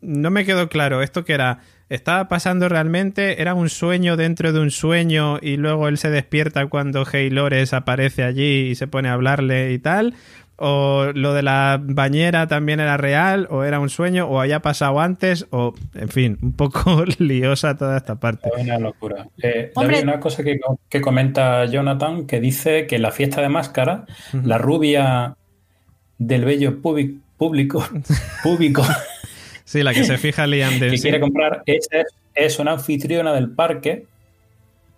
no 0.02 0.32
me 0.32 0.46
quedó 0.46 0.70
claro 0.70 1.02
esto 1.02 1.26
que 1.26 1.34
era 1.34 1.60
estaba 1.90 2.28
pasando 2.28 2.68
realmente, 2.68 3.42
era 3.42 3.54
un 3.54 3.70
sueño 3.70 4.18
dentro 4.18 4.52
de 4.54 4.60
un 4.60 4.72
sueño 4.72 5.38
y 5.42 5.58
luego 5.58 5.88
él 5.88 5.98
se 5.98 6.10
despierta 6.10 6.66
cuando 6.68 7.06
Haylores 7.12 7.74
aparece 7.74 8.24
allí 8.24 8.70
y 8.70 8.76
se 8.76 8.88
pone 8.88 9.10
a 9.10 9.14
hablarle 9.14 9.72
y 9.74 9.80
tal, 9.80 10.16
o 10.58 11.12
lo 11.14 11.34
de 11.34 11.44
la 11.44 11.80
bañera 11.82 12.48
también 12.48 12.80
era 12.80 12.98
real, 12.98 13.48
o 13.50 13.64
era 13.64 13.80
un 13.80 13.90
sueño, 13.90 14.28
o 14.28 14.40
haya 14.40 14.62
pasado 14.62 15.00
antes, 15.00 15.48
o 15.50 15.74
en 15.94 16.10
fin, 16.10 16.38
un 16.42 16.54
poco 16.54 17.04
liosa 17.20 17.78
toda 17.78 17.98
esta 17.98 18.16
parte. 18.16 18.50
Es 18.56 18.64
una 18.64 18.80
locura. 18.80 19.28
Eh, 19.42 19.72
hay 19.76 20.02
una 20.02 20.20
cosa 20.20 20.44
que, 20.44 21.02
comenta 21.02 21.66
Jonathan 21.66 22.26
que 22.26 22.40
dice 22.40 22.88
que 22.88 22.96
en 22.96 23.02
la 23.02 23.12
fiesta 23.12 23.42
de 23.42 23.50
máscara, 23.50 24.06
la 24.32 24.58
rubia 24.58 25.36
del 26.18 26.46
bello 26.46 26.82
público, 26.82 27.84
público 28.44 28.84
sí, 29.66 29.84
la 29.84 29.94
que 29.94 30.06
se 30.06 30.18
fija 30.18 30.48
Liam 30.48 30.74
Que 30.80 30.98
quiere 30.98 31.20
comprar, 31.20 31.64
es, 31.66 31.90
es 32.34 32.60
una 32.60 32.72
anfitriona 32.72 33.34
del 33.34 33.52
parque 33.52 34.06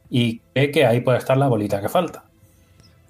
y 0.09 0.41
ve 0.53 0.71
que 0.71 0.85
ahí 0.85 1.01
puede 1.01 1.17
estar 1.17 1.37
la 1.37 1.47
bolita 1.47 1.81
que 1.81 1.89
falta. 1.89 2.23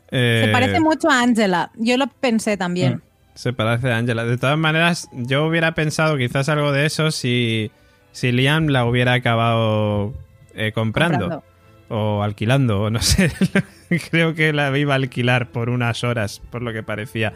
Se 0.09 0.45
eh, 0.45 0.49
parece 0.51 0.79
mucho 0.79 1.09
a 1.09 1.21
Angela. 1.21 1.71
Yo 1.75 1.97
lo 1.97 2.07
pensé 2.07 2.57
también. 2.57 2.95
Mm. 2.95 3.01
Se 3.35 3.53
parece 3.53 3.91
a 3.91 3.97
Angela. 3.97 4.23
De 4.23 4.37
todas 4.37 4.57
maneras, 4.57 5.09
yo 5.11 5.45
hubiera 5.45 5.73
pensado 5.73 6.17
quizás 6.17 6.49
algo 6.49 6.71
de 6.71 6.85
eso 6.85 7.11
si, 7.11 7.71
si 8.11 8.31
Liam 8.31 8.67
la 8.67 8.85
hubiera 8.85 9.13
acabado 9.13 10.13
eh, 10.55 10.71
comprando, 10.71 11.43
O 11.89 12.23
alquilando, 12.23 12.83
o 12.83 12.89
no 12.89 12.99
sé. 13.01 13.31
Creo 14.09 14.33
que 14.33 14.53
la 14.53 14.75
iba 14.77 14.93
a 14.93 14.95
alquilar 14.95 15.49
por 15.49 15.69
unas 15.69 16.03
horas, 16.03 16.41
por 16.49 16.61
lo 16.61 16.73
que 16.73 16.83
parecía. 16.83 17.33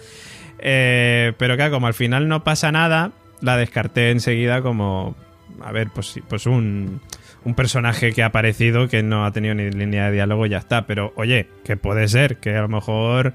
Eh, 0.60 1.34
pero 1.38 1.56
claro, 1.56 1.72
como 1.72 1.88
al 1.88 1.94
final 1.94 2.28
no 2.28 2.44
pasa 2.44 2.72
nada, 2.72 3.12
la 3.42 3.58
descarté 3.58 4.12
enseguida 4.12 4.62
como, 4.62 5.16
a 5.62 5.72
ver, 5.72 5.90
pues, 5.94 6.20
pues 6.28 6.46
un, 6.46 7.02
un 7.44 7.56
personaje 7.56 8.14
que 8.14 8.24
ha 8.24 8.28
aparecido 8.28 8.88
que 8.88 9.04
no 9.04 9.26
ha 9.26 9.32
tenido 9.32 9.56
ni 9.56 9.70
línea 9.72 10.06
de 10.06 10.14
diálogo 10.14 10.46
y 10.46 10.50
ya 10.50 10.58
está. 10.58 10.86
Pero 10.86 11.14
oye, 11.16 11.48
que 11.64 11.78
puede 11.78 12.08
ser, 12.08 12.38
que 12.38 12.56
a 12.56 12.62
lo 12.62 12.68
mejor, 12.68 13.34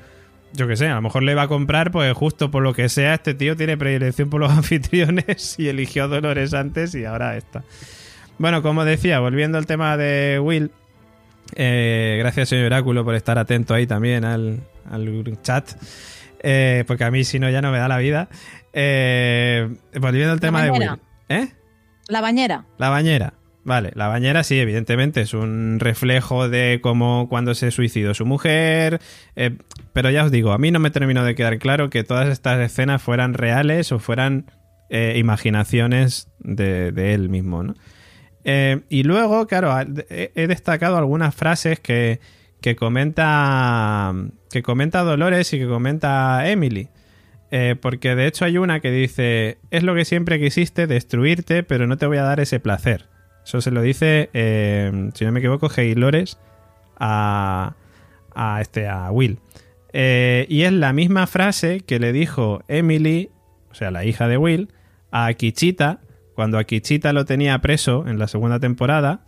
yo 0.53 0.69
qué 0.69 0.77
sé, 0.77 0.87
a 0.89 0.95
lo 0.95 1.03
mejor 1.03 1.23
le 1.23 1.35
va 1.35 1.43
a 1.43 1.49
comprar, 1.49 1.91
pues 1.91 2.13
justo 2.15 2.51
por 2.51 2.63
lo 2.63 2.73
que 2.73 2.89
sea, 2.89 3.15
este 3.15 3.35
tío 3.35 3.57
tiene 3.57 3.77
predilección 3.77 4.31
por 4.31 4.41
los 4.41 4.51
anfitriones 4.57 5.57
y 5.59 5.69
eligió 5.69 6.09
Dolores 6.09 6.55
antes 6.55 6.95
y 6.95 7.05
ahora 7.05 7.37
está. 7.37 7.65
Bueno, 8.39 8.63
como 8.63 8.85
decía, 8.85 9.19
volviendo 9.21 9.59
al 9.59 9.67
tema 9.67 9.97
de 9.97 10.39
Will, 10.39 10.71
eh, 11.55 12.17
gracias 12.19 12.49
señor 12.49 12.67
Oráculo 12.67 13.05
por 13.05 13.15
estar 13.15 13.39
atento 13.39 13.73
ahí 13.75 13.87
también 13.87 14.25
al, 14.25 14.61
chat. 15.43 15.71
Eh, 16.41 16.85
porque 16.87 17.05
a 17.05 17.11
mí 17.11 17.25
si 17.25 17.39
no 17.39 17.49
ya 17.51 17.63
no 17.63 17.73
me 17.73 17.79
da 17.79 17.89
la 17.89 17.99
vida. 17.99 18.29
Eh, 18.79 19.74
volviendo 19.99 20.33
al 20.33 20.41
tema 20.41 20.62
de 20.62 20.70
Will. 20.70 20.91
¿Eh? 21.31 21.49
La 22.09 22.20
bañera. 22.20 22.66
La 22.77 22.91
bañera. 22.91 23.33
Vale, 23.66 23.91
la 23.97 24.07
bañera 24.07 24.45
sí, 24.45 24.61
evidentemente, 24.61 25.22
es 25.22 25.35
un 25.35 25.81
reflejo 25.81 26.49
de 26.49 26.79
cómo 26.81 27.27
cuando 27.29 27.53
se 27.57 27.72
suicidó 27.72 28.14
su 28.14 28.24
mujer, 28.24 29.01
eh, 29.35 29.59
pero 29.93 30.09
ya 30.09 30.24
os 30.24 30.31
digo, 30.31 30.53
a 30.53 30.59
mí 30.59 30.70
no 30.70 30.79
me 30.79 30.93
terminó 30.93 31.24
de 31.24 31.35
quedar 31.35 31.59
claro 31.59 31.91
que 31.91 32.05
todas 32.05 32.29
estas 32.29 32.61
escenas 32.61 33.03
fueran 33.03 33.35
reales 33.35 33.91
o 33.91 33.99
fueran 33.99 34.53
eh, 34.89 35.14
imaginaciones 35.16 36.29
de, 36.39 36.93
él 37.12 37.29
mismo, 37.29 37.64
¿no? 37.64 37.74
Eh, 38.45 38.83
y 38.89 39.03
luego, 39.03 39.49
claro, 39.49 39.74
he 40.09 40.47
destacado 40.47 40.97
algunas 40.97 41.35
frases 41.35 41.80
que, 41.80 42.21
que, 42.61 42.76
comenta 42.76 44.14
que 44.49 44.63
comenta 44.63 45.03
Dolores 45.03 45.53
y 45.53 45.59
que 45.59 45.67
comenta 45.67 46.49
Emily. 46.49 46.88
Porque 47.81 48.14
de 48.14 48.27
hecho 48.27 48.45
hay 48.45 48.59
una 48.59 48.81
que 48.81 48.91
dice, 48.91 49.59
es 49.71 49.83
lo 49.83 49.95
que 49.95 50.05
siempre 50.05 50.41
quisiste, 50.41 50.87
destruirte, 50.87 51.63
pero 51.63 51.87
no 51.87 51.97
te 51.97 52.07
voy 52.07 52.18
a 52.18 52.23
dar 52.23 52.41
ese 52.41 52.61
placer. 52.61 53.07
Eso 53.47 53.61
se 53.61 53.71
lo 53.71 53.81
dice, 53.81 54.29
eh, 54.33 55.11
si 55.14 55.25
no 55.25 55.31
me 55.31 55.39
equivoco, 55.39 55.71
Lores 55.95 56.37
a, 56.99 57.75
a, 58.35 58.61
este, 58.61 58.89
a 58.89 59.11
Will. 59.13 59.39
Eh, 59.93 60.47
y 60.49 60.63
es 60.63 60.73
la 60.73 60.93
misma 60.93 61.29
frase 61.29 61.81
que 61.81 62.01
le 62.01 62.13
dijo 62.13 62.64
Emily, 62.67 63.31
o 63.71 63.75
sea, 63.75 63.93
la 63.93 64.05
hija 64.05 64.27
de 64.27 64.37
Will, 64.37 64.73
a 65.13 65.33
Kichita, 65.35 66.01
cuando 66.35 66.59
a 66.59 66.64
Kichita 66.64 67.13
lo 67.13 67.25
tenía 67.25 67.57
preso 67.61 68.09
en 68.09 68.18
la 68.18 68.27
segunda 68.27 68.59
temporada, 68.59 69.21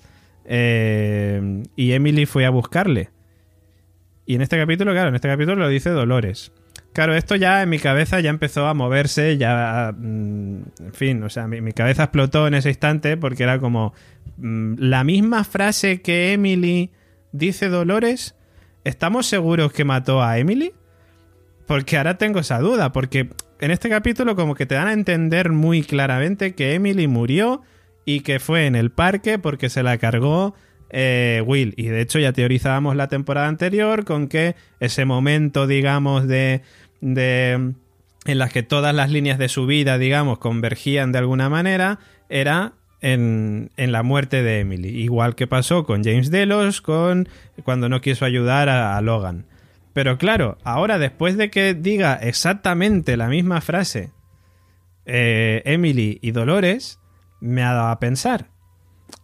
eh, 0.45 1.63
y 1.77 1.93
Emily 1.93 2.27
fue 2.27 2.45
a 2.45 2.51
buscarle. 2.51 3.11
Y 4.27 4.35
en 4.35 4.43
este 4.43 4.59
capítulo, 4.59 4.91
claro, 4.93 5.11
en 5.11 5.15
este 5.15 5.29
capítulo 5.29 5.57
lo 5.57 5.69
dice 5.69 5.91
Dolores. 5.91 6.51
Claro, 6.99 7.15
esto 7.15 7.37
ya 7.37 7.63
en 7.63 7.69
mi 7.69 7.79
cabeza 7.79 8.19
ya 8.19 8.31
empezó 8.31 8.67
a 8.67 8.75
moverse, 8.75 9.37
ya, 9.37 9.95
mm, 9.97 10.63
en 10.81 10.93
fin, 10.93 11.23
o 11.23 11.31
sea, 11.31 11.47
mi, 11.47 11.71
cabeza 11.71 12.03
explotó 12.03 12.49
en 12.49 12.55
ese 12.55 12.71
instante 12.71 13.17
porque 13.17 13.45
era 13.45 13.61
como 13.61 13.95
mm, 14.37 14.75
la 14.79 15.05
misma 15.05 15.45
frase 15.45 16.03
que 16.03 16.33
Emily 16.33 16.91
dice 17.31 17.69
Dolores, 17.69 18.35
¿estamos 18.83 19.29
seguros 19.29 19.73
que 19.73 19.85
mató 19.85 20.25
a 20.25 20.39
Emily? 20.39 20.73
Porque 21.69 21.99
ahora 21.99 22.19
tengo 22.19 22.41
esa 22.41 22.59
duda, 22.59 22.91
porque 22.91 23.29
en 23.61 23.71
este 23.71 23.89
capítulo 23.89 24.35
como 24.35 24.57
que 24.57 24.67
te 24.67 24.75
dan 24.75 24.89
a 24.89 24.93
entender 24.93 25.53
muy 25.53 25.85
claramente 25.85 26.57
que 26.57 26.75
Emily 26.75 27.07
murió 27.07 27.63
y 28.07 28.23
que 28.23 28.41
fue 28.41 28.67
en 28.67 28.75
el 28.75 28.91
parque 28.91 29.39
porque 29.39 29.69
se 29.69 29.85
la 29.85 29.99
cargó 29.99 30.57
eh, 30.91 31.43
Will. 31.47 31.75
Y 31.77 31.89
de 31.89 32.01
hecho 32.01 32.19
ya 32.19 32.33
teorizábamos 32.33 32.97
la 32.97 33.09
temporada 33.09 33.49
anterior 33.49 34.05
con 34.05 34.29
que 34.29 34.57
ese 34.81 35.05
momento, 35.05 35.67
digamos, 35.67 36.27
de, 36.27 36.63
de 37.01 37.75
en 38.25 38.39
las 38.39 38.53
que 38.53 38.63
todas 38.63 38.95
las 38.95 39.11
líneas 39.11 39.39
de 39.39 39.49
su 39.49 39.67
vida, 39.67 39.97
digamos, 39.97 40.39
convergían 40.39 41.13
de 41.13 41.19
alguna 41.19 41.49
manera, 41.49 41.99
era 42.29 42.75
en, 43.01 43.71
en, 43.77 43.91
la 43.91 44.03
muerte 44.03 44.43
de 44.43 44.61
Emily. 44.61 44.89
Igual 44.89 45.35
que 45.35 45.47
pasó 45.47 45.85
con 45.85 46.05
James 46.05 46.31
Delos, 46.31 46.83
con 46.83 47.29
cuando 47.65 47.89
no 47.89 48.01
quiso 48.01 48.25
ayudar 48.25 48.69
a, 48.69 49.01
Logan. 49.01 49.47
Pero 49.95 50.19
claro, 50.19 50.59
ahora 50.63 50.99
después 50.99 51.37
de 51.39 51.51
que 51.51 51.75
diga 51.75 52.15
exactamente 52.15 53.17
la 53.17 53.29
misma 53.29 53.61
frase 53.61 54.11
eh, 55.07 55.63
Emily 55.65 56.19
y 56.21 56.33
Dolores, 56.33 57.01
me 57.41 57.63
ha 57.63 57.73
dado 57.73 57.89
a 57.89 57.99
pensar. 57.99 58.51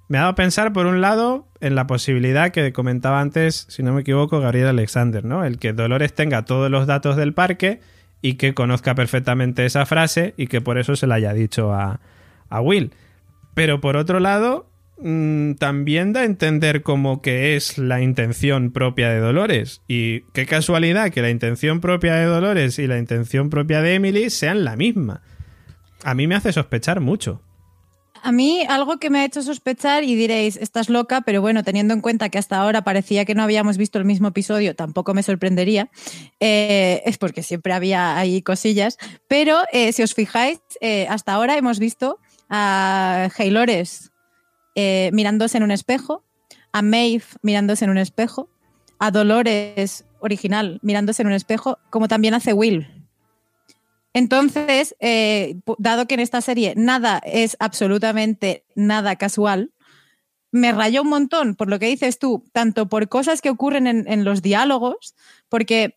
Me 0.09 0.19
ha 0.19 0.23
dado 0.23 0.33
a 0.33 0.37
pensar, 0.37 0.73
por 0.73 0.87
un 0.87 1.01
lado, 1.01 1.49
en 1.61 1.75
la 1.75 1.87
posibilidad 1.87 2.51
que 2.51 2.73
comentaba 2.73 3.21
antes, 3.21 3.67
si 3.71 3.83
no 3.83 3.95
me 3.95 4.03
equivoco, 4.03 4.41
Gabriel 4.41 4.69
Alexander, 4.69 5.25
¿no? 5.25 5.45
El 5.45 5.59
que 5.59 5.73
Dolores 5.73 6.15
tenga 6.15 6.45
todos 6.45 6.71
los 6.71 6.87
datos 6.87 7.17
del 7.17 7.33
parque 7.33 7.81
y 8.21 8.35
que 8.35 8.55
conozca 8.55 8.95
perfectamente 8.95 9.65
esa 9.65 9.87
frase 9.87 10.35
y 10.37 10.47
que 10.47 10.61
por 10.61 10.79
eso 10.79 10.97
se 10.97 11.07
la 11.07 11.17
haya 11.17 11.33
dicho 11.33 11.73
a, 11.73 12.01
Will. 12.61 12.93
Pero 13.55 13.81
por 13.81 13.97
otro 13.97 14.21
lado, 14.21 14.71
mm, 14.99 15.55
también 15.55 16.13
da 16.13 16.21
a 16.21 16.25
entender 16.25 16.83
como 16.83 17.21
que 17.21 17.57
es 17.57 17.79
la 17.79 18.01
intención 18.01 18.71
propia 18.73 19.09
de 19.09 19.19
Dolores. 19.19 19.83
Y 19.89 20.21
qué 20.33 20.47
casualidad 20.47 21.11
que 21.11 21.23
la 21.23 21.31
intención 21.31 21.81
propia 21.81 22.15
de 22.15 22.27
Dolores 22.27 22.79
y 22.79 22.87
la 22.87 22.99
intención 22.99 23.51
propia 23.51 23.83
de 23.83 23.95
Emily 23.95 24.31
sean 24.31 24.65
la 24.65 24.77
misma. 24.77 25.23
A 26.05 26.15
mí 26.15 26.27
me 26.27 26.35
hace 26.35 26.53
sospechar 26.53 27.01
mucho. 27.01 27.43
A 28.25 28.33
mí 28.33 28.65
algo 28.71 28.97
que 28.97 29.11
me 29.11 29.21
ha 29.21 29.25
hecho 29.27 29.43
sospechar 29.43 30.03
y 30.03 30.15
diréis, 30.15 30.57
estás 30.57 30.89
loca, 30.89 31.21
pero 31.21 31.43
bueno, 31.43 31.63
teniendo 31.63 31.93
en 31.93 32.01
cuenta 32.01 32.31
que 32.31 32.39
hasta 32.39 32.57
ahora 32.57 32.83
parecía 32.83 33.27
que 33.27 33.35
no 33.35 33.43
habíamos 33.43 33.77
visto 33.77 33.99
el 33.99 34.07
mismo 34.07 34.29
episodio, 34.29 34.75
tampoco 34.75 35.13
me 35.13 35.23
sorprendería, 35.23 35.91
eh, 36.41 37.03
es 37.05 37.19
porque 37.19 37.43
siempre 37.43 37.75
había 37.75 38.17
ahí 38.17 38.41
cosillas, 38.41 38.97
pero 39.29 39.59
eh, 39.73 39.93
si 39.93 40.03
os 40.03 40.15
fijáis, 40.15 40.59
eh, 40.81 41.07
hasta 41.11 41.35
ahora 41.35 41.59
hemos 41.59 41.79
visto 41.79 42.19
a 42.49 43.29
Haylores 43.37 44.11
mirándose 44.75 45.59
en 45.59 45.65
un 45.65 45.71
espejo, 45.71 46.25
a 46.73 46.81
Maeve 46.81 47.25
mirándose 47.43 47.85
en 47.85 47.91
un 47.91 47.99
espejo, 47.99 48.49
a 48.99 49.11
Dolores 49.11 50.07
original 50.21 50.79
mirándose 50.81 51.21
en 51.21 51.29
un 51.29 51.35
espejo, 51.35 51.79
como 51.91 52.09
también 52.09 52.33
hace 52.33 52.55
Will 52.55 52.89
entonces, 54.15 54.95
eh, 55.01 55.57
dado 55.79 56.07
que 56.07 56.15
en 56.15 56.21
esta 56.21 56.41
serie 56.41 56.75
nada 56.77 57.21
es 57.25 57.57
absolutamente 57.61 58.65
nada 58.75 59.17
casual, 59.17 59.73
me 60.53 60.73
rayó 60.73 61.03
un 61.03 61.09
montón 61.09 61.57
por 61.57 61.69
lo 61.69 61.81
que 61.81 61.87
dices 61.87 62.21
tú, 62.21 62.45
tanto 62.53 62.89
por 62.89 63.09
cosas 63.09 63.43
que 63.43 63.51
ocurren 63.51 63.87
en, 63.87 64.25
los 64.25 64.41
diálogos, 64.41 65.17
porque 65.49 65.95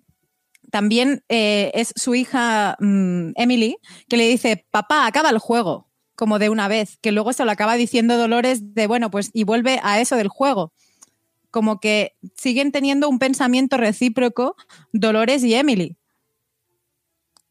también 0.72 1.24
eh, 1.30 1.72
es 1.76 1.94
su 1.96 2.16
hija 2.16 2.76
mm, 2.80 3.34
Emily 3.36 3.78
que 4.10 4.18
le 4.18 4.28
dice, 4.28 4.66
papá, 4.72 5.06
acaba 5.06 5.30
el 5.30 5.38
juego, 5.38 5.88
como 6.16 6.40
de 6.40 6.50
una 6.50 6.68
vez, 6.68 6.98
que 7.02 7.12
luego 7.12 7.34
se 7.34 7.46
lo 7.46 7.52
acaba 7.52 7.76
diciendo 7.76 8.18
Dolores 8.18 8.74
de, 8.74 8.88
bueno, 8.88 9.12
pues 9.12 9.30
y 9.32 9.44
vuelve 9.44 9.80
a 9.84 10.02
eso 10.02 10.16
del 10.16 10.28
juego 10.28 10.74
como 11.52 11.80
que 11.80 12.16
siguen 12.36 12.72
teniendo 12.72 13.10
un 13.10 13.20
pensamiento 13.20 13.78
recíproco 13.78 14.56
Dolores 14.92 15.44
y 15.44 15.56
Emily. 15.56 15.98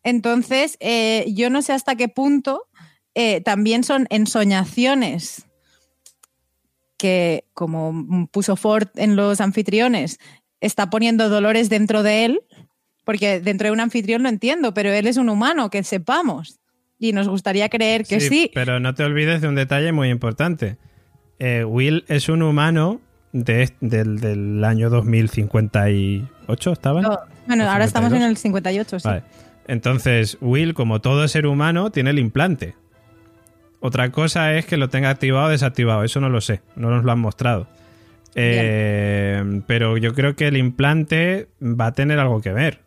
Entonces, 0.06 0.76
eh, 0.78 1.24
yo 1.34 1.50
no 1.50 1.62
sé 1.62 1.72
hasta 1.72 1.96
qué 1.96 2.06
punto 2.06 2.68
eh, 3.16 3.40
también 3.40 3.82
son 3.82 4.06
ensoñaciones 4.08 5.48
que, 6.96 7.44
como 7.54 8.28
puso 8.30 8.54
Ford 8.54 8.86
en 8.94 9.16
los 9.16 9.40
anfitriones, 9.40 10.20
está 10.60 10.90
poniendo 10.90 11.28
Dolores 11.28 11.68
dentro 11.70 12.04
de 12.04 12.24
él, 12.24 12.40
porque 13.04 13.40
dentro 13.40 13.66
de 13.66 13.72
un 13.72 13.80
anfitrión 13.80 14.22
lo 14.22 14.28
entiendo, 14.28 14.72
pero 14.74 14.92
él 14.92 15.08
es 15.08 15.16
un 15.16 15.28
humano, 15.28 15.70
que 15.70 15.82
sepamos. 15.82 16.60
Y 17.00 17.12
nos 17.12 17.26
gustaría 17.26 17.68
creer 17.68 18.04
que 18.04 18.20
sí. 18.20 18.52
Pero 18.54 18.78
no 18.78 18.94
te 18.94 19.02
olvides 19.02 19.40
de 19.40 19.48
un 19.48 19.56
detalle 19.56 19.90
muy 19.90 20.10
importante. 20.10 20.76
Eh, 21.40 21.64
Will 21.64 22.04
es 22.06 22.28
un 22.28 22.42
humano 22.42 23.00
del, 23.32 24.62
año 24.64 24.88
2058, 24.88 26.72
¿estaba? 26.72 27.26
bueno, 27.48 27.68
ahora 27.68 27.84
estamos 27.84 28.12
en 28.12 28.22
el 28.22 28.36
58, 28.36 29.00
sí. 29.00 29.08
Entonces, 29.66 30.38
Will, 30.40 30.74
como 30.74 31.01
todo 31.01 31.26
ser 31.28 31.47
humano, 31.47 31.90
tiene 31.90 32.10
el 32.10 32.18
implante. 32.18 32.74
Otra 33.80 34.10
cosa 34.10 34.55
es 34.55 34.66
que 34.66 34.76
lo 34.76 34.88
tenga 34.88 35.10
activado 35.10 35.47
o 35.47 35.51
desactivado, 35.51 36.05
eso 36.05 36.20
no 36.20 36.28
lo 36.28 36.40
sé, 36.40 36.62
no 36.76 36.90
nos 36.90 37.05
lo 37.05 37.12
han 37.12 37.18
mostrado. 37.18 37.68
Eh, 38.34 39.62
pero 39.66 39.97
yo 39.97 40.14
creo 40.14 40.36
que 40.36 40.47
el 40.47 40.56
implante 40.56 41.48
va 41.60 41.86
a 41.86 41.93
tener 41.93 42.18
algo 42.18 42.40
que 42.40 42.52
ver. 42.52 42.80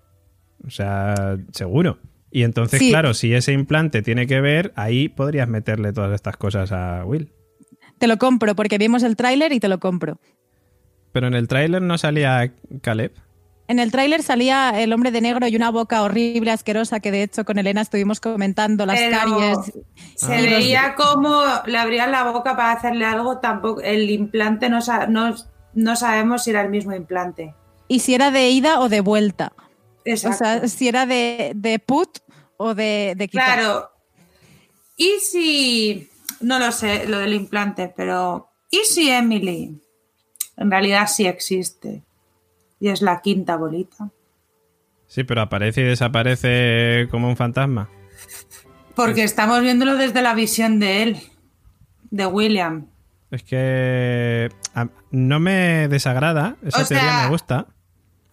O 0.65 0.69
sea, 0.69 1.38
seguro. 1.51 1.99
Y 2.31 2.43
entonces, 2.43 2.80
claro, 2.80 3.14
si 3.14 3.34
ese 3.34 3.53
implante 3.53 4.01
tiene 4.01 4.27
que 4.27 4.39
ver, 4.39 4.72
ahí 4.76 5.10
podrías 5.10 5.47
meterle 5.47 5.93
todas 5.93 6.14
estas 6.14 6.38
cosas 6.38 6.72
a 6.72 7.03
Will. 7.06 7.31
Te 7.97 8.07
lo 8.07 8.18
compro, 8.18 8.56
porque 8.56 8.77
vimos 8.77 9.03
el 9.03 9.15
tráiler 9.15 9.51
y 9.51 9.60
te 9.60 9.68
lo 9.68 9.80
compro. 9.80 10.19
Pero 11.11 11.27
en 11.27 11.34
el 11.34 11.47
tráiler 11.47 11.81
no 11.81 11.97
salía 11.97 12.53
Caleb. 12.81 13.11
En 13.69 13.77
el 13.77 13.91
tráiler 13.91 14.23
salía 14.23 14.71
el 14.81 14.91
hombre 14.93 15.11
de 15.11 15.21
negro 15.21 15.47
y 15.47 15.55
una 15.55 15.69
boca 15.69 16.01
horrible, 16.01 16.49
asquerosa, 16.49 17.01
que 17.01 17.11
de 17.11 17.21
hecho 17.21 17.45
con 17.45 17.59
Elena 17.59 17.81
estuvimos 17.81 18.19
comentando 18.19 18.83
las 18.87 18.99
caries. 18.99 19.59
Se 20.15 20.33
ah. 20.33 20.41
veía 20.41 20.95
como 20.95 21.43
le 21.67 21.77
abrían 21.77 22.11
la 22.11 22.23
boca 22.31 22.57
para 22.57 22.71
hacerle 22.71 23.05
algo, 23.05 23.37
tampoco 23.37 23.81
el 23.81 24.09
implante 24.09 24.69
no, 24.69 24.79
no, 25.75 25.95
sabemos 25.95 26.45
si 26.45 26.49
era 26.49 26.63
el 26.63 26.69
mismo 26.69 26.95
implante. 26.95 27.53
Y 27.87 27.99
si 27.99 28.15
era 28.15 28.31
de 28.31 28.49
ida 28.49 28.79
o 28.79 28.89
de 28.89 29.01
vuelta. 29.01 29.53
Exacto. 30.03 30.35
O 30.35 30.37
sea, 30.39 30.67
si 30.67 30.87
era 30.87 31.05
de, 31.05 31.83
put 31.85 32.17
o 32.57 32.73
de, 32.73 33.13
de 33.15 33.27
quitar. 33.27 33.59
Claro. 33.59 33.91
Y 34.97 35.19
si, 35.21 36.09
no 36.41 36.57
lo 36.57 36.71
sé, 36.71 37.05
lo 37.05 37.19
del 37.19 37.35
implante, 37.35 37.93
pero 37.95 38.49
¿y 38.71 38.79
si 38.79 39.11
Emily 39.11 39.79
en 40.57 40.71
realidad 40.71 41.05
sí 41.05 41.27
existe? 41.27 42.03
Y 42.80 42.89
es 42.89 43.01
la 43.01 43.22
quinta 43.22 43.57
bolita. 43.57 44.10
Sí, 45.07 45.23
pero 45.23 45.41
aparece 45.41 45.81
y 45.81 45.85
desaparece 45.85 47.07
como 47.10 47.27
un 47.27 47.35
fantasma. 47.35 47.89
Porque 48.95 49.23
estamos 49.23 49.61
viéndolo 49.61 49.95
desde 49.95 50.22
la 50.22 50.34
visión 50.34 50.80
de 50.80 51.03
él, 51.03 51.18
de 52.11 52.26
William. 52.26 52.88
Es 53.31 53.43
que 53.43 54.49
no 55.11 55.39
me 55.39 55.88
desagrada, 55.88 56.57
esa 56.64 56.85
teoría 56.85 57.23
me 57.23 57.30
gusta. 57.30 57.68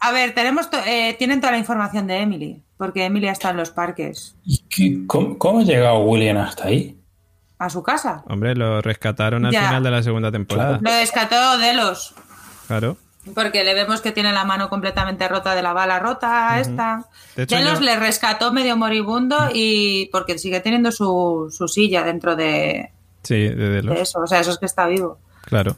A 0.01 0.13
ver, 0.13 0.35
tenemos 0.35 0.69
eh, 0.87 1.15
tienen 1.19 1.41
toda 1.41 1.53
la 1.53 1.59
información 1.59 2.07
de 2.07 2.19
Emily, 2.19 2.63
porque 2.77 3.05
Emily 3.05 3.29
está 3.29 3.51
en 3.51 3.57
los 3.57 3.71
parques. 3.71 4.37
¿Y 4.45 5.07
cómo, 5.07 5.39
cómo, 5.39 5.61
ha 5.61 5.65
llegado 5.65 6.01
William 6.01 6.37
hasta 6.37 6.67
ahí? 6.67 7.01
A 7.59 7.71
su 7.71 7.83
casa. 7.83 8.23
Hombre, 8.27 8.55
lo 8.55 8.83
rescataron 8.83 9.47
al 9.47 9.53
final 9.53 9.83
de 9.83 9.91
la 9.91 10.03
segunda 10.03 10.31
temporada. 10.31 10.79
Lo 10.83 10.91
rescató 10.91 11.59
Delos. 11.59 12.15
Claro. 12.67 12.99
Porque 13.35 13.65
le 13.65 13.75
vemos 13.75 14.01
que 14.01 14.13
tiene 14.13 14.33
la 14.33 14.45
mano 14.45 14.69
completamente 14.69 15.27
rota 15.29 15.55
de 15.55 15.63
la 15.63 15.73
bala 15.73 15.99
rota 15.99 16.61
esta. 16.61 17.05
De 17.35 17.47
le 17.47 17.97
rescató 17.97 18.53
medio 18.53 18.77
moribundo 18.77 19.37
y 19.53 20.09
porque 20.13 20.39
sigue 20.39 20.61
teniendo 20.61 20.93
su, 20.93 21.53
silla 21.69 22.03
dentro 22.05 22.37
de, 22.37 22.91
sí, 23.23 23.49
de, 23.49 23.83
eso. 24.01 24.21
O 24.21 24.27
sea, 24.27 24.41
eso 24.41 24.53
es 24.53 24.59
que 24.59 24.67
está 24.67 24.87
vivo. 24.87 25.19
Claro. 25.43 25.77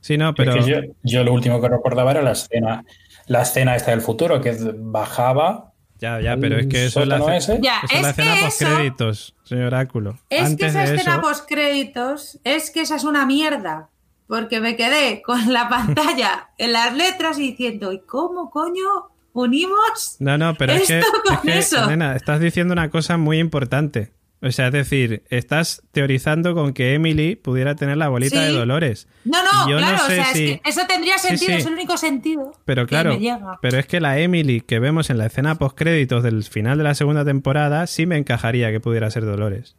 Sí, 0.00 0.16
no, 0.16 0.34
pero... 0.34 0.54
yo, 1.02 1.24
lo 1.24 1.32
último 1.32 1.60
que 1.60 1.68
recordaba 1.68 2.12
era 2.12 2.22
la 2.22 2.32
escena, 2.32 2.84
la 3.26 3.42
escena 3.42 3.74
esta 3.74 3.90
del 3.90 4.02
futuro, 4.02 4.40
que 4.40 4.56
bajaba... 4.76 5.72
Ya, 5.98 6.20
ya, 6.20 6.36
pero 6.36 6.58
es 6.58 6.66
que 6.66 6.86
eso 6.86 7.00
es 7.00 7.08
la, 7.08 7.18
ya, 7.58 7.80
es 7.90 8.02
la 8.02 8.10
escena 8.10 8.34
post 8.42 8.62
créditos, 8.62 9.34
señor 9.44 9.66
Oráculo. 9.68 10.18
Es 10.28 10.54
que 10.54 10.66
esa 10.66 10.84
escena 10.84 11.22
post 11.22 11.48
créditos, 11.48 12.38
es 12.44 12.70
que 12.70 12.82
esa 12.82 12.96
es 12.96 13.04
una 13.04 13.24
mierda 13.24 13.88
porque 14.26 14.60
me 14.60 14.76
quedé 14.76 15.22
con 15.22 15.52
la 15.52 15.68
pantalla 15.70 16.50
en 16.58 16.72
las 16.72 16.94
letras 16.94 17.38
y 17.38 17.50
diciendo, 17.50 17.92
¿y 17.92 18.00
cómo 18.00 18.50
coño 18.50 19.10
unimos 19.32 20.16
no, 20.18 20.38
no, 20.38 20.54
pero 20.54 20.72
esto 20.72 20.94
es 20.94 21.38
que, 21.42 21.58
eso? 21.58 21.90
estás 21.90 22.40
diciendo 22.40 22.72
una 22.72 22.90
cosa 22.90 23.18
muy 23.18 23.38
importante. 23.38 24.12
O 24.42 24.50
sea, 24.52 24.66
es 24.66 24.72
decir, 24.72 25.24
estás 25.30 25.82
teorizando 25.92 26.54
con 26.54 26.74
que 26.74 26.94
Emily 26.94 27.36
pudiera 27.36 27.74
tener 27.74 27.96
la 27.96 28.08
bolita 28.08 28.42
de 28.42 28.52
Dolores. 28.52 29.08
No, 29.24 29.38
no, 29.42 29.76
claro, 29.78 29.96
o 30.04 30.06
sea, 30.06 30.30
es 30.30 30.32
que 30.32 30.60
eso 30.64 30.82
tendría 30.86 31.16
sentido, 31.18 31.52
es 31.56 31.64
el 31.64 31.72
único 31.72 31.96
sentido. 31.96 32.52
Pero 32.66 32.86
claro, 32.86 33.18
pero 33.62 33.78
es 33.78 33.86
que 33.86 33.98
la 33.98 34.18
Emily 34.18 34.60
que 34.60 34.78
vemos 34.78 35.08
en 35.08 35.18
la 35.18 35.26
escena 35.26 35.54
post 35.54 35.76
créditos 35.76 36.22
del 36.22 36.44
final 36.44 36.76
de 36.76 36.84
la 36.84 36.94
segunda 36.94 37.24
temporada 37.24 37.86
sí 37.86 38.04
me 38.04 38.18
encajaría 38.18 38.70
que 38.70 38.78
pudiera 38.78 39.10
ser 39.10 39.24
Dolores. 39.24 39.76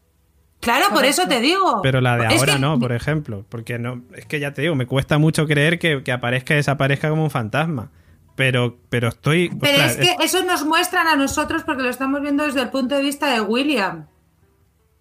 Claro, 0.59 0.87
por 0.91 1.05
eso 1.05 1.27
te 1.27 1.39
digo. 1.39 1.81
Pero 1.81 2.01
la 2.01 2.17
de 2.17 2.27
ahora 2.27 2.57
no, 2.57 2.79
por 2.79 2.91
ejemplo. 2.91 3.45
Porque 3.47 3.79
no, 3.79 4.01
es 4.15 4.25
que 4.25 4.39
ya 4.39 4.53
te 4.53 4.63
digo, 4.63 4.75
me 4.75 4.87
cuesta 4.87 5.17
mucho 5.17 5.45
creer 5.45 5.79
que, 5.79 6.03
aparezca 6.11 6.53
y 6.53 6.57
desaparezca 6.57 7.09
como 7.09 7.23
un 7.23 7.31
fantasma. 7.31 7.91
Pero, 8.35 8.77
pero 8.89 9.07
estoy. 9.07 9.49
Pero 9.59 9.83
es 9.83 9.97
que 9.97 10.15
eso 10.21 10.43
nos 10.43 10.65
muestran 10.65 11.07
a 11.07 11.15
nosotros 11.15 11.63
porque 11.63 11.83
lo 11.83 11.89
estamos 11.89 12.21
viendo 12.21 12.43
desde 12.43 12.61
el 12.61 12.69
punto 12.69 12.95
de 12.95 13.01
vista 13.01 13.31
de 13.33 13.41
William. 13.41 14.07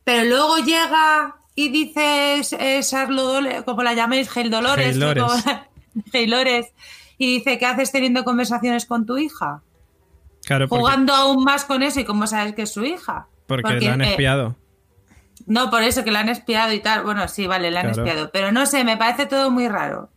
Pero 0.05 0.25
luego 0.25 0.59
llega 0.59 1.37
y 1.55 1.71
dices 1.71 2.55
eh, 2.59 2.81
como 3.65 3.83
la 3.83 3.95
llaméis, 3.95 4.31
Gel 4.31 4.51
Dolores, 4.51 4.99
Dolores. 6.13 6.67
y 7.19 7.39
dice, 7.39 7.59
¿qué 7.59 7.67
haces 7.67 7.91
teniendo 7.91 8.25
conversaciones 8.25 8.87
con 8.87 9.05
tu 9.05 9.19
hija? 9.19 9.63
Claro, 10.45 10.69
Jugando 10.69 11.13
aún 11.13 11.43
más 11.43 11.65
con 11.65 11.83
eso 11.83 11.99
y 11.99 12.05
cómo 12.05 12.27
sabes 12.27 12.55
que 12.55 12.63
es 12.63 12.73
su 12.73 12.85
hija. 12.85 13.27
Porque, 13.47 13.63
porque 13.63 13.89
han 13.89 14.01
eh, 14.01 14.11
espiado. 14.11 14.55
No, 15.47 15.71
por 15.71 15.83
eso 15.83 16.05
que 16.05 16.11
la 16.11 16.21
han 16.21 16.29
espiado 16.29 16.73
y 16.73 16.81
tal. 16.81 17.05
Bueno, 17.05 17.29
sí, 17.29 17.47
vale, 17.47 17.71
la 17.71 17.81
han 17.81 17.91
espiado. 17.91 18.31
Pero 18.33 18.53
no 18.53 18.67
sé, 18.67 18.85
me 18.85 18.97
parece 18.97 19.27
todo 19.27 19.51
muy 19.51 19.69
raro. 19.69 20.11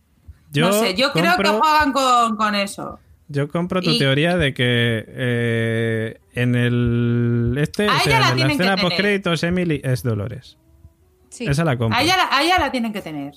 Yo 0.52 0.66
no 0.66 0.72
sé, 0.72 0.94
yo 0.94 1.12
creo 1.12 1.36
que 1.36 1.48
juegan 1.48 1.92
con, 2.36 2.54
eso. 2.56 2.98
Yo 3.28 3.48
compro 3.48 3.80
tu 3.80 3.96
teoría 3.96 4.36
de 4.36 4.52
que 4.52 5.04
eh, 5.06 6.20
en 6.34 6.56
el 6.56 7.56
este, 7.58 7.88
o 7.88 7.98
sea, 8.00 8.32
en 8.32 8.40
la 8.40 8.46
escena 8.48 8.76
post 8.76 8.96
créditos 8.96 9.44
Emily 9.44 9.80
es 9.84 10.02
Dolores. 10.02 10.58
Sí. 11.28 11.46
Esa 11.46 11.64
la 11.64 11.78
compro. 11.78 11.96
A 11.96 12.02
ella, 12.02 12.58
la 12.58 12.72
tienen 12.72 12.92
que 12.92 13.00
tener. 13.00 13.34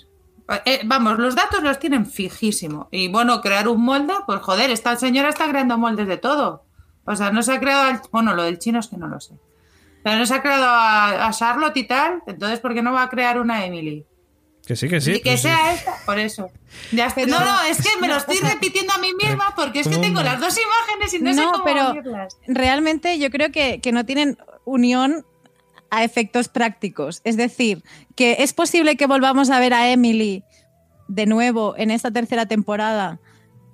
Eh, 0.66 0.82
vamos, 0.86 1.20
los 1.20 1.36
datos 1.36 1.62
los 1.62 1.78
tienen 1.78 2.08
fijísimo. 2.08 2.88
Y 2.92 3.08
bueno, 3.10 3.40
crear 3.42 3.68
un 3.68 3.84
molde, 3.84 4.14
pues 4.26 4.42
joder, 4.42 4.72
esta 4.72 4.96
señora 4.96 5.30
está 5.30 5.48
creando 5.48 5.78
moldes 5.78 6.08
de 6.08 6.18
todo. 6.18 6.66
O 7.06 7.16
sea, 7.16 7.32
no 7.32 7.44
se 7.44 7.54
ha 7.54 7.60
creado, 7.60 8.02
bueno, 8.12 8.34
lo 8.34 8.44
del 8.44 8.58
chino 8.58 8.80
es 8.80 8.88
que 8.88 8.98
no 8.98 9.08
lo 9.08 9.20
sé. 9.20 9.36
Pero 10.04 10.18
no 10.18 10.26
se 10.26 10.34
ha 10.34 10.42
creado 10.42 10.66
a, 10.68 11.30
Charlotte 11.32 11.78
y 11.78 11.84
tal, 11.84 12.22
entonces 12.28 12.60
¿por 12.60 12.74
qué 12.74 12.82
no 12.82 12.92
va 12.92 13.04
a 13.04 13.10
crear 13.10 13.40
una 13.40 13.66
Emily? 13.66 14.06
Que 14.66 14.76
sí, 14.76 14.88
que 14.88 15.02
sí. 15.02 15.14
Y 15.14 15.22
que 15.22 15.38
sea 15.38 15.74
esta, 15.74 15.96
por 16.06 16.20
eso. 16.20 16.50
Ya 16.92 17.14
No, 17.28 17.40
no, 17.40 17.64
es 17.64 17.82
que 17.82 18.00
me 18.00 18.08
lo 18.08 18.16
estoy 18.16 18.38
repitiendo 18.44 18.94
a 18.94 18.98
mí 18.98 19.14
misma 19.14 19.54
porque 19.56 19.82
es 19.82 19.88
que 19.88 19.98
tengo 19.98 20.22
las 20.22 20.40
dos 20.40 20.58
imágenes 20.58 21.14
y 21.14 21.20
no, 21.20 21.34
sé 21.34 21.44
cómo 21.52 21.64
pero 21.66 21.94
realmente 22.48 23.20
yo 23.20 23.30
creo 23.30 23.52
que, 23.52 23.82
que 23.82 23.92
no 23.92 24.06
tienen 24.06 24.38
unión 24.66 25.26
a 25.90 26.04
efectos 26.04 26.48
prácticos. 26.48 27.22
Es 27.24 27.38
decir, 27.38 27.84
que 28.16 28.38
es 28.40 28.54
posible 28.54 28.96
que 28.96 29.06
volvamos 29.06 29.50
a 29.50 29.60
ver 29.60 29.74
a 29.74 29.90
Emily 29.90 30.44
de 31.08 31.26
nuevo 31.26 31.76
en 31.78 31.92
esta 31.92 32.12
tercera 32.12 32.46
temporada 32.46 33.20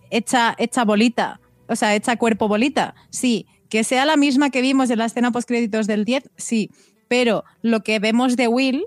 hecha, 0.09 0.55
hecha 0.57 0.83
bolita, 0.83 1.39
o 1.67 1.75
sea, 1.75 1.95
hecha 1.95 2.17
cuerpo 2.17 2.47
bolita. 2.47 2.95
Sí, 3.09 3.47
que 3.69 3.83
sea 3.83 4.05
la 4.05 4.17
misma 4.17 4.49
que 4.49 4.61
vimos 4.61 4.89
en 4.89 4.99
la 4.99 5.05
escena 5.05 5.31
postcréditos 5.31 5.87
del 5.87 6.05
10, 6.05 6.29
sí, 6.35 6.71
pero 7.07 7.43
lo 7.61 7.81
que 7.81 7.99
vemos 7.99 8.35
de 8.35 8.47
Will 8.47 8.85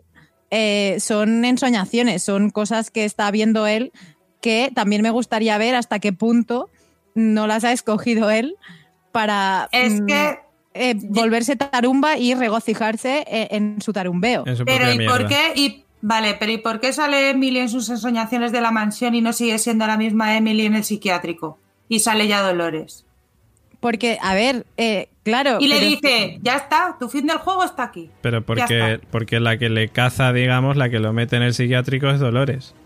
eh, 0.51 0.99
son 1.01 1.45
ensoñaciones, 1.45 2.23
son 2.23 2.51
cosas 2.51 2.91
que 2.91 3.05
está 3.05 3.31
viendo 3.31 3.67
él 3.67 3.93
que 4.43 4.71
también 4.75 5.03
me 5.03 5.11
gustaría 5.11 5.57
ver 5.57 5.75
hasta 5.75 6.01
qué 6.01 6.13
punto 6.13 6.69
no 7.15 7.47
las 7.47 7.65
ha 7.65 7.73
escogido 7.73 8.29
él 8.29 8.57
para 9.13 9.69
es 9.73 10.01
mm, 10.01 10.07
que 10.07 10.39
eh, 10.75 10.95
volverse 11.01 11.57
tarumba 11.57 12.19
y 12.19 12.35
regocijarse 12.35 13.25
eh, 13.27 13.49
en 13.53 13.81
su 13.81 13.93
tarumbeo. 13.93 14.45
pero 14.65 14.93
¿y 14.93 15.07
por 15.07 15.29
qué? 15.29 15.53
Y, 15.55 15.85
vale, 16.01 16.37
pero 16.39 16.53
¿y 16.53 16.59
por 16.59 16.81
qué 16.81 16.93
sale 16.93 17.31
Emily 17.31 17.61
en 17.61 17.69
sus 17.69 17.89
ensoñaciones 17.89 18.53
de 18.53 18.61
la 18.61 18.71
mansión 18.71 19.15
y 19.15 19.21
no 19.21 19.33
sigue 19.33 19.59
siendo 19.59 19.87
la 19.87 19.97
misma 19.97 20.37
Emily 20.37 20.67
en 20.67 20.75
el 20.75 20.85
psiquiátrico? 20.85 21.59
Y 21.89 22.01
sale 22.01 22.27
ya 22.27 22.43
Dolores. 22.43 23.05
Porque, 23.83 24.17
a 24.23 24.33
ver, 24.35 24.65
eh, 24.77 25.09
claro. 25.25 25.57
Y 25.59 25.67
le 25.67 25.81
dice, 25.81 26.39
ya 26.41 26.55
está, 26.55 26.97
tu 27.01 27.09
fin 27.09 27.27
del 27.27 27.39
juego 27.39 27.65
está 27.65 27.83
aquí. 27.83 28.09
Pero 28.21 28.41
porque, 28.41 29.01
porque 29.11 29.41
la 29.41 29.59
que 29.59 29.69
le 29.69 29.89
caza, 29.89 30.33
digamos, 30.33 30.77
la 30.77 30.89
que 30.89 31.01
lo 31.01 31.13
mete 31.13 31.35
en 31.35 31.43
el 31.43 31.53
psiquiátrico 31.53 32.09
es 32.09 32.21
Dolores. 32.21 32.77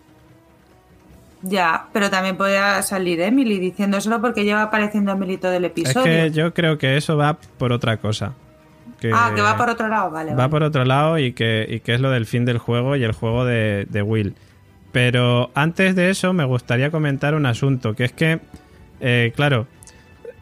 Ya, 1.43 1.85
pero 1.93 2.09
también 2.09 2.39
podría 2.39 2.81
salir 2.81 3.20
Emily 3.20 3.59
diciéndoselo 3.59 4.23
porque 4.23 4.44
lleva 4.44 4.62
apareciendo 4.62 5.12
Emily 5.12 5.36
todo 5.36 5.52
el 5.52 5.66
episodio. 5.66 6.10
Es 6.10 6.32
que 6.32 6.39
yo 6.39 6.55
creo 6.55 6.78
que 6.78 6.97
eso 6.97 7.18
va 7.18 7.36
por 7.59 7.73
otra 7.73 7.98
cosa. 7.98 8.32
ah, 9.12 9.32
que 9.35 9.43
va 9.43 9.55
por 9.59 9.68
otro 9.68 9.89
lado, 9.89 10.10
vale. 10.10 10.35
Va 10.35 10.48
por 10.48 10.62
otro 10.62 10.86
lado 10.86 11.18
y 11.18 11.35
que, 11.35 11.66
y 11.68 11.81
que 11.81 11.93
es 11.93 12.01
lo 12.01 12.10
del 12.10 12.24
fin 12.24 12.47
del 12.47 12.56
juego 12.56 12.97
y 12.97 13.05
el 13.05 13.12
juego 13.12 13.44
de, 13.44 13.86
de 13.90 14.01
Will. 14.01 14.35
Pero 14.93 15.51
antes 15.55 15.94
de 15.94 16.09
eso 16.09 16.32
me 16.32 16.47
gustaría 16.47 16.90
comentar 16.90 17.35
un 17.35 17.44
asunto, 17.44 17.94
que 17.94 18.05
es 18.05 18.12
que, 18.12 18.40
eh, 19.01 19.35
claro, 19.36 19.66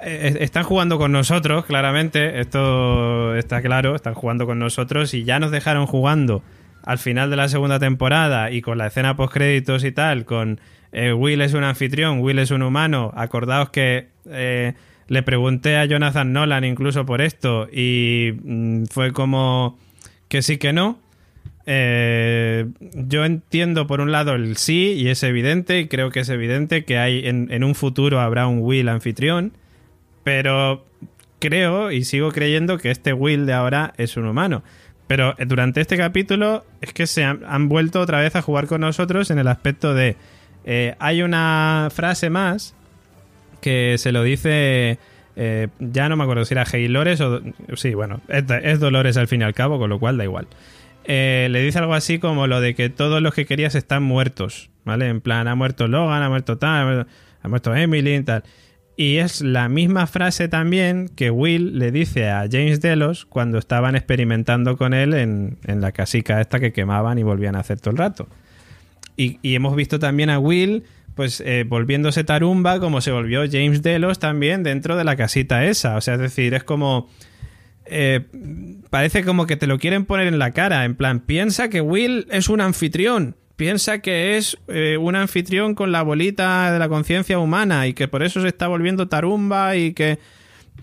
eh, 0.04 0.36
están 0.40 0.64
jugando 0.64 0.98
con 0.98 1.12
nosotros, 1.12 1.64
claramente, 1.64 2.40
esto 2.40 3.34
está 3.36 3.62
claro, 3.62 3.94
están 3.94 4.14
jugando 4.14 4.46
con 4.46 4.58
nosotros 4.58 5.14
y 5.14 5.24
ya 5.24 5.38
nos 5.38 5.50
dejaron 5.50 5.86
jugando 5.86 6.42
al 6.82 6.98
final 6.98 7.30
de 7.30 7.36
la 7.36 7.48
segunda 7.48 7.78
temporada 7.78 8.50
y 8.50 8.60
con 8.60 8.78
la 8.78 8.88
escena 8.88 9.16
post 9.16 9.32
créditos 9.32 9.84
y 9.84 9.92
tal, 9.92 10.24
con 10.24 10.60
eh, 10.92 11.12
Will 11.12 11.40
es 11.40 11.54
un 11.54 11.64
anfitrión, 11.64 12.20
Will 12.20 12.38
es 12.38 12.50
un 12.50 12.62
humano, 12.62 13.12
acordaos 13.16 13.70
que 13.70 14.08
le 15.06 15.22
pregunté 15.22 15.76
a 15.76 15.84
Jonathan 15.84 16.32
Nolan 16.32 16.64
incluso 16.64 17.04
por 17.04 17.20
esto 17.20 17.68
y 17.70 18.32
mm, 18.42 18.84
fue 18.86 19.12
como 19.12 19.78
que 20.28 20.42
sí 20.42 20.56
que 20.58 20.72
no, 20.72 20.98
eh, 21.66 22.66
yo 22.94 23.24
entiendo 23.24 23.86
por 23.86 24.00
un 24.00 24.12
lado 24.12 24.34
el 24.34 24.56
sí 24.56 24.92
y 24.96 25.08
es 25.08 25.22
evidente, 25.22 25.80
y 25.80 25.88
creo 25.88 26.10
que 26.10 26.20
es 26.20 26.28
evidente 26.28 26.84
que 26.84 26.98
hay 26.98 27.26
en, 27.26 27.64
un 27.64 27.74
futuro 27.74 28.20
habrá 28.20 28.46
un 28.46 28.60
Will 28.60 28.88
anfitrión, 28.88 29.52
pero 30.24 30.84
creo 31.38 31.92
y 31.92 32.04
sigo 32.04 32.32
creyendo 32.32 32.78
que 32.78 32.90
este 32.90 33.12
Will 33.12 33.46
de 33.46 33.52
ahora 33.52 33.92
es 33.98 34.16
un 34.16 34.26
humano. 34.26 34.64
Pero 35.06 35.34
durante 35.46 35.80
este 35.80 35.96
capítulo 35.96 36.64
es 36.80 36.92
que 36.92 37.06
se 37.06 37.24
han, 37.24 37.68
vuelto 37.68 38.00
otra 38.00 38.20
vez 38.20 38.34
a 38.36 38.42
jugar 38.42 38.66
con 38.66 38.80
nosotros 38.80 39.30
en 39.30 39.38
el 39.38 39.48
aspecto 39.48 39.94
de... 39.94 40.16
Eh, 40.64 40.94
hay 40.98 41.20
una 41.20 41.88
frase 41.92 42.30
más 42.30 42.74
que 43.60 43.96
se 43.98 44.12
lo 44.12 44.22
dice... 44.22 44.98
Eh, 45.36 45.68
ya 45.80 46.08
no 46.08 46.16
me 46.16 46.22
acuerdo 46.22 46.44
si 46.44 46.54
era 46.54 46.64
Heilores 46.64 47.20
o... 47.20 47.42
Sí, 47.74 47.92
bueno, 47.92 48.22
es 48.28 48.80
Dolores 48.80 49.16
al 49.18 49.28
fin 49.28 49.42
y 49.42 49.44
al 49.44 49.52
cabo, 49.52 49.78
con 49.78 49.90
lo 49.90 49.98
cual 49.98 50.16
da 50.16 50.24
igual. 50.24 50.46
Eh, 51.04 51.48
le 51.50 51.60
dice 51.60 51.78
algo 51.78 51.92
así 51.92 52.18
como 52.18 52.46
lo 52.46 52.62
de 52.62 52.74
que 52.74 52.88
todos 52.88 53.20
los 53.20 53.34
que 53.34 53.44
querías 53.44 53.74
están 53.74 54.02
muertos, 54.02 54.70
¿vale? 54.84 55.08
En 55.08 55.20
plan, 55.20 55.48
ha 55.48 55.54
muerto 55.54 55.86
Logan, 55.86 56.22
ha 56.22 56.30
muerto 56.30 56.56
tal, 56.56 57.06
ha 57.42 57.48
muerto 57.48 57.74
Emily 57.74 58.14
y 58.14 58.22
tal. 58.22 58.44
Y 58.96 59.16
es 59.16 59.40
la 59.40 59.68
misma 59.68 60.06
frase 60.06 60.48
también 60.48 61.08
que 61.08 61.30
Will 61.30 61.78
le 61.78 61.90
dice 61.90 62.30
a 62.30 62.46
James 62.50 62.80
Delos 62.80 63.24
cuando 63.24 63.58
estaban 63.58 63.96
experimentando 63.96 64.76
con 64.76 64.94
él 64.94 65.14
en, 65.14 65.58
la 65.66 65.90
casica 65.90 66.40
esta 66.40 66.60
que 66.60 66.72
quemaban 66.72 67.18
y 67.18 67.24
volvían 67.24 67.56
a 67.56 67.60
hacer 67.60 67.80
todo 67.80 67.90
el 67.90 67.98
rato. 67.98 68.28
Y, 69.16 69.38
hemos 69.54 69.76
visto 69.76 69.98
también 69.98 70.30
a 70.30 70.38
Will 70.38 70.84
pues 71.14 71.40
eh, 71.46 71.64
volviéndose 71.66 72.24
tarumba 72.24 72.80
como 72.80 73.00
se 73.00 73.12
volvió 73.12 73.42
James 73.48 73.82
Delos 73.82 74.18
también 74.18 74.64
dentro 74.64 74.96
de 74.96 75.04
la 75.04 75.16
casita 75.16 75.64
esa. 75.64 75.96
O 75.96 76.00
sea, 76.00 76.14
es 76.14 76.20
decir, 76.20 76.54
es 76.54 76.64
como 76.64 77.08
eh, 77.86 78.20
parece 78.90 79.24
como 79.24 79.46
que 79.46 79.56
te 79.56 79.66
lo 79.66 79.78
quieren 79.78 80.04
poner 80.04 80.26
en 80.26 80.38
la 80.38 80.52
cara. 80.52 80.84
En 80.84 80.94
plan, 80.94 81.20
piensa 81.20 81.68
que 81.68 81.80
Will 81.80 82.26
es 82.30 82.48
un 82.48 82.60
anfitrión. 82.60 83.36
Piensa 83.56 84.00
que 84.00 84.36
es 84.36 84.58
eh, 84.68 84.96
un 84.96 85.14
anfitrión 85.14 85.74
con 85.74 85.92
la 85.92 86.02
bolita 86.02 86.72
de 86.72 86.78
la 86.78 86.88
conciencia 86.88 87.38
humana 87.38 87.86
y 87.86 87.94
que 87.94 88.08
por 88.08 88.22
eso 88.22 88.40
se 88.40 88.48
está 88.48 88.68
volviendo 88.68 89.08
tarumba 89.08 89.76
y 89.76 89.92
que... 89.92 90.18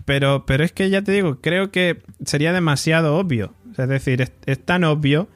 Pero, 0.06 0.46
pero 0.46 0.64
es 0.64 0.72
que 0.72 0.88
ya 0.88 1.02
te 1.02 1.12
digo, 1.12 1.40
creo 1.40 1.70
que 1.70 2.02
sería 2.24 2.52
demasiado 2.52 3.16
obvio. 3.16 3.54
Es 3.76 3.88
decir, 3.88 4.26
es, 4.46 4.64
tan 4.64 4.84
obvio 4.84 5.28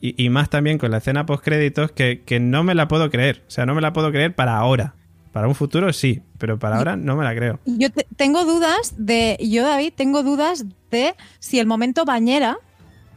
y, 0.00 0.28
más 0.28 0.50
también 0.50 0.78
con 0.78 0.90
la 0.90 0.98
escena 0.98 1.24
post 1.26 1.44
créditos 1.44 1.92
que, 1.92 2.22
que 2.26 2.40
no 2.40 2.64
me 2.64 2.74
la 2.74 2.88
puedo 2.88 3.08
creer. 3.08 3.42
O 3.46 3.50
sea, 3.50 3.66
no 3.66 3.74
me 3.74 3.80
la 3.80 3.92
puedo 3.92 4.10
creer 4.10 4.34
para 4.34 4.56
ahora. 4.56 4.94
Para 5.34 5.48
un 5.48 5.54
futuro 5.56 5.92
sí, 5.92 6.22
pero 6.38 6.60
para 6.60 6.76
ahora 6.76 6.94
no 6.94 7.16
me 7.16 7.24
la 7.24 7.34
creo. 7.34 7.58
Yo 7.64 7.88
tengo 8.16 8.44
dudas 8.44 8.94
de, 8.96 9.36
yo 9.40 9.64
David, 9.64 9.92
tengo 9.96 10.22
dudas 10.22 10.64
de 10.90 11.14
si 11.40 11.58
el 11.58 11.66
momento 11.66 12.04
bañera 12.04 12.58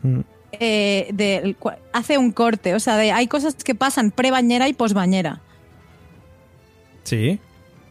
mm. 0.01 0.21
Eh, 0.51 1.55
hace 1.93 2.17
un 2.17 2.31
corte. 2.31 2.75
O 2.75 2.79
sea, 2.79 2.97
de, 2.97 3.11
hay 3.11 3.27
cosas 3.27 3.55
que 3.55 3.75
pasan 3.75 4.11
pre-bañera 4.11 4.67
y 4.67 4.73
post-bañera. 4.73 5.41
Sí, 7.03 7.39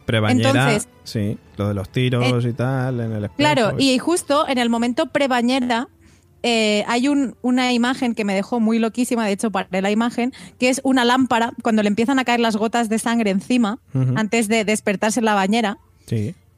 pre-bañera, 0.05 0.79
sí, 1.03 1.37
lo 1.57 1.67
de 1.67 1.73
los 1.73 1.89
tiros 1.89 2.45
eh, 2.45 2.49
y 2.49 2.53
tal, 2.53 2.99
en 2.99 3.11
el 3.13 3.29
Claro, 3.31 3.73
y 3.77 3.97
justo 3.97 4.47
en 4.47 4.57
el 4.57 4.69
momento 4.69 5.07
pre-bañera 5.07 5.87
eh, 6.43 6.83
hay 6.87 7.07
una 7.41 7.73
imagen 7.73 8.13
que 8.13 8.23
me 8.23 8.35
dejó 8.35 8.59
muy 8.59 8.79
loquísima, 8.79 9.25
de 9.25 9.31
hecho 9.31 9.51
para 9.51 9.81
la 9.81 9.91
imagen, 9.91 10.33
que 10.59 10.69
es 10.69 10.81
una 10.83 11.03
lámpara 11.03 11.51
cuando 11.63 11.81
le 11.81 11.89
empiezan 11.89 12.19
a 12.19 12.25
caer 12.25 12.39
las 12.39 12.55
gotas 12.55 12.89
de 12.89 12.99
sangre 12.99 13.31
encima, 13.31 13.79
antes 14.15 14.47
de 14.47 14.63
despertarse 14.63 15.19
en 15.19 15.25
la 15.25 15.33
bañera. 15.33 15.77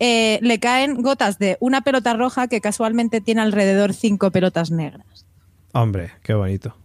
Eh, 0.02 0.40
le 0.42 0.60
caen 0.60 1.02
gotas 1.02 1.40
de 1.40 1.58
una 1.60 1.82
pelota 1.82 2.14
roja 2.14 2.48
que 2.48 2.62
casualmente 2.62 3.20
tiene 3.20 3.42
alrededor 3.42 3.94
cinco 3.94 4.32
pelotas 4.32 4.72
negras. 4.72 5.26
Hombre, 5.74 6.12
qué 6.24 6.34
bonito. 6.34 6.76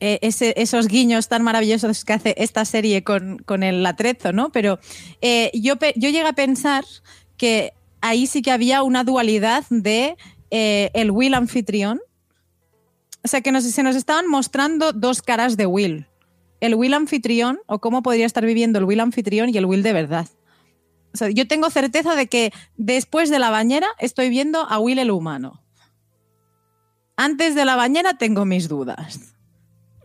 Eh, 0.00 0.18
esos 0.22 0.86
guiños 0.86 1.28
tan 1.28 1.42
maravillosos 1.42 2.04
que 2.04 2.12
hace 2.12 2.34
esta 2.38 2.64
serie 2.64 3.02
con, 3.02 3.62
el 3.62 3.84
atrezo, 3.84 4.32
¿no? 4.32 4.50
Pero 4.50 4.78
yo, 5.20 5.74
yo 5.96 6.08
llegué 6.08 6.22
a 6.22 6.32
pensar 6.34 6.84
que 7.36 7.72
ahí 8.00 8.26
sí 8.26 8.42
que 8.42 8.50
había 8.50 8.82
una 8.82 9.04
dualidad 9.04 9.64
de 9.70 10.16
eh, 10.50 10.90
el 10.94 11.10
Will 11.10 11.34
anfitrión. 11.34 12.00
O 13.24 13.28
sea, 13.28 13.40
que 13.40 13.60
se 13.60 13.82
nos 13.82 13.96
estaban 13.96 14.28
mostrando 14.28 14.92
dos 14.92 15.22
caras 15.22 15.56
de 15.56 15.66
Will. 15.66 16.06
El 16.60 16.74
Will 16.74 16.94
anfitrión, 16.94 17.60
o 17.66 17.80
cómo 17.80 18.02
podría 18.02 18.26
estar 18.26 18.44
viviendo 18.44 18.78
el 18.78 18.84
Will 18.84 19.00
anfitrión 19.00 19.50
y 19.50 19.56
el 19.56 19.66
Will 19.66 19.82
de 19.82 19.92
verdad. 19.92 20.28
O 21.12 21.16
sea, 21.16 21.30
yo 21.30 21.46
tengo 21.48 21.70
certeza 21.70 22.14
de 22.14 22.26
que 22.26 22.52
después 22.76 23.30
de 23.30 23.38
la 23.38 23.50
bañera 23.50 23.88
estoy 23.98 24.28
viendo 24.28 24.60
a 24.60 24.78
Will 24.78 24.98
el 24.98 25.10
humano. 25.10 25.62
Antes 27.20 27.56
de 27.56 27.64
la 27.64 27.74
bañera 27.74 28.14
tengo 28.16 28.44
mis 28.44 28.68
dudas. 28.68 29.34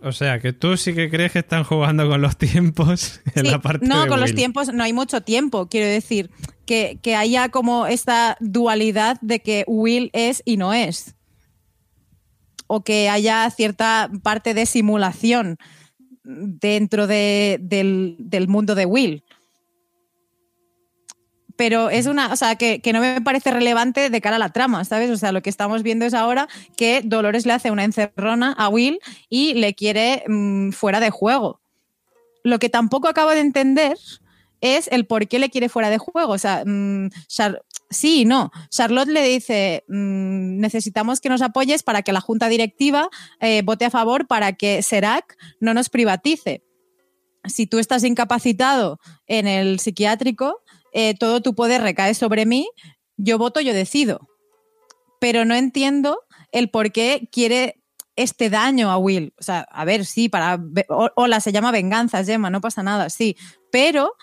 O 0.02 0.11
sea, 0.11 0.40
que 0.40 0.52
tú 0.52 0.77
sí 0.77 0.95
que 0.95 1.11
crees 1.11 1.31
que 1.31 1.40
están 1.40 1.64
jugando 1.64 2.10
con 2.10 2.22
los 2.23 2.38
tiempos 2.38 3.22
en 3.35 3.52
la 3.52 3.61
parte 3.61 3.85
No, 3.85 4.07
con 4.07 4.19
los 4.19 4.34
tiempos 4.34 4.73
no 4.73 4.84
hay 4.84 4.94
mucho 4.94 5.22
tiempo. 5.22 5.69
Quiero 5.69 5.88
decir, 5.88 6.31
que, 6.65 7.15
haya 7.15 7.49
como 7.49 7.85
esta 7.85 8.35
dualidad 8.40 9.19
de 9.22 9.41
que 9.41 9.64
Will 9.68 10.10
es 10.14 10.41
y 10.44 10.57
no 10.57 10.73
es. 10.73 11.14
O 12.65 12.84
que 12.84 13.10
haya 13.10 13.48
cierta 13.52 14.10
parte 14.23 14.56
de 14.56 14.65
simulación 14.65 15.57
dentro 16.23 17.06
del, 17.06 18.45
mundo 18.48 18.73
de 18.73 18.88
Will. 18.88 19.23
Pero 21.55 21.89
es 21.89 22.07
una, 22.07 22.34
o 22.34 22.35
sea, 22.35 22.55
que, 22.55 22.81
no 22.93 22.99
me 22.99 23.21
parece 23.21 23.51
relevante 23.51 24.09
de 24.09 24.21
cara 24.21 24.38
a 24.38 24.39
la 24.39 24.49
trama, 24.49 24.85
¿sabes? 24.85 25.09
O 25.09 25.17
sea, 25.17 25.31
lo 25.31 25.41
que 25.41 25.49
estamos 25.49 25.84
viendo 25.84 26.05
es 26.05 26.13
ahora 26.13 26.47
que 26.75 27.01
Dolores 27.03 27.45
le 27.45 27.53
hace 27.53 27.69
una 27.69 27.84
encerrona 27.84 28.53
a 28.53 28.69
Will 28.69 28.99
y 29.30 29.53
le 29.53 29.75
quiere 29.75 30.23
mm, 30.27 30.71
fuera 30.71 30.99
de 30.99 31.11
juego. 31.11 31.61
Lo 32.43 32.59
que 32.59 32.69
tampoco 32.69 33.07
acabo 33.07 33.31
de 33.31 33.39
entender 33.39 33.97
es 34.63 34.88
el 34.91 35.05
por 35.05 35.27
qué 35.27 35.39
le 35.39 35.49
quiere 35.49 35.67
fuera 35.67 35.89
de 35.89 35.97
juego. 35.97 36.31
O 36.31 36.38
sea, 36.38 36.63
mm, 36.65 37.09
sí 37.89 38.21
y 38.21 38.25
no. 38.25 38.49
Charlotte 38.69 39.09
le 39.09 39.21
dice, 39.23 39.84
mm, 39.89 40.59
necesitamos 40.59 41.19
que 41.19 41.30
nos 41.30 41.41
apoyes 41.41 41.84
para 41.84 42.01
que 42.01 42.13
la 42.13 42.21
junta 42.21 42.47
directiva 42.47 43.09
eh, 43.41 43.61
vote 43.63 43.85
a 43.85 43.89
favor 43.89 44.25
para 44.25 44.53
que 44.53 44.81
Serac 44.81 45.38
no 45.59 45.73
nos 45.73 45.89
privatice. 45.89 46.63
Si 47.45 47.67
tú 47.67 47.77
estás 47.77 48.05
incapacitado 48.05 48.99
en 49.27 49.47
el 49.47 49.81
psiquiátrico, 49.81 50.61
eh, 50.94 51.15
todo 51.18 51.41
tu 51.41 51.56
poder 51.56 51.82
recae 51.82 52.14
sobre 52.14 52.45
mí, 52.45 52.70
yo 53.18 53.38
voto, 53.38 53.60
yo 53.61 53.74
decido. 53.74 54.28
Pero 55.20 55.45
no 55.45 55.56
entiendo 55.56 56.20
el 56.52 56.70
por 56.70 56.91
qué 56.91 57.28
quiere 57.32 57.84
este 58.15 58.49
daño 58.49 58.91
a 58.91 58.98
Will. 58.98 59.34
O 59.40 59.44
sea, 59.44 59.61
a 59.72 59.86
ver, 59.86 60.06
sí, 60.06 60.30
para. 60.30 60.60
Hola, 61.15 61.40
se 61.40 61.52
llama 61.52 61.72
venganza, 61.72 62.24
Gemma, 62.24 62.49
no 62.49 62.61
pasa 62.61 62.84
nada, 62.84 63.10
sí. 63.10 63.36
Pero 63.72 64.14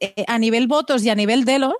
eh, 0.00 0.24
a 0.28 0.38
nivel 0.38 0.68
votos 0.68 1.04
y 1.04 1.10
a 1.10 1.14
nivel 1.14 1.44
de 1.44 1.58
los, 1.58 1.74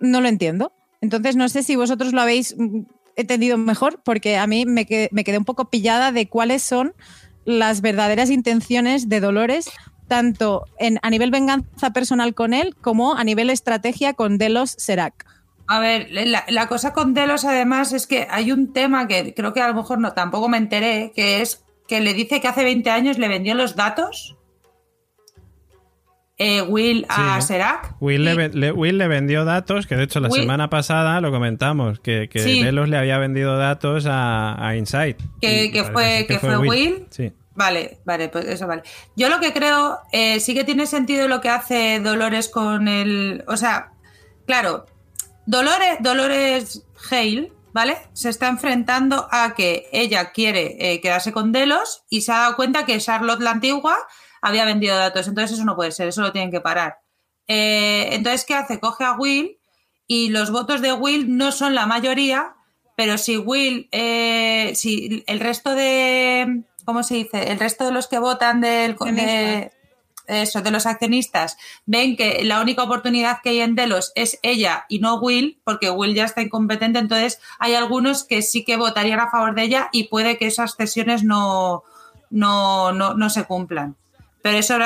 no 0.00 0.20
lo 0.20 0.28
entiendo. 0.28 0.72
Entonces, 1.00 1.36
no 1.36 1.48
sé 1.48 1.62
si 1.62 1.76
vosotros 1.76 2.12
lo 2.12 2.20
habéis 2.20 2.54
mm, 2.58 2.82
entendido 3.16 3.56
mejor, 3.58 4.02
porque 4.04 4.36
a 4.36 4.46
mí 4.46 4.66
me 4.66 4.86
quedé, 4.86 5.38
un 5.38 5.44
poco 5.44 5.70
pillada 5.70 6.12
de 6.12 6.28
cuáles 6.28 6.62
son 6.62 6.94
las 7.44 7.80
verdaderas 7.80 8.30
intenciones 8.30 9.08
de 9.08 9.20
Dolores, 9.20 9.70
tanto 10.08 10.64
en, 10.78 10.98
a 11.02 11.10
nivel 11.10 11.30
venganza 11.30 11.90
personal 11.92 12.34
con 12.34 12.54
él 12.54 12.74
como 12.80 13.14
a 13.14 13.24
nivel 13.24 13.50
estrategia 13.50 14.14
con 14.14 14.38
Delos 14.38 14.74
Serac. 14.78 15.26
A 15.66 15.80
ver, 15.80 16.08
la, 16.10 16.66
cosa 16.66 16.94
con 16.94 17.12
Delos 17.12 17.44
además 17.44 17.92
es 17.92 18.06
que 18.06 18.26
hay 18.30 18.52
un 18.52 18.72
tema 18.72 19.06
que 19.06 19.34
creo 19.34 19.52
que 19.52 19.60
a 19.60 19.68
lo 19.68 19.74
mejor 19.74 19.98
no 19.98 20.14
tampoco 20.14 20.48
me 20.48 20.56
enteré, 20.56 21.12
que 21.14 21.42
es 21.42 21.62
que 21.86 22.00
le 22.00 22.14
dice 22.14 22.40
que 22.40 22.48
hace 22.48 22.64
20 22.64 22.88
años 22.90 23.18
le 23.18 23.28
vendió 23.28 23.54
los 23.54 23.76
datos 23.76 24.38
eh, 26.38 26.62
Will 26.62 27.04
a 27.08 27.40
Serac. 27.40 27.96
Will, 28.00 28.24
le, 28.24 29.08
vendió 29.08 29.44
datos, 29.44 29.88
que 29.88 29.96
de 29.96 30.04
hecho 30.04 30.20
la 30.20 30.30
semana 30.30 30.70
pasada 30.70 31.20
lo 31.20 31.32
comentamos, 31.32 31.98
que, 31.98 32.28
que 32.28 32.40
le 32.72 32.96
había 32.96 33.18
vendido 33.18 33.58
datos 33.58 34.06
a, 34.06 34.66
a 34.66 34.76
Insight. 34.76 35.18
Que, 35.40 35.84
fue, 35.92 36.26
que 36.28 36.38
fue, 36.38 36.56
Will. 36.58 37.06
Vale, 37.58 37.98
vale, 38.04 38.28
pues 38.28 38.44
eso 38.44 38.68
vale. 38.68 38.84
Yo 39.16 39.28
lo 39.28 39.40
que 39.40 39.52
creo, 39.52 39.98
eh, 40.12 40.38
sí 40.38 40.54
que 40.54 40.62
tiene 40.62 40.86
sentido 40.86 41.26
lo 41.26 41.40
que 41.40 41.48
hace 41.48 41.98
Dolores 41.98 42.48
con 42.48 42.86
el. 42.86 43.42
O 43.48 43.56
sea, 43.56 43.90
claro, 44.46 44.86
Dolores, 45.44 45.96
Dolores 45.98 46.84
Hale, 47.10 47.52
¿vale? 47.72 47.98
Se 48.12 48.28
está 48.28 48.46
enfrentando 48.46 49.26
a 49.32 49.54
que 49.56 49.88
ella 49.90 50.30
quiere 50.30 50.76
eh, 50.78 51.00
quedarse 51.00 51.32
con 51.32 51.50
Delos 51.50 52.04
y 52.08 52.20
se 52.20 52.30
ha 52.30 52.38
dado 52.42 52.54
cuenta 52.54 52.86
que 52.86 53.00
Charlotte 53.00 53.40
la 53.40 53.50
antigua 53.50 53.96
había 54.40 54.64
vendido 54.64 54.96
datos. 54.96 55.26
Entonces 55.26 55.56
eso 55.56 55.64
no 55.64 55.74
puede 55.74 55.90
ser, 55.90 56.06
eso 56.06 56.22
lo 56.22 56.30
tienen 56.30 56.52
que 56.52 56.60
parar. 56.60 57.00
Eh, 57.48 58.10
entonces, 58.12 58.44
¿qué 58.44 58.54
hace? 58.54 58.78
Coge 58.78 59.02
a 59.02 59.14
Will 59.14 59.58
y 60.06 60.28
los 60.28 60.52
votos 60.52 60.80
de 60.80 60.92
Will 60.92 61.36
no 61.36 61.50
son 61.50 61.74
la 61.74 61.86
mayoría, 61.86 62.54
pero 62.96 63.18
si 63.18 63.36
Will, 63.36 63.88
si 63.90 65.24
el 65.26 65.40
resto 65.40 65.74
de, 65.74 66.62
¿cómo 66.88 67.02
se 67.02 67.16
dice? 67.16 67.52
El 67.52 67.60
resto 67.60 67.84
de 67.84 67.92
los 67.92 68.06
que 68.06 68.18
votan 68.18 68.62
del, 68.62 68.96
de, 68.96 69.70
eso, 70.26 70.62
de 70.62 70.70
los 70.70 70.86
accionistas 70.86 71.58
ven 71.84 72.16
que 72.16 72.42
la 72.44 72.62
única 72.62 72.82
oportunidad 72.82 73.42
que 73.42 73.50
hay 73.50 73.60
en 73.60 73.74
Delos 73.74 74.10
es 74.14 74.38
ella 74.42 74.86
y 74.88 74.98
no 74.98 75.16
Will, 75.16 75.60
porque 75.64 75.90
Will 75.90 76.14
ya 76.14 76.24
está 76.24 76.40
incompetente, 76.40 76.98
entonces 76.98 77.40
hay 77.58 77.74
algunos 77.74 78.24
que 78.24 78.40
sí 78.40 78.64
que 78.64 78.78
votarían 78.78 79.20
a 79.20 79.30
favor 79.30 79.54
de 79.54 79.64
ella 79.64 79.90
y 79.92 80.04
puede 80.04 80.38
que 80.38 80.46
esas 80.46 80.76
cesiones 80.76 81.24
no, 81.24 81.82
no, 82.30 82.92
no, 82.92 83.28
se 83.28 83.44
cumplan. 83.44 83.94
Pero 84.40 84.56
eso 84.56 84.78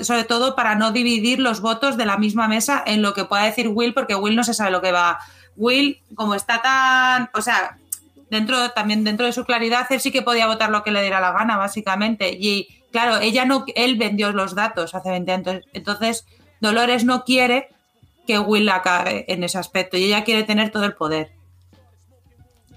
sobre 0.00 0.24
todo 0.24 0.56
para 0.56 0.76
no 0.76 0.92
dividir 0.92 1.40
los 1.40 1.60
votos 1.60 1.98
de 1.98 2.06
la 2.06 2.16
misma 2.16 2.48
mesa 2.48 2.82
en 2.86 3.02
lo 3.02 3.12
que 3.12 3.26
pueda 3.26 3.42
decir 3.42 3.68
Will, 3.68 3.92
porque 3.92 4.14
Will 4.14 4.34
no 4.34 4.44
se 4.44 4.54
sabe 4.54 4.70
lo 4.70 4.80
que 4.80 4.92
va. 4.92 5.18
Will, 5.56 6.00
como 6.14 6.34
está 6.34 6.62
tan, 6.62 7.28
o 7.34 7.42
sea, 7.42 7.76
dentro 8.34 8.70
también 8.70 9.04
dentro 9.04 9.24
de 9.24 9.32
su 9.32 9.44
claridad, 9.44 9.86
él 9.90 10.00
sí 10.00 10.10
que 10.10 10.22
podía 10.22 10.46
votar 10.46 10.70
lo 10.70 10.82
que 10.82 10.90
le 10.90 11.00
diera 11.00 11.20
la 11.20 11.32
gana, 11.32 11.56
básicamente. 11.56 12.36
Y 12.38 12.68
claro, 12.92 13.18
ella 13.18 13.44
no, 13.44 13.64
él 13.74 13.96
vendió 13.96 14.32
los 14.32 14.54
datos 14.54 14.94
hace 14.94 15.10
20 15.10 15.32
años. 15.32 15.64
Entonces, 15.72 16.26
Dolores 16.60 17.04
no 17.04 17.24
quiere 17.24 17.68
que 18.26 18.38
Will 18.38 18.66
la 18.66 18.82
cague 18.82 19.24
en 19.32 19.44
ese 19.44 19.58
aspecto 19.58 19.96
y 19.96 20.04
ella 20.04 20.24
quiere 20.24 20.44
tener 20.44 20.70
todo 20.70 20.84
el 20.84 20.94
poder. 20.94 21.32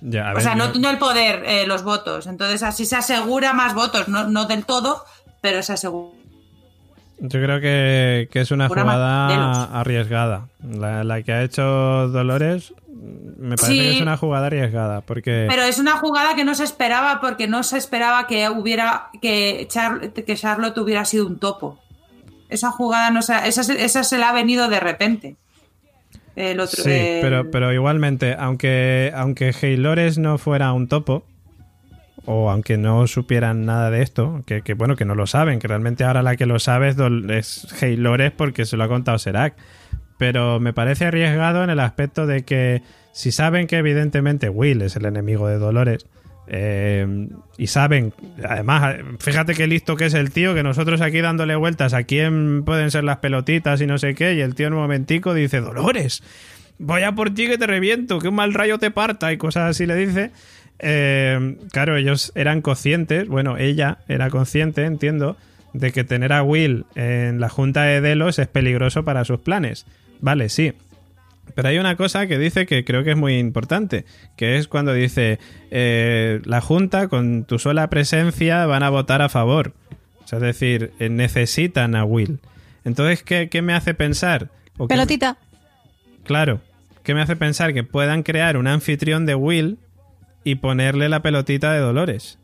o 0.01 0.39
sea, 0.39 0.55
no, 0.55 0.65
el 0.89 0.97
poder, 0.97 1.43
eh, 1.45 1.67
los 1.67 1.83
votos. 1.83 2.27
Entonces, 2.27 2.63
así 2.63 2.85
se 2.85 2.95
asegura 2.95 3.53
más 3.53 3.73
votos, 3.73 4.07
no, 4.07 4.27
no 4.29 4.45
del 4.45 4.65
todo, 4.65 5.03
pero 5.41 5.61
se 5.63 5.73
asegura. 5.73 6.17
Yo 7.19 7.41
creo 7.41 7.59
que, 7.59 8.29
es 8.31 8.51
una 8.51 8.67
jugada 8.67 9.79
arriesgada. 9.79 10.49
La, 10.63 11.03
la, 11.03 11.23
que 11.23 11.33
ha 11.33 11.43
hecho 11.43 11.63
Dolores 12.09 12.73
me 13.37 13.55
parece 13.55 13.79
que 13.79 13.95
es 13.95 14.01
una 14.01 14.17
jugada 14.17 14.47
arriesgada 14.47 15.01
porque 15.01 15.45
pero 15.49 15.63
es 15.63 15.79
una 15.79 15.97
jugada 15.97 16.35
que 16.35 16.43
no 16.43 16.55
se 16.55 16.63
esperaba 16.63 17.21
porque 17.21 17.47
no 17.47 17.63
se 17.63 17.77
esperaba 17.77 18.27
que 18.27 18.49
hubiera 18.49 19.09
que, 19.21 19.67
que 20.25 20.35
Charlotte 20.35 20.77
hubiera 20.77 21.05
sido 21.05 21.27
un 21.27 21.39
topo. 21.39 21.79
Esa 22.49 22.71
jugada 22.71 23.11
no 23.11 23.19
esa, 23.19 23.45
esa 23.45 24.03
se 24.03 24.17
le 24.17 24.23
ha 24.23 24.31
venido 24.31 24.69
de 24.69 24.79
repente. 24.79 25.35
El 26.35 26.59
otro, 26.59 26.83
sí 26.83 27.19
pero 27.21 27.49
pero 27.51 27.73
igualmente 27.73 28.35
aunque 28.37 29.11
aunque 29.15 29.53
Haylores 29.61 30.17
no 30.17 30.37
fuera 30.37 30.71
un 30.73 30.87
topo 30.87 31.23
o 32.25 32.51
aunque 32.51 32.77
no 32.77 33.07
supieran 33.07 33.65
nada 33.65 33.89
de 33.89 34.01
esto, 34.01 34.41
que, 34.45 34.61
bueno, 34.73 34.97
que 34.97 35.05
no 35.05 35.15
lo 35.15 35.27
saben, 35.27 35.59
que 35.59 35.67
realmente 35.69 36.03
ahora 36.03 36.21
la 36.21 36.35
que 36.35 36.45
lo 36.45 36.59
sabe 36.59 36.89
es, 36.89 36.97
es 37.29 37.81
Haylores 37.81 38.33
porque 38.33 38.65
se 38.65 38.75
lo 38.75 38.83
ha 38.83 38.89
contado 38.89 39.17
Serac 39.17 39.55
pero 40.17 40.59
me 40.59 40.73
parece 40.73 41.05
arriesgado 41.05 41.63
en 41.63 41.69
el 41.69 41.79
aspecto 41.79 42.27
de 42.27 42.43
que 42.43 42.81
si 43.11 43.31
saben 43.31 43.67
que 43.67 43.77
evidentemente 43.77 44.49
Will 44.49 44.81
es 44.81 44.95
el 44.95 45.05
enemigo 45.05 45.47
de 45.47 45.57
Dolores, 45.57 46.05
eh, 46.49 47.27
y 47.57 47.67
saben, 47.67 48.13
además, 48.47 48.95
fíjate 49.19 49.53
qué 49.53 49.67
listo 49.67 49.95
que 49.95 50.05
es 50.05 50.13
el 50.13 50.31
tío, 50.31 50.55
que 50.55 50.63
nosotros 50.63 51.01
aquí 51.01 51.19
dándole 51.19 51.55
vueltas 51.55 51.93
a 51.93 52.03
quién 52.03 52.63
pueden 52.63 52.89
ser 52.89 53.03
las 53.03 53.17
pelotitas 53.17 53.81
y 53.81 53.87
no 53.87 53.97
sé 53.97 54.15
qué, 54.15 54.33
y 54.33 54.41
el 54.41 54.55
tío 54.55 54.67
en 54.67 54.73
un 54.73 54.79
momentico 54.79 55.33
dice, 55.33 55.59
Dolores, 55.59 56.23
voy 56.79 57.03
a 57.03 57.13
por 57.13 57.33
ti 57.33 57.47
que 57.47 57.57
te 57.57 57.67
reviento, 57.67 58.19
que 58.19 58.29
un 58.29 58.35
mal 58.35 58.53
rayo 58.53 58.79
te 58.79 58.91
parta 58.91 59.33
y 59.33 59.37
cosas 59.37 59.69
así 59.69 59.85
le 59.85 59.95
dice. 59.95 60.31
Eh, 60.79 61.57
claro, 61.71 61.97
ellos 61.97 62.31
eran 62.35 62.61
conscientes, 62.61 63.27
bueno, 63.27 63.57
ella 63.57 63.97
era 64.07 64.29
consciente, 64.29 64.85
entiendo, 64.85 65.35
de 65.73 65.91
que 65.91 66.03
tener 66.03 66.33
a 66.33 66.43
Will 66.43 66.85
en 66.95 67.39
la 67.39 67.49
junta 67.49 67.83
de 67.83 67.99
Delos 67.99 68.39
es 68.39 68.47
peligroso 68.47 69.03
para 69.03 69.25
sus 69.25 69.39
planes. 69.39 69.85
Vale, 70.21 70.49
sí. 70.49 70.73
Pero 71.55 71.69
hay 71.69 71.77
una 71.79 71.95
cosa 71.95 72.27
que 72.27 72.37
dice 72.37 72.65
que 72.65 72.83
creo 72.83 73.03
que 73.03 73.11
es 73.11 73.17
muy 73.17 73.37
importante, 73.37 74.05
que 74.35 74.57
es 74.57 74.67
cuando 74.67 74.93
dice, 74.93 75.39
eh, 75.71 76.41
la 76.45 76.61
Junta 76.61 77.07
con 77.07 77.45
tu 77.45 77.57
sola 77.57 77.89
presencia 77.89 78.65
van 78.65 78.83
a 78.83 78.89
votar 78.89 79.21
a 79.21 79.29
favor. 79.29 79.73
O 80.23 80.27
sea, 80.27 80.37
es 80.37 80.43
decir, 80.43 80.91
eh, 80.99 81.09
necesitan 81.09 81.95
a 81.95 82.03
Will. 82.03 82.39
Entonces, 82.83 83.23
¿qué, 83.23 83.61
me 83.61 83.73
hace 83.73 83.93
pensar? 83.93 84.49
Pelotita. 84.87 85.37
Claro, 86.23 86.61
¿qué 87.03 87.13
me 87.13 87.21
hace 87.21 87.35
pensar? 87.35 87.73
Que 87.73 87.83
puedan 87.83 88.23
crear 88.23 88.57
un 88.57 88.67
anfitrión 88.67 89.25
de 89.25 89.35
Will 89.35 89.77
y 90.43 90.55
ponerle 90.55 91.09
la 91.09 91.21
pelotita 91.21 91.73
de 91.73 91.79
Dolores. 91.79 92.39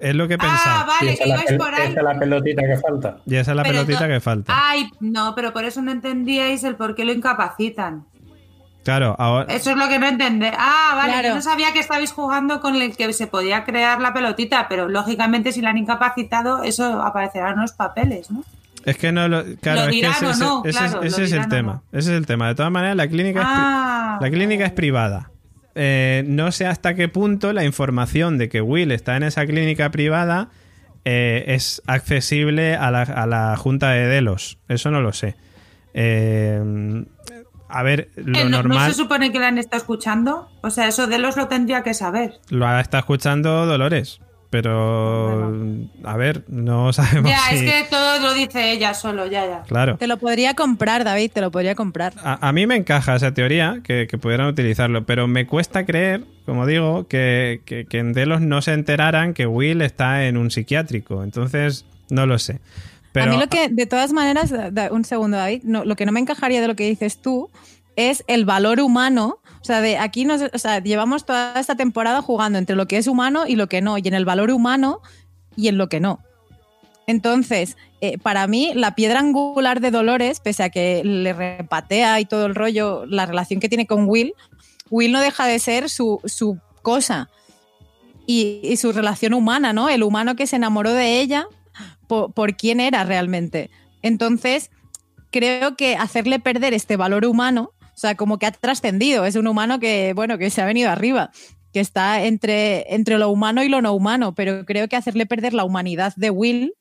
Es 0.00 0.14
lo 0.14 0.26
que 0.26 0.38
pensaba. 0.38 0.80
Ah, 0.80 0.86
vale, 0.86 1.16
que 1.16 1.28
ibais 1.28 1.52
por 1.52 1.74
ahí. 1.74 1.90
Esa 1.90 2.00
es 2.00 2.04
la 2.04 2.18
pelotita 2.18 2.62
que 2.62 2.76
falta. 2.78 3.16
Y 3.26 3.36
esa 3.36 3.50
es 3.50 3.56
la 3.56 3.62
pelotita 3.62 4.08
que 4.08 4.20
falta. 4.20 4.52
Ay, 4.56 4.90
no, 4.98 5.34
pero 5.34 5.52
por 5.52 5.64
eso 5.64 5.82
no 5.82 5.92
entendíais 5.92 6.64
el 6.64 6.76
por 6.76 6.94
qué 6.94 7.04
lo 7.04 7.12
incapacitan. 7.12 8.06
Claro, 8.82 9.14
ahora. 9.18 9.52
Eso 9.52 9.72
es 9.72 9.76
lo 9.76 9.88
que 9.88 9.98
no 9.98 10.06
entendé. 10.06 10.52
Ah, 10.56 10.94
vale, 10.96 11.28
yo 11.28 11.34
no 11.34 11.42
sabía 11.42 11.72
que 11.74 11.80
estabais 11.80 12.12
jugando 12.12 12.60
con 12.60 12.76
el 12.76 12.96
que 12.96 13.12
se 13.12 13.26
podía 13.26 13.64
crear 13.64 14.00
la 14.00 14.14
pelotita, 14.14 14.68
pero 14.68 14.88
lógicamente 14.88 15.52
si 15.52 15.60
la 15.60 15.70
han 15.70 15.78
incapacitado, 15.78 16.62
eso 16.62 17.02
aparecerá 17.02 17.50
en 17.50 17.60
los 17.60 17.72
papeles, 17.72 18.30
¿no? 18.30 18.42
Es 18.84 18.96
que 18.96 19.12
no 19.12 19.28
lo. 19.28 19.44
Claro, 19.60 19.82
es 19.82 20.00
que 20.00 20.06
ese, 20.06 20.42
no, 20.42 20.62
ese, 20.64 21.24
es 21.24 21.32
el 21.32 21.48
tema. 21.48 21.82
Ese 21.92 22.12
es 22.12 22.16
el 22.16 22.26
tema. 22.26 22.48
De 22.48 22.54
todas 22.54 22.72
maneras, 22.72 22.96
la 22.96 23.06
clínica, 23.08 23.42
ah, 23.44 24.18
la 24.18 24.30
clínica 24.30 24.64
es 24.64 24.72
privada. 24.72 25.30
Eh, 25.74 26.24
no 26.26 26.52
sé 26.52 26.66
hasta 26.66 26.94
qué 26.94 27.08
punto 27.08 27.52
la 27.52 27.64
información 27.64 28.38
de 28.38 28.48
que 28.48 28.60
Will 28.60 28.90
está 28.90 29.16
en 29.16 29.22
esa 29.22 29.46
clínica 29.46 29.90
privada 29.90 30.48
eh, 31.04 31.44
es 31.48 31.80
accesible 31.86 32.74
a 32.74 32.90
la, 32.90 33.56
Junta 33.56 33.90
de 33.90 34.06
Delos. 34.06 34.58
Eso 34.68 34.90
no 34.90 35.00
lo 35.00 35.12
sé. 35.12 35.36
Eh, 35.94 37.04
a 37.68 37.82
ver, 37.82 38.10
lo 38.16 38.48
normal. 38.48 38.78
¿No 38.78 38.86
se 38.86 38.94
supone 38.94 39.30
que 39.30 39.38
la 39.38 39.48
han 39.48 39.58
estado 39.58 39.78
escuchando? 39.78 40.48
O 40.62 40.70
sea, 40.70 40.88
eso 40.88 41.06
Delos 41.06 41.36
lo 41.36 41.46
tendría 41.48 41.82
que 41.82 41.94
saber. 41.94 42.40
Lo 42.48 42.66
ha 42.66 42.80
estado 42.80 43.00
escuchando 43.00 43.66
Dolores. 43.66 44.20
Pero, 44.50 45.52
a 46.02 46.16
ver, 46.16 46.44
no 46.48 46.92
sabemos. 46.92 47.30
Ya, 47.30 47.50
es 47.52 47.62
que 47.62 47.88
todo 47.88 48.18
lo 48.18 48.34
dice 48.34 48.72
ella 48.72 48.94
solo, 48.94 49.26
ya, 49.26 49.46
ya. 49.46 49.62
Claro. 49.62 49.96
Te 49.96 50.08
lo 50.08 50.18
podría 50.18 50.54
comprar, 50.54 51.04
David, 51.04 51.30
te 51.32 51.40
lo 51.40 51.52
podría 51.52 51.76
comprar. 51.76 52.14
A, 52.22 52.52
mí 52.52 52.66
me 52.66 52.74
encaja 52.74 53.14
esa 53.14 53.32
teoría, 53.32 53.80
que, 53.84 54.06
pudieran 54.20 54.48
utilizarlo, 54.48 55.06
pero 55.06 55.28
me 55.28 55.46
cuesta 55.46 55.86
creer, 55.86 56.24
como 56.46 56.66
digo, 56.66 57.06
que, 57.06 57.60
en 57.90 58.12
Delos 58.12 58.40
no 58.40 58.60
se 58.60 58.72
enteraran 58.72 59.34
que 59.34 59.46
Will 59.46 59.82
está 59.82 60.26
en 60.26 60.36
un 60.36 60.50
psiquiátrico. 60.50 61.22
Entonces, 61.22 61.86
no 62.10 62.26
lo 62.26 62.38
sé. 62.40 62.58
Pero... 63.12 63.30
A 63.30 63.34
mí 63.34 63.40
lo 63.40 63.48
que, 63.48 63.68
de 63.68 63.86
todas 63.86 64.12
maneras, 64.12 64.52
un 64.90 65.04
segundo, 65.04 65.36
David, 65.36 65.62
lo 65.64 65.94
que 65.94 66.06
no 66.06 66.12
me 66.12 66.20
encajaría 66.20 66.60
de 66.60 66.66
lo 66.66 66.74
que 66.74 66.88
dices 66.88 67.22
tú 67.22 67.50
es 67.94 68.24
el 68.26 68.44
valor 68.44 68.80
humano 68.80 69.38
o 69.60 69.64
sea, 69.64 69.80
de 69.80 69.98
aquí 69.98 70.24
nos, 70.24 70.42
llevamos 70.82 71.26
toda 71.26 71.58
esta 71.60 71.74
temporada 71.74 72.22
jugando 72.22 72.58
entre 72.58 72.76
lo 72.76 72.86
que 72.86 72.96
es 72.96 73.06
humano 73.06 73.46
y 73.46 73.56
lo 73.56 73.68
que 73.68 73.82
no, 73.82 73.98
y 73.98 74.02
en 74.06 74.14
el 74.14 74.24
valor 74.24 74.50
humano 74.50 75.00
y 75.56 75.68
en 75.68 75.76
lo 75.76 75.88
que 75.88 76.00
no. 76.00 76.20
Entonces, 77.06 77.76
eh, 78.00 78.18
para 78.18 78.46
mí, 78.46 78.72
la 78.74 78.94
piedra 78.94 79.20
angular 79.20 79.80
de 79.80 79.90
Dolores, 79.90 80.40
pese 80.40 80.62
a 80.62 80.70
que 80.70 81.02
le 81.04 81.32
repatea 81.32 82.20
y 82.20 82.24
todo 82.24 82.46
el 82.46 82.54
rollo, 82.54 83.04
la 83.06 83.26
relación 83.26 83.60
que 83.60 83.68
tiene 83.68 83.86
con 83.86 84.08
Will, 84.08 84.34
Will 84.90 85.12
no 85.12 85.20
deja 85.20 85.46
de 85.46 85.58
ser 85.58 85.88
su, 85.88 86.20
cosa 86.82 87.28
y, 88.26 88.76
su 88.76 88.92
relación 88.92 89.34
humana, 89.34 89.72
¿no? 89.72 89.88
El 89.88 90.02
humano 90.02 90.36
que 90.36 90.46
se 90.46 90.56
enamoró 90.56 90.92
de 90.92 91.20
ella 91.20 91.46
por, 92.06 92.56
quién 92.56 92.80
era 92.80 93.04
realmente. 93.04 93.70
Entonces, 94.02 94.70
creo 95.30 95.76
que 95.76 95.96
hacerle 95.96 96.38
perder 96.38 96.74
este 96.74 96.96
valor 96.96 97.26
humano 97.26 97.72
sea, 98.00 98.14
como 98.14 98.38
que 98.38 98.46
ha 98.46 98.52
trascendido. 98.52 99.26
Es 99.26 99.36
un 99.36 99.46
humano 99.46 99.78
que, 99.78 100.14
bueno, 100.14 100.38
que 100.38 100.48
se 100.48 100.62
ha 100.62 100.64
venido 100.64 100.90
arriba, 100.90 101.30
que 101.72 101.80
está 101.80 102.24
entre, 102.24 102.94
entre 102.94 103.18
lo 103.18 103.28
humano 103.28 103.62
y 103.62 103.68
lo 103.68 103.82
no 103.82 103.92
humano. 103.92 104.34
Pero 104.34 104.64
creo 104.64 104.88
que 104.88 104.96
hacerle 104.96 105.26
perder 105.26 105.52
la 105.52 105.64
humanidad 105.64 106.14
de 106.16 106.30
Will 106.30 106.72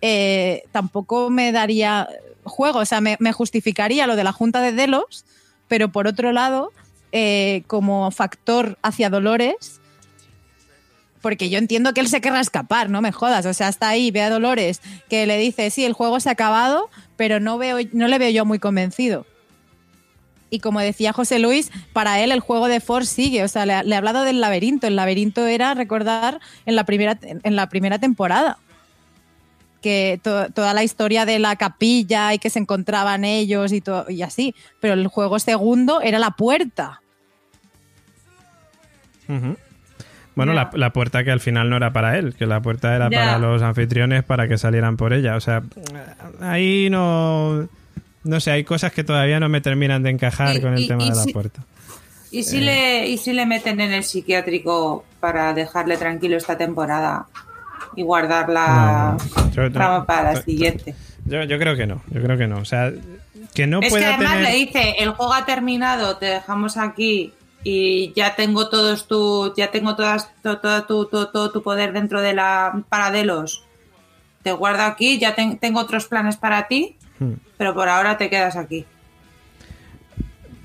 eh, 0.00 0.62
tampoco 0.72 1.28
me 1.28 1.52
daría 1.52 2.08
juego. 2.44 2.78
O 2.78 2.84
sea, 2.86 3.02
me, 3.02 3.32
justificaría 3.32 4.06
lo 4.06 4.16
de 4.16 4.24
la 4.24 4.32
Junta 4.32 4.62
de 4.62 4.72
Delos, 4.72 5.26
pero 5.68 5.92
por 5.92 6.06
otro 6.06 6.32
lado, 6.32 6.72
eh, 7.12 7.62
como 7.66 8.10
factor 8.10 8.78
hacia 8.80 9.10
Dolores, 9.10 9.82
porque 11.20 11.50
yo 11.50 11.58
entiendo 11.58 11.92
que 11.92 12.00
él 12.00 12.08
se 12.08 12.22
querrá 12.22 12.40
escapar, 12.40 12.88
no 12.88 13.02
me 13.02 13.12
jodas. 13.12 13.44
O 13.44 13.52
sea, 13.52 13.68
está 13.68 13.90
ahí, 13.90 14.10
ve 14.10 14.22
a 14.22 14.30
Dolores 14.30 14.80
que 15.10 15.26
le 15.26 15.36
dice, 15.36 15.68
sí, 15.68 15.84
el 15.84 15.92
juego 15.92 16.20
se 16.20 16.30
ha 16.30 16.32
acabado, 16.32 16.88
pero 17.16 17.38
no, 17.38 17.58
veo, 17.58 17.76
no 17.92 18.08
le 18.08 18.18
veo 18.18 18.30
yo 18.30 18.46
muy 18.46 18.58
convencido 18.58 19.26
Y 20.54 20.60
como 20.60 20.80
decía 20.80 21.12
José 21.12 21.38
Luis, 21.38 21.70
para 21.92 22.20
él 22.20 22.32
el 22.32 22.40
juego 22.40 22.68
de 22.68 22.80
Force 22.80 23.12
sigue. 23.12 23.44
O 23.44 23.48
sea, 23.48 23.66
le, 23.66 23.74
ha 23.74 23.98
hablado 23.98 24.22
del 24.22 24.40
laberinto. 24.40 24.86
El 24.86 24.96
laberinto 24.96 25.46
era 25.46 25.74
recordar 25.74 26.40
en 26.66 26.76
la 26.76 26.84
primera, 26.84 27.18
en 27.20 27.56
la 27.56 27.68
primera 27.68 27.98
temporada 27.98 28.58
que 29.82 30.18
toda 30.22 30.72
la 30.72 30.82
historia 30.82 31.26
de 31.26 31.38
la 31.38 31.56
capilla 31.56 32.32
y 32.32 32.38
que 32.38 32.48
se 32.48 32.58
encontraban 32.58 33.22
ellos 33.22 33.70
y, 33.70 33.82
y 34.08 34.22
así. 34.22 34.54
Pero 34.80 34.94
el 34.94 35.06
juego 35.08 35.38
segundo 35.38 36.00
era 36.00 36.18
la 36.18 36.30
puerta. 36.30 37.02
Bueno, 40.34 40.52
la, 40.54 40.90
puerta 40.90 41.22
que 41.22 41.30
al 41.30 41.40
final 41.40 41.70
no 41.70 41.76
era 41.76 41.92
para 41.92 42.18
él, 42.18 42.34
que 42.34 42.46
la 42.46 42.60
puerta 42.60 42.96
era 42.96 43.10
para 43.10 43.38
los 43.38 43.62
anfitriones 43.62 44.24
para 44.24 44.48
que 44.48 44.58
salieran 44.58 44.96
por 44.96 45.12
ella. 45.12 45.36
O 45.36 45.40
sea, 45.40 45.62
ahí 46.40 46.88
no. 46.90 47.68
No 48.24 48.40
sé, 48.40 48.50
hay 48.50 48.64
cosas 48.64 48.92
que 48.92 49.04
todavía 49.04 49.38
no 49.38 49.48
me 49.48 49.60
terminan 49.60 50.02
de 50.02 50.10
encajar 50.10 50.60
con 50.60 50.74
el 50.74 50.88
tema 50.88 51.04
de 51.04 51.14
la 51.14 51.24
puerta. 51.32 51.62
¿y 52.30 52.42
si, 52.42 52.60
le, 52.60 53.06
¿Y 53.08 53.18
si 53.18 53.32
le 53.32 53.46
meten 53.46 53.80
en 53.80 53.92
el 53.92 54.02
psiquiátrico 54.02 55.04
para 55.20 55.54
dejarle 55.54 55.96
tranquilo 55.96 56.36
esta 56.36 56.58
temporada 56.58 57.26
y 57.94 58.02
guardar 58.02 58.48
la 58.48 59.16
trama 59.72 60.04
para 60.04 60.32
la 60.32 60.42
siguiente? 60.42 60.94
Yo, 61.26 61.44
yo, 61.44 61.58
creo 61.58 61.76
que 61.76 61.86
no, 61.86 62.02
yo 62.10 62.20
creo 62.22 62.36
que 62.36 62.46
no. 62.46 62.58
O 62.58 62.64
sea, 62.64 62.92
que 63.54 63.66
no 63.66 63.80
es 63.80 63.92
que 63.92 64.04
además 64.04 64.40
le 64.40 64.54
dice, 64.54 64.96
el 64.98 65.10
juego 65.10 65.32
ha 65.32 65.46
terminado, 65.46 66.16
te 66.16 66.26
dejamos 66.26 66.76
aquí 66.76 67.32
y 67.62 68.12
ya 68.14 68.34
tengo 68.34 68.68
todos 68.68 69.06
tu, 69.06 69.54
ya 69.56 69.70
tengo 69.70 69.94
todas, 69.94 70.30
todo, 70.42 70.84
tu, 70.84 71.06
todo, 71.06 71.50
tu 71.50 71.62
poder 71.62 71.92
dentro 71.92 72.20
de 72.20 72.34
la 72.34 72.82
Paradelos. 72.88 73.64
Te 74.42 74.52
guardo 74.52 74.82
aquí, 74.82 75.18
ya 75.18 75.34
tengo 75.34 75.80
otros 75.80 76.06
planes 76.06 76.36
para 76.36 76.68
ti. 76.68 76.96
Pero 77.56 77.74
por 77.74 77.88
ahora 77.88 78.16
te 78.16 78.30
quedas 78.30 78.56
aquí. 78.56 78.84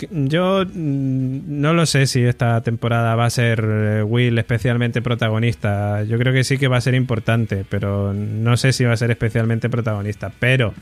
Yo 0.10 0.64
mm, 0.66 1.62
no 1.62 1.74
lo 1.74 1.86
sé 1.86 2.08
si 2.08 2.24
esta 2.24 2.62
temporada 2.62 3.16
va 3.16 3.26
a 3.26 3.30
ser 3.30 3.64
eh, 3.66 4.04
Will 4.04 4.38
especialmente 4.38 5.02
protagonista. 5.02 6.04
Yo 6.04 6.18
creo 6.18 6.34
que 6.34 6.44
sí 6.44 6.58
que 6.58 6.68
va 6.68 6.78
a 6.78 6.82
ser 6.82 6.96
importante, 6.96 7.66
pero 7.68 8.14
no 8.14 8.58
sé 8.58 8.72
si 8.72 8.86
va 8.86 8.94
a 8.94 8.98
ser 8.98 9.12
especialmente 9.12 9.70
protagonista. 9.70 10.32
Pero 10.40 10.74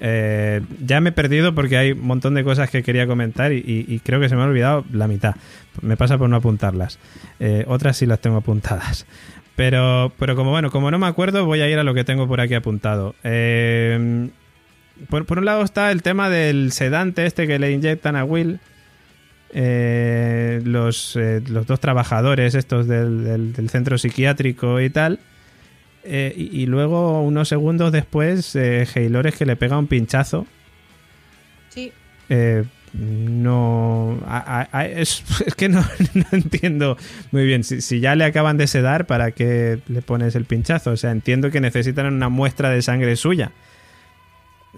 eh, 0.00 0.60
ya 0.84 1.00
me 1.00 1.10
he 1.10 1.12
perdido 1.12 1.54
porque 1.54 1.76
hay 1.76 1.92
un 1.92 2.06
montón 2.06 2.34
de 2.34 2.44
cosas 2.44 2.70
que 2.70 2.82
quería 2.82 3.06
comentar 3.06 3.52
y, 3.52 4.00
creo 4.04 4.20
que 4.20 4.28
se 4.28 4.36
me 4.36 4.42
ha 4.42 4.46
olvidado 4.46 4.84
la 4.92 5.08
mitad. 5.08 5.34
Me 5.82 5.96
pasa 5.96 6.18
por 6.18 6.28
no 6.28 6.36
apuntarlas. 6.36 6.98
Eh, 7.40 7.64
otras 7.68 7.96
sí 7.96 8.06
las 8.06 8.20
tengo 8.20 8.36
apuntadas. 8.36 9.06
Pero, 9.56 10.12
pero 10.20 10.36
como 10.36 10.52
bueno, 10.52 10.70
como 10.70 10.90
no 10.92 11.00
me 11.00 11.08
acuerdo, 11.08 11.44
voy 11.44 11.60
a 11.62 11.68
ir 11.68 11.80
a 11.80 11.82
lo 11.82 11.92
que 11.92 12.04
tengo 12.04 12.28
por 12.28 12.40
aquí 12.40 12.54
apuntado. 12.54 13.16
Eh, 13.24 14.28
por, 15.08 15.38
un 15.38 15.44
lado 15.44 15.62
está 15.62 15.90
el 15.90 16.02
tema 16.02 16.30
del 16.30 16.72
sedante 16.72 17.26
este 17.26 17.46
que 17.46 17.58
le 17.58 17.72
inyectan 17.72 18.16
a 18.16 18.24
Will. 18.24 18.60
los, 19.54 21.16
los, 21.16 21.66
dos 21.66 21.80
trabajadores 21.80 22.54
estos 22.54 22.86
del 22.86 23.68
centro 23.70 23.98
psiquiátrico 23.98 24.80
y 24.80 24.90
tal. 24.90 25.20
Eh, 26.10 26.32
y, 26.36 26.64
luego, 26.64 27.22
unos 27.22 27.48
segundos 27.48 27.92
después, 27.92 28.56
eh, 28.56 28.82
es 28.82 28.92
que 28.92 29.46
le 29.46 29.56
pega 29.56 29.78
un 29.78 29.88
pinchazo. 29.88 30.46
Sí. 31.68 31.92
Eh, 32.30 32.64
no. 32.94 34.18
es, 34.94 35.22
que 35.54 35.68
no, 35.68 35.84
entiendo 36.32 36.96
muy 37.30 37.44
bien. 37.44 37.62
Si, 37.62 38.00
ya 38.00 38.14
le 38.14 38.24
acaban 38.24 38.56
de 38.56 38.66
sedar, 38.66 39.06
¿para 39.06 39.32
qué 39.32 39.80
le 39.88 40.00
pones 40.00 40.34
el 40.34 40.46
pinchazo? 40.46 40.92
O 40.92 40.96
sea, 40.96 41.10
entiendo 41.10 41.50
que 41.50 41.60
necesitan 41.60 42.06
una 42.06 42.30
muestra 42.30 42.70
de 42.70 42.80
sangre 42.80 43.14
suya. 43.16 43.52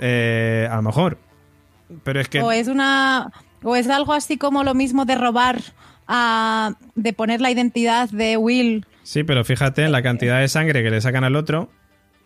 Eh, 0.01 0.67
a 0.69 0.77
lo 0.77 0.83
mejor. 0.83 1.19
Pero 2.03 2.21
es 2.21 2.29
que. 2.29 2.41
O 2.41 2.51
es 2.51 2.67
una. 2.67 3.31
O 3.63 3.77
es 3.77 3.89
algo 3.89 4.13
así 4.13 4.37
como 4.37 4.65
lo 4.65 4.75
mismo 4.75 5.05
de 5.05 5.15
robar. 5.15 5.61
A, 6.13 6.73
de 6.97 7.13
poner 7.13 7.41
la 7.41 7.53
identidad 7.53 8.11
de 8.11 8.37
Will 8.37 8.85
Sí, 9.11 9.25
pero 9.25 9.45
fíjate 9.45 9.85
en 9.85 9.93
la 9.93 10.03
cantidad 10.03 10.41
de 10.41 10.49
sangre 10.49 10.83
que 10.83 10.91
le 10.91 11.01
sacan 11.01 11.25
al 11.25 11.37
otro 11.37 11.71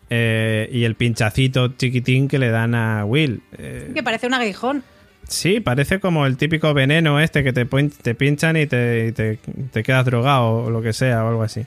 eh, 0.09 0.69
y 0.71 0.83
el 0.83 0.95
pinchacito 0.95 1.69
chiquitín 1.69 2.27
que 2.27 2.37
le 2.37 2.49
dan 2.49 2.75
a 2.75 3.05
Will. 3.05 3.41
Eh, 3.57 3.91
que 3.93 4.03
parece 4.03 4.27
un 4.27 4.35
aguijón. 4.35 4.83
Sí, 5.27 5.59
parece 5.59 5.99
como 5.99 6.27
el 6.27 6.37
típico 6.37 6.73
veneno 6.75 7.19
este 7.19 7.43
que 7.43 7.53
te, 7.53 7.65
te 7.65 8.13
pinchan 8.13 8.57
y, 8.57 8.67
te, 8.67 9.11
te, 9.13 9.83
quedas 9.83 10.05
drogado 10.05 10.65
o 10.65 10.69
lo 10.69 10.83
que 10.83 10.93
sea 10.93 11.25
o 11.25 11.29
algo 11.29 11.41
así. 11.41 11.65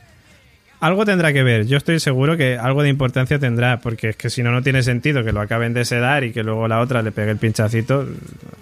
Algo 0.81 1.05
tendrá 1.05 1.33
que 1.33 1.43
ver, 1.43 1.67
yo 1.67 1.77
estoy 1.77 1.99
seguro 1.99 2.37
que 2.37 2.57
algo 2.57 2.83
de 2.83 2.89
importancia 2.89 3.41
tendrá, 3.41 3.81
porque 3.81 4.11
es 4.11 4.17
que 4.17 4.31
si 4.31 4.45
no, 4.45 4.53
no 4.53 4.63
tiene 4.63 4.85
sentido 4.85 5.25
que 5.25 5.33
lo 5.33 5.41
acaben 5.41 5.75
de 5.75 5.85
sedar 5.85 6.23
y 6.23 6.33
que 6.33 6.45
luego 6.45 6.69
la 6.69 6.79
otra 6.81 7.03
le 7.03 7.11
pegue 7.11 7.33
el 7.33 7.39
pinchacito, 7.39 8.07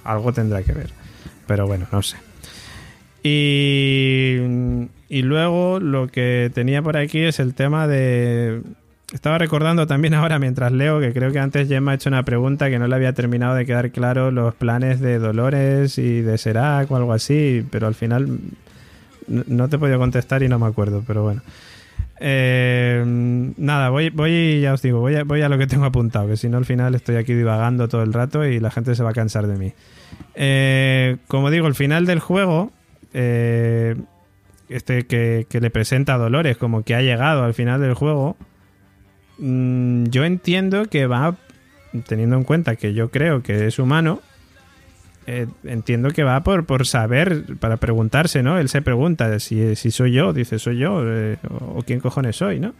algo 0.02 0.32
tendrá 0.32 0.62
que 0.62 0.72
ver. 0.72 0.90
Pero 1.46 1.66
bueno, 1.66 1.86
no 1.92 2.02
sé. 2.02 2.16
Y, 3.22 4.38
y 5.08 5.22
luego 5.22 5.78
lo 5.78 6.08
que 6.08 6.50
tenía 6.54 6.80
por 6.80 6.96
aquí 6.96 7.20
es 7.20 7.38
el 7.38 7.54
tema 7.54 7.86
de... 7.86 8.62
Estaba 9.12 9.36
recordando 9.36 9.86
también 9.86 10.14
ahora 10.14 10.38
mientras 10.38 10.72
leo 10.72 11.00
que 11.00 11.12
creo 11.12 11.32
que 11.32 11.38
antes 11.38 11.68
Gemma 11.68 11.92
ha 11.92 11.94
hecho 11.96 12.08
una 12.08 12.24
pregunta 12.24 12.70
que 12.70 12.78
no 12.78 12.88
le 12.88 12.94
había 12.94 13.12
terminado 13.12 13.54
de 13.54 13.66
quedar 13.66 13.90
claro 13.90 14.30
los 14.30 14.54
planes 14.54 15.00
de 15.00 15.18
Dolores 15.18 15.98
y 15.98 16.22
de 16.22 16.38
Serac 16.38 16.90
o 16.90 16.96
algo 16.96 17.12
así, 17.12 17.64
pero 17.70 17.86
al 17.86 17.94
final 17.94 18.38
no 19.28 19.68
te 19.68 19.76
he 19.76 19.78
podido 19.78 19.98
contestar 19.98 20.42
y 20.42 20.48
no 20.48 20.58
me 20.58 20.66
acuerdo, 20.66 21.04
pero 21.06 21.22
bueno. 21.22 21.42
Eh, 22.18 23.02
nada, 23.56 23.90
voy, 23.90 24.10
voy, 24.10 24.60
ya 24.60 24.72
os 24.72 24.82
digo, 24.82 25.00
voy 25.00 25.16
a, 25.16 25.24
voy 25.24 25.42
a 25.42 25.48
lo 25.48 25.58
que 25.58 25.66
tengo 25.66 25.84
apuntado, 25.84 26.28
que 26.28 26.36
si 26.36 26.48
no 26.48 26.56
al 26.56 26.64
final 26.64 26.94
estoy 26.94 27.16
aquí 27.16 27.34
divagando 27.34 27.88
todo 27.88 28.02
el 28.02 28.12
rato 28.12 28.44
y 28.46 28.58
la 28.58 28.70
gente 28.70 28.94
se 28.94 29.02
va 29.02 29.10
a 29.10 29.14
cansar 29.14 29.46
de 29.46 29.56
mí. 29.56 29.72
Eh, 30.34 31.16
como 31.28 31.50
digo, 31.50 31.66
el 31.66 31.74
final 31.74 32.06
del 32.06 32.20
juego 32.20 32.72
eh, 33.18 33.96
este 34.68 35.06
que, 35.06 35.46
le 35.50 35.70
presenta 35.70 36.14
a 36.14 36.18
Dolores 36.18 36.58
como 36.58 36.82
que 36.82 36.94
ha 36.94 37.00
llegado 37.00 37.44
al 37.44 37.54
final 37.54 37.80
del 37.80 37.94
juego, 37.94 38.36
mm, 39.38 40.04
yo 40.06 40.24
entiendo 40.24 40.86
que 40.86 41.06
va, 41.06 41.36
teniendo 42.06 42.36
en 42.36 42.44
cuenta 42.44 42.76
que 42.76 42.92
yo 42.92 43.10
creo 43.10 43.42
que 43.42 43.68
es 43.68 43.78
humano, 43.78 44.20
eh, 45.26 45.46
entiendo 45.64 46.10
que 46.10 46.22
va 46.22 46.42
por, 46.42 46.66
por 46.66 46.86
saber, 46.86 47.44
para 47.58 47.76
preguntarse, 47.76 48.42
¿no? 48.42 48.58
Él 48.58 48.68
se 48.68 48.82
pregunta 48.82 49.38
si, 49.40 49.76
si 49.76 49.90
soy 49.90 50.12
yo, 50.12 50.32
dice 50.32 50.58
soy 50.58 50.78
yo, 50.78 51.02
eh, 51.04 51.36
o 51.60 51.82
quién 51.82 52.00
cojones 52.00 52.36
soy, 52.36 52.60
¿no? 52.60 52.74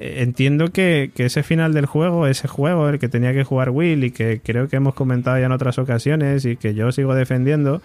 entiendo 0.00 0.68
que, 0.68 1.10
que, 1.12 1.24
ese 1.24 1.42
final 1.42 1.74
del 1.74 1.86
juego, 1.86 2.28
ese 2.28 2.46
juego, 2.46 2.88
el 2.88 3.00
que 3.00 3.08
tenía 3.08 3.32
que 3.32 3.42
jugar 3.42 3.70
Will 3.70 4.04
y 4.04 4.12
que 4.12 4.40
creo 4.40 4.68
que 4.68 4.76
hemos 4.76 4.94
comentado 4.94 5.40
ya 5.40 5.46
en 5.46 5.50
otras 5.50 5.76
ocasiones 5.76 6.44
y 6.44 6.54
que 6.54 6.72
yo 6.72 6.92
sigo 6.92 7.16
defendiendo, 7.16 7.82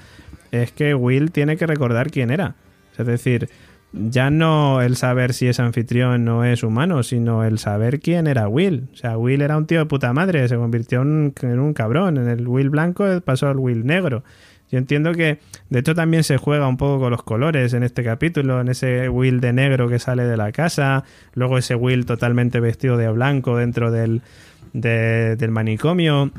es 0.51 0.71
que 0.71 0.93
Will 0.93 1.31
tiene 1.31 1.57
que 1.57 1.65
recordar 1.65 2.11
quién 2.11 2.29
era. 2.29 2.53
Es 2.97 3.07
decir, 3.07 3.49
ya 3.93 4.29
no 4.29 4.81
el 4.81 4.95
saber 4.95 5.33
si 5.33 5.47
es 5.47 5.59
anfitrión 5.59 6.27
o 6.27 6.43
es 6.43 6.63
humano, 6.63 7.03
sino 7.03 7.43
el 7.43 7.59
saber 7.59 7.99
quién 7.99 8.27
era 8.27 8.47
Will. 8.47 8.89
O 8.93 8.95
sea, 8.95 9.17
Will 9.17 9.41
era 9.41 9.57
un 9.57 9.67
tío 9.67 9.79
de 9.79 9.85
puta 9.85 10.11
madre, 10.13 10.47
se 10.47 10.55
convirtió 10.55 11.01
en, 11.01 11.33
un 11.41 11.73
cabrón. 11.73 12.17
En 12.17 12.27
el 12.27 12.47
Will 12.47 12.69
blanco 12.69 13.05
pasó 13.23 13.47
al 13.47 13.57
Will 13.57 13.85
negro. 13.85 14.23
Yo 14.71 14.79
entiendo 14.79 15.13
que, 15.13 15.37
de 15.69 15.79
hecho, 15.79 15.93
también 15.93 16.23
se 16.23 16.37
juega 16.37 16.67
un 16.67 16.77
poco 16.77 16.99
con 16.99 17.11
los 17.11 17.21
colores 17.21 17.73
en 17.73 17.83
este 17.83 18.03
capítulo, 18.03 18.59
en 18.59 18.69
ese 18.69 19.07
Will 19.07 19.39
de 19.39 19.53
negro 19.53 19.87
que 19.87 19.99
sale 19.99 20.25
de 20.25 20.35
la 20.35 20.51
casa, 20.51 21.03
luego 21.35 21.59
ese 21.59 21.75
Will 21.75 22.07
totalmente 22.07 22.59
vestido 22.59 22.97
de 22.97 23.09
blanco 23.09 23.57
dentro 23.57 23.91
del, 23.91 24.23
del 24.73 25.51
manicomio 25.51 26.31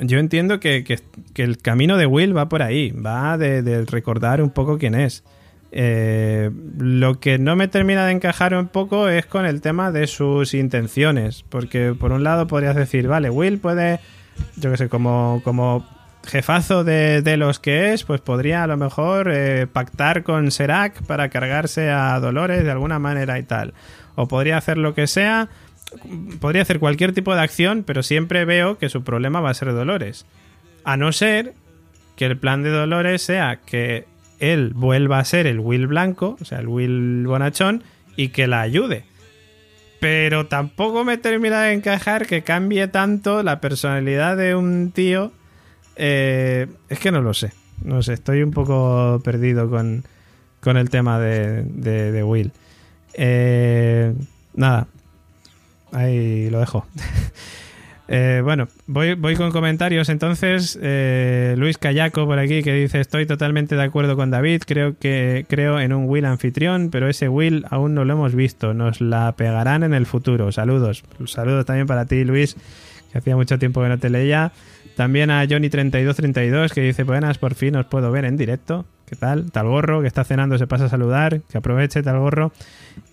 yo 0.00 0.18
entiendo 0.18 0.60
que, 0.60 0.98
el 1.34 1.58
camino 1.58 1.96
de 1.96 2.06
Will 2.06 2.36
va 2.36 2.48
por 2.48 2.62
ahí, 2.62 2.90
va 2.90 3.36
de, 3.36 3.84
recordar 3.86 4.42
un 4.42 4.50
poco 4.50 4.78
quién 4.78 4.94
es. 4.94 5.24
Eh, 5.70 6.50
lo 6.78 7.20
que 7.20 7.38
no 7.38 7.54
me 7.54 7.68
termina 7.68 8.06
de 8.06 8.12
encajar 8.12 8.54
un 8.54 8.68
poco 8.68 9.08
es 9.08 9.26
con 9.26 9.44
el 9.44 9.60
tema 9.60 9.92
de 9.92 10.06
sus 10.06 10.54
intenciones, 10.54 11.44
porque 11.48 11.94
por 11.98 12.12
un 12.12 12.24
lado 12.24 12.46
podrías 12.46 12.74
decir, 12.74 13.06
vale, 13.06 13.30
Will 13.30 13.58
puede, 13.58 14.00
yo 14.56 14.70
qué 14.70 14.76
sé, 14.76 14.88
como, 14.88 15.42
como 15.44 15.86
jefazo 16.26 16.84
de, 16.84 17.36
los 17.36 17.58
que 17.58 17.92
es, 17.92 18.04
pues 18.04 18.20
podría 18.20 18.64
a 18.64 18.66
lo 18.66 18.76
mejor 18.76 19.30
eh, 19.32 19.66
pactar 19.66 20.22
con 20.22 20.50
Serac 20.50 21.02
para 21.04 21.28
cargarse 21.28 21.90
a 21.90 22.18
Dolores 22.20 22.64
de 22.64 22.70
alguna 22.70 22.98
manera 22.98 23.38
y 23.38 23.42
tal. 23.42 23.74
O 24.14 24.26
podría 24.26 24.56
hacer 24.56 24.78
lo 24.78 24.94
que 24.94 25.06
sea 25.06 25.48
podría 26.40 26.62
hacer 26.62 26.80
cualquier 26.80 27.12
tipo 27.12 27.34
de 27.34 27.40
acción, 27.40 27.82
pero 27.84 28.02
siempre 28.02 28.44
veo 28.44 28.78
que 28.78 28.88
su 28.88 29.02
problema 29.02 29.40
va 29.40 29.50
a 29.50 29.54
ser 29.54 29.72
Dolores. 29.72 30.26
A 30.84 30.96
no 30.96 31.12
ser 31.12 31.54
que 32.16 32.26
el 32.26 32.36
plan 32.36 32.62
de 32.62 32.70
Dolores 32.70 33.22
sea 33.22 33.60
que 33.64 34.06
él 34.38 34.72
vuelva 34.74 35.18
a 35.18 35.24
ser 35.24 35.46
el 35.46 35.60
Will 35.60 35.86
blanco, 35.86 36.36
o 36.40 36.44
sea, 36.44 36.58
el 36.58 36.68
Will 36.68 37.26
bonachón, 37.26 37.82
y 38.16 38.28
que 38.28 38.46
la 38.46 38.60
ayude. 38.60 39.04
Pero 40.00 40.46
tampoco 40.46 41.04
me 41.04 41.16
termina 41.16 41.62
de 41.62 41.72
encajar 41.72 42.26
que 42.26 42.42
cambie 42.42 42.86
tanto 42.88 43.42
la 43.42 43.60
personalidad 43.60 44.36
de 44.36 44.54
un 44.54 44.92
tío. 44.92 45.32
Eh, 45.96 46.68
es 46.88 47.00
que 47.00 47.10
no 47.10 47.20
lo 47.20 47.34
sé. 47.34 47.52
No 47.82 48.02
sé, 48.02 48.14
estoy 48.14 48.42
un 48.42 48.52
poco 48.52 49.20
perdido 49.24 49.68
con, 49.68 50.04
con 50.60 50.76
el 50.76 50.90
tema 50.90 51.18
de, 51.18 51.62
de, 51.62 52.22
Will. 52.22 52.52
Eh, 53.14 54.14
nada, 54.54 54.86
Ahí 55.92 56.50
lo 56.50 56.60
dejo. 56.60 56.86
Eh, 58.10 58.40
bueno, 58.42 58.68
voy, 58.86 59.36
con 59.36 59.52
comentarios 59.52 60.08
entonces. 60.08 60.78
Eh, 60.80 61.54
Luis 61.58 61.76
Callaco 61.76 62.24
por 62.26 62.38
aquí 62.38 62.62
que 62.62 62.72
dice: 62.72 63.00
Estoy 63.00 63.26
totalmente 63.26 63.76
de 63.76 63.82
acuerdo 63.82 64.16
con 64.16 64.30
David. 64.30 64.62
Creo 64.66 64.96
que 64.98 65.44
creo 65.48 65.78
en 65.78 65.92
un 65.92 66.08
Will 66.08 66.24
anfitrión, 66.24 66.88
pero 66.90 67.08
ese 67.08 67.28
Will 67.28 67.66
aún 67.70 67.94
no 67.94 68.04
lo 68.04 68.14
hemos 68.14 68.34
visto. 68.34 68.72
Nos 68.72 69.02
la 69.02 69.32
pegarán 69.32 69.82
en 69.82 69.92
el 69.92 70.06
futuro. 70.06 70.50
Saludos. 70.52 71.04
Saludos 71.26 71.66
también 71.66 71.86
para 71.86 72.06
ti, 72.06 72.24
Luis, 72.24 72.56
que 73.12 73.18
hacía 73.18 73.36
mucho 73.36 73.58
tiempo 73.58 73.82
que 73.82 73.88
no 73.88 73.98
te 73.98 74.08
leía. 74.08 74.52
También 74.96 75.30
a 75.30 75.44
Johnny3232 75.44 76.72
que 76.72 76.80
dice: 76.80 77.02
Buenas, 77.02 77.36
por 77.36 77.54
fin 77.54 77.76
os 77.76 77.86
puedo 77.86 78.10
ver 78.10 78.24
en 78.24 78.38
directo. 78.38 78.86
¿Qué 79.08 79.16
tal? 79.16 79.50
Tal 79.50 79.66
gorro, 79.66 80.02
que 80.02 80.06
está 80.06 80.22
cenando, 80.22 80.58
se 80.58 80.66
pasa 80.66 80.84
a 80.84 80.88
saludar, 80.90 81.40
que 81.40 81.56
aproveche 81.56 82.02
tal 82.02 82.18
gorro. 82.18 82.52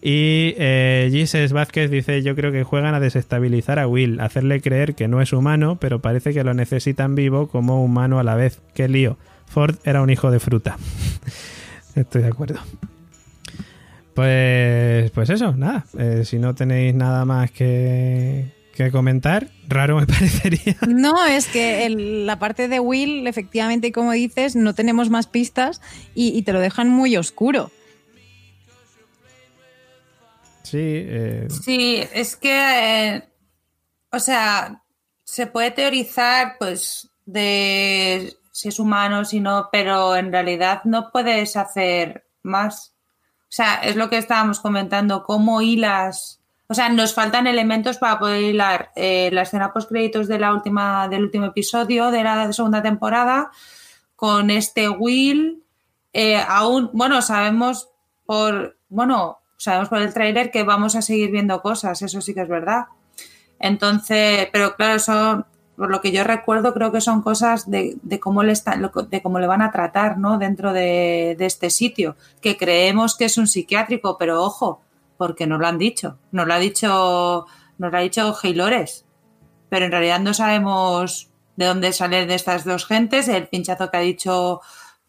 Y 0.02 0.54
eh, 0.58 1.08
Gises 1.10 1.54
Vázquez 1.54 1.90
dice, 1.90 2.22
yo 2.22 2.36
creo 2.36 2.52
que 2.52 2.64
juegan 2.64 2.96
a 2.96 3.00
desestabilizar 3.00 3.80
a 3.80 3.88
Will, 3.88 4.20
hacerle 4.20 4.60
creer 4.60 4.94
que 4.96 5.08
no 5.08 5.22
es 5.22 5.32
humano, 5.32 5.78
pero 5.80 6.00
parece 6.02 6.34
que 6.34 6.44
lo 6.44 6.54
necesitan 6.54 7.16
vivo 7.16 7.48
como 7.48 7.82
humano 7.82 8.20
a 8.20 8.24
la 8.24 8.36
vez. 8.36 8.62
Qué 8.74 8.90
lío. 8.90 9.18
Ford 9.46 9.76
era 9.86 10.02
un 10.02 10.10
hijo 10.10 10.32
de 10.32 10.42
fruta. 10.42 10.78
Estoy 11.96 12.24
de 12.24 12.28
acuerdo. 12.28 12.60
Pues, 14.14 15.12
pues 15.12 15.30
eso, 15.30 15.56
nada. 15.56 15.86
Eh, 15.98 16.24
si 16.26 16.40
no 16.40 16.56
tenéis 16.56 16.94
nada 16.94 17.24
más 17.24 17.52
que, 17.52 18.52
que 18.76 18.91
comentar. 18.91 19.47
Raro 19.68 19.97
me 19.97 20.06
parecería. 20.06 20.77
No, 20.88 21.26
es 21.26 21.47
que 21.47 21.89
la 21.89 22.38
parte 22.38 22.68
de 22.68 22.80
Will, 22.80 23.26
efectivamente, 23.26 23.91
como 23.91 24.11
dices, 24.11 24.56
no 24.56 24.76
tenemos 24.76 25.10
más 25.10 25.27
pistas 25.27 25.81
y, 26.14 26.41
te 26.43 26.53
lo 26.53 26.60
dejan 26.60 26.89
muy 26.89 27.18
oscuro. 27.18 27.72
Sí. 30.64 30.77
Eh, 30.81 31.47
sí, 31.64 32.03
es 32.14 32.35
que, 32.35 33.15
eh, 33.15 33.23
o 34.11 34.19
sea, 34.19 34.84
se 35.23 35.47
puede 35.47 35.72
teorizar, 35.72 36.56
pues, 36.60 37.10
de 37.26 38.35
si 38.52 38.69
es 38.69 38.80
humano, 38.80 39.26
si 39.26 39.39
no, 39.39 39.69
pero 39.72 40.15
en 40.15 40.31
realidad 40.31 40.81
no 40.85 41.11
puedes 41.11 41.57
hacer 41.57 42.27
más. 42.41 42.95
O 43.41 43.52
sea, 43.56 43.76
es 43.84 43.95
lo 43.95 44.10
que 44.10 44.18
estábamos 44.18 44.60
comentando, 44.60 45.23
cómo 45.23 45.61
hilas 45.61 46.41
o 46.68 46.74
sea, 46.74 46.90
nos 46.90 47.14
faltan 47.14 47.48
elementos 47.48 47.98
para 47.98 48.18
poder 48.18 48.42
hilar 48.42 48.92
eh, 48.96 49.30
la 49.32 49.44
escena 49.44 49.72
post 49.72 49.90
créditos 49.90 50.28
de 50.28 50.40
la 50.40 50.54
última, 50.54 51.08
del 51.08 51.24
último 51.24 51.46
episodio 51.46 52.10
de 52.10 52.24
la 52.24 52.52
segunda 52.54 52.82
temporada 52.82 53.52
con 54.16 54.50
este 54.50 54.90
Will. 54.90 55.64
Eh, 56.12 56.38
aún, 56.38 56.90
bueno, 56.94 57.22
sabemos 57.22 57.90
por, 58.26 58.78
bueno, 58.90 59.40
sabemos 59.58 59.90
por 59.90 60.02
el 60.02 60.14
tráiler 60.14 60.50
que 60.50 60.64
vamos 60.64 60.96
a 60.96 61.04
seguir 61.04 61.30
viendo 61.30 61.62
cosas, 61.62 62.02
eso 62.02 62.20
sí 62.22 62.34
que 62.34 62.42
es 62.42 62.50
verdad. 62.50 62.86
Entonces, 63.60 64.48
pero 64.52 64.76
claro, 64.76 64.96
eso, 64.96 65.46
por 65.76 65.92
lo 65.92 66.02
que 66.02 66.12
yo 66.12 66.24
recuerdo, 66.24 66.74
creo 66.74 66.92
que 66.92 67.02
son 67.02 67.22
cosas 67.22 67.70
de, 67.70 68.00
cómo 68.20 68.42
le 68.42 68.54
están, 68.54 68.90
de 69.10 69.22
cómo 69.22 69.40
le 69.40 69.48
van 69.48 69.62
a 69.62 69.72
tratar, 69.72 70.18
¿no? 70.18 70.40
Dentro 70.40 70.74
de, 70.74 71.36
de 71.38 71.46
este 71.46 71.70
sitio, 71.70 72.16
que 72.42 72.58
creemos 72.58 73.16
que 73.16 73.26
es 73.26 73.38
un 73.38 73.48
psiquiátrico, 73.48 74.18
pero 74.18 74.44
ojo, 74.44 74.82
porque 75.18 75.48
nos 75.48 75.60
lo 75.60 75.68
han 75.68 75.78
dicho. 75.78 76.18
Nos 76.32 76.48
lo 76.48 76.54
ha 76.54 76.60
dicho, 76.60 77.46
nos 77.78 77.92
lo 77.92 77.98
ha 77.98 78.02
dicho 78.02 78.36
Heylores. 78.42 79.06
Pero 79.70 79.86
en 79.86 79.92
realidad 79.92 80.20
no 80.20 80.34
sabemos 80.34 81.30
de 81.56 81.66
dónde 81.66 81.94
salen 81.94 82.28
de 82.28 82.36
estas 82.36 82.66
dos 82.66 82.86
gentes, 82.86 83.28
el 83.28 83.48
pinchazo 83.48 83.90
que 83.90 83.98
ha 83.98 84.02
dicho, 84.02 84.62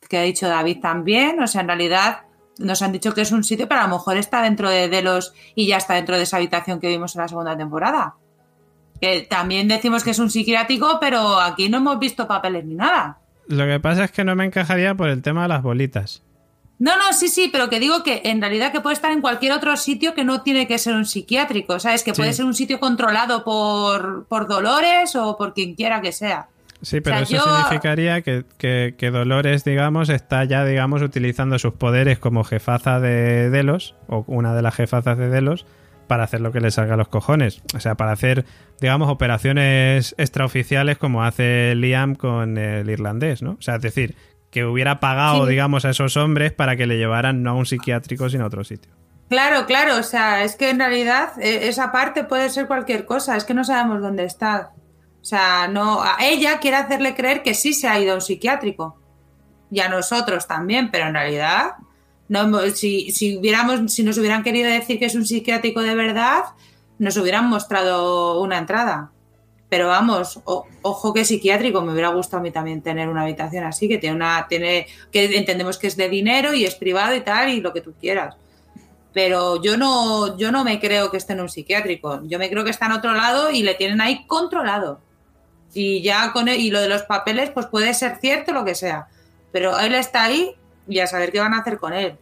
que 0.09 0.19
ha 0.19 0.23
dicho 0.23 0.49
David 0.49 0.81
también. 0.81 1.43
O 1.43 1.47
sea, 1.47 1.61
en 1.63 1.69
realidad 1.69 2.21
nos 2.59 2.83
han 2.83 2.93
dicho 2.93 3.13
que 3.13 3.23
es 3.23 3.33
un 3.33 3.45
sitio, 3.45 3.69
pero 3.69 3.81
a 3.81 3.87
lo 3.87 3.97
mejor 3.97 4.17
está 4.17 4.43
dentro 4.43 4.71
de 4.71 4.89
Delos 4.89 5.35
y 5.55 5.67
ya 5.67 5.77
está 5.77 5.95
dentro 5.95 6.17
de 6.17 6.23
esa 6.23 6.39
habitación 6.39 6.81
que 6.81 6.89
vimos 6.89 7.15
en 7.15 7.23
la 7.23 7.29
segunda 7.29 7.57
temporada. 7.57 8.15
Que 9.01 9.27
también 9.29 9.69
decimos 9.69 10.03
que 10.05 10.11
es 10.11 10.19
un 10.19 10.31
psiquiátrico, 10.31 10.99
pero 11.01 11.39
aquí 11.39 11.69
no 11.69 11.79
hemos 11.79 11.99
visto 11.99 12.27
papeles 12.27 12.65
ni 12.65 12.75
nada. 12.75 13.19
Lo 13.49 13.67
que 13.67 13.79
pasa 13.79 14.05
es 14.05 14.11
que 14.11 14.25
no 14.25 14.35
me 14.35 14.45
encajaría 14.45 14.95
por 14.95 15.09
el 15.09 15.23
tema 15.23 15.43
de 15.43 15.49
las 15.49 15.63
bolitas. 15.63 16.23
No, 16.79 16.97
no, 16.97 17.13
sí, 17.13 17.29
sí, 17.29 17.49
pero 17.51 17.71
que 17.71 17.81
digo 17.81 18.03
que 18.03 18.21
en 18.25 18.41
realidad 18.41 18.71
que 18.71 18.81
puede 18.81 18.95
estar 18.95 19.11
en 19.11 19.23
cualquier 19.23 19.53
otro 19.53 19.77
sitio 19.77 20.15
que 20.15 20.25
no 20.25 20.43
tiene 20.43 20.67
que 20.67 20.77
ser 20.79 20.95
un 20.95 21.07
psiquiátrico, 21.07 21.81
¿sabes? 21.81 22.03
Que 22.05 22.13
puede 22.13 22.35
ser 22.35 22.45
un 22.45 22.55
sitio 22.55 22.79
controlado 22.79 23.45
por, 23.45 24.27
por 24.27 24.47
Dolores 24.47 25.17
o 25.17 25.37
por 25.39 25.55
quien 25.55 25.75
quiera 25.75 26.03
que 26.03 26.13
sea. 26.13 26.49
Sí, 26.83 27.01
pero 27.01 27.17
eso 27.19 27.43
significaría 27.43 28.21
que, 28.21 28.45
que, 28.59 29.11
Dolores, 29.11 29.65
digamos, 29.65 30.11
está 30.11 30.45
ya, 30.45 30.65
digamos, 30.65 31.03
utilizando 31.03 31.59
sus 31.59 31.73
poderes 31.73 32.19
como 32.19 32.45
jefaza 32.45 33.01
de 33.01 33.49
Delos, 33.51 33.95
o 34.09 34.25
una 34.27 34.55
de 34.55 34.63
las 34.63 34.75
jefazas 34.75 35.17
de 35.17 35.29
Delos, 35.29 35.65
para 36.07 36.25
hacer 36.25 36.41
lo 36.41 36.53
que 36.53 36.61
le 36.61 36.71
salga 36.71 36.95
a 36.95 36.97
los 36.97 37.09
cojones. 37.09 37.63
O 37.75 37.81
sea, 37.81 37.95
para 37.95 38.13
hacer, 38.13 38.45
digamos, 38.81 39.09
operaciones 39.09 40.15
extraoficiales 40.19 40.99
como 40.99 41.25
hace 41.25 41.75
Liam 41.75 42.15
con 42.15 42.59
el 42.59 42.89
irlandés, 42.91 43.43
¿no? 43.43 43.53
O 43.53 43.63
sea, 43.63 43.77
es 43.77 43.83
decir, 43.83 44.15
que 44.57 44.65
hubiera 44.65 45.01
pagado, 45.01 45.45
digamos, 45.45 45.85
a 45.85 45.91
esos 45.91 46.17
hombres 46.17 46.51
para 46.51 46.77
que 46.77 46.87
le 46.87 46.97
llevaran 46.97 47.43
no 47.43 47.51
a 47.51 47.53
un 47.53 47.67
psiquiátrico, 47.67 48.31
sino 48.31 48.45
a 48.45 48.47
otro 48.47 48.65
sitio. 48.65 48.91
Claro, 49.29 49.67
claro, 49.67 49.99
o 49.99 50.03
sea, 50.03 50.45
es 50.45 50.57
que 50.57 50.71
en 50.71 50.79
realidad 50.79 51.39
e, 51.39 51.69
esa 51.69 51.93
parte 51.93 52.25
puede 52.25 52.49
ser 52.49 52.67
cualquier 52.67 53.05
cosa, 53.05 53.37
es 53.37 53.45
que 53.45 53.53
no 53.53 53.65
sabemos 53.65 54.01
dónde 54.01 54.25
está. 54.25 54.73
O 55.21 55.25
sea, 55.27 55.69
no, 55.69 56.01
a 56.03 56.17
ella 56.23 56.59
quiere 56.59 56.79
hacerle 56.79 57.15
creer 57.15 57.43
que 57.43 57.53
sí 57.53 57.75
se 57.75 57.87
ha 57.87 58.01
ido 58.01 58.13
a 58.13 58.15
un 58.15 58.23
psiquiátrico. 58.23 58.99
Y 59.71 59.81
a 59.81 59.91
nosotros 59.91 60.47
también, 60.47 60.91
pero 60.91 61.09
en 61.09 61.13
realidad, 61.13 61.73
no, 62.31 62.59
si, 62.71 63.11
si, 63.11 63.37
hubiéramos, 63.37 63.93
si 63.93 64.05
nos 64.05 64.17
hubieran 64.17 64.43
querido 64.43 64.71
decir 64.71 64.99
que 64.99 65.05
es 65.05 65.15
un 65.17 65.27
psiquiátrico 65.27 65.83
de 65.83 65.95
verdad, 65.95 66.45
nos 66.99 67.19
hubieran 67.19 67.47
mostrado 67.47 68.41
una 68.41 68.57
entrada. 68.57 69.11
Pero 69.69 69.89
vamos, 69.89 70.41
ojo 70.45 71.13
que 71.13 71.25
psiquiátrico, 71.25 71.81
me 71.83 71.93
hubiera 71.93 72.09
gustado 72.09 72.39
a 72.39 72.43
mí 72.43 72.53
también 72.53 72.83
tener 72.83 73.09
una 73.09 73.23
habitación 73.23 73.65
así, 73.65 73.89
que 73.89 73.99
tiene 73.99 74.15
una, 74.15 74.47
tiene, 74.49 74.87
que 75.11 75.37
entendemos 75.37 75.77
que 75.77 75.89
es 75.89 75.97
de 75.97 76.09
dinero 76.09 76.55
y 76.55 76.65
es 76.65 76.77
privado 76.77 77.15
y 77.17 77.21
tal, 77.21 77.49
y 77.49 77.61
lo 77.61 77.73
que 77.73 77.81
tú 77.81 77.93
quieras. 78.01 78.37
Pero 79.13 79.63
yo 79.63 79.77
no, 79.77 80.37
yo 80.37 80.53
no 80.53 80.63
me 80.63 80.79
creo 80.79 81.11
que 81.11 81.17
esté 81.17 81.33
en 81.33 81.41
un 81.41 81.49
psiquiátrico. 81.49 82.21
Yo 82.25 82.39
me 82.39 82.51
creo 82.51 82.65
que 82.65 82.71
está 82.71 82.87
en 82.87 82.93
otro 82.93 83.13
lado 83.13 83.51
y 83.51 83.63
le 83.63 83.75
tienen 83.75 84.01
ahí 84.01 84.27
controlado. 84.27 85.01
Y 85.73 86.03
ya 86.03 86.33
con 86.33 86.49
y 86.49 86.71
lo 86.71 86.81
de 86.81 86.89
los 86.89 87.03
papeles, 87.03 87.51
pues 87.51 87.67
puede 87.67 87.95
ser 87.95 88.19
cierto 88.21 88.53
lo 88.53 88.65
que 88.65 88.75
sea. 88.75 89.09
Pero 89.53 89.79
él 89.81 89.95
está 89.95 90.25
ahí 90.25 90.55
y 90.87 90.99
a 91.01 91.07
saber 91.07 91.33
qué 91.33 91.41
van 91.41 91.55
a 91.55 91.61
hacer 91.61 91.79
con 91.79 91.93
él. 91.93 92.17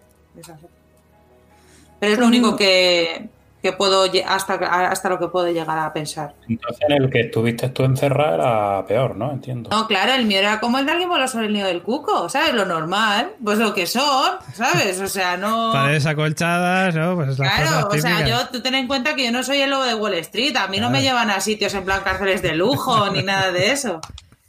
Pero 1.98 2.12
es 2.12 2.18
lo 2.18 2.26
único 2.26 2.56
que, 2.56 3.28
que 3.64 3.72
puedo 3.72 4.04
hasta, 4.26 4.54
hasta 4.90 5.08
lo 5.08 5.18
que 5.18 5.28
puedo 5.28 5.50
llegar 5.50 5.78
a 5.78 5.90
pensar. 5.90 6.34
Entonces 6.46 6.82
en 6.86 7.02
el 7.02 7.08
que 7.08 7.20
estuviste 7.20 7.70
tú 7.70 7.84
encerrada 7.84 8.34
era 8.34 8.86
peor, 8.86 9.16
¿no? 9.16 9.32
Entiendo. 9.32 9.70
No, 9.70 9.86
claro, 9.86 10.12
el 10.12 10.26
mío 10.26 10.38
era 10.38 10.60
como 10.60 10.78
el 10.78 10.84
de 10.84 10.92
alguien 10.92 11.08
voló 11.08 11.26
sobre 11.26 11.46
el 11.46 11.54
nido 11.54 11.66
del 11.66 11.80
cuco, 11.80 12.28
¿sabes? 12.28 12.52
Lo 12.52 12.66
normal, 12.66 13.30
pues 13.42 13.58
lo 13.58 13.72
que 13.72 13.86
son, 13.86 14.32
¿sabes? 14.52 15.00
O 15.00 15.06
sea, 15.06 15.38
no... 15.38 15.70
Paredes 15.72 16.04
acolchadas, 16.04 16.94
¿no? 16.94 17.14
Pues 17.14 17.36
claro, 17.36 17.88
o 17.88 17.96
sea, 17.96 18.28
yo, 18.28 18.48
tú 18.48 18.60
ten 18.60 18.74
en 18.74 18.86
cuenta 18.86 19.14
que 19.14 19.24
yo 19.24 19.32
no 19.32 19.42
soy 19.42 19.62
el 19.62 19.70
lobo 19.70 19.84
de 19.84 19.94
Wall 19.94 20.12
Street, 20.14 20.54
a 20.56 20.68
mí 20.68 20.78
no 20.78 20.90
me 20.90 21.00
llevan 21.00 21.30
a 21.30 21.40
sitios 21.40 21.72
en 21.72 21.86
plan 21.86 22.02
cárceles 22.04 22.42
de 22.42 22.54
lujo 22.54 23.08
ni 23.14 23.22
nada 23.22 23.50
de 23.50 23.72
eso. 23.72 24.02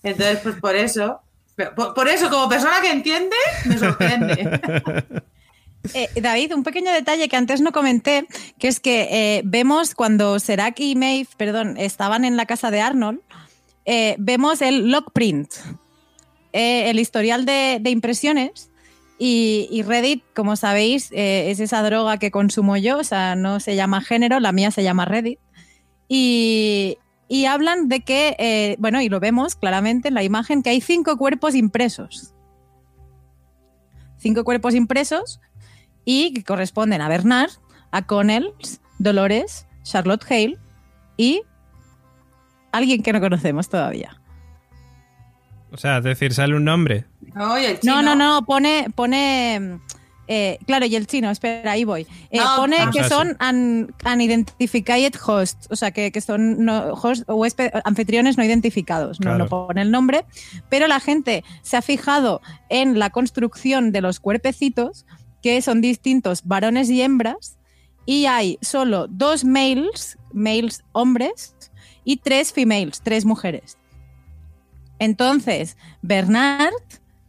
Entonces, 0.04 0.40
pues 0.44 0.56
por 0.60 0.76
eso... 0.76 1.22
Por, 1.74 1.94
por 1.94 2.10
eso, 2.10 2.30
como 2.30 2.50
persona 2.50 2.82
que 2.82 2.92
entiende, 2.92 3.38
me 3.64 3.78
sorprende. 3.78 4.60
Eh, 5.94 6.10
David, 6.22 6.54
un 6.54 6.64
pequeño 6.64 6.92
detalle 6.92 7.28
que 7.28 7.36
antes 7.36 7.62
no 7.62 7.72
comenté, 7.72 8.28
que 8.58 8.68
es 8.68 8.80
que 8.80 9.08
eh, 9.12 9.42
vemos 9.46 9.96
cuando 9.96 10.40
Serac 10.40 10.80
y 10.80 10.96
Maeve, 10.96 11.28
perdón, 11.38 11.78
estaban 11.78 12.26
en 12.26 12.38
la 12.38 12.46
casa 12.46 12.72
de 12.72 12.82
Arnold, 12.82 13.20
eh, 13.86 14.16
vemos 14.18 14.62
el 14.62 14.90
logprint, 14.90 15.52
el 16.52 17.00
historial 17.00 17.46
de, 17.46 17.82
impresiones. 17.86 18.72
Y, 19.18 19.82
Reddit, 19.86 20.24
como 20.34 20.56
sabéis, 20.56 21.10
es 21.12 21.60
esa 21.60 21.82
droga 21.84 22.18
que 22.18 22.32
consumo 22.32 22.76
yo, 22.76 22.98
o 22.98 23.04
sea, 23.04 23.36
no 23.36 23.60
se 23.60 23.76
llama 23.76 24.02
género, 24.02 24.40
la 24.40 24.52
mía 24.52 24.72
se 24.72 24.84
llama 24.84 25.06
Reddit. 25.06 25.40
Y 26.08 26.98
hablan 27.48 27.88
de 27.88 28.02
que, 28.02 28.76
bueno, 28.80 29.02
y 29.02 29.10
lo 29.10 29.20
vemos 29.20 29.56
claramente 29.56 30.08
en 30.08 30.16
la 30.16 30.24
imagen, 30.24 30.64
que 30.64 30.70
hay 30.70 30.82
cinco 30.82 31.18
cuerpos 31.18 31.56
impresos. 31.56 32.34
Cinco 34.18 34.44
cuerpos 34.44 34.74
impresos 34.74 35.40
y 36.06 36.34
que 36.34 36.44
corresponden 36.44 37.02
a 37.02 37.10
Bernard, 37.10 37.52
a 37.92 38.04
Connells, 38.04 38.80
Dolores, 39.00 39.68
Charlotte 39.84 40.24
Hale 40.30 40.58
y 41.18 41.42
alguien 42.72 43.04
que 43.04 43.12
no 43.12 43.20
conocemos 43.20 43.70
todavía. 43.70 44.22
O 45.72 45.78
sea, 45.78 45.98
es 45.98 46.04
decir, 46.04 46.34
sale 46.34 46.56
un 46.56 46.64
nombre. 46.64 47.06
No, 47.84 48.02
no, 48.02 48.16
no, 48.16 48.46
pone, 48.46 48.88
pone 48.96 49.80
eh, 50.28 50.58
claro, 50.66 50.86
y 50.86 50.96
el 50.96 51.06
chino, 51.06 51.30
espera, 51.30 51.72
ahí 51.72 51.84
voy. 51.84 52.08
Eh, 52.32 52.40
pone 52.56 52.78
que 52.92 53.04
son 53.04 53.38
unidentified 54.06 55.14
hosts, 55.26 55.68
o 55.70 55.76
sea, 55.76 55.92
que, 55.92 56.22
son 56.22 56.68
host, 56.70 57.24
o 57.28 57.46
anfitriones 57.84 58.38
no 58.38 58.44
identificados, 58.44 59.20
no, 59.20 59.38
no, 59.38 59.48
pone 59.48 59.82
el 59.82 59.92
nombre, 59.92 60.26
pero 60.70 60.88
la 60.88 61.00
gente 61.00 61.44
se 61.62 61.78
ha 61.78 61.82
fijado 61.82 62.42
en 62.70 62.98
la 62.98 63.10
construcción 63.12 63.92
de 63.92 64.02
los 64.02 64.20
cuerpecitos 64.20 65.06
que 65.46 65.62
son 65.62 65.80
distintos 65.80 66.42
varones 66.44 66.90
y 66.90 67.04
hembras, 67.04 67.60
y 68.08 68.26
hay 68.26 68.58
solo 68.64 69.06
dos 69.08 69.46
males, 69.46 70.18
males 70.34 70.84
hombres, 70.92 71.56
y 72.04 72.18
tres 72.18 72.52
females, 72.52 73.00
tres 73.04 73.26
mujeres. 73.26 73.78
Entonces, 74.98 75.78
Bernard, 76.02 76.74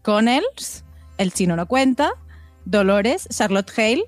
Connells, 0.01 0.83
el 1.19 1.31
chino 1.31 1.57
no 1.57 1.67
cuenta, 1.67 2.15
Dolores, 2.65 3.29
Charlotte 3.31 3.71
Hale 3.77 4.07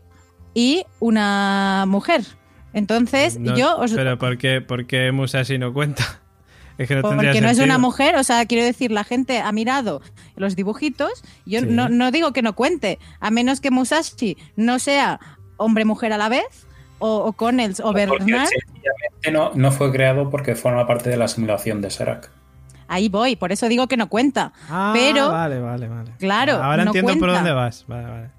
y 0.55 0.87
una 1.01 1.85
mujer. 1.87 2.25
Entonces, 2.73 3.39
yo 3.59 3.77
os... 3.77 3.93
Pero 3.93 4.17
¿por 4.17 4.39
qué, 4.39 4.63
por 4.63 4.87
qué 4.87 5.13
Musashi 5.13 5.59
no 5.59 5.75
cuenta? 5.75 6.23
Es 6.79 6.89
que 6.89 6.95
no 6.95 7.03
Porque 7.03 7.41
no 7.41 7.49
es 7.49 7.59
una 7.59 7.77
mujer, 7.77 8.17
o 8.17 8.23
sea, 8.23 8.47
quiero 8.47 8.65
decir, 8.65 8.93
la 8.93 9.05
gente 9.05 9.41
ha 9.41 9.51
mirado 9.51 10.01
los 10.37 10.55
dibujitos. 10.55 11.11
Yo 11.45 11.61
no, 11.61 11.89
no, 11.89 12.13
digo 12.13 12.33
que 12.33 12.41
no 12.41 12.55
cuente, 12.55 13.01
a 13.19 13.31
menos 13.31 13.61
que 13.61 13.73
Musashi 13.73 14.37
no 14.55 14.79
sea 14.79 15.19
hombre-mujer 15.57 16.13
a 16.13 16.19
la 16.19 16.29
vez, 16.29 16.69
o, 16.99 17.17
o 17.19 17.33
Connells 17.33 17.81
o 17.81 17.93
Bernard. 17.93 18.49
No, 19.33 19.51
no 19.55 19.73
fue 19.73 19.93
creado 19.93 20.31
porque 20.31 20.55
forma 20.55 20.87
parte 20.87 21.11
de 21.11 21.17
la 21.17 21.29
simulación 21.29 21.81
de 21.81 21.91
Serac. 21.91 22.31
Ahí 22.87 23.09
voy, 23.09 23.37
por 23.37 23.53
eso 23.53 23.69
digo 23.69 23.87
que 23.87 23.97
no 23.97 24.09
cuenta. 24.09 24.53
Ah, 24.71 24.93
pero. 24.95 25.31
Vale, 25.31 25.61
vale, 25.61 25.89
vale. 25.89 26.13
Claro. 26.19 26.55
Ahora 26.55 26.85
entiendo 26.85 27.19
por 27.19 27.33
dónde 27.33 27.53
vas. 27.53 27.85
Vale, 27.87 28.07
vale. 28.09 28.31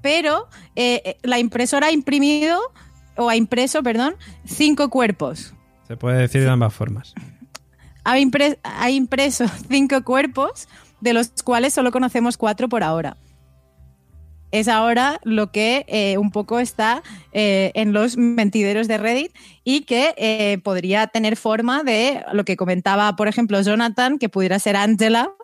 Pero 0.00 0.48
eh, 0.76 1.02
eh, 1.04 1.16
la 1.22 1.38
impresora 1.38 1.88
ha 1.88 1.90
imprimido, 1.90 2.60
o 3.16 3.28
ha 3.28 3.36
impreso, 3.36 3.82
perdón, 3.82 4.14
cinco 4.44 4.90
cuerpos. 4.90 5.54
Se 5.88 5.96
puede 5.96 6.18
decir 6.18 6.42
de 6.42 6.50
ambas 6.50 6.72
formas. 6.72 7.14
Ha, 8.06 8.90
impreso 8.90 9.44
cinco 9.68 10.04
cuerpos, 10.04 10.68
de 11.00 11.12
los 11.12 11.30
cuales 11.44 11.74
solo 11.74 11.92
conocemos 11.92 12.36
cuatro 12.36 12.68
por 12.68 12.82
ahora. 12.82 13.16
Es 14.52 14.68
ahora 14.68 15.20
lo 15.24 15.50
que 15.50 15.84
eh, 15.88 16.16
un 16.18 16.30
poco 16.30 16.60
está 16.60 17.02
en 17.32 17.92
los 17.92 18.16
mentideros 18.16 18.88
de 18.88 18.96
Reddit 18.96 19.32
y 19.64 19.82
que 19.82 20.60
podría 20.62 21.08
tener 21.08 21.36
forma 21.36 21.82
de 21.82 22.24
lo 22.32 22.44
que 22.44 22.56
comentaba, 22.56 23.16
por 23.16 23.28
ejemplo, 23.28 23.60
Jonathan, 23.60 24.18
que 24.18 24.28
pudiera 24.28 24.58
ser 24.58 24.76
Angela, 24.76 25.34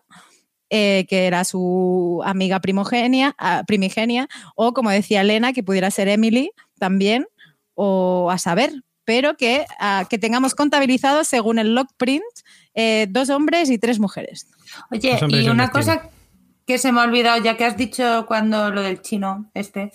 eh, 0.74 1.04
que 1.06 1.26
era 1.26 1.44
su 1.44 2.22
amiga 2.24 2.58
primogenia, 2.60 3.34
ah, 3.36 3.62
primigenia, 3.66 4.26
o 4.56 4.72
como 4.72 4.88
decía 4.88 5.20
Elena, 5.20 5.52
que 5.52 5.62
pudiera 5.62 5.90
ser 5.90 6.08
Emily 6.08 6.50
también, 6.78 7.26
o 7.74 8.30
a 8.30 8.38
saber, 8.38 8.82
pero 9.04 9.36
que, 9.36 9.64
ah, 9.78 10.04
que 10.08 10.18
tengamos 10.18 10.54
contabilizados 10.54 11.28
según 11.28 11.58
el 11.58 11.74
log 11.74 11.88
print 11.96 12.22
eh, 12.74 13.06
dos 13.10 13.30
hombres 13.30 13.70
y 13.70 13.78
tres 13.78 13.98
mujeres. 13.98 14.46
Oye, 14.90 15.18
y 15.28 15.48
una 15.48 15.70
cosa 15.70 16.10
que 16.66 16.78
se 16.78 16.92
me 16.92 17.00
ha 17.00 17.04
olvidado, 17.04 17.42
ya 17.42 17.56
que 17.56 17.64
has 17.64 17.76
dicho 17.76 18.24
cuando 18.26 18.70
lo 18.70 18.82
del 18.82 19.02
chino, 19.02 19.50
este, 19.54 19.92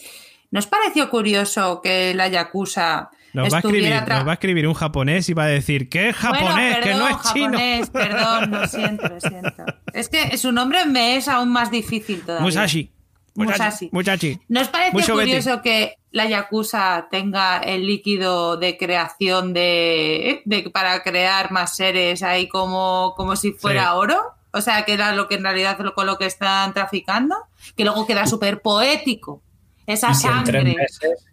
¿nos 0.51 0.67
pareció 0.67 1.09
curioso 1.09 1.81
que 1.81 2.13
la 2.13 2.27
Yakuza 2.27 3.09
nos 3.33 3.51
va, 3.51 3.57
a 3.57 3.59
escribir, 3.59 3.93
va 3.93 4.31
a 4.31 4.33
escribir 4.33 4.67
un 4.67 4.73
japonés 4.73 5.29
y 5.29 5.33
va 5.33 5.43
a 5.43 5.47
decir 5.47 5.89
que 5.89 6.09
es 6.09 6.15
japonés, 6.15 6.77
que 6.77 6.93
no 6.93 7.07
es 7.07 7.17
japonés, 7.17 7.89
Perdón, 7.89 8.51
lo 8.51 8.67
siento, 8.67 9.07
lo 9.07 9.19
siento. 9.19 9.65
Es 9.93 10.09
que 10.09 10.37
su 10.37 10.51
nombre 10.51 10.85
me 10.85 11.17
es 11.17 11.27
aún 11.27 11.49
más 11.49 11.71
difícil 11.71 12.21
todavía. 12.21 12.43
Musashi. 12.43 12.91
Musashi. 13.37 13.89
Musashi. 13.91 14.39
¿Nos 14.47 14.67
parece 14.69 15.11
curioso 15.11 15.61
que 15.61 15.97
la 16.11 16.25
Yakuza 16.25 17.07
tenga 17.11 17.59
el 17.59 17.85
líquido 17.85 18.57
de 18.57 18.77
creación 18.77 19.53
de, 19.53 20.41
para 20.73 21.03
crear 21.03 21.51
más 21.51 21.75
seres 21.75 22.23
ahí 22.23 22.47
como, 22.47 23.13
como 23.15 23.35
si 23.35 23.51
fuera 23.51 23.93
oro? 23.93 24.33
O 24.51 24.61
sea, 24.61 24.85
que 24.85 24.93
era 24.93 25.13
lo 25.13 25.27
que 25.27 25.35
en 25.35 25.43
realidad 25.43 25.77
con 25.93 26.07
lo 26.07 26.17
que 26.17 26.25
están 26.25 26.73
traficando, 26.73 27.35
que 27.75 27.83
luego 27.83 28.07
queda 28.07 28.25
súper 28.25 28.61
poético. 28.61 29.43
Esa 29.85 30.13
sangre. 30.15 30.75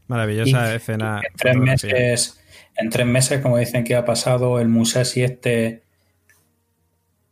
Maravillosa 0.06 0.74
escena. 0.74 1.22
En 1.24 1.36
tres, 1.36 1.56
meses, 1.56 2.40
en 2.76 2.90
tres 2.90 3.06
meses, 3.06 3.40
como 3.40 3.56
dicen 3.56 3.82
que 3.82 3.96
ha 3.96 4.04
pasado, 4.04 4.60
el 4.60 4.68
Musashi 4.68 5.22
este 5.22 5.83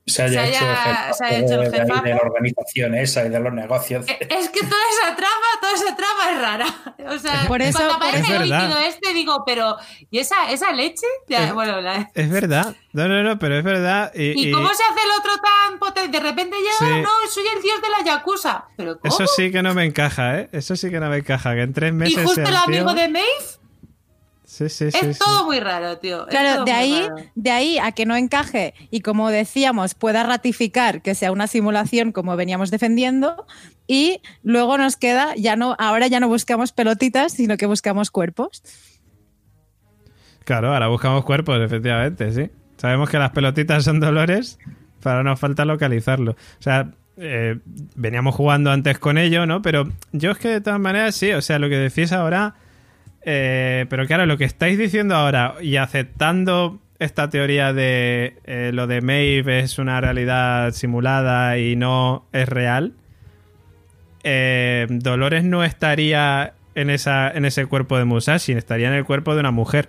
se 0.04 0.22
haya, 0.22 0.46
hecho, 0.46 1.62
el 1.62 1.70
de, 1.70 2.10
la 2.10 2.20
organización 2.22 2.94
esa 2.96 3.24
y 3.24 3.28
de 3.28 3.38
los 3.38 3.52
negocios. 3.52 4.08
Eh, 4.08 4.18
es 4.30 4.48
que 4.48 4.60
toda 4.60 4.82
esa 4.92 5.14
trama, 5.14 5.46
toda 5.60 5.74
esa 5.74 5.96
trama 5.96 6.32
es 6.32 6.40
rara. 6.40 6.66
O 7.12 7.18
sea, 7.18 7.46
por 7.48 7.60
eso, 7.60 7.78
cuando 7.78 7.96
aparece 7.96 8.36
el 8.36 8.42
líquido 8.48 8.78
este, 8.78 9.12
digo, 9.12 9.42
pero 9.44 9.76
¿y 10.10 10.20
esa, 10.20 10.50
esa 10.50 10.72
leche? 10.72 11.06
es, 11.28 11.52
bueno, 11.52 11.78
es 12.14 12.30
verdad. 12.30 12.76
No, 12.92 13.08
no, 13.08 13.22
no, 13.22 13.38
pero 13.38 13.58
es 13.58 13.64
verdad. 13.64 14.12
¿Y, 14.14 14.50
cómo 14.52 14.68
se 14.68 14.82
hace 14.84 15.00
el 15.04 15.18
otro 15.18 15.32
tan 15.38 15.78
potente? 15.78 16.18
De 16.18 16.22
repente 16.22 16.56
ya, 16.80 16.98
no, 16.98 17.08
soy 17.28 17.44
el 17.54 17.60
dios 17.60 17.82
de 17.82 17.90
la 17.90 18.04
Yakuza. 18.04 18.66
¿Pero 18.76 18.98
cómo? 19.00 19.12
Eso 19.12 19.26
sí 19.26 19.50
que 19.50 19.62
no 19.62 19.74
me 19.74 19.84
encaja, 19.84 20.38
¿eh? 20.38 20.48
Eso 20.52 20.76
sí 20.76 20.90
que 20.90 21.00
no 21.00 21.10
me 21.10 21.18
encaja. 21.18 21.54
Que 21.54 21.62
en 21.62 21.72
tres 21.72 21.92
meses. 21.92 22.18
¿Y 22.18 22.22
justo 22.24 22.40
el, 22.40 22.56
amigo 22.56 22.94
de 22.94 23.08
Maeve? 23.08 23.61
Sí, 24.52 24.68
sí, 24.68 24.84
es 24.92 25.18
todo 25.18 25.46
muy 25.46 25.60
raro, 25.60 25.96
tío. 25.96 26.26
Claro, 26.26 26.66
de 26.66 26.72
ahí, 26.72 27.08
de 27.34 27.50
ahí 27.50 27.78
a 27.78 27.92
que 27.92 28.04
no 28.04 28.16
encaje 28.16 28.74
y 28.90 29.00
como 29.00 29.30
decíamos, 29.30 29.94
pueda 29.94 30.24
ratificar 30.24 31.00
que 31.00 31.14
sea 31.14 31.32
una 31.32 31.46
simulación 31.46 32.12
como 32.12 32.36
veníamos 32.36 32.70
defendiendo 32.70 33.46
y 33.86 34.20
luego 34.42 34.76
nos 34.76 34.96
queda, 34.96 35.34
ya 35.36 35.56
no, 35.56 35.74
ahora 35.78 36.06
ya 36.06 36.20
no 36.20 36.28
buscamos 36.28 36.72
pelotitas, 36.72 37.32
sino 37.32 37.56
que 37.56 37.64
buscamos 37.64 38.10
cuerpos. 38.10 38.62
Claro, 40.44 40.74
ahora 40.74 40.88
buscamos 40.88 41.24
cuerpos, 41.24 41.58
efectivamente, 41.58 42.30
sí. 42.32 42.50
Sabemos 42.76 43.08
que 43.08 43.18
las 43.18 43.30
pelotitas 43.30 43.84
son 43.84 44.00
dolores, 44.00 44.58
pero 45.02 45.22
nos 45.22 45.40
falta 45.40 45.64
localizarlo. 45.64 46.32
O 46.32 46.62
sea, 46.62 46.90
eh, 47.16 47.58
veníamos 47.96 48.34
jugando 48.34 48.70
antes 48.70 48.98
con 48.98 49.16
ello, 49.16 49.46
¿no? 49.46 49.62
Pero 49.62 49.88
yo 50.12 50.32
es 50.32 50.36
que 50.36 50.48
de 50.48 50.60
todas 50.60 50.78
maneras 50.78 51.14
sí, 51.14 51.32
o 51.32 51.40
sea, 51.40 51.58
lo 51.58 51.70
que 51.70 51.76
decís 51.76 52.12
ahora 52.12 52.56
eh, 53.24 53.86
pero 53.88 54.06
claro, 54.06 54.26
lo 54.26 54.36
que 54.36 54.44
estáis 54.44 54.78
diciendo 54.78 55.14
ahora 55.14 55.54
y 55.60 55.76
aceptando 55.76 56.80
esta 56.98 57.30
teoría 57.30 57.72
de 57.72 58.36
eh, 58.44 58.70
lo 58.72 58.86
de 58.86 59.00
Maeve 59.00 59.60
es 59.60 59.78
una 59.78 60.00
realidad 60.00 60.72
simulada 60.72 61.58
y 61.58 61.76
no 61.76 62.24
es 62.32 62.48
real, 62.48 62.92
eh, 64.24 64.86
Dolores 64.88 65.44
no 65.44 65.64
estaría 65.64 66.54
en, 66.74 66.90
esa, 66.90 67.30
en 67.30 67.44
ese 67.44 67.66
cuerpo 67.66 67.98
de 67.98 68.04
Musashi, 68.04 68.52
estaría 68.52 68.88
en 68.88 68.94
el 68.94 69.04
cuerpo 69.04 69.34
de 69.34 69.40
una 69.40 69.50
mujer. 69.50 69.88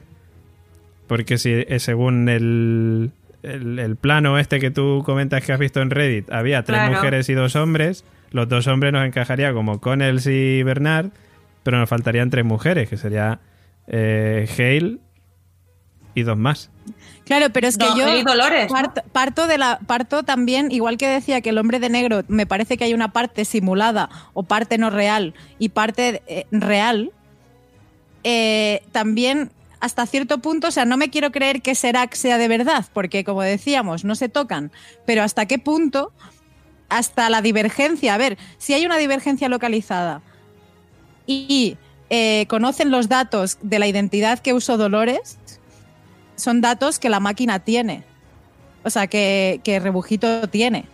Porque 1.07 1.37
si 1.37 1.65
según 1.77 2.29
el, 2.29 3.11
el, 3.43 3.95
plano 3.97 4.39
este 4.39 4.59
que 4.59 4.71
tú 4.71 5.03
comentas 5.05 5.43
que 5.43 5.51
has 5.51 5.59
visto 5.59 5.81
en 5.81 5.89
Reddit, 5.89 6.31
había 6.31 6.63
tres 6.63 6.89
mujeres 6.89 7.29
y 7.29 7.33
dos 7.33 7.55
hombres, 7.55 8.05
los 8.31 8.47
dos 8.49 8.65
hombres 8.67 8.93
nos 8.93 9.05
encajaría 9.05 9.53
como 9.53 9.79
Connells 9.79 10.25
y 10.27 10.63
Bernard 10.63 11.11
pero 11.63 11.79
nos 11.79 11.89
faltarían 11.89 12.29
tres 12.29 12.45
mujeres, 12.45 12.89
que 12.89 12.97
sería 12.97 13.39
eh, 13.87 14.47
Hale 14.57 14.99
y 16.15 16.23
dos 16.23 16.37
más. 16.37 16.69
Claro, 17.25 17.47
pero 17.51 17.67
es 17.67 17.77
que 17.77 17.85
yo 17.97 18.05
Parto, 19.13 19.47
de 19.47 19.57
la 19.57 19.79
parto 19.87 20.23
también, 20.23 20.71
igual 20.71 20.97
que 20.97 21.07
decía 21.07 21.41
que 21.41 21.49
el 21.49 21.57
hombre 21.57 21.79
de 21.79 21.89
negro, 21.89 22.23
me 22.27 22.45
parece 22.45 22.77
que 22.77 22.83
hay 22.83 22.93
una 22.93 23.13
parte 23.13 23.45
simulada 23.45 24.09
o 24.33 24.43
parte 24.43 24.77
no 24.77 24.89
real 24.89 25.33
y 25.57 25.69
parte 25.69 26.21
eh, 26.27 26.45
real. 26.51 27.11
Eh, 28.25 28.83
también 28.91 29.51
hasta 29.79 30.05
cierto 30.05 30.37
punto, 30.39 30.67
o 30.67 30.71
sea, 30.71 30.85
no 30.85 30.95
me 30.95 31.09
quiero 31.09 31.31
creer 31.31 31.61
que 31.61 31.75
Serac 31.75 32.13
sea 32.13 32.37
de 32.37 32.47
verdad, 32.47 32.85
porque 32.93 33.23
como 33.23 33.41
decíamos, 33.41 34.05
no 34.05 34.15
se 34.15 34.29
tocan, 34.29 34.71
pero 35.05 35.23
hasta 35.23 35.45
qué 35.45 35.59
punto, 35.59 36.13
hasta 36.87 37.29
la 37.29 37.41
divergencia, 37.41 38.13
a 38.13 38.17
ver, 38.17 38.37
si 38.57 38.73
hay 38.73 38.85
una 38.85 38.97
divergencia 38.97 39.49
localizada 39.49 40.21
y 41.25 41.77
eh, 42.09 42.45
conocen 42.47 42.91
los 42.91 43.09
datos 43.09 43.57
de 43.61 43.79
la 43.79 43.87
identidad 43.87 44.39
que 44.39 44.53
usó 44.53 44.77
Dolores, 44.77 45.37
son 46.35 46.61
datos 46.61 46.99
que 46.99 47.09
la 47.09 47.19
máquina 47.19 47.59
tiene. 47.59 48.03
O 48.83 48.89
sea, 48.89 49.07
que, 49.07 49.61
que 49.63 49.79
Rebujito 49.79 50.47
tiene. 50.49 50.85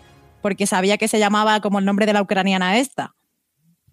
Porque 0.41 0.67
sabía 0.67 0.97
que 0.97 1.07
se 1.07 1.19
llamaba 1.19 1.59
como 1.59 1.79
el 1.79 1.85
nombre 1.85 2.05
de 2.05 2.13
la 2.13 2.21
ucraniana 2.21 2.77
esta. 2.77 3.15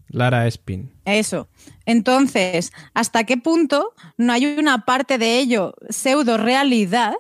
Lara 0.09 0.47
Espin. 0.47 0.93
Eso. 1.05 1.49
Entonces, 1.85 2.73
¿hasta 2.95 3.25
qué 3.25 3.37
punto 3.37 3.93
no 4.17 4.33
hay 4.33 4.47
una 4.47 4.85
parte 4.85 5.19
de 5.19 5.39
ello 5.39 5.75
pseudo 5.89 6.37
realidad 6.37 7.15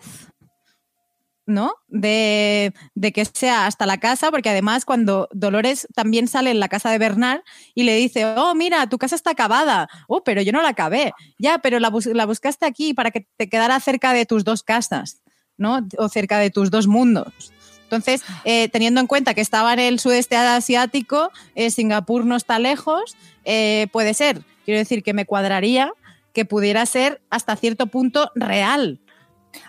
¿no? 1.47 1.74
De, 1.89 2.74
que 3.14 3.24
sea 3.24 3.66
hasta 3.66 3.86
la 3.86 3.98
casa, 3.98 4.31
porque 4.31 4.51
además 4.51 4.85
cuando 4.85 5.28
Dolores 5.32 5.86
también 5.94 6.28
sale 6.28 6.51
en 6.51 6.60
la 6.60 6.68
casa 6.68 6.90
de 6.90 6.98
Bernard 6.98 7.40
y 7.74 7.85
le 7.85 7.94
dice, 7.94 8.27
oh, 8.27 8.55
mira, 8.55 8.89
tu 8.89 8.98
casa 8.98 9.14
está 9.14 9.31
acabada, 9.31 9.89
oh, 10.09 10.24
pero 10.24 10.43
yo 10.43 10.52
no 10.52 10.60
la 10.60 10.70
acabé, 10.70 11.12
ya, 11.39 11.59
pero 11.59 11.78
la, 11.78 11.89
buscaste 11.90 12.66
aquí 12.66 12.94
para 12.94 13.10
que 13.12 13.27
te 13.36 13.48
quedara 13.48 13.78
cerca 13.81 14.12
de 14.12 14.27
tus 14.27 14.44
dos 14.44 14.62
casas, 14.62 15.23
¿no? 15.56 15.86
O 15.98 16.09
cerca 16.09 16.39
de 16.39 16.51
tus 16.51 16.70
dos 16.70 16.86
mundos. 16.89 17.52
Entonces, 17.85 18.24
eh, 18.44 18.68
teniendo 18.68 19.01
en 19.01 19.06
cuenta 19.06 19.32
que 19.32 19.40
estaba 19.40 19.73
en 19.73 19.78
el 19.78 20.01
sudeste 20.01 20.36
asiático, 20.36 21.31
eh, 21.55 21.70
Singapur 21.70 22.27
no 22.27 22.35
está 22.35 22.59
lejos, 22.59 23.16
eh, 23.44 23.86
puede 23.93 24.12
ser, 24.12 24.43
quiero 24.64 24.78
decir 24.78 25.05
que 25.05 25.14
me 25.14 25.24
cuadraría 25.24 25.93
que 26.32 26.44
pudiera 26.44 26.85
ser 26.85 27.23
hasta 27.31 27.56
cierto 27.56 27.86
punto 27.86 28.31
real, 28.35 29.01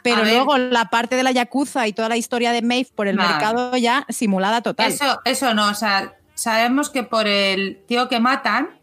pero 0.04 0.24
luego 0.24 0.58
la 0.58 0.86
parte 0.86 1.16
de 1.16 1.24
la 1.24 1.32
Yakuza 1.32 1.88
y 1.88 1.94
toda 1.94 2.10
la 2.10 2.18
historia 2.18 2.52
de 2.52 2.62
Maeve 2.62 2.90
por 2.96 3.08
el 3.08 3.16
mercado 3.16 3.76
ya 3.78 4.06
simulada 4.10 4.62
total. 4.62 4.92
Eso, 4.92 5.22
eso 5.26 5.54
no, 5.54 5.70
o 5.70 5.74
sea, 5.74 6.16
sabemos 6.34 6.90
que 6.90 7.04
por 7.04 7.28
el 7.28 7.84
tío 7.88 8.08
que 8.08 8.20
matan, 8.20 8.80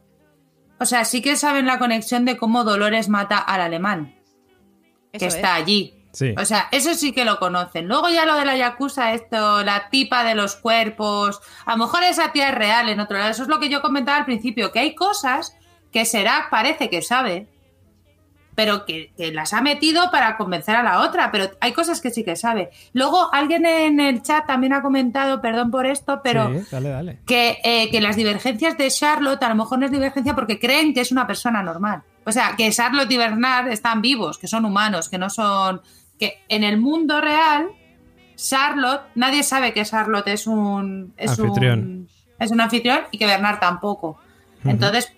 o 0.79 0.87
sea, 0.87 1.05
sí 1.05 1.23
que 1.23 1.37
saben 1.37 1.67
la 1.67 1.79
conexión 1.79 2.25
de 2.25 2.37
cómo 2.37 2.65
Dolores 2.65 3.09
mata 3.09 3.39
al 3.39 3.61
alemán, 3.61 4.15
que 5.13 5.27
está 5.27 5.55
allí. 5.55 5.95
O 6.37 6.45
sea, 6.45 6.69
eso 6.71 6.95
sí 6.95 7.13
que 7.13 7.25
lo 7.25 7.41
conocen. 7.41 7.89
Luego 7.89 8.09
ya 8.09 8.25
lo 8.25 8.37
de 8.37 8.45
la 8.45 8.57
Yakuza, 8.57 9.15
esto, 9.15 9.65
la 9.65 9.89
tipa 9.91 10.23
de 10.23 10.37
los 10.37 10.55
cuerpos, 10.55 11.41
a 11.67 11.73
lo 11.73 11.85
mejor 11.85 12.05
esa 12.05 12.31
tía 12.31 12.51
es 12.51 12.55
real 12.55 12.89
en 12.89 13.01
otro 13.01 13.19
lado. 13.19 13.31
Eso 13.31 13.43
es 13.43 13.49
lo 13.49 13.59
que 13.59 13.69
yo 13.69 13.83
comentaba 13.83 14.19
al 14.19 14.25
principio, 14.25 14.71
que 14.71 14.79
hay 14.79 14.95
cosas 14.95 15.57
que 15.93 16.05
Serac 16.05 16.51
parece 16.51 16.89
que 16.89 17.03
sabe, 17.03 17.49
pero 18.55 18.85
que, 18.87 19.13
las 19.33 19.53
ha 19.53 19.61
metido 19.61 20.11
para 20.11 20.37
convencer 20.37 20.77
a 20.77 20.83
la 20.83 21.01
otra, 21.01 21.31
pero 21.31 21.51
hay 21.61 21.73
cosas 21.73 22.01
que 22.01 22.11
sí 22.11 22.25
que 22.25 22.37
sabe. 22.37 22.71
Luego, 22.93 23.33
alguien 23.33 23.67
en 23.67 24.01
el 24.01 24.23
chat 24.23 24.47
también 24.47 24.73
ha 24.73 24.83
comentado, 24.83 25.41
perdón 25.41 25.71
por 25.71 25.87
esto, 25.87 26.21
pero 26.23 26.51
Que, 27.27 27.59
eh, 27.65 27.91
que 27.91 28.01
las 28.01 28.17
divergencias 28.17 28.79
de 28.79 28.91
Charlotte 28.91 29.43
a 29.43 29.49
lo 29.49 29.57
mejor 29.57 29.79
no 29.79 29.87
es 29.87 29.93
divergencia 29.93 30.35
porque 30.35 30.59
creen 30.59 30.95
que 30.95 31.01
es 31.01 31.13
una 31.13 31.27
persona 31.27 31.63
normal. 31.63 32.03
O 32.25 32.33
sea, 32.33 32.55
que 32.57 32.71
Charlotte 32.71 33.11
y 33.11 33.17
Bernard 33.17 33.69
están 33.69 34.01
vivos, 34.01 34.39
que 34.39 34.49
son 34.49 34.65
humanos, 34.65 35.09
que 35.09 35.19
no 35.19 35.31
son... 35.31 35.83
que 36.19 36.43
en 36.49 36.65
el 36.65 36.79
mundo 36.79 37.21
real, 37.21 37.69
Charlotte, 38.37 39.03
nadie 39.15 39.43
sabe 39.43 39.73
que 39.73 39.85
Charlotte 39.85 40.29
es 40.29 40.47
un... 40.47 41.13
Es 41.17 41.39
anfitrión. 41.39 41.79
Un, 41.81 42.09
es 42.39 42.51
un 42.51 42.61
anfitrión 42.61 43.01
y 43.11 43.19
que 43.19 43.27
Bernard 43.27 43.59
tampoco. 43.59 44.19
Entonces, 44.65 45.13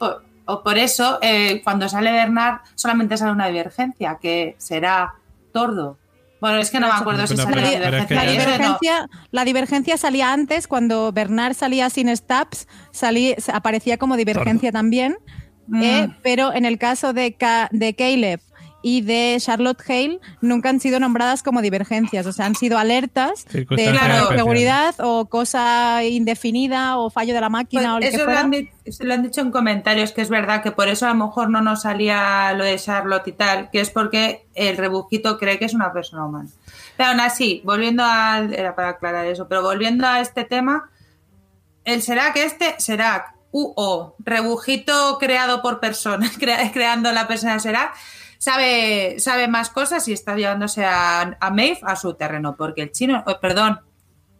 o 0.46 0.62
por 0.62 0.78
eso, 0.78 1.18
eh, 1.22 1.60
cuando 1.62 1.88
sale 1.88 2.12
Bernard, 2.12 2.60
solamente 2.74 3.16
sale 3.16 3.32
una 3.32 3.48
divergencia, 3.48 4.18
que 4.20 4.54
será 4.58 5.14
tordo. 5.52 5.98
Bueno, 6.40 6.58
es 6.58 6.70
que 6.70 6.78
no 6.78 6.86
me 6.86 6.94
acuerdo 6.94 7.26
si 7.26 7.36
sale 7.36 7.60
la 7.60 7.70
divergencia. 7.70 8.24
La 8.24 8.30
divergencia, 8.30 9.08
la 9.30 9.44
divergencia 9.44 9.96
salía 9.96 10.32
antes, 10.32 10.68
cuando 10.68 11.10
Bernard 11.12 11.54
salía 11.54 11.90
sin 11.90 12.14
stabs, 12.14 12.68
aparecía 13.52 13.98
como 13.98 14.16
divergencia 14.16 14.70
también. 14.70 15.16
Eh, 15.82 16.06
mm. 16.06 16.18
pero 16.22 16.54
en 16.54 16.64
el 16.64 16.78
caso 16.78 17.12
de, 17.12 17.36
de 17.72 17.94
Caleb 17.94 18.40
y 18.86 19.00
de 19.00 19.36
Charlotte 19.40 19.82
Hale 19.88 20.20
nunca 20.40 20.68
han 20.68 20.78
sido 20.78 21.00
nombradas 21.00 21.42
como 21.42 21.60
divergencias, 21.60 22.24
o 22.24 22.32
sea, 22.32 22.46
han 22.46 22.54
sido 22.54 22.78
alertas 22.78 23.44
de 23.50 23.98
seguridad 24.28 24.94
o 25.00 25.26
cosa 25.26 26.04
indefinida 26.04 26.96
o 26.96 27.10
fallo 27.10 27.34
de 27.34 27.40
la 27.40 27.48
máquina 27.48 27.96
pues 27.98 28.14
o 28.14 28.16
lo 28.16 28.18
que 28.18 28.32
Lo 28.32 28.38
han, 28.38 28.52
lo 29.00 29.14
han, 29.14 29.22
dicho 29.24 29.40
en 29.40 29.50
comentarios 29.50 30.12
que 30.12 30.22
es 30.22 30.28
verdad 30.28 30.62
que 30.62 30.70
por 30.70 30.86
eso 30.86 31.06
a 31.06 31.08
lo 31.08 31.16
mejor 31.16 31.50
no 31.50 31.62
nos 31.62 31.82
salía 31.82 32.52
lo 32.52 32.62
de 32.62 32.78
Charlotte 32.78 33.26
y 33.26 33.32
tal, 33.32 33.70
que 33.72 33.80
es 33.80 33.90
porque 33.90 34.46
el 34.54 34.76
rebujito 34.76 35.36
cree 35.36 35.58
que 35.58 35.64
es 35.64 35.74
una 35.74 35.92
persona 35.92 36.24
humana. 36.24 36.48
Pero 36.96 37.10
aún 37.10 37.18
así, 37.18 37.62
volviendo 37.64 38.04
a... 38.04 38.38
era 38.38 38.76
para 38.76 38.90
aclarar 38.90 39.26
eso, 39.26 39.48
pero 39.48 39.62
volviendo 39.62 40.06
a 40.06 40.20
este 40.20 40.44
tema, 40.44 40.90
el 41.84 42.02
será 42.02 42.32
que 42.32 42.44
este 42.44 42.76
será 42.78 43.34
UO, 43.50 44.14
rebujito 44.20 45.18
creado 45.18 45.60
por 45.60 45.80
personas, 45.80 46.38
creando 46.72 47.10
la 47.10 47.26
persona 47.26 47.58
será 47.58 47.92
sabe, 48.38 49.16
sabe 49.18 49.48
más 49.48 49.70
cosas 49.70 50.06
y 50.08 50.12
está 50.12 50.34
llevándose 50.34 50.84
a, 50.84 51.36
a 51.40 51.50
Maeve 51.50 51.80
a 51.82 51.96
su 51.96 52.14
terreno, 52.14 52.56
porque 52.56 52.82
el 52.82 52.92
chino, 52.92 53.22
oh, 53.26 53.38
perdón. 53.40 53.80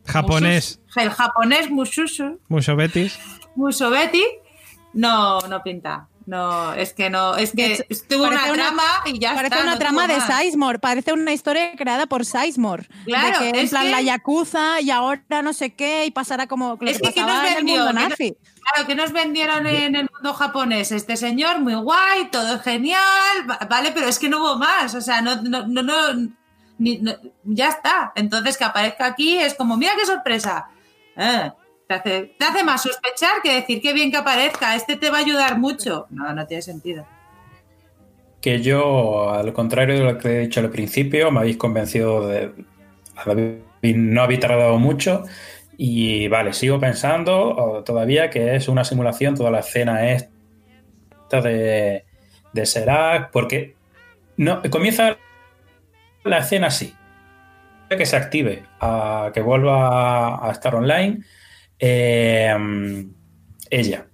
Japonés. 0.05 0.81
el 0.97 1.11
japonés 1.11 1.71
Mushushu. 1.71 2.41
Musobetis. 2.49 3.19
Musobeti 3.57 4.25
no, 4.97 5.41
no 5.41 5.63
pinta. 5.63 6.09
No, 6.27 6.75
es 6.75 6.93
que 6.93 7.09
no, 7.09 7.37
es 7.37 7.53
que 7.53 7.87
estuvo 7.89 8.25
una, 8.25 8.53
trama 8.53 8.83
y 9.05 9.21
ya 9.21 9.35
parece 9.35 9.63
una 9.63 9.79
trama 9.79 10.09
de 10.09 10.21
Sizemore, 10.21 10.81
parece 10.81 11.13
una 11.13 11.33
historia 11.33 11.71
creada 11.77 12.07
por 12.07 12.27
Sizemore. 12.27 12.89
Claro, 13.05 13.45
de 13.45 13.53
que 13.53 13.61
en 13.61 13.69
plan 13.69 13.93
la 13.93 14.03
Yakuza 14.03 14.81
y 14.81 14.91
ahora 14.91 15.43
no 15.43 15.53
sé 15.53 15.75
qué 15.75 16.05
y 16.05 16.11
pasará 16.11 16.49
como 16.49 16.77
es 16.81 16.99
que, 16.99 17.21
nos 17.23 17.45
en 17.45 17.59
el 17.59 17.65
mundo 17.65 17.93
nazi. 17.93 18.37
claro, 18.61 18.89
que 18.89 18.97
nos 18.97 19.13
vendieron 19.13 19.69
en 19.69 19.95
el 19.95 20.09
mundo 20.13 20.35
japonés 20.35 20.91
este 20.91 21.17
señor 21.17 21.61
muy 21.61 21.75
guay, 21.75 22.29
todo 22.33 22.59
genial, 22.59 23.47
vale, 23.71 23.93
pero 23.93 24.09
es 24.09 24.19
que 24.19 24.29
no 24.29 24.41
hubo 24.41 24.57
más, 24.57 24.97
o 24.97 25.01
sea, 25.01 25.23
no, 25.23 25.37
no, 25.43 25.65
no, 25.65 25.83
no, 25.83 26.33
ya 27.45 27.69
está. 27.69 28.13
Entonces 28.17 28.57
que 28.57 28.65
aparezca 28.65 29.07
aquí 29.07 29.39
es 29.39 29.55
como, 29.55 29.77
mira 29.77 29.93
qué 29.97 30.05
sorpresa. 30.05 30.67
Eh, 31.17 31.53
te 31.87 31.95
hace, 32.41 32.65
más 32.65 32.83
sospechar 32.83 33.43
que 33.43 33.55
decir 33.55 33.81
que 33.81 33.93
bien 33.93 34.11
que 34.11 34.17
aparezca, 34.17 34.75
este 34.75 34.97
te 34.97 35.11
va 35.11 35.19
a 35.19 35.21
ayudar 35.21 35.59
mucho. 35.59 36.07
No, 36.11 36.33
no 36.33 36.47
tiene 36.47 36.63
sentido. 36.63 37.07
Que 38.41 38.61
yo, 38.61 39.31
al 39.31 39.53
contrario 39.53 39.95
de 39.97 40.05
lo 40.05 40.19
que 40.19 40.29
he 40.29 40.41
dicho 40.41 40.61
al 40.61 40.71
principio, 40.71 41.31
me 41.31 41.41
habéis 41.41 41.57
convencido 41.57 42.27
de. 42.27 42.53
No 43.83 44.23
habéis 44.23 44.41
tardado 44.41 44.79
mucho. 44.79 45.25
Y 45.79 46.27
vale, 46.29 46.53
sigo 46.53 46.81
pensando 46.81 47.83
todavía 47.85 48.31
que 48.31 48.57
es 48.57 48.69
una 48.69 48.85
simulación 48.85 49.35
toda 49.35 49.51
la 49.51 49.61
escena 49.61 50.11
esta 50.11 51.41
de, 51.43 52.05
de 52.53 52.67
Serac, 52.67 53.31
porque 53.31 53.77
no, 54.37 54.63
comienza 54.71 55.19
la 56.25 56.39
escena 56.39 56.69
así. 56.69 56.95
Que 57.89 58.07
se 58.07 58.17
active, 58.17 58.65
a 58.81 59.31
que 59.33 59.41
vuelva 59.41 60.45
a 60.45 60.51
estar 60.51 60.75
online 60.75 61.23
eh, 61.79 63.07
ella. 63.71 64.07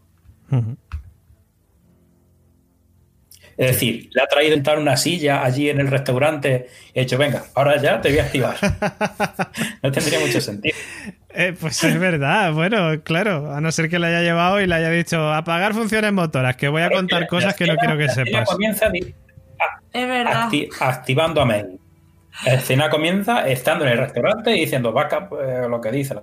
Es 3.57 3.67
decir, 3.73 4.09
le 4.13 4.23
ha 4.23 4.27
traído 4.27 4.55
entrar 4.55 4.79
una 4.79 4.97
silla 4.97 5.45
allí 5.45 5.69
en 5.69 5.79
el 5.79 5.89
restaurante 5.89 6.69
y 6.95 6.99
ha 6.99 7.03
dicho, 7.03 7.19
venga, 7.19 7.45
ahora 7.55 7.81
ya 7.81 8.01
te 8.01 8.09
voy 8.09 8.19
a 8.19 8.25
activar. 8.25 8.57
no 9.83 9.93
tendría 9.93 10.19
mucho 10.21 10.41
sentido. 10.41 10.77
Eh, 11.35 11.55
pues 11.59 11.83
es 11.85 11.99
verdad, 11.99 12.53
bueno, 12.53 13.03
claro, 13.05 13.53
a 13.53 13.61
no 13.61 13.71
ser 13.73 13.89
que 13.89 13.99
le 13.99 14.09
haya 14.09 14.23
llevado 14.23 14.61
y 14.61 14.67
le 14.67 14.75
haya 14.75 14.91
dicho, 14.91 15.33
apagar 15.33 15.75
funciones 15.75 16.13
motoras, 16.13 16.57
que 16.57 16.69
voy 16.69 16.83
a 16.83 16.91
contar 16.91 17.27
cosas 17.27 17.55
que 17.55 17.67
no 17.67 17.77
quiero 17.77 17.97
que 17.97 18.09
sepas. 18.09 18.49
comienza 18.49 18.91
activando 20.81 21.41
a 21.41 21.45
May. 21.45 21.65
La 22.47 22.55
escena 22.55 22.91
comienza 22.91 23.47
estando 23.47 23.85
en 23.85 23.93
el 23.93 23.99
restaurante 23.99 24.57
y 24.57 24.61
diciendo, 24.61 24.93
vaca, 24.93 25.29
pues, 25.29 25.69
lo 25.69 25.81
que 25.81 25.91
dice 25.91 26.17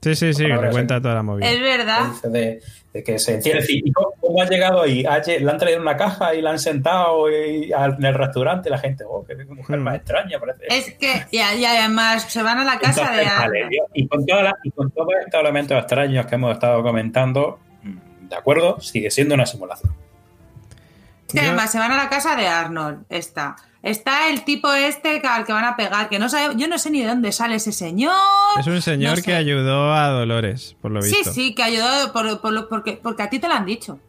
Sí, 0.00 0.14
sí, 0.14 0.32
sí, 0.32 0.44
que 0.46 0.70
cuenta 0.70 1.00
toda 1.00 1.14
la 1.14 1.22
movida. 1.22 1.50
Es 1.50 1.60
verdad. 1.60 2.06
De, 2.24 2.60
que 3.04 3.18
se 3.18 3.34
enciende. 3.34 3.64
¿Y 3.68 3.92
cómo 3.92 4.42
ha 4.42 4.46
llegado 4.46 4.82
ahí? 4.82 5.04
Le 5.26 5.50
han 5.50 5.58
traído 5.58 5.80
una 5.80 5.96
caja 5.96 6.34
y 6.34 6.42
la 6.42 6.50
han 6.50 6.58
sentado 6.58 7.28
en 7.28 8.04
el 8.04 8.14
restaurante 8.14 8.68
y 8.68 8.72
la 8.72 8.78
gente, 8.78 9.04
oh, 9.08 9.24
qué 9.24 9.36
mujer 9.44 9.78
más 9.78 9.94
hmm. 9.94 9.96
extraña 9.96 10.38
parece. 10.40 10.66
Es 10.68 10.94
que, 10.94 11.26
y, 11.30 11.38
además 11.64 12.24
se 12.24 12.42
van 12.42 12.58
a 12.58 12.64
la 12.64 12.78
casa 12.78 13.10
de 13.12 13.24
y, 13.94 14.08
con 14.08 14.24
y 14.62 14.70
con 14.70 14.90
todos 14.90 15.14
estos 15.24 15.40
elementos 15.40 15.78
extraños 15.78 16.26
que 16.26 16.34
hemos 16.36 16.52
estado 16.52 16.82
comentando, 16.82 17.58
mm, 17.82 18.28
de 18.28 18.36
acuerdo, 18.36 18.80
sigue 18.80 19.10
siendo 19.10 19.34
una 19.34 19.46
simulación. 19.46 19.94
Sí, 21.28 21.38
además 21.38 21.70
se 21.70 21.78
van 21.78 21.92
a 21.92 21.96
la 21.96 22.08
casa 22.08 22.36
de 22.36 22.46
Arnold, 22.46 23.04
esta. 23.10 23.56
Está 23.82 24.28
el 24.28 24.44
tipo 24.44 24.72
este 24.72 25.22
al 25.26 25.44
que 25.44 25.52
van 25.52 25.64
a 25.64 25.76
pegar, 25.76 26.08
que 26.08 26.18
no 26.18 26.28
sabe, 26.28 26.56
yo 26.56 26.66
no 26.66 26.78
sé 26.78 26.90
ni 26.90 27.00
de 27.02 27.08
dónde 27.08 27.30
sale 27.30 27.54
ese 27.56 27.72
señor. 27.72 28.12
Es 28.58 28.66
un 28.66 28.82
señor 28.82 29.22
que 29.22 29.34
ayudó 29.34 29.92
a 29.94 30.08
Dolores, 30.08 30.76
por 30.82 30.90
lo 30.90 31.00
visto. 31.00 31.30
Sí, 31.30 31.30
sí, 31.32 31.54
que 31.54 31.62
ayudó 31.62 32.12
por, 32.12 32.68
porque, 32.68 32.98
porque 33.00 33.22
a 33.22 33.30
ti 33.30 33.38
te 33.38 33.46
lo 33.46 33.54
han 33.54 33.64
dicho. 33.64 34.00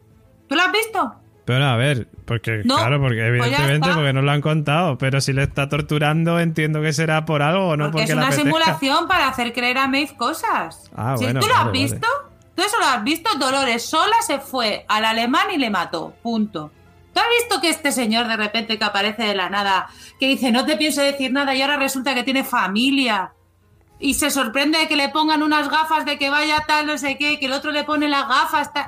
¿Tú 0.48 0.56
lo 0.56 0.62
has 0.62 0.72
visto? 0.72 1.14
Pero 1.44 1.64
a 1.64 1.76
ver, 1.76 2.08
porque 2.26 2.62
claro, 2.62 3.00
porque 3.00 3.34
pues 3.36 3.48
evidentemente 3.48 3.88
porque 3.92 4.12
no 4.12 4.22
lo 4.22 4.30
han 4.30 4.40
contado, 4.40 4.98
pero 4.98 5.20
si 5.20 5.32
le 5.32 5.42
está 5.42 5.68
torturando 5.68 6.38
entiendo 6.38 6.80
que 6.80 6.92
será 6.92 7.24
por 7.24 7.42
algo 7.42 7.70
o 7.70 7.76
no 7.76 7.90
porque, 7.90 8.06
porque 8.06 8.12
es 8.12 8.16
una 8.16 8.30
simulación 8.30 9.08
para 9.08 9.28
hacer 9.28 9.52
creer 9.52 9.78
a 9.78 9.88
Maeve 9.88 10.16
cosas. 10.16 10.90
Ah, 10.94 11.16
¿Tú 11.18 11.24
lo 11.24 11.56
has 11.56 11.72
visto? 11.72 12.06
¿Tú 12.54 12.62
eso 12.62 12.78
lo 12.78 12.84
has 12.84 13.02
visto? 13.02 13.30
Dolores 13.38 13.84
sola 13.84 14.14
se 14.24 14.38
fue 14.38 14.84
al 14.86 15.04
alemán 15.04 15.46
y 15.52 15.58
le 15.58 15.70
mató. 15.70 16.14
Punto. 16.22 16.70
¿Tú 17.12 17.20
has 17.20 17.26
visto 17.40 17.60
que 17.60 17.70
este 17.70 17.92
señor 17.92 18.28
de 18.28 18.36
repente 18.36 18.78
que 18.78 18.84
aparece 18.84 19.22
de 19.24 19.34
la 19.34 19.50
nada, 19.50 19.88
que 20.18 20.26
dice, 20.26 20.52
no 20.52 20.64
te 20.64 20.76
pienso 20.76 21.02
decir 21.02 21.32
nada 21.32 21.54
y 21.54 21.62
ahora 21.62 21.76
resulta 21.76 22.14
que 22.14 22.22
tiene 22.22 22.44
familia? 22.44 23.32
Y 23.98 24.14
se 24.14 24.30
sorprende 24.30 24.78
de 24.78 24.88
que 24.88 24.96
le 24.96 25.08
pongan 25.08 25.42
unas 25.42 25.68
gafas 25.68 26.04
de 26.04 26.18
que 26.18 26.30
vaya 26.30 26.64
tal, 26.66 26.86
no 26.86 26.96
sé 26.98 27.18
qué, 27.18 27.38
que 27.38 27.46
el 27.46 27.52
otro 27.52 27.72
le 27.72 27.84
pone 27.84 28.08
las 28.08 28.28
gafas. 28.28 28.70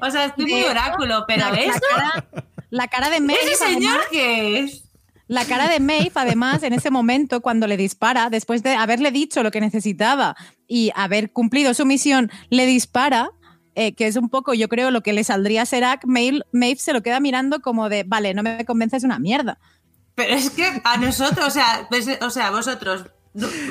O 0.00 0.10
sea, 0.12 0.26
estoy 0.26 0.46
muy 0.46 0.62
oráculo, 0.62 1.24
pero 1.26 1.50
la, 1.50 1.56
eso... 1.56 1.80
La 2.70 2.86
cara, 2.86 3.10
de 3.10 3.20
Maeve... 3.20 3.40
¿Ese 3.42 3.56
señor 3.56 4.00
qué 4.12 4.60
es? 4.60 4.84
La 5.28 5.44
cara 5.44 5.68
de 5.68 5.80
Maeve, 5.80 6.12
además, 6.14 6.62
en 6.62 6.72
ese 6.72 6.90
momento, 6.90 7.40
cuando 7.40 7.66
le 7.66 7.76
dispara, 7.76 8.30
después 8.30 8.62
de 8.62 8.76
haberle 8.76 9.10
dicho 9.10 9.42
lo 9.42 9.50
que 9.50 9.60
necesitaba 9.60 10.36
y 10.68 10.92
haber 10.94 11.32
cumplido 11.32 11.74
su 11.74 11.84
misión, 11.84 12.30
le 12.48 12.64
dispara 12.64 13.30
eh, 13.76 13.94
que 13.94 14.06
es 14.06 14.16
un 14.16 14.30
poco, 14.30 14.54
yo 14.54 14.68
creo, 14.68 14.90
lo 14.90 15.02
que 15.02 15.12
le 15.12 15.22
saldría 15.22 15.62
a 15.62 15.66
Serac, 15.66 16.06
Maeve, 16.06 16.42
se 16.78 16.94
lo 16.94 17.02
queda 17.02 17.20
mirando 17.20 17.60
como 17.60 17.90
de, 17.90 18.04
vale, 18.04 18.32
no 18.32 18.42
me 18.42 18.64
convences 18.64 19.04
una 19.04 19.18
mierda. 19.18 19.58
Pero 20.14 20.34
es 20.34 20.48
que 20.48 20.80
a 20.82 20.96
nosotros, 20.96 21.46
o 21.46 21.50
sea, 21.50 21.86
pues, 21.90 22.08
o 22.22 22.30
sea 22.30 22.50
vosotros, 22.50 23.04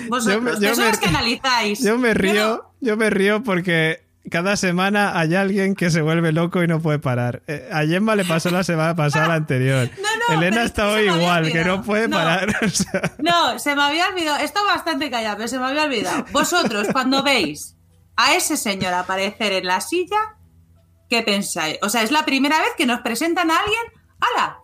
vosotros, 0.08 0.60
yo 0.60 1.00
que 1.00 1.08
analizáis. 1.08 1.80
Yo 1.80 1.98
me 1.98 2.14
río, 2.14 2.72
yo 2.82 2.98
me 2.98 3.10
río 3.10 3.42
porque 3.42 4.06
cada 4.30 4.56
semana 4.58 5.20
hay 5.20 5.34
alguien 5.34 5.74
que 5.74 5.90
se 5.90 6.02
vuelve 6.02 6.32
loco 6.32 6.62
y 6.62 6.68
no 6.68 6.80
puede 6.82 7.00
parar. 7.00 7.42
Eh, 7.48 7.68
a 7.72 7.84
Gemma 7.84 8.16
le 8.16 8.26
pasó 8.26 8.52
la 8.52 8.64
semana 8.64 8.96
pasada 8.96 9.30
la 9.30 9.34
anterior. 9.42 9.90
Elena 10.30 10.64
está 10.64 10.88
hoy 10.88 11.10
igual, 11.10 11.52
que 11.52 11.66
no 11.66 11.82
puede 11.82 12.10
parar. 12.10 12.56
No, 13.18 13.58
se 13.58 13.76
me 13.76 13.82
había 13.82 14.08
olvidado. 14.10 14.38
Esto 14.38 14.64
bastante 14.66 15.10
callado, 15.10 15.38
pero 15.38 15.48
se 15.48 15.58
me 15.58 15.66
había 15.66 15.86
olvidado. 15.86 16.26
Vosotros, 16.32 16.90
cuando 16.92 17.24
veis 17.24 17.75
a 18.16 18.36
ese 18.36 18.58
señor 18.58 18.94
aparecer 18.94 19.54
en 19.54 19.66
la 19.66 19.82
silla, 19.82 20.38
¿qué 21.10 21.22
pensáis? 21.24 21.78
O 21.82 21.90
sea, 21.90 22.04
es 22.04 22.12
la 22.12 22.26
primera 22.26 22.60
vez 22.60 22.70
que 22.78 22.86
nos 22.86 23.02
presentan 23.02 23.52
a 23.52 23.58
alguien. 23.58 23.82
¡Hala! 24.20 24.60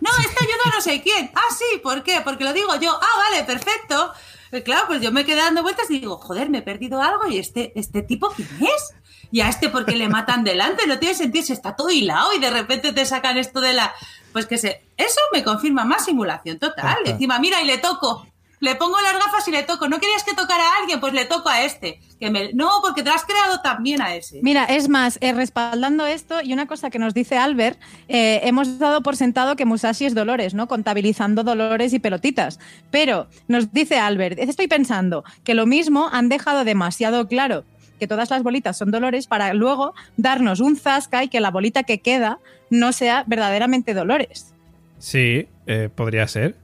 No, 0.00 0.10
esta 0.18 0.44
ayuda 0.44 0.62
a 0.64 0.74
no 0.74 0.80
sé 0.80 1.00
quién. 1.00 1.30
Ah, 1.34 1.54
sí, 1.56 1.78
¿por 1.78 2.02
qué? 2.02 2.20
Porque 2.22 2.42
lo 2.42 2.52
digo 2.52 2.74
yo. 2.80 2.92
Ah, 3.00 3.30
vale, 3.30 3.44
perfecto. 3.44 4.12
Pues 4.50 4.64
claro, 4.64 4.86
pues 4.88 5.00
yo 5.00 5.12
me 5.12 5.24
quedé 5.24 5.36
dando 5.36 5.62
vueltas 5.62 5.88
y 5.90 6.00
digo, 6.00 6.18
joder, 6.18 6.50
me 6.50 6.58
he 6.58 6.62
perdido 6.62 7.00
algo 7.00 7.26
y 7.28 7.38
este, 7.38 7.72
este 7.78 8.02
tipo, 8.02 8.28
¿quién 8.30 8.48
es? 8.60 8.94
Y 9.30 9.40
a 9.40 9.48
este, 9.48 9.68
porque 9.68 9.94
le 9.94 10.08
matan 10.08 10.42
delante? 10.44 10.86
No 10.88 10.98
tiene 10.98 11.14
sentido, 11.14 11.44
se 11.44 11.52
está 11.52 11.76
todo 11.76 11.90
hilado 11.90 12.32
y 12.32 12.40
de 12.40 12.50
repente 12.50 12.92
te 12.92 13.06
sacan 13.06 13.38
esto 13.38 13.60
de 13.60 13.74
la. 13.74 13.94
Pues 14.32 14.46
que 14.46 14.58
se. 14.58 14.82
Eso 14.96 15.20
me 15.32 15.44
confirma 15.44 15.84
más 15.84 16.04
simulación 16.04 16.58
total. 16.58 16.98
Encima, 17.04 17.38
mira, 17.38 17.62
y 17.62 17.66
le 17.66 17.78
toco 17.78 18.26
le 18.62 18.76
pongo 18.76 18.96
las 19.00 19.14
gafas 19.14 19.46
y 19.48 19.50
le 19.50 19.64
toco. 19.64 19.88
¿No 19.88 19.98
querías 19.98 20.22
que 20.22 20.34
tocara 20.34 20.62
a 20.62 20.80
alguien? 20.80 21.00
Pues 21.00 21.12
le 21.12 21.24
toco 21.24 21.48
a 21.48 21.64
este. 21.64 22.00
Que 22.20 22.30
me... 22.30 22.52
No, 22.52 22.70
porque 22.80 23.02
te 23.02 23.10
has 23.10 23.24
creado 23.24 23.60
también 23.60 24.00
a 24.00 24.14
ese. 24.14 24.38
Mira, 24.40 24.64
es 24.66 24.88
más, 24.88 25.18
eh, 25.20 25.32
respaldando 25.32 26.06
esto 26.06 26.40
y 26.40 26.52
una 26.52 26.68
cosa 26.68 26.88
que 26.88 27.00
nos 27.00 27.12
dice 27.12 27.36
Albert, 27.36 27.80
eh, 28.06 28.40
hemos 28.44 28.78
dado 28.78 29.02
por 29.02 29.16
sentado 29.16 29.56
que 29.56 29.64
Musashi 29.64 30.04
es 30.04 30.14
Dolores, 30.14 30.54
¿no? 30.54 30.68
Contabilizando 30.68 31.42
Dolores 31.42 31.92
y 31.92 31.98
pelotitas. 31.98 32.60
Pero 32.92 33.26
nos 33.48 33.72
dice 33.72 33.98
Albert, 33.98 34.38
estoy 34.38 34.68
pensando 34.68 35.24
que 35.42 35.54
lo 35.54 35.66
mismo 35.66 36.08
han 36.12 36.28
dejado 36.28 36.64
demasiado 36.64 37.26
claro 37.26 37.64
que 37.98 38.06
todas 38.06 38.30
las 38.30 38.44
bolitas 38.44 38.78
son 38.78 38.92
Dolores 38.92 39.26
para 39.26 39.52
luego 39.54 39.92
darnos 40.16 40.60
un 40.60 40.76
zasca 40.76 41.24
y 41.24 41.28
que 41.28 41.40
la 41.40 41.50
bolita 41.50 41.82
que 41.82 42.00
queda 42.00 42.38
no 42.70 42.92
sea 42.92 43.24
verdaderamente 43.26 43.92
Dolores. 43.92 44.54
Sí, 44.98 45.48
eh, 45.66 45.88
podría 45.92 46.28
ser. 46.28 46.61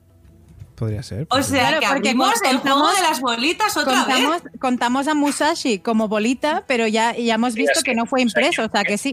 Podría 0.78 1.02
ser. 1.02 1.26
O 1.30 1.42
sea, 1.42 1.80
que 1.80 1.86
abrimos 1.86 2.34
el 2.48 2.59
juego 2.59 2.88
de 2.92 3.02
las 3.02 3.20
bolitas 3.20 3.76
otra 3.76 4.05
contamos, 4.05 4.42
vez. 4.44 4.52
Contamos 4.60 5.09
a 5.09 5.14
Musashi 5.14 5.80
como 5.80 6.06
bolita, 6.06 6.64
pero 6.68 6.86
ya, 6.86 7.16
ya 7.16 7.34
hemos 7.34 7.55
visto 7.55 7.80
que 7.82 7.94
no 7.94 8.06
fue 8.06 8.22
impreso, 8.22 8.64
o 8.64 8.68
sea 8.68 8.84
que 8.84 8.96
sí. 8.96 9.12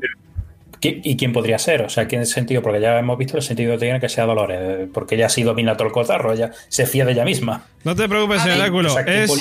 ¿Y 0.81 1.17
quién 1.17 1.33
podría 1.33 1.57
ser? 1.57 1.81
O 1.81 1.89
sea, 1.89 2.07
¿quién 2.07 2.21
es 2.21 2.29
el 2.29 2.33
sentido? 2.35 2.61
Porque 2.61 2.79
ya 2.79 2.99
hemos 2.99 3.17
visto 3.17 3.37
el 3.37 3.43
sentido 3.43 3.77
tiene 3.79 3.99
que 3.99 4.09
sea 4.09 4.25
Dolores, 4.25 4.87
porque 4.93 5.15
ella 5.15 5.29
sí 5.29 5.41
domina 5.41 5.75
todo 5.75 5.87
el 5.87 5.93
cotarro, 5.93 6.33
ella 6.33 6.51
se 6.67 6.85
fía 6.85 7.05
de 7.05 7.13
ella 7.13 7.25
misma. 7.25 7.63
No 7.83 7.95
te 7.95 8.07
preocupes, 8.07 8.45
el 8.45 8.61
oráculo. 8.61 8.99
es 8.99 9.31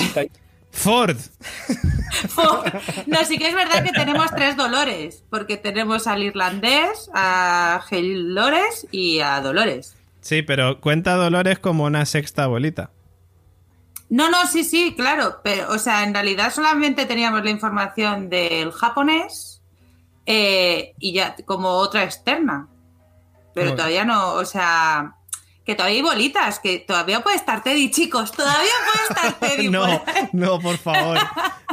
Ford. 0.71 1.17
Ford. 2.29 2.67
No, 3.05 3.23
sí 3.25 3.37
que 3.37 3.47
es 3.47 3.55
verdad 3.55 3.83
que 3.83 3.91
tenemos 3.91 4.31
tres 4.31 4.57
Dolores, 4.57 5.23
porque 5.29 5.57
tenemos 5.57 6.07
al 6.07 6.23
irlandés, 6.23 7.09
a 7.13 7.83
Gel 7.87 8.33
Lores 8.33 8.87
y 8.91 9.19
a 9.19 9.39
Dolores. 9.41 9.94
Sí, 10.25 10.41
pero 10.41 10.81
cuenta 10.81 11.13
Dolores 11.13 11.59
como 11.59 11.83
una 11.83 12.03
sexta 12.03 12.47
bolita. 12.47 12.89
No, 14.09 14.31
no, 14.31 14.47
sí, 14.47 14.63
sí, 14.63 14.95
claro. 14.97 15.41
Pero, 15.43 15.71
o 15.71 15.77
sea, 15.77 16.03
en 16.03 16.15
realidad 16.15 16.51
solamente 16.51 17.05
teníamos 17.05 17.43
la 17.43 17.51
información 17.51 18.27
del 18.27 18.71
japonés 18.71 19.61
eh, 20.25 20.95
y 20.97 21.13
ya 21.13 21.35
como 21.45 21.69
otra 21.73 22.03
externa. 22.03 22.67
Pero 23.53 23.75
todavía 23.75 24.03
no, 24.03 24.33
o 24.33 24.45
sea, 24.45 25.14
que 25.65 25.73
todavía 25.73 25.97
hay 25.97 26.03
bolitas, 26.03 26.59
que 26.59 26.79
todavía 26.79 27.21
puede 27.21 27.37
estar 27.37 27.63
Teddy, 27.63 27.89
chicos, 27.89 28.31
todavía 28.31 28.71
puede 28.85 29.07
estar 29.09 29.33
Teddy. 29.39 29.69
no, 29.69 30.03
no, 30.31 30.59
por 30.59 30.77
favor. 30.77 31.17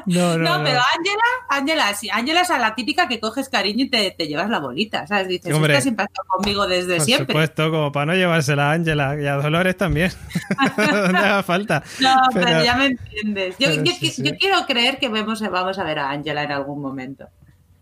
No, 0.07 0.37
no, 0.37 0.59
no, 0.59 0.65
pero 0.65 0.81
Ángela, 0.97 1.23
Ángela, 1.49 1.95
sí, 1.95 2.09
Ángela 2.11 2.41
es 2.41 2.49
la 2.49 2.75
típica 2.75 3.07
que 3.07 3.21
coges 3.21 3.49
cariño 3.49 3.85
y 3.85 3.91
te, 3.91 4.11
te 4.11 4.27
llevas 4.27 4.49
la 4.49 4.59
bolita, 4.59 5.07
¿sabes? 5.07 5.29
Dices, 5.29 5.55
Hombre, 5.55 5.77
ha 5.77 5.79
estado 5.79 6.09
conmigo 6.27 6.67
desde 6.67 7.01
siempre. 7.01 7.27
Por 7.27 7.43
supuesto, 7.45 7.71
como 7.71 7.93
para 7.93 8.07
no 8.07 8.15
llevársela 8.15 8.71
a 8.71 8.73
Ángela 8.73 9.17
y 9.21 9.27
a 9.27 9.35
Dolores 9.35 9.77
también. 9.77 10.11
Donde 10.77 11.19
haga 11.19 11.43
falta. 11.43 11.83
No, 12.01 12.17
pero, 12.33 12.65
ya 12.65 12.75
me 12.75 12.87
entiendes. 12.87 13.57
Yo, 13.59 13.71
yo, 13.71 13.93
yo, 14.01 14.37
quiero 14.37 14.67
creer 14.67 14.99
que 14.99 15.09
vemos, 15.09 15.41
vamos 15.41 15.79
a 15.79 15.85
ver 15.85 16.01
a 16.01 16.11
Ángela 16.11 16.43
en 16.43 16.51
algún 16.51 16.81
momento. 16.81 17.29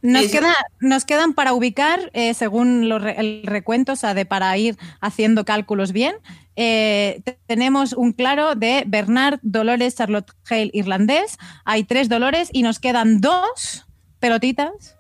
Nos, 0.03 0.29
queda, 0.29 0.55
nos 0.81 1.05
quedan 1.05 1.35
para 1.35 1.53
ubicar, 1.53 2.11
eh, 2.15 2.33
según 2.35 2.91
el 2.91 3.43
recuento, 3.45 3.93
o 3.93 3.97
sea, 3.97 4.15
de 4.15 4.25
para 4.25 4.57
ir 4.57 4.77
haciendo 5.01 5.45
cálculos 5.45 5.93
bien, 5.93 6.15
eh, 6.57 7.23
tenemos 7.47 7.93
un 7.93 8.13
claro 8.13 8.55
de 8.55 8.85
Bernard 8.87 9.41
Dolores 9.43 9.97
Charlotte 9.97 10.33
Hale 10.49 10.71
irlandés. 10.73 11.39
Hay 11.65 11.85
tres 11.85 12.09
Dolores 12.09 12.49
y 12.53 12.63
nos 12.63 12.79
quedan 12.79 13.21
dos 13.21 13.87
pelotitas 14.21 14.97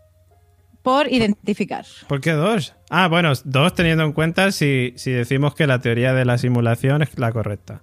por 0.82 1.12
identificar. 1.12 1.84
¿Por 2.08 2.20
qué 2.20 2.32
dos? 2.32 2.74
Ah, 2.88 3.08
bueno, 3.08 3.32
dos 3.44 3.74
teniendo 3.74 4.04
en 4.04 4.12
cuenta 4.12 4.52
si, 4.52 4.94
si 4.96 5.10
decimos 5.10 5.54
que 5.54 5.66
la 5.66 5.80
teoría 5.80 6.14
de 6.14 6.24
la 6.24 6.38
simulación 6.38 7.02
es 7.02 7.18
la 7.18 7.32
correcta. 7.32 7.82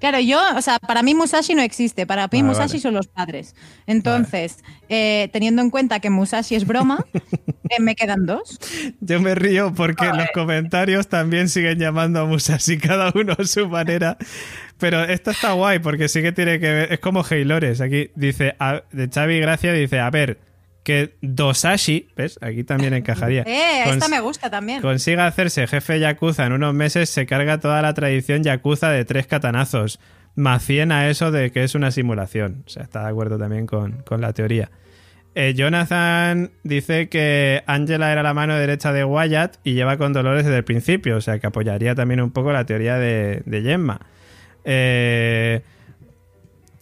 Claro, 0.00 0.18
yo, 0.18 0.40
o 0.56 0.62
sea, 0.62 0.78
para 0.78 1.02
mí 1.02 1.14
Musashi 1.14 1.54
no 1.54 1.62
existe, 1.62 2.06
para 2.06 2.26
mí 2.32 2.42
Musashi 2.42 2.80
son 2.80 2.94
los 2.94 3.06
padres. 3.06 3.54
Entonces, 3.86 4.64
eh, 4.88 5.28
teniendo 5.32 5.60
en 5.60 5.68
cuenta 5.70 6.00
que 6.00 6.08
Musashi 6.08 6.54
es 6.54 6.66
broma, 6.66 7.04
eh, 7.68 7.80
me 7.80 7.94
quedan 7.94 8.24
dos. 8.24 8.58
Yo 9.00 9.20
me 9.20 9.34
río 9.34 9.74
porque 9.74 10.06
en 10.06 10.16
los 10.16 10.28
comentarios 10.32 11.08
también 11.08 11.50
siguen 11.50 11.78
llamando 11.78 12.20
a 12.20 12.24
Musashi, 12.24 12.78
cada 12.78 13.12
uno 13.14 13.36
a 13.38 13.44
su 13.44 13.68
manera. 13.68 14.16
Pero 14.78 15.04
esto 15.04 15.30
está 15.30 15.52
guay 15.52 15.78
porque 15.80 16.08
sí 16.08 16.22
que 16.22 16.32
tiene 16.32 16.58
que 16.58 16.72
ver, 16.72 16.92
es 16.92 17.00
como 17.00 17.22
Heilores, 17.28 17.82
aquí 17.82 18.10
dice, 18.14 18.56
de 18.92 19.08
Xavi 19.08 19.38
Gracia 19.38 19.74
dice, 19.74 20.00
a 20.00 20.08
ver, 20.08 20.38
que 20.82 21.16
Dosashi, 21.20 22.08
¿ves? 22.16 22.38
Aquí 22.40 22.64
también 22.64 22.94
encajaría. 22.94 23.44
Eh, 23.50 23.84
esta 23.86 24.08
me 24.08 24.20
gusta 24.20 24.50
también. 24.50 24.80
Consiga 24.80 25.26
hacerse 25.26 25.66
jefe 25.66 25.98
Yakuza 25.98 26.46
en 26.46 26.52
unos 26.52 26.72
meses, 26.74 27.10
se 27.10 27.26
carga 27.26 27.58
toda 27.58 27.82
la 27.82 27.94
tradición 27.94 28.42
Yakuza 28.42 28.90
de 28.90 29.04
tres 29.04 29.26
catanazos. 29.26 29.98
Más 30.34 30.64
100 30.64 30.92
a 30.92 31.08
eso 31.08 31.30
de 31.30 31.50
que 31.50 31.64
es 31.64 31.74
una 31.74 31.90
simulación. 31.90 32.62
O 32.66 32.68
sea, 32.68 32.84
está 32.84 33.02
de 33.02 33.10
acuerdo 33.10 33.38
también 33.38 33.66
con, 33.66 34.04
la 34.18 34.32
teoría. 34.32 34.70
Eh, 35.34 35.54
Jonathan 35.54 36.52
dice 36.62 37.08
que 37.08 37.62
Angela 37.66 38.12
era 38.12 38.22
la 38.22 38.34
mano 38.34 38.54
derecha 38.54 38.92
de 38.92 39.04
Wyatt 39.04 39.56
y 39.64 39.74
lleva 39.74 39.96
con 39.96 40.12
Dolores 40.12 40.44
desde 40.44 40.58
el 40.58 40.64
principio. 40.64 41.16
O 41.16 41.20
sea, 41.20 41.38
que 41.38 41.46
apoyaría 41.46 41.94
también 41.94 42.20
un 42.20 42.30
poco 42.30 42.52
la 42.52 42.64
teoría 42.64 42.96
de, 42.96 43.42
de 43.44 43.62
Gemma. 43.62 44.00
Eh. 44.64 45.62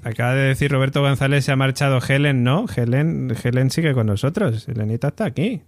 Acaba 0.09 0.35
de 0.35 0.48
decir 0.48 0.70
Roberto 0.72 1.02
González 1.02 1.44
se 1.44 1.52
ha 1.52 1.56
marchado 1.56 2.01
Helen, 2.01 2.43
¿no? 2.43 2.64
Helen, 2.74 3.36
Helen 3.43 3.70
sigue 3.70 3.93
con 3.93 4.06
nosotros. 4.06 4.66
Helenita 4.66 5.09
está 5.09 5.26
aquí. 5.26 5.60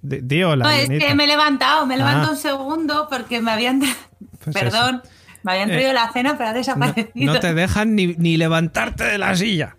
Di, 0.00 0.42
hola. 0.44 0.64
No, 0.64 0.70
es 0.70 0.88
que 0.88 1.14
me 1.16 1.24
he 1.24 1.26
levantado, 1.26 1.86
me 1.86 1.94
he 1.94 1.98
levantado 1.98 2.28
ah. 2.28 2.30
un 2.30 2.36
segundo 2.36 3.08
porque 3.10 3.40
me 3.40 3.50
habían. 3.50 3.80
Pues 4.42 4.56
Perdón, 4.56 5.02
me 5.42 5.52
habían 5.52 5.68
traído 5.68 5.90
eh, 5.90 5.94
la 5.94 6.10
cena, 6.12 6.38
pero 6.38 6.50
ha 6.50 6.52
desaparecido. 6.52 7.34
No, 7.34 7.40
te 7.40 7.52
dejan 7.52 7.94
ni, 7.94 8.14
ni 8.16 8.36
levantarte 8.36 9.04
de 9.04 9.18
la 9.18 9.36
silla. 9.36 9.76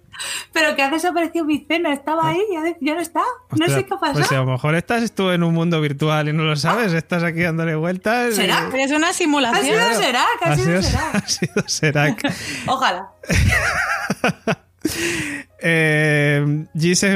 Pero 0.53 0.75
que 0.75 0.81
ha 0.81 0.89
desaparecido 0.89 1.45
mi 1.45 1.65
cena, 1.65 1.93
estaba 1.93 2.29
ahí, 2.29 2.41
ya, 2.51 2.75
ya 2.79 2.95
no 2.95 3.01
está. 3.01 3.21
No 3.57 3.67
sé 3.67 3.85
qué 3.85 3.95
pasa. 3.99 4.13
Pues 4.13 4.31
a 4.31 4.35
lo 4.35 4.45
mejor 4.45 4.75
estás 4.75 5.11
tú 5.13 5.29
en 5.31 5.43
un 5.43 5.53
mundo 5.53 5.79
virtual 5.81 6.29
y 6.29 6.33
no 6.33 6.43
lo 6.43 6.55
sabes, 6.55 6.93
estás 6.93 7.23
aquí 7.23 7.41
dándole 7.41 7.75
vueltas. 7.75 8.35
¿Será? 8.35 8.67
Pero 8.71 8.83
es 8.83 8.91
una 8.91 9.13
simulación. 9.13 9.79
Ha 9.79 9.93
sido 9.93 10.01
Serac, 10.01 10.41
ha, 10.41 10.55
sido 10.55 10.81
Serac. 10.81 11.15
Ha 11.15 11.27
sido 11.27 11.63
Serac. 11.67 12.33
Ojalá. 12.67 13.11
Eh, 15.63 16.65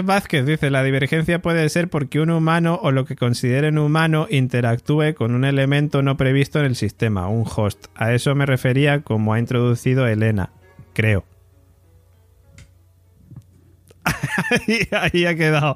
Vázquez 0.03 0.45
dice: 0.45 0.69
La 0.69 0.83
divergencia 0.83 1.41
puede 1.41 1.67
ser 1.69 1.89
porque 1.89 2.19
un 2.19 2.29
humano 2.29 2.79
o 2.81 2.91
lo 2.91 3.05
que 3.05 3.15
consideren 3.15 3.79
humano 3.79 4.27
interactúe 4.29 5.15
con 5.15 5.33
un 5.33 5.45
elemento 5.45 6.03
no 6.03 6.15
previsto 6.15 6.59
en 6.59 6.65
el 6.65 6.75
sistema, 6.75 7.27
un 7.27 7.43
host. 7.43 7.87
A 7.95 8.13
eso 8.13 8.35
me 8.35 8.45
refería 8.45 9.01
como 9.01 9.33
ha 9.33 9.39
introducido 9.39 10.07
Elena, 10.07 10.51
creo. 10.93 11.25
ahí, 14.91 15.25
ha 15.25 15.35
quedado. 15.35 15.75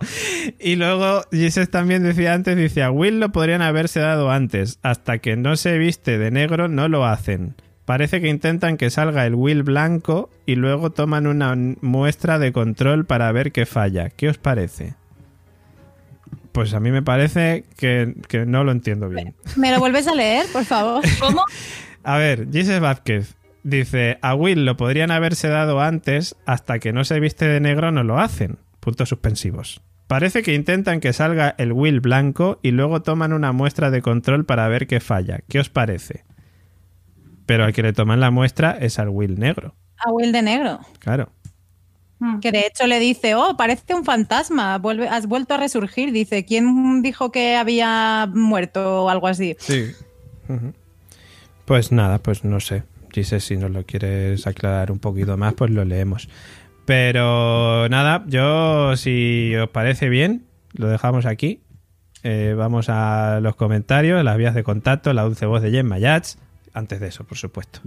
Y 0.60 0.76
luego 0.76 1.23
Jesus 1.31 1.69
también 1.69 2.03
decía 2.03 2.34
antes, 2.34 2.56
dice, 2.56 2.84
a 2.84 2.91
Will 2.91 3.19
lo 3.19 3.31
podrían 3.31 3.61
haberse 3.61 3.99
dado 3.99 4.31
antes. 4.31 4.80
Hasta 4.84 5.19
que 5.19 5.35
no 5.35 5.56
se 5.56 5.77
viste 5.77 6.18
de 6.18 6.31
negro 6.31 6.68
no 6.68 6.88
lo 6.88 7.06
hacen. 7.06 7.56
Parece 7.85 8.22
que 8.22 8.27
intentan 8.27 8.77
que 8.77 8.91
salga 8.91 9.26
el 9.26 9.34
Will 9.34 9.64
blanco 9.64 10.30
y 10.45 10.56
luego 10.56 10.91
toman 10.91 11.26
una 11.26 11.56
muestra 11.81 12.38
de 12.38 12.51
control 12.51 13.06
para 13.06 13.31
ver 13.31 13.51
qué 13.51 13.65
falla. 13.65 14.10
¿Qué 14.10 14.30
os 14.30 14.38
parece? 14.38 14.93
Pues 16.51 16.73
a 16.73 16.80
mí 16.80 16.91
me 16.91 17.01
parece 17.01 17.65
que, 17.77 18.14
no 18.45 18.64
lo 18.64 18.72
entiendo 18.72 19.10
bien. 19.10 19.34
¿Me 19.56 19.72
lo 19.72 19.80
vuelves 19.80 20.07
a 20.07 20.14
leer, 20.14 20.45
por 20.53 20.65
favor? 20.65 21.03
¿Cómo? 21.19 21.43
A 22.03 22.18
ver, 22.18 22.47
Jesus 22.51 22.80
Vázquez, 22.80 23.35
Dice, 23.64 24.18
a 24.22 24.36
Will 24.36 24.65
lo 24.65 24.77
podrían 24.77 25.11
haberse 25.11 25.49
dado 25.49 25.81
antes, 25.81 26.36
hasta 26.45 26.80
que 26.80 26.94
no 26.94 27.03
se 27.03 27.19
viste 27.19 27.45
de 27.48 27.60
negro 27.60 27.91
no 27.91 28.03
lo 28.03 28.19
hacen. 28.19 28.57
Puntos 28.80 29.10
suspensivos. 29.10 29.81
Parece 30.07 30.41
que 30.41 30.56
intentan 30.56 31.02
que 31.02 31.14
salga 31.14 31.53
el 31.57 31.72
Will 31.72 31.99
blanco 31.99 32.60
y 32.64 32.72
luego 32.72 33.02
toman 33.02 33.34
una 33.34 33.52
muestra 33.52 33.91
de 33.91 34.02
control 34.02 34.45
para 34.45 34.68
ver 34.68 34.88
qué 34.88 34.99
falla. 34.99 35.41
¿Qué 35.48 35.60
os 35.60 35.69
parece? 35.69 36.23
Pero 37.45 37.65
al 37.65 37.73
que 37.73 37.84
le 37.84 37.94
toman 37.94 38.19
la 38.19 38.31
muestra 38.31 38.72
es 38.72 38.98
al 38.98 39.10
Will 39.10 39.40
negro. 39.40 39.76
A 39.98 40.11
Will 40.11 40.31
de 40.31 40.41
negro. 40.41 40.80
Claro. 40.99 41.31
Hmm. 42.19 42.40
Que 42.40 42.52
de 42.52 42.65
hecho 42.65 42.88
le 42.88 42.99
dice, 42.99 43.36
oh, 43.36 43.56
parece 43.56 43.94
un 43.94 44.03
fantasma, 44.03 44.77
Vuelve, 44.77 45.07
has 45.07 45.27
vuelto 45.27 45.53
a 45.53 45.57
resurgir. 45.57 46.11
Dice, 46.11 46.44
¿quién 46.44 47.02
dijo 47.02 47.31
que 47.31 47.56
había 47.56 48.27
muerto 48.34 49.03
o 49.03 49.10
algo 49.10 49.27
así? 49.27 49.56
Sí. 49.60 49.91
Pues 51.65 51.91
nada, 51.91 52.18
pues 52.18 52.44
no 52.44 52.60
sé. 52.60 52.84
Dice, 53.14 53.40
si 53.40 53.57
nos 53.57 53.72
lo 53.72 53.86
quieres 53.86 54.45
aclarar 54.48 54.91
un 54.91 54.99
poquito 54.99 55.36
más, 55.38 55.53
pues 55.53 55.72
lo 55.72 55.84
leemos. 55.86 56.30
Pero 56.86 57.88
nada, 57.90 58.23
yo 58.27 58.95
si 58.98 59.56
os 59.56 59.69
parece 59.69 60.10
bien, 60.10 60.45
lo 60.73 60.88
dejamos 60.88 61.26
aquí. 61.26 61.61
eh, 62.23 62.53
vamos 62.57 62.88
a 62.90 63.40
los 63.41 63.56
comentarios, 63.56 64.23
las 64.23 64.38
vías 64.38 64.53
de 64.56 64.64
contacto, 64.64 65.14
la 65.14 65.23
dulce 65.23 65.45
voz 65.45 65.61
de 65.61 65.72
Jen 65.72 65.88
Mayats. 65.88 66.38
Antes 66.73 66.99
de 66.99 67.07
eso, 67.07 67.23
por 67.23 67.38
supuesto. 67.38 67.81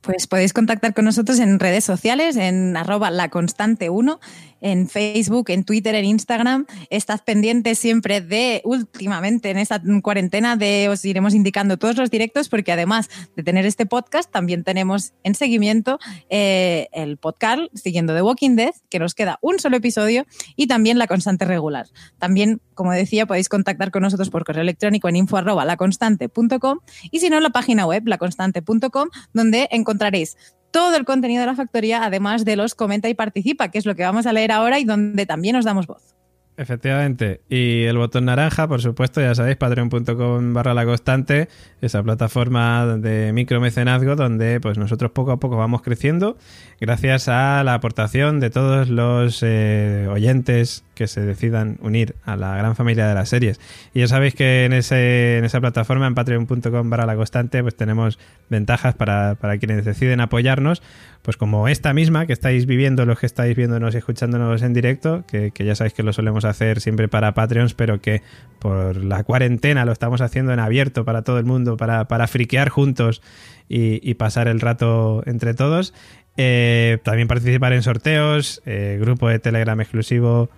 Pues 0.00 0.26
podéis 0.26 0.52
contactar 0.52 0.94
con 0.94 1.04
nosotros 1.04 1.40
en 1.40 1.58
redes 1.58 1.82
sociales, 1.82 2.36
en 2.36 2.76
arroba 2.76 3.10
laconstante1 3.10 4.18
en 4.60 4.88
Facebook, 4.88 5.50
en 5.50 5.64
Twitter, 5.64 5.94
en 5.94 6.04
Instagram. 6.04 6.66
Estad 6.90 7.20
pendientes 7.24 7.78
siempre 7.78 8.20
de, 8.20 8.62
últimamente 8.64 9.50
en 9.50 9.58
esta 9.58 9.80
cuarentena, 10.02 10.56
de 10.56 10.88
os 10.88 11.04
iremos 11.04 11.34
indicando 11.34 11.78
todos 11.78 11.96
los 11.96 12.10
directos, 12.10 12.48
porque 12.48 12.72
además 12.72 13.08
de 13.36 13.42
tener 13.42 13.66
este 13.66 13.86
podcast, 13.86 14.30
también 14.30 14.64
tenemos 14.64 15.12
en 15.22 15.34
seguimiento 15.34 15.98
eh, 16.28 16.88
el 16.92 17.16
podcast 17.16 17.62
siguiendo 17.74 18.14
The 18.14 18.22
Walking 18.22 18.56
Dead, 18.56 18.72
que 18.88 18.98
nos 18.98 19.14
queda 19.14 19.38
un 19.42 19.58
solo 19.58 19.76
episodio, 19.76 20.26
y 20.56 20.66
también 20.66 20.98
la 20.98 21.06
constante 21.06 21.44
regular. 21.44 21.86
También, 22.18 22.60
como 22.74 22.92
decía, 22.92 23.26
podéis 23.26 23.48
contactar 23.48 23.90
con 23.90 24.02
nosotros 24.02 24.30
por 24.30 24.44
correo 24.44 24.62
electrónico 24.62 25.08
en 25.08 25.16
info 25.16 25.36
laconstante.com 25.40 26.78
y 27.10 27.20
si 27.20 27.30
no, 27.30 27.40
la 27.40 27.50
página 27.50 27.86
web 27.86 28.06
laconstante.com, 28.06 29.08
donde 29.32 29.68
encontraréis 29.70 30.36
todo 30.70 30.96
el 30.96 31.04
contenido 31.04 31.40
de 31.40 31.46
la 31.46 31.54
factoría, 31.54 32.04
además 32.04 32.44
de 32.44 32.56
los 32.56 32.74
comenta 32.74 33.08
y 33.08 33.14
participa, 33.14 33.70
que 33.70 33.78
es 33.78 33.86
lo 33.86 33.94
que 33.94 34.02
vamos 34.02 34.26
a 34.26 34.32
leer 34.32 34.52
ahora 34.52 34.78
y 34.78 34.84
donde 34.84 35.26
también 35.26 35.56
os 35.56 35.64
damos 35.64 35.86
voz. 35.86 36.16
Efectivamente. 36.58 37.42
Y 37.50 37.84
el 37.84 37.98
botón 37.98 38.24
naranja, 38.24 38.66
por 38.66 38.80
supuesto, 38.80 39.20
ya 39.20 39.34
sabéis, 39.34 39.56
patreon.com 39.56 40.54
barra 40.54 40.72
la 40.72 40.86
constante, 40.86 41.48
esa 41.82 42.02
plataforma 42.02 42.96
de 42.96 43.32
micromecenazgo 43.34 44.16
donde 44.16 44.58
pues 44.60 44.78
nosotros 44.78 45.10
poco 45.10 45.32
a 45.32 45.38
poco 45.38 45.56
vamos 45.56 45.82
creciendo 45.82 46.38
gracias 46.80 47.28
a 47.28 47.62
la 47.62 47.74
aportación 47.74 48.40
de 48.40 48.48
todos 48.48 48.88
los 48.88 49.42
eh, 49.42 50.08
oyentes 50.10 50.85
que 50.96 51.06
se 51.06 51.20
decidan 51.20 51.78
unir 51.80 52.16
a 52.24 52.36
la 52.36 52.56
gran 52.56 52.74
familia 52.74 53.06
de 53.06 53.14
las 53.14 53.28
series. 53.28 53.60
Y 53.94 54.00
ya 54.00 54.08
sabéis 54.08 54.34
que 54.34 54.64
en, 54.64 54.72
ese, 54.72 55.38
en 55.38 55.44
esa 55.44 55.60
plataforma, 55.60 56.08
en 56.08 56.16
patreon.com 56.16 56.90
barra 56.90 57.06
la 57.06 57.14
constante, 57.14 57.62
pues 57.62 57.76
tenemos 57.76 58.18
ventajas 58.50 58.94
para, 58.94 59.36
para 59.36 59.58
quienes 59.58 59.84
deciden 59.84 60.20
apoyarnos 60.20 60.82
pues 61.26 61.36
como 61.36 61.66
esta 61.66 61.92
misma 61.92 62.24
que 62.26 62.32
estáis 62.32 62.66
viviendo, 62.66 63.04
los 63.04 63.18
que 63.18 63.26
estáis 63.26 63.56
viéndonos 63.56 63.96
y 63.96 63.98
escuchándonos 63.98 64.62
en 64.62 64.72
directo, 64.72 65.24
que, 65.26 65.52
ya 65.58 65.74
sabéis 65.74 65.92
que 65.92 66.04
lo 66.04 66.12
solemos 66.12 66.44
hacer 66.44 66.80
siempre 66.80 67.08
para 67.08 67.34
Patreons, 67.34 67.74
pero 67.74 68.00
que 68.00 68.22
por 68.60 68.96
la 68.96 69.24
cuarentena 69.24 69.84
lo 69.84 69.90
estamos 69.90 70.20
haciendo 70.20 70.52
en 70.52 70.60
abierto 70.60 71.04
para 71.04 71.22
todo 71.22 71.40
el 71.40 71.44
mundo, 71.44 71.76
para, 71.76 72.06
para 72.06 72.28
friquear 72.28 72.68
juntos 72.68 73.22
y, 73.68 74.14
pasar 74.14 74.46
el 74.46 74.60
rato 74.60 75.24
entre 75.26 75.52
todos. 75.54 75.94
Eh, 76.36 76.98
también 77.02 77.26
participar 77.26 77.72
en 77.72 77.82
sorteos, 77.82 78.62
eh, 78.64 78.96
grupo 79.00 79.28
de 79.28 79.40
Telegram 79.40 79.80
exclusivo, 79.80 80.48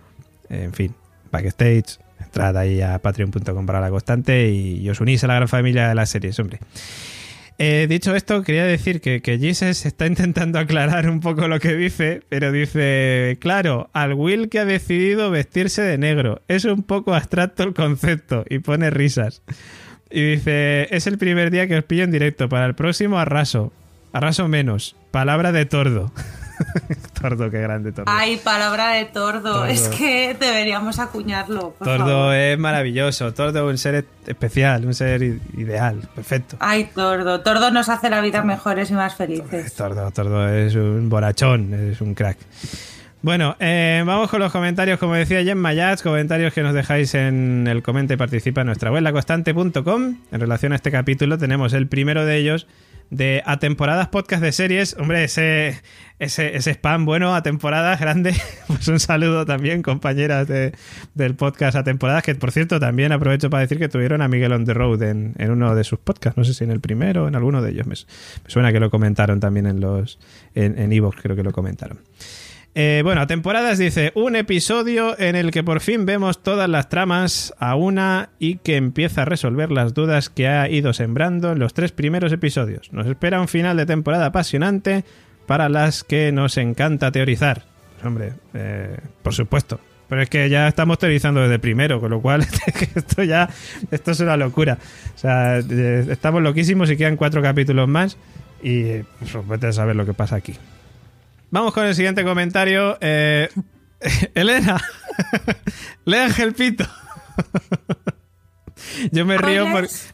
en 0.50 0.72
fin, 0.72 0.94
backstage. 1.30 1.98
Entrad 2.20 2.56
ahí 2.56 2.80
a 2.80 2.98
patreon.com 2.98 3.64
para 3.64 3.80
la 3.80 3.90
constante 3.90 4.50
y 4.50 4.88
os 4.90 5.00
unís 5.00 5.22
a 5.24 5.28
la 5.28 5.34
gran 5.34 5.48
familia 5.48 5.88
de 5.88 5.94
las 5.94 6.10
series, 6.10 6.38
hombre. 6.38 6.58
Eh, 7.60 7.86
dicho 7.88 8.14
esto, 8.14 8.44
quería 8.44 8.64
decir 8.64 9.00
que, 9.00 9.20
que 9.20 9.36
Jesus 9.36 9.84
está 9.84 10.06
intentando 10.06 10.58
aclarar 10.60 11.10
un 11.10 11.18
poco 11.18 11.48
lo 11.48 11.58
que 11.58 11.74
dice, 11.74 12.22
pero 12.28 12.52
dice, 12.52 13.36
claro, 13.40 13.90
al 13.92 14.14
Will 14.14 14.48
que 14.48 14.60
ha 14.60 14.64
decidido 14.64 15.30
vestirse 15.30 15.82
de 15.82 15.98
negro. 15.98 16.40
Es 16.46 16.64
un 16.64 16.84
poco 16.84 17.14
abstracto 17.14 17.64
el 17.64 17.74
concepto 17.74 18.44
y 18.48 18.60
pone 18.60 18.90
risas. 18.90 19.42
Y 20.08 20.22
dice, 20.36 20.94
es 20.94 21.06
el 21.06 21.18
primer 21.18 21.50
día 21.50 21.66
que 21.66 21.76
os 21.76 21.84
pillo 21.84 22.04
en 22.04 22.12
directo, 22.12 22.48
para 22.48 22.66
el 22.66 22.74
próximo 22.74 23.18
arraso. 23.18 23.72
Arraso 24.12 24.46
menos. 24.48 24.96
Palabra 25.10 25.50
de 25.52 25.66
tordo. 25.66 26.12
tordo, 27.20 27.50
qué 27.50 27.60
grande 27.60 27.92
tordo. 27.92 28.10
Ay, 28.10 28.36
palabra 28.38 28.92
de 28.92 29.04
tordo. 29.06 29.64
Es 29.66 29.88
que 29.88 30.36
deberíamos 30.38 30.98
acuñarlo. 30.98 31.74
tordo 31.78 32.32
es 32.32 32.58
maravilloso. 32.58 33.32
Tordo 33.34 33.68
es 33.68 33.72
un 33.72 33.78
ser 33.78 34.04
especial, 34.26 34.84
un 34.84 34.94
ser 34.94 35.22
ideal, 35.22 36.08
perfecto. 36.14 36.56
Ay, 36.60 36.90
tordo. 36.94 37.40
Tordo 37.40 37.70
nos 37.70 37.88
hace 37.88 38.10
la 38.10 38.20
vida 38.20 38.42
mejores 38.42 38.90
y 38.90 38.94
más 38.94 39.14
felices. 39.14 39.74
Tordo, 39.74 40.10
tordo 40.10 40.48
es 40.48 40.74
un 40.74 41.08
borachón, 41.08 41.74
es 41.74 42.00
un 42.00 42.14
crack. 42.14 42.38
Bueno, 43.20 43.56
eh, 43.58 44.02
vamos 44.06 44.30
con 44.30 44.38
los 44.38 44.52
comentarios, 44.52 45.00
como 45.00 45.14
decía 45.14 45.42
Jen 45.42 45.58
Mayats, 45.58 46.02
comentarios 46.02 46.54
que 46.54 46.62
nos 46.62 46.72
dejáis 46.72 47.14
en 47.14 47.66
el 47.68 47.82
comenta 47.82 48.14
y 48.14 48.16
participa 48.16 48.60
en 48.60 48.68
nuestra 48.68 48.92
web, 48.92 49.02
laconstante.com. 49.02 50.16
En 50.30 50.40
relación 50.40 50.72
a 50.72 50.76
este 50.76 50.92
capítulo 50.92 51.36
tenemos 51.36 51.72
el 51.72 51.88
primero 51.88 52.24
de 52.24 52.36
ellos, 52.36 52.68
de 53.10 53.42
a 53.46 53.58
temporadas 53.58 54.08
podcast 54.08 54.42
de 54.42 54.52
series. 54.52 54.96
Hombre, 54.98 55.24
ese, 55.24 55.80
ese, 56.18 56.56
ese 56.56 56.70
spam 56.72 57.04
bueno 57.04 57.34
a 57.34 57.42
temporadas 57.42 58.00
grande. 58.00 58.34
Pues 58.66 58.86
un 58.88 59.00
saludo 59.00 59.46
también, 59.46 59.82
compañeras 59.82 60.46
de, 60.46 60.72
del 61.14 61.34
podcast 61.34 61.76
a 61.76 61.84
que 62.22 62.34
por 62.34 62.52
cierto 62.52 62.78
también 62.78 63.12
aprovecho 63.12 63.48
para 63.48 63.62
decir 63.62 63.78
que 63.78 63.88
tuvieron 63.88 64.20
a 64.20 64.28
Miguel 64.28 64.52
on 64.52 64.66
the 64.66 64.74
road 64.74 65.02
en, 65.02 65.34
en 65.38 65.50
uno 65.50 65.74
de 65.74 65.84
sus 65.84 65.98
podcasts. 65.98 66.36
No 66.36 66.44
sé 66.44 66.52
si 66.52 66.64
en 66.64 66.70
el 66.70 66.80
primero 66.80 67.24
o 67.24 67.28
en 67.28 67.34
alguno 67.34 67.62
de 67.62 67.70
ellos. 67.70 67.86
Me, 67.86 67.94
suena 68.46 68.72
que 68.72 68.80
lo 68.80 68.90
comentaron 68.90 69.40
también 69.40 69.66
en 69.66 69.80
los 69.80 70.18
en 70.54 70.92
Evox, 70.92 71.22
creo 71.22 71.34
que 71.34 71.42
lo 71.42 71.52
comentaron. 71.52 72.00
Eh, 72.74 73.00
bueno, 73.02 73.26
temporadas 73.26 73.78
dice 73.78 74.12
un 74.14 74.36
episodio 74.36 75.18
en 75.18 75.34
el 75.34 75.50
que 75.50 75.64
por 75.64 75.80
fin 75.80 76.06
vemos 76.06 76.42
todas 76.42 76.68
las 76.68 76.88
tramas 76.88 77.52
a 77.58 77.74
una 77.74 78.30
y 78.38 78.56
que 78.56 78.76
empieza 78.76 79.22
a 79.22 79.24
resolver 79.24 79.72
las 79.72 79.94
dudas 79.94 80.28
que 80.28 80.46
ha 80.46 80.68
ido 80.68 80.92
sembrando 80.92 81.50
en 81.50 81.58
los 81.58 81.74
tres 81.74 81.92
primeros 81.92 82.32
episodios. 82.32 82.92
Nos 82.92 83.06
espera 83.06 83.40
un 83.40 83.48
final 83.48 83.76
de 83.76 83.86
temporada 83.86 84.26
apasionante 84.26 85.04
para 85.46 85.68
las 85.68 86.04
que 86.04 86.30
nos 86.30 86.56
encanta 86.56 87.10
teorizar. 87.10 87.64
Pues, 87.94 88.06
hombre, 88.06 88.32
eh, 88.54 88.96
por 89.22 89.34
supuesto. 89.34 89.80
Pero 90.08 90.22
es 90.22 90.30
que 90.30 90.48
ya 90.48 90.68
estamos 90.68 90.98
teorizando 90.98 91.42
desde 91.42 91.58
primero, 91.58 92.00
con 92.00 92.10
lo 92.10 92.20
cual 92.22 92.46
esto 92.94 93.22
ya 93.24 93.48
esto 93.90 94.12
es 94.12 94.20
una 94.20 94.36
locura. 94.36 94.78
O 95.14 95.18
sea, 95.18 95.58
eh, 95.58 96.06
estamos 96.08 96.42
loquísimos 96.42 96.90
y 96.90 96.96
quedan 96.96 97.16
cuatro 97.16 97.42
capítulos 97.42 97.88
más 97.88 98.16
y 98.62 99.02
pues, 99.18 99.64
a 99.64 99.72
saber 99.72 99.96
lo 99.96 100.06
que 100.06 100.14
pasa 100.14 100.36
aquí. 100.36 100.54
Vamos 101.50 101.72
con 101.72 101.86
el 101.86 101.94
siguiente 101.94 102.24
comentario. 102.24 102.98
Eh, 103.00 103.48
Elena, 104.34 104.80
lea 106.04 106.24
Ángel 106.24 106.54
Pito. 106.54 106.84
Yo 109.12 109.24
me 109.24 109.38
río, 109.38 109.66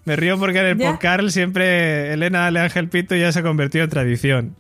me 0.05 0.16
río 0.16 0.39
porque 0.39 0.59
en 0.61 0.66
el 0.66 0.78
podcast 0.78 1.28
siempre 1.28 2.12
Elena 2.12 2.51
lee 2.51 2.61
Ángel 2.61 2.89
Pito 2.89 3.15
y 3.15 3.20
ya 3.20 3.31
se 3.32 3.40
ha 3.40 3.43
convertido 3.43 3.85
en 3.85 3.90
tradición. 3.90 4.56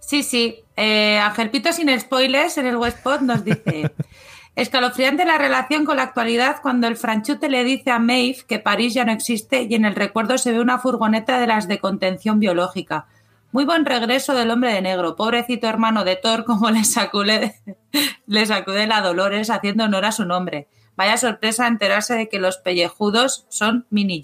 Sí, 0.00 0.22
sí. 0.22 0.60
Eh, 0.76 1.18
Ángel 1.18 1.50
Pito 1.50 1.72
sin 1.72 1.98
spoilers 1.98 2.58
en 2.58 2.66
el 2.66 2.76
Westpod 2.76 3.20
nos 3.20 3.44
dice... 3.44 3.90
Escalofriante 4.58 5.24
la 5.24 5.38
relación 5.38 5.84
con 5.84 5.98
la 5.98 6.02
actualidad 6.02 6.56
cuando 6.60 6.88
el 6.88 6.96
franchute 6.96 7.48
le 7.48 7.62
dice 7.62 7.92
a 7.92 8.00
Maeve 8.00 8.38
que 8.48 8.58
París 8.58 8.92
ya 8.92 9.04
no 9.04 9.12
existe 9.12 9.62
y 9.62 9.74
en 9.76 9.84
el 9.84 9.94
recuerdo 9.94 10.36
se 10.36 10.50
ve 10.50 10.58
una 10.58 10.80
furgoneta 10.80 11.38
de 11.38 11.46
las 11.46 11.68
de 11.68 11.78
contención 11.78 12.40
biológica. 12.40 13.06
Muy 13.50 13.64
buen 13.64 13.86
regreso 13.86 14.34
del 14.34 14.50
hombre 14.50 14.72
de 14.72 14.82
negro. 14.82 15.16
Pobrecito 15.16 15.68
hermano 15.68 16.04
de 16.04 16.16
Thor, 16.16 16.44
como 16.44 16.70
le 16.70 16.84
sacude, 16.84 17.54
le 18.26 18.46
sacude 18.46 18.86
la 18.86 19.00
Dolores 19.00 19.50
haciendo 19.50 19.84
honor 19.84 20.04
a 20.04 20.12
su 20.12 20.24
nombre. 20.24 20.68
Vaya 20.96 21.16
sorpresa 21.16 21.66
enterarse 21.66 22.14
de 22.14 22.28
que 22.28 22.38
los 22.38 22.58
pellejudos 22.58 23.46
son 23.48 23.86
mini 23.88 24.20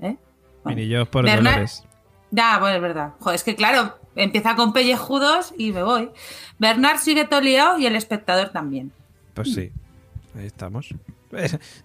¿Eh? 0.00 0.16
Mini 0.64 1.04
por 1.04 1.26
Dolores. 1.26 1.84
Ya, 2.30 2.58
bueno, 2.58 2.76
es 2.76 2.82
verdad. 2.82 3.12
Joder, 3.20 3.36
es 3.36 3.44
que 3.44 3.54
claro, 3.54 3.98
empieza 4.16 4.56
con 4.56 4.72
pellejudos 4.72 5.54
y 5.56 5.72
me 5.72 5.82
voy. 5.82 6.10
Bernard 6.58 6.98
sigue 6.98 7.26
toleado 7.26 7.78
y 7.78 7.86
el 7.86 7.94
espectador 7.94 8.48
también. 8.48 8.92
Pues 9.34 9.54
sí, 9.54 9.70
ahí 10.36 10.46
estamos. 10.46 10.94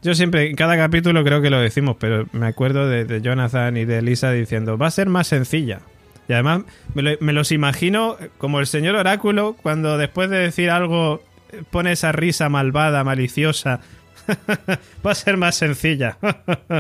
Yo 0.02 0.16
siempre, 0.16 0.50
en 0.50 0.56
cada 0.56 0.78
capítulo 0.78 1.24
creo 1.24 1.42
que 1.42 1.50
lo 1.50 1.60
decimos, 1.60 1.98
pero 2.00 2.28
me 2.32 2.48
acuerdo 2.48 2.88
de, 2.88 3.22
Jonathan 3.22 3.78
y 3.78 3.86
de 3.86 4.02
Lisa 4.02 4.32
diciendo, 4.32 4.78
va 4.78 4.88
a 4.88 4.92
ser 4.92 5.10
más 5.10 5.28
sencilla. 5.28 5.80
Y 6.28 6.34
además 6.34 6.64
me, 6.94 7.34
los 7.34 7.52
imagino 7.52 8.18
como 8.38 8.60
el 8.60 8.68
señor 8.68 8.96
oráculo 8.96 9.56
cuando 9.62 9.98
después 9.98 10.30
de 10.30 10.38
decir 10.38 10.70
algo 10.70 11.24
pone 11.70 11.92
esa 11.92 12.12
risa 12.12 12.48
malvada, 12.50 13.04
maliciosa. 13.04 13.82
va 15.06 15.12
a 15.12 15.16
ser 15.16 15.38
más 15.38 15.56
sencilla. 15.56 16.18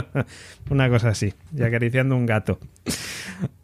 Una 0.69 0.89
cosa 0.89 1.10
así, 1.10 1.34
y 1.57 1.64
acariciando 1.64 2.15
un 2.15 2.26
gato. 2.26 2.60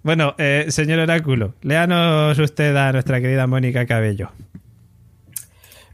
Bueno, 0.03 0.35
eh, 0.37 0.65
señor 0.69 0.99
oráculo, 0.99 1.53
léanos 1.61 2.37
usted 2.39 2.75
a 2.75 2.91
nuestra 2.91 3.21
querida 3.21 3.47
Mónica 3.47 3.85
Cabello. 3.85 4.31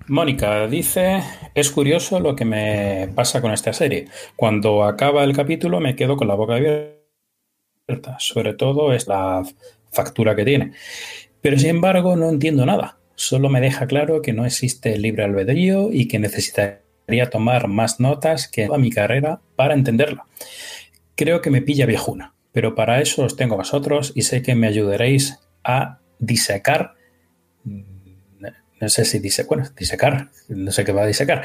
Mónica 0.07 0.67
dice, 0.67 1.23
es 1.55 1.71
curioso 1.71 2.19
lo 2.19 2.35
que 2.35 2.43
me 2.43 3.09
pasa 3.15 3.41
con 3.41 3.53
esta 3.53 3.71
serie. 3.71 4.07
Cuando 4.35 4.83
acaba 4.83 5.23
el 5.23 5.33
capítulo 5.33 5.79
me 5.79 5.95
quedo 5.95 6.17
con 6.17 6.27
la 6.27 6.35
boca 6.35 6.55
abierta. 6.55 8.17
Sobre 8.19 8.53
todo 8.53 8.93
es 8.93 9.07
la 9.07 9.43
factura 9.91 10.35
que 10.35 10.43
tiene. 10.43 10.73
Pero 11.41 11.57
sin 11.57 11.69
embargo 11.69 12.17
no 12.17 12.29
entiendo 12.29 12.65
nada. 12.65 12.97
Solo 13.15 13.47
me 13.49 13.61
deja 13.61 13.87
claro 13.87 14.21
que 14.21 14.33
no 14.33 14.45
existe 14.45 14.93
el 14.93 15.03
libre 15.03 15.23
albedrío 15.23 15.89
y 15.91 16.07
que 16.09 16.19
necesitaría 16.19 17.29
tomar 17.29 17.69
más 17.69 17.99
notas 18.01 18.49
que 18.49 18.65
a 18.65 18.77
mi 18.77 18.89
carrera 18.91 19.39
para 19.55 19.73
entenderla. 19.73 20.25
Creo 21.15 21.41
que 21.41 21.49
me 21.49 21.61
pilla 21.61 21.85
viejuna, 21.85 22.33
pero 22.51 22.75
para 22.75 23.01
eso 23.01 23.23
os 23.23 23.37
tengo 23.37 23.55
a 23.55 23.59
vosotros 23.59 24.11
y 24.15 24.23
sé 24.23 24.41
que 24.41 24.55
me 24.55 24.67
ayudaréis 24.67 25.39
a 25.63 25.99
disecar 26.19 26.95
no 28.83 28.89
sé 28.89 29.05
si 29.05 29.19
dice, 29.19 29.43
bueno, 29.43 29.63
disecar, 29.77 30.29
no 30.49 30.71
sé 30.71 30.83
qué 30.83 30.91
va 30.91 31.03
a 31.03 31.07
disecar, 31.07 31.43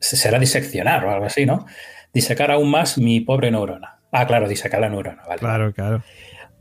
será 0.00 0.38
diseccionar 0.38 1.04
o 1.04 1.12
algo 1.12 1.26
así, 1.26 1.46
¿no? 1.46 1.66
Disecar 2.12 2.50
aún 2.50 2.70
más 2.70 2.98
mi 2.98 3.20
pobre 3.20 3.50
neurona. 3.50 4.00
Ah, 4.10 4.26
claro, 4.26 4.48
disecar 4.48 4.80
la 4.80 4.90
neurona, 4.90 5.22
vale. 5.26 5.38
Claro, 5.38 5.72
claro. 5.72 6.02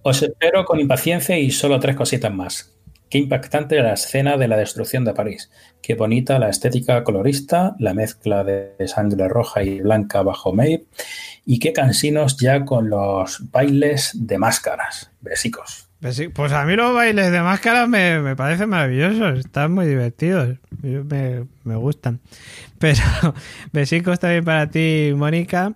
Os 0.04 0.22
espero 0.22 0.64
con 0.66 0.80
impaciencia 0.80 1.38
y 1.38 1.52
solo 1.52 1.80
tres 1.80 1.96
cositas 1.96 2.32
más. 2.32 2.78
Qué 3.10 3.18
impactante 3.18 3.82
la 3.82 3.94
escena 3.94 4.38
de 4.38 4.48
la 4.48 4.58
destrucción 4.58 5.04
de 5.04 5.14
París. 5.14 5.52
Qué 5.82 5.96
bonita 5.96 6.40
la 6.40 6.50
estética 6.50 7.04
colorista, 7.04 7.76
la 7.78 7.94
mezcla 7.94 8.44
de 8.44 8.76
sangre 8.88 9.28
roja 9.28 9.64
y 9.64 9.82
blanca 9.82 10.22
bajo 10.22 10.54
Maeve. 10.54 10.86
Y 11.46 11.60
qué 11.60 11.74
cansinos 11.74 12.38
ya 12.38 12.64
con 12.64 12.90
los 12.90 13.52
bailes 13.52 14.12
de 14.14 14.38
máscaras. 14.38 15.12
Besicos. 15.20 15.91
Pues 16.02 16.52
a 16.52 16.66
mí 16.66 16.76
los 16.76 16.96
bailes 16.96 17.32
de 17.32 17.42
máscaras 17.42 17.88
me, 17.88 18.36
parecen 18.36 18.70
maravillosos, 18.70 19.38
están 19.38 19.72
muy 19.72 19.86
divertidos, 19.86 20.58
me, 20.82 21.46
me 21.64 21.76
gustan. 21.76 22.20
Pero 22.80 23.04
besicos 23.72 24.20
también 24.20 24.44
para 24.44 24.68
ti, 24.68 25.14
Mónica. 25.16 25.74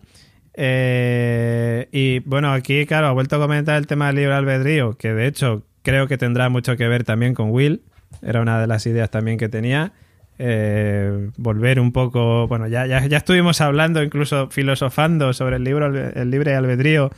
Eh, 0.56 1.88
y 1.92 2.20
bueno, 2.20 2.52
aquí, 2.54 2.88
claro, 2.88 3.06
ha 3.06 3.12
vuelto 3.12 3.36
a 3.36 3.40
comentar 3.40 3.78
el 3.78 3.86
tema 3.86 4.08
del 4.08 4.16
libre 4.16 4.34
albedrío, 4.34 4.98
que 4.98 5.14
de 5.14 5.28
hecho 5.28 5.62
creo 5.84 6.08
que 6.08 6.18
tendrá 6.18 6.50
mucho 6.50 6.76
que 6.76 6.88
ver 6.88 7.04
también 7.04 7.36
con 7.36 7.52
Will. 7.52 7.84
Era 8.24 8.42
una 8.42 8.60
de 8.60 8.66
las 8.66 8.88
ideas 8.88 9.12
también 9.12 9.38
que 9.38 9.48
tenía. 9.48 9.94
Eh, 10.40 11.30
volver 11.38 11.80
un 11.80 11.92
poco. 11.92 12.48
Bueno, 12.48 12.68
ya, 12.68 12.88
ya, 12.88 13.06
ya, 13.06 13.18
estuvimos 13.18 13.62
hablando, 13.62 14.02
incluso 14.02 14.50
filosofando 14.50 15.34
sobre 15.34 15.58
el 15.58 15.64
libro 15.64 15.86
El 15.88 16.32
libre 16.32 16.56
albedrío 16.56 17.12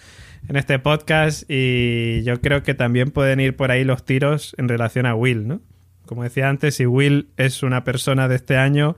en 0.48 0.56
este 0.56 0.80
podcast. 0.80 1.44
Y 1.50 2.24
yo 2.24 2.42
creo 2.42 2.64
que 2.64 2.74
también 2.74 3.12
pueden 3.12 3.40
ir 3.40 3.56
por 3.56 3.72
ahí 3.72 3.84
los 3.84 4.06
tiros 4.06 4.56
en 4.58 4.68
relación 4.68 5.06
a 5.06 5.16
Will, 5.16 5.48
¿no? 5.48 5.62
Como 6.06 6.24
decía 6.24 6.50
antes, 6.50 6.76
si 6.76 6.86
Will 6.86 7.30
es 7.38 7.64
una 7.64 7.84
persona 7.84 8.28
de 8.28 8.36
este 8.36 8.58
año. 8.58 8.98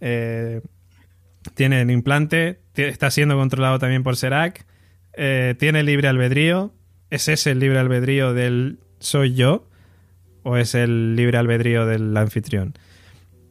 Eh, 0.00 0.60
tiene 1.54 1.80
el 1.80 1.90
implante, 1.90 2.60
está 2.74 3.10
siendo 3.10 3.36
controlado 3.36 3.78
también 3.78 4.02
por 4.02 4.16
Serac, 4.16 4.66
eh, 5.14 5.54
tiene 5.58 5.82
libre 5.82 6.08
albedrío. 6.08 6.74
¿Es 7.10 7.28
ese 7.28 7.50
el 7.50 7.58
libre 7.58 7.78
albedrío 7.78 8.34
del 8.34 8.78
soy 8.98 9.34
yo? 9.34 9.68
¿O 10.42 10.56
es 10.56 10.74
el 10.74 11.16
libre 11.16 11.38
albedrío 11.38 11.86
del 11.86 12.16
anfitrión? 12.16 12.74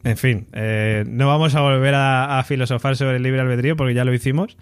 En 0.02 0.16
fin, 0.16 0.46
eh, 0.52 1.04
no 1.06 1.26
vamos 1.26 1.54
a 1.54 1.60
volver 1.60 1.94
a, 1.94 2.42
filosofar 2.46 2.96
sobre 2.96 3.18
el 3.18 3.22
libre 3.22 3.40
albedrío 3.40 3.76
porque 3.76 3.94
ya 3.94 4.04
lo 4.04 4.14
hicimos. 4.14 4.56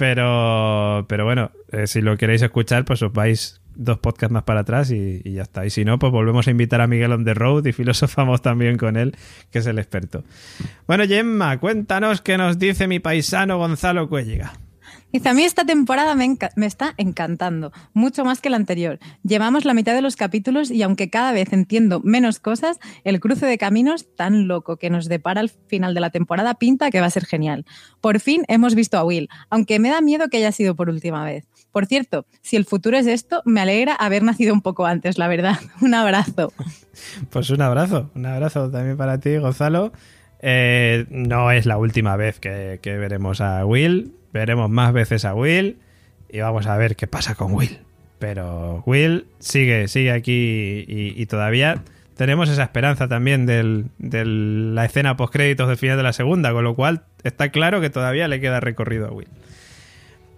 Pero, 0.00 1.04
pero 1.10 1.26
bueno, 1.26 1.50
eh, 1.72 1.86
si 1.86 2.00
lo 2.00 2.16
queréis 2.16 2.40
escuchar, 2.40 2.86
pues 2.86 3.02
os 3.02 3.12
vais 3.12 3.60
dos 3.74 3.98
podcasts 3.98 4.32
más 4.32 4.44
para 4.44 4.60
atrás 4.60 4.90
y, 4.90 5.20
ya 5.30 5.42
está. 5.42 5.66
Y 5.66 5.68
si 5.68 5.84
no, 5.84 5.98
pues 5.98 6.10
volvemos 6.10 6.48
a 6.48 6.50
invitar 6.50 6.80
a 6.80 6.86
Miguel 6.86 7.12
on 7.12 7.26
the 7.26 7.34
road 7.34 7.66
y 7.66 7.72
filosofamos 7.72 8.40
también 8.40 8.78
con 8.78 8.96
él, 8.96 9.14
que 9.50 9.58
es 9.58 9.66
el 9.66 9.78
experto. 9.78 10.24
Bueno, 10.86 11.04
Gemma, 11.06 11.60
cuéntanos 11.60 12.22
qué 12.22 12.38
nos 12.38 12.58
dice 12.58 12.88
mi 12.88 12.98
paisano 12.98 13.58
Gonzalo 13.58 14.08
Cuelliga. 14.08 14.54
Dice, 15.12 15.28
a 15.28 15.34
mí 15.34 15.42
esta 15.42 15.64
temporada 15.64 16.14
me, 16.14 16.66
está 16.66 16.94
encantando, 16.96 17.72
mucho 17.94 18.24
más 18.24 18.40
que 18.40 18.48
la 18.48 18.56
anterior. 18.56 19.00
Llevamos 19.24 19.64
la 19.64 19.74
mitad 19.74 19.92
de 19.92 20.02
los 20.02 20.14
capítulos 20.14 20.70
y 20.70 20.82
aunque 20.82 21.10
cada 21.10 21.32
vez 21.32 21.52
entiendo 21.52 22.00
menos 22.04 22.38
cosas, 22.38 22.78
el 23.02 23.18
cruce 23.18 23.44
de 23.46 23.58
caminos 23.58 24.14
tan 24.14 24.46
loco 24.46 24.76
que 24.76 24.88
nos 24.88 25.08
depara 25.08 25.40
al 25.40 25.48
final 25.48 25.94
de 25.94 26.00
la 26.00 26.10
temporada 26.10 26.54
pinta 26.54 26.90
que 26.90 27.00
va 27.00 27.06
a 27.06 27.10
ser 27.10 27.26
genial. 27.26 27.64
Por 28.00 28.20
fin 28.20 28.44
hemos 28.46 28.76
visto 28.76 28.98
a 28.98 29.04
Will, 29.04 29.28
aunque 29.50 29.80
me 29.80 29.90
da 29.90 30.00
miedo 30.00 30.28
que 30.28 30.36
haya 30.36 30.52
sido 30.52 30.76
por 30.76 30.88
última 30.88 31.24
vez. 31.24 31.48
Por 31.72 31.86
cierto, 31.86 32.26
si 32.40 32.54
el 32.56 32.64
futuro 32.64 32.96
es 32.96 33.08
esto, 33.08 33.42
me 33.44 33.60
alegra 33.60 33.94
haber 33.94 34.22
nacido 34.22 34.54
un 34.54 34.62
poco 34.62 34.86
antes, 34.86 35.18
la 35.18 35.26
verdad. 35.26 35.58
Un 35.80 35.94
abrazo. 35.94 36.52
Pues 37.30 37.50
un 37.50 37.62
abrazo, 37.62 38.10
un 38.14 38.26
abrazo 38.26 38.70
también 38.70 38.96
para 38.96 39.18
ti, 39.18 39.36
Gonzalo. 39.38 39.92
Eh, 40.40 41.06
no 41.10 41.50
es 41.50 41.66
la 41.66 41.78
última 41.78 42.16
vez 42.16 42.38
que 42.38 42.78
veremos 42.82 43.40
a 43.40 43.64
Will 43.66 44.19
veremos 44.32 44.70
más 44.70 44.92
veces 44.92 45.24
a 45.24 45.34
Will 45.34 45.78
y 46.28 46.40
vamos 46.40 46.66
a 46.66 46.76
ver 46.76 46.96
qué 46.96 47.06
pasa 47.06 47.34
con 47.34 47.52
Will. 47.52 47.78
Pero 48.18 48.82
Will 48.86 49.26
sigue, 49.38 49.88
sigue 49.88 50.12
aquí 50.12 50.84
y, 50.86 51.26
todavía 51.26 51.82
tenemos 52.16 52.50
esa 52.50 52.64
esperanza 52.64 53.08
también 53.08 53.46
de 53.46 54.24
la 54.24 54.84
escena 54.84 55.16
post 55.16 55.32
créditos 55.32 55.68
del 55.68 55.78
final 55.78 55.96
de 55.96 56.02
la 56.02 56.12
segunda, 56.12 56.52
con 56.52 56.64
lo 56.64 56.74
cual 56.74 57.04
está 57.22 57.48
claro 57.48 57.80
que 57.80 57.88
todavía 57.88 58.28
le 58.28 58.40
queda 58.40 58.60
recorrido 58.60 59.08
a 59.08 59.12
Will. 59.12 59.28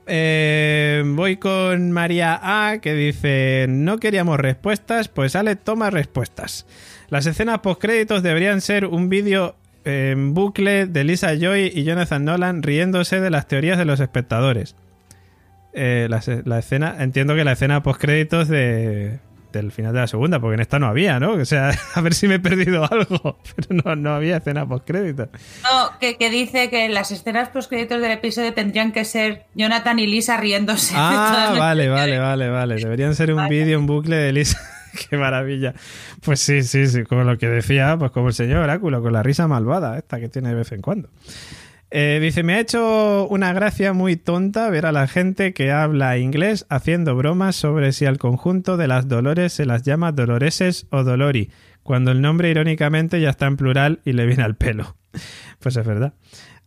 Eh, 0.07 1.03
voy 1.07 1.37
con 1.37 1.93
María 1.93 2.41
A 2.43 2.79
que 2.81 2.95
dice 2.95 3.67
no 3.69 3.99
queríamos 3.99 4.39
respuestas, 4.39 5.09
pues 5.09 5.37
Ale 5.37 5.57
toma 5.57 5.91
respuestas. 5.91 6.67
Las 7.09 7.27
escenas 7.27 7.61
post 7.61 7.81
créditos 7.81 8.23
deberían 8.23 8.61
ser 8.61 8.87
un 8.87 9.09
vídeo 9.09 9.57
en 9.85 10.35
bucle 10.35 10.87
de 10.87 11.05
Lisa 11.05 11.35
Joy 11.35 11.73
y 11.75 11.85
Jonathan 11.85 12.25
Nolan 12.25 12.63
riéndose 12.63 13.21
de 13.21 13.31
las 13.31 13.49
teorías 13.49 13.79
de 13.79 13.85
los 13.85 14.01
espectadores. 14.01 14.77
Eh, 15.75 16.07
la, 16.11 16.59
escena, 16.59 16.97
entiendo 16.99 17.35
que 17.35 17.45
la 17.45 17.53
escena 17.53 17.83
post 17.83 17.99
créditos 17.99 18.49
de, 18.49 19.21
del 19.53 19.73
final 19.73 19.95
de 19.95 20.01
la 20.01 20.07
segunda, 20.07 20.39
porque 20.39 20.55
en 20.55 20.61
esta 20.61 20.79
no 20.79 20.87
había, 20.87 21.19
¿no? 21.19 21.33
O 21.33 21.45
sea, 21.47 21.71
a 21.95 22.01
ver 22.03 22.13
si 22.15 22.29
me 22.29 22.35
he 22.35 22.41
perdido 22.41 22.85
algo, 22.91 23.39
pero 23.57 23.97
no, 23.97 24.15
había 24.15 24.37
escena 24.37 24.69
post 24.69 24.87
créditos. 24.87 25.29
No, 25.63 25.99
que, 25.99 26.17
que, 26.17 26.29
dice 26.31 26.69
que 26.69 26.89
las 26.89 27.11
escenas 27.11 27.49
post 27.49 27.71
créditos 27.71 28.01
del 28.03 28.11
episodio 28.11 28.53
tendrían 28.53 28.93
que 28.93 29.05
ser 29.05 29.47
Jonathan 29.55 29.99
y 29.99 30.07
Lisa 30.07 30.37
riéndose. 30.37 30.95
Ah, 31.05 31.55
vale, 31.59 31.89
vale, 31.89 32.19
vale, 32.19 32.49
vale. 32.49 32.77
Deberían 32.77 33.15
ser 33.15 33.33
un 33.33 33.49
vídeo 33.49 33.79
en 33.79 33.87
bucle 33.87 34.17
de 34.17 34.33
Lisa. 34.33 34.61
Qué 35.11 35.17
maravilla. 35.17 35.75
Pues 36.23 36.41
sí, 36.41 36.63
sí, 36.63 36.87
sí, 36.87 37.05
como 37.05 37.25
lo 37.25 37.39
que 37.39 37.49
decía, 37.49 37.97
pues 37.99 38.11
como 38.11 38.29
el 38.29 38.35
señor 38.35 38.59
Oráculo, 38.59 39.03
con 39.03 39.13
la 39.13 39.23
risa 39.23 39.49
malvada 39.49 39.99
esta 39.99 40.21
que 40.21 40.29
tiene 40.29 40.51
de 40.51 40.55
vez 40.57 40.73
en 40.73 40.83
cuando. 40.83 41.09
Eh, 41.95 42.21
dice, 42.23 42.43
me 42.43 42.55
ha 42.55 42.61
hecho 42.61 43.27
una 43.29 43.53
gracia 43.53 43.93
muy 43.93 44.17
tonta 44.17 44.71
ver 44.71 44.87
a 44.87 44.93
la 44.93 45.07
gente 45.07 45.53
que 45.53 45.71
habla 45.71 46.17
inglés 46.17 46.65
haciendo 46.71 47.15
bromas 47.15 47.55
sobre 47.55 47.93
si 47.93 48.07
al 48.07 48.17
conjunto 48.17 48.79
de 48.79 48.89
las 48.89 49.09
dolores 49.09 49.53
se 49.53 49.67
las 49.67 49.83
llama 49.83 50.11
doloreses 50.11 50.87
o 50.89 51.05
dolori, 51.05 51.51
cuando 51.83 52.11
el 52.11 52.23
nombre 52.23 52.49
irónicamente 52.49 53.21
ya 53.21 53.29
está 53.29 53.47
en 53.47 53.59
plural 53.59 54.01
y 54.07 54.13
le 54.13 54.27
viene 54.27 54.43
al 54.43 54.57
pelo. 54.57 54.97
Pues 55.61 55.77
es 55.77 55.87
verdad. 55.87 56.15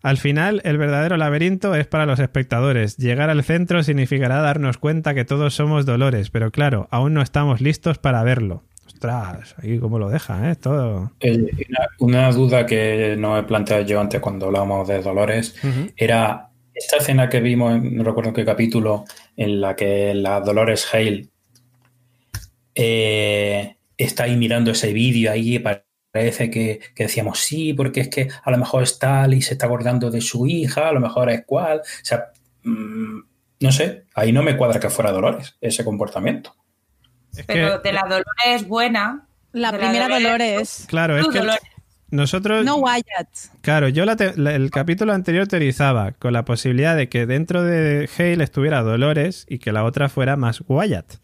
Al 0.06 0.18
final, 0.18 0.62
el 0.66 0.78
verdadero 0.78 1.18
laberinto 1.18 1.74
es 1.74 1.88
para 1.88 2.06
los 2.06 2.20
espectadores. 2.20 2.96
Llegar 2.98 3.32
al 3.32 3.44
centro 3.44 3.82
significará 3.82 4.40
darnos 4.40 4.78
cuenta 4.78 5.16
que 5.16 5.26
todos 5.26 5.56
somos 5.56 5.88
dolores, 5.88 6.30
pero 6.30 6.52
claro, 6.52 6.88
aún 6.92 7.16
no 7.16 7.24
estamos 7.24 7.60
listos 7.60 7.98
para 7.98 8.22
verlo. 8.22 8.62
Ostras, 8.86 9.56
ahí 9.58 9.80
cómo 9.80 9.98
lo 9.98 10.10
deja, 10.10 10.52
¿eh? 10.52 10.56
Todo. 10.58 11.12
una, 11.98 12.32
duda 12.32 12.68
que 12.68 13.16
no 13.18 13.36
he 13.36 13.42
planteado 13.46 13.82
yo 13.82 14.00
antes 14.00 14.22
cuando 14.22 14.46
hablábamos 14.46 14.88
de 14.88 15.02
dolores 15.02 15.56
era 15.98 16.50
esta 16.76 16.98
escena 16.98 17.28
que 17.28 17.40
vimos, 17.40 17.82
no 17.82 18.04
recuerdo 18.04 18.32
qué 18.32 18.46
capítulo, 18.46 19.06
en 19.36 19.60
la 19.60 19.76
que 19.76 20.14
la 20.14 20.40
Dolores 20.40 20.88
Hale 20.94 21.30
eh, 22.76 23.76
está 23.98 24.26
ahí 24.26 24.38
mirando 24.38 24.70
ese 24.70 24.94
vídeo 24.94 25.32
ahí 25.32 25.58
para 25.58 25.85
parece 26.16 26.50
que, 26.50 26.80
decíamos 26.96 27.40
sí, 27.40 27.74
porque 27.74 28.00
es 28.00 28.08
que 28.08 28.30
a 28.44 28.50
lo 28.50 28.58
mejor 28.58 28.84
es 28.84 28.98
tal 28.98 29.34
y 29.34 29.42
se 29.42 29.56
está 29.56 29.66
acordando 29.66 30.10
de 30.10 30.22
su 30.22 30.48
hija, 30.48 30.88
a 30.88 30.94
lo 30.94 31.02
mejor 31.02 31.30
es 31.30 31.44
cual. 31.46 31.80
O 31.80 32.06
sea, 32.06 32.28
mm, 32.64 33.20
no 33.60 33.72
sé, 33.74 34.06
ahí 34.14 34.32
no 34.32 34.42
me 34.42 34.56
cuadra 34.56 34.80
que 34.80 34.90
fuera 34.90 35.12
Dolores 35.12 35.58
ese 35.60 35.84
comportamiento. 35.84 36.56
Pero 37.46 37.80
de 37.80 37.92
la 37.92 38.04
Dolores 38.04 38.66
buena. 38.66 39.28
La 39.52 39.74
primera 39.78 40.08
Dolores. 40.08 40.86
Claro, 40.88 41.18
es 41.18 41.28
que 41.28 41.42
nosotros. 42.12 42.64
No 42.64 42.78
Wyatt. 42.78 43.28
Claro, 43.60 43.90
yo 43.90 44.06
el 44.06 44.72
capítulo 44.72 45.12
anterior 45.12 45.48
teorizaba 45.48 46.14
con 46.14 46.32
la 46.32 46.46
posibilidad 46.46 46.96
de 46.96 47.10
que 47.10 47.26
dentro 47.26 47.64
de 47.64 48.10
Hale 48.18 48.42
estuviera 48.42 48.84
Dolores 48.84 49.46
y 49.50 49.60
que 49.60 49.74
la 49.74 49.84
otra 49.84 50.08
fuera 50.08 50.38
más 50.38 50.64
Wyatt. 50.66 51.16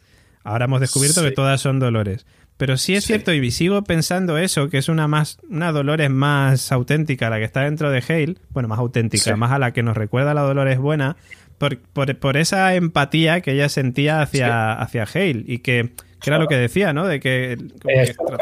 Ahora 0.44 0.66
hemos 0.66 0.82
descubierto 0.82 1.22
que 1.22 1.32
todas 1.32 1.62
son 1.62 1.80
Dolores. 1.80 2.26
Pero 2.62 2.78
sí 2.78 2.94
es 2.94 3.06
cierto, 3.06 3.34
y 3.34 3.50
sigo 3.50 3.84
pensando 3.84 4.38
eso, 4.38 4.70
que 4.70 4.78
es 4.78 4.88
una 4.88 5.08
más, 5.08 5.40
una 5.50 5.72
Dolores 5.72 6.12
más 6.12 6.72
auténtica, 6.72 7.28
la 7.32 7.40
que 7.40 7.44
está 7.44 7.62
dentro 7.62 7.90
de 7.90 8.04
Hale, 8.08 8.36
bueno, 8.52 8.68
más 8.68 8.78
auténtica, 8.78 9.36
más 9.36 9.52
a 9.52 9.58
la 9.58 9.74
que 9.74 9.82
nos 9.82 9.98
recuerda 9.98 10.36
la 10.36 10.44
Dolores 10.44 10.78
buena, 10.78 11.18
por, 11.58 11.80
por, 11.80 12.38
esa 12.38 12.76
empatía 12.76 13.42
que 13.42 13.54
ella 13.54 13.68
sentía 13.68 14.22
hacia, 14.22 14.74
hacia 14.74 15.08
Hale, 15.12 15.44
y 15.48 15.58
que, 15.58 15.90
era 16.24 16.38
lo 16.38 16.48
que 16.48 16.56
decía, 16.56 16.94
¿no? 16.94 17.08
De 17.08 17.20
que, 17.20 17.58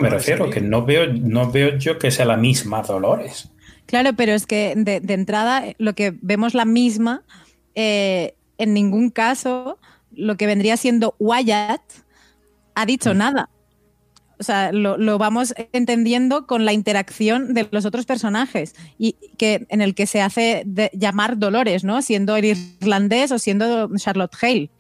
me 0.02 0.10
refiero, 0.10 0.50
que 0.50 0.60
no 0.60 0.84
veo, 0.84 1.08
no 1.14 1.50
veo 1.50 1.78
yo 1.78 1.98
que 1.98 2.12
sea 2.12 2.26
la 2.26 2.36
misma 2.36 2.82
Dolores. 2.82 3.50
Claro, 3.86 4.12
pero 4.18 4.34
es 4.34 4.46
que 4.46 4.74
de, 4.76 5.02
entrada 5.14 5.64
lo 5.78 5.96
que 5.96 6.14
vemos 6.22 6.56
la 6.56 6.66
misma, 6.66 7.24
eh, 7.74 8.34
en 8.58 8.74
ningún 8.74 9.12
caso 9.12 9.80
lo 10.14 10.36
que 10.36 10.46
vendría 10.46 10.76
siendo 10.76 11.16
Wyatt 11.20 11.80
ha 12.76 12.86
dicho 12.86 13.14
mm. 13.14 13.18
nada 13.18 13.50
o 14.40 14.44
sea, 14.44 14.72
lo, 14.72 15.18
vamos 15.18 15.54
entendiendo 15.74 16.48
con 16.48 16.64
la 16.64 16.72
interacción 16.72 17.54
de 17.54 17.68
los 17.72 17.86
otros 17.86 18.06
personajes 18.06 18.74
y 18.98 19.18
que 19.38 19.66
en 19.70 19.82
el 19.82 19.94
que 19.96 20.08
se 20.08 20.22
hace 20.22 20.66
llamar 20.94 21.38
Dolores, 21.38 21.84
¿no? 21.84 22.02
Siendo 22.02 22.38
el 22.38 22.46
irlandés 22.46 23.34
o 23.34 23.40
siendo 23.40 23.90
Charlotte 23.98 24.36
Hale. 24.42 24.72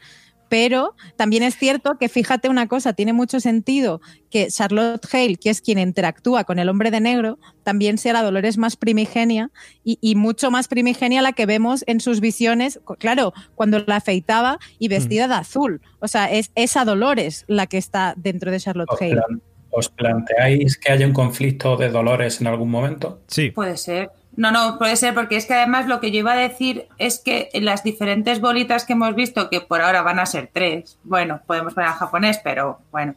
pero 0.47 0.95
también 1.15 1.43
es 1.43 1.57
cierto 1.57 1.97
que 1.99 2.09
fíjate 2.09 2.49
una 2.49 2.67
cosa, 2.67 2.93
tiene 2.93 3.13
mucho 3.13 3.39
sentido 3.39 4.01
que 4.31 4.47
Charlotte 4.47 5.05
Hale, 5.13 5.35
que 5.35 5.51
es 5.51 5.61
quien 5.61 5.77
interactúa 5.77 6.43
con 6.43 6.57
el 6.57 6.69
hombre 6.69 6.89
de 6.89 7.01
negro, 7.01 7.37
también 7.63 7.99
sea 7.99 8.13
la 8.13 8.23
Dolores 8.23 8.57
más 8.57 8.75
primigenia 8.75 9.51
y, 9.83 10.15
mucho 10.15 10.49
más 10.49 10.67
primigenia 10.67 11.21
la 11.21 11.33
que 11.33 11.45
vemos 11.45 11.83
en 11.85 11.99
sus 11.99 12.19
visiones, 12.19 12.79
claro, 12.97 13.33
cuando 13.55 13.83
la 13.85 13.97
afeitaba 13.97 14.57
y 14.79 14.87
mm. 14.87 14.89
vestida 14.89 15.27
de 15.27 15.35
azul. 15.35 15.81
O 15.99 16.07
sea, 16.07 16.31
es 16.31 16.51
esa 16.55 16.85
Dolores 16.85 17.43
la 17.47 17.67
que 17.67 17.77
está 17.77 18.15
dentro 18.17 18.49
de 18.51 18.59
Charlotte 18.59 18.89
Hale. 18.99 19.21
¿Os 19.71 19.89
planteáis 19.89 20.77
que 20.77 20.91
haya 20.91 21.05
un 21.05 21.13
conflicto 21.13 21.77
de 21.77 21.89
Dolores 21.89 22.41
en 22.41 22.47
algún 22.47 22.69
momento? 22.69 23.21
Sí. 23.27 23.51
Puede 23.51 23.77
ser. 23.77 24.11
No, 24.35 24.51
no, 24.51 24.77
puede 24.77 24.95
ser, 24.95 25.13
porque 25.13 25.35
es 25.35 25.45
que 25.45 25.53
además 25.53 25.87
lo 25.87 25.99
que 25.99 26.11
yo 26.11 26.19
iba 26.19 26.31
a 26.33 26.37
decir 26.37 26.87
es 26.97 27.19
que 27.19 27.49
las 27.55 27.83
diferentes 27.83 28.39
bolitas 28.39 28.85
que 28.85 28.93
hemos 28.93 29.13
visto, 29.13 29.49
que 29.49 29.61
por 29.61 29.81
ahora 29.81 30.01
van 30.01 30.19
a 30.19 30.25
ser 30.25 30.49
tres, 30.53 30.97
bueno, 31.03 31.41
podemos 31.45 31.73
poner 31.73 31.89
a 31.89 31.93
japonés, 31.93 32.39
pero 32.43 32.79
bueno, 32.91 33.15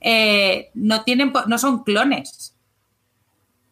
eh, 0.00 0.70
no, 0.74 1.02
tienen, 1.02 1.32
no 1.46 1.58
son 1.58 1.82
clones. 1.82 2.54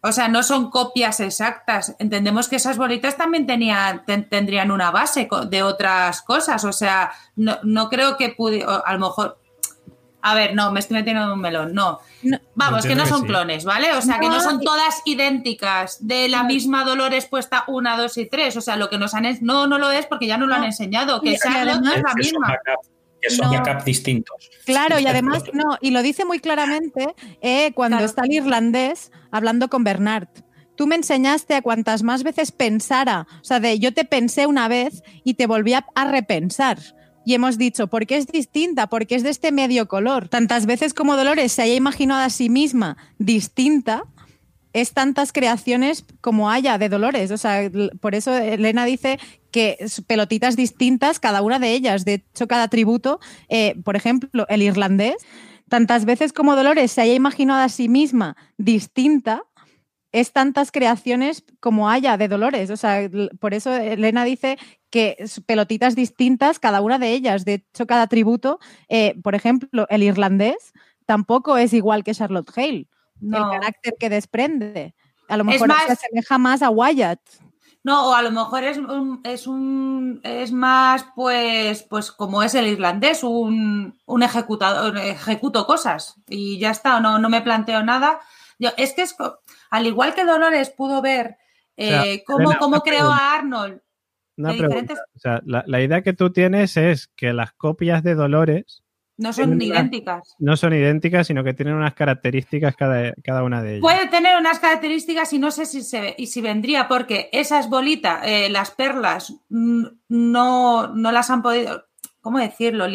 O 0.04 0.10
sea, 0.10 0.26
no 0.26 0.42
son 0.42 0.70
copias 0.70 1.20
exactas. 1.20 1.94
Entendemos 2.00 2.48
que 2.48 2.56
esas 2.56 2.76
bolitas 2.76 3.16
también 3.16 3.46
tenían, 3.46 4.04
tendrían 4.04 4.72
una 4.72 4.90
base 4.90 5.28
de 5.48 5.62
otras 5.62 6.22
cosas. 6.22 6.64
O 6.64 6.72
sea, 6.72 7.12
no, 7.36 7.58
no 7.62 7.88
creo 7.88 8.16
que 8.16 8.30
pudiera, 8.30 8.78
a 8.78 8.92
lo 8.94 8.98
mejor, 8.98 9.38
a 10.22 10.34
ver, 10.34 10.54
no, 10.54 10.70
me 10.70 10.78
estoy 10.78 10.98
metiendo 10.98 11.24
en 11.24 11.30
un 11.30 11.40
melón, 11.40 11.74
no. 11.74 11.98
Vamos, 12.54 12.86
que 12.86 12.94
no 12.94 13.04
son 13.06 13.26
clones, 13.26 13.64
¿vale? 13.64 13.92
O 13.92 14.00
sea, 14.00 14.20
que 14.20 14.28
no 14.28 14.40
son 14.40 14.60
todas 14.60 15.02
idénticas 15.04 16.06
de 16.06 16.28
la 16.28 16.44
misma 16.44 16.84
Dolores 16.84 17.26
puesta 17.26 17.64
una, 17.66 17.96
dos 17.96 18.16
y 18.16 18.26
tres. 18.26 18.56
O 18.56 18.60
sea, 18.60 18.76
lo 18.76 18.88
que 18.88 18.98
nos 18.98 19.14
han... 19.14 19.26
No, 19.40 19.66
no 19.66 19.78
lo 19.78 19.90
es 19.90 20.06
porque 20.06 20.28
ya 20.28 20.36
no 20.36 20.46
lo 20.46 20.54
han 20.54 20.64
enseñado, 20.64 21.20
que 21.20 21.36
Charlotte 21.36 21.80
no 21.82 21.92
es 21.92 22.02
la 22.02 22.14
misma. 22.14 22.56
Que 23.20 23.30
son 23.30 23.52
no. 23.52 23.84
distintos. 23.84 24.50
Claro, 24.64 24.98
y 24.98 25.06
además, 25.06 25.44
no, 25.52 25.76
y 25.80 25.90
lo 25.90 26.02
dice 26.02 26.24
muy 26.24 26.38
claramente 26.38 27.14
eh, 27.40 27.72
cuando 27.74 27.98
está 27.98 28.22
el 28.24 28.32
irlandés 28.32 29.12
hablando 29.30 29.68
con 29.68 29.84
Bernard 29.84 30.28
tú 30.74 30.88
me 30.88 30.96
enseñaste 30.96 31.54
a 31.54 31.62
cuantas 31.62 32.02
más 32.02 32.24
veces 32.24 32.50
pensara, 32.50 33.28
o 33.40 33.44
sea, 33.44 33.60
de 33.60 33.78
yo 33.78 33.94
te 33.94 34.04
pensé 34.04 34.46
una 34.46 34.66
vez 34.66 35.04
y 35.22 35.34
te 35.34 35.46
volví 35.46 35.74
a 35.74 36.04
repensar 36.04 36.78
y 37.24 37.34
hemos 37.34 37.58
dicho, 37.58 37.86
¿por 37.86 38.06
qué 38.06 38.16
es 38.16 38.26
distinta? 38.26 38.88
Porque 38.88 39.14
es 39.14 39.22
de 39.22 39.30
este 39.30 39.52
medio 39.52 39.86
color. 39.88 40.28
Tantas 40.28 40.66
veces 40.66 40.94
como 40.94 41.16
Dolores 41.16 41.52
se 41.52 41.62
haya 41.62 41.74
imaginado 41.74 42.22
a 42.22 42.30
sí 42.30 42.48
misma 42.48 42.96
distinta, 43.18 44.04
es 44.72 44.92
tantas 44.92 45.32
creaciones 45.32 46.04
como 46.20 46.50
haya 46.50 46.78
de 46.78 46.88
Dolores. 46.88 47.30
O 47.30 47.36
sea, 47.36 47.70
por 48.00 48.14
eso 48.14 48.34
Elena 48.36 48.84
dice 48.84 49.18
que 49.50 49.78
pelotitas 50.06 50.56
distintas, 50.56 51.20
cada 51.20 51.42
una 51.42 51.58
de 51.58 51.72
ellas. 51.72 52.04
De 52.04 52.14
hecho, 52.14 52.48
cada 52.48 52.68
tributo, 52.68 53.20
eh, 53.48 53.76
por 53.84 53.96
ejemplo, 53.96 54.46
el 54.48 54.62
irlandés, 54.62 55.16
tantas 55.68 56.04
veces 56.04 56.32
como 56.32 56.56
Dolores 56.56 56.90
se 56.92 57.02
haya 57.02 57.14
imaginado 57.14 57.62
a 57.62 57.68
sí 57.68 57.88
misma 57.88 58.36
distinta, 58.56 59.42
es 60.10 60.32
tantas 60.32 60.70
creaciones 60.70 61.44
como 61.60 61.88
haya 61.88 62.16
de 62.16 62.28
Dolores. 62.28 62.70
O 62.70 62.76
sea, 62.76 63.08
por 63.40 63.54
eso 63.54 63.74
Elena 63.74 64.24
dice 64.24 64.58
que 64.92 65.24
pelotitas 65.46 65.96
distintas, 65.96 66.60
cada 66.60 66.82
una 66.82 66.98
de 66.98 67.12
ellas. 67.12 67.44
De 67.44 67.54
hecho, 67.54 67.86
cada 67.86 68.06
tributo, 68.06 68.60
eh, 68.88 69.18
por 69.22 69.34
ejemplo, 69.34 69.86
el 69.88 70.02
irlandés 70.02 70.72
tampoco 71.06 71.56
es 71.56 71.72
igual 71.72 72.04
que 72.04 72.14
Charlotte 72.14 72.52
Hale. 72.56 72.86
El 73.22 73.30
carácter 73.32 73.94
que 73.98 74.10
desprende. 74.10 74.94
A 75.28 75.36
lo 75.36 75.44
mejor 75.44 75.72
se 75.86 75.92
asemeja 75.92 76.38
más 76.38 76.62
a 76.62 76.70
Wyatt. 76.70 77.20
No, 77.84 78.10
o 78.10 78.14
a 78.14 78.22
lo 78.22 78.30
mejor 78.30 78.62
es 78.62 78.76
un, 78.76 79.20
es 79.24 79.46
un 79.46 80.20
es 80.22 80.52
más 80.52 81.04
pues 81.16 81.82
pues 81.82 82.12
como 82.12 82.42
es 82.42 82.54
el 82.54 82.68
irlandés, 82.68 83.24
un, 83.24 83.98
un 84.06 84.22
ejecutador, 84.22 84.96
ejecuto 84.98 85.66
cosas 85.66 86.14
y 86.28 86.60
ya 86.60 86.70
está, 86.70 87.00
no, 87.00 87.18
no 87.18 87.28
me 87.28 87.40
planteo 87.40 87.82
nada. 87.82 88.20
Yo, 88.58 88.70
es 88.76 88.92
que 88.92 89.02
es 89.02 89.16
al 89.70 89.86
igual 89.86 90.14
que 90.14 90.24
Dolores 90.24 90.70
pudo 90.70 91.02
ver 91.02 91.38
eh, 91.76 92.22
cómo, 92.26 92.80
creó 92.82 93.10
a 93.10 93.34
Arnold. 93.34 93.80
O 94.38 95.18
sea, 95.18 95.42
la, 95.44 95.80
idea 95.80 96.02
que 96.02 96.12
tú 96.12 96.32
tienes 96.32 96.76
es 96.76 97.08
que 97.16 97.32
las 97.32 97.52
copias 97.52 98.02
de 98.02 98.14
Dolores 98.14 98.82
no 99.18 99.32
son 99.32 99.60
idénticas. 99.60 100.34
No 100.38 100.56
son 100.56 100.72
idénticas, 100.72 101.26
sino 101.26 101.44
que 101.44 101.54
tienen 101.54 101.74
unas 101.74 101.94
características 101.94 102.74
cada, 102.76 103.12
cada, 103.22 103.44
una 103.44 103.62
de 103.62 103.76
ellas. 103.76 103.82
Puede 103.82 104.08
tener 104.08 104.38
unas 104.38 104.58
características 104.58 105.32
y 105.32 105.38
no 105.38 105.50
sé 105.50 105.66
si 105.66 105.82
se 105.82 106.14
y 106.16 106.26
si 106.26 106.40
vendría, 106.40 106.88
porque 106.88 107.28
esas 107.32 107.68
bolitas, 107.68 108.26
eh, 108.26 108.48
las 108.50 108.70
perlas, 108.70 109.34
mm, 109.50 109.84
no, 110.08 110.88
no 110.88 111.12
las 111.12 111.30
han 111.30 111.42
podido. 111.42 111.84
¿Cómo 112.20 112.38
decirlo? 112.38 112.86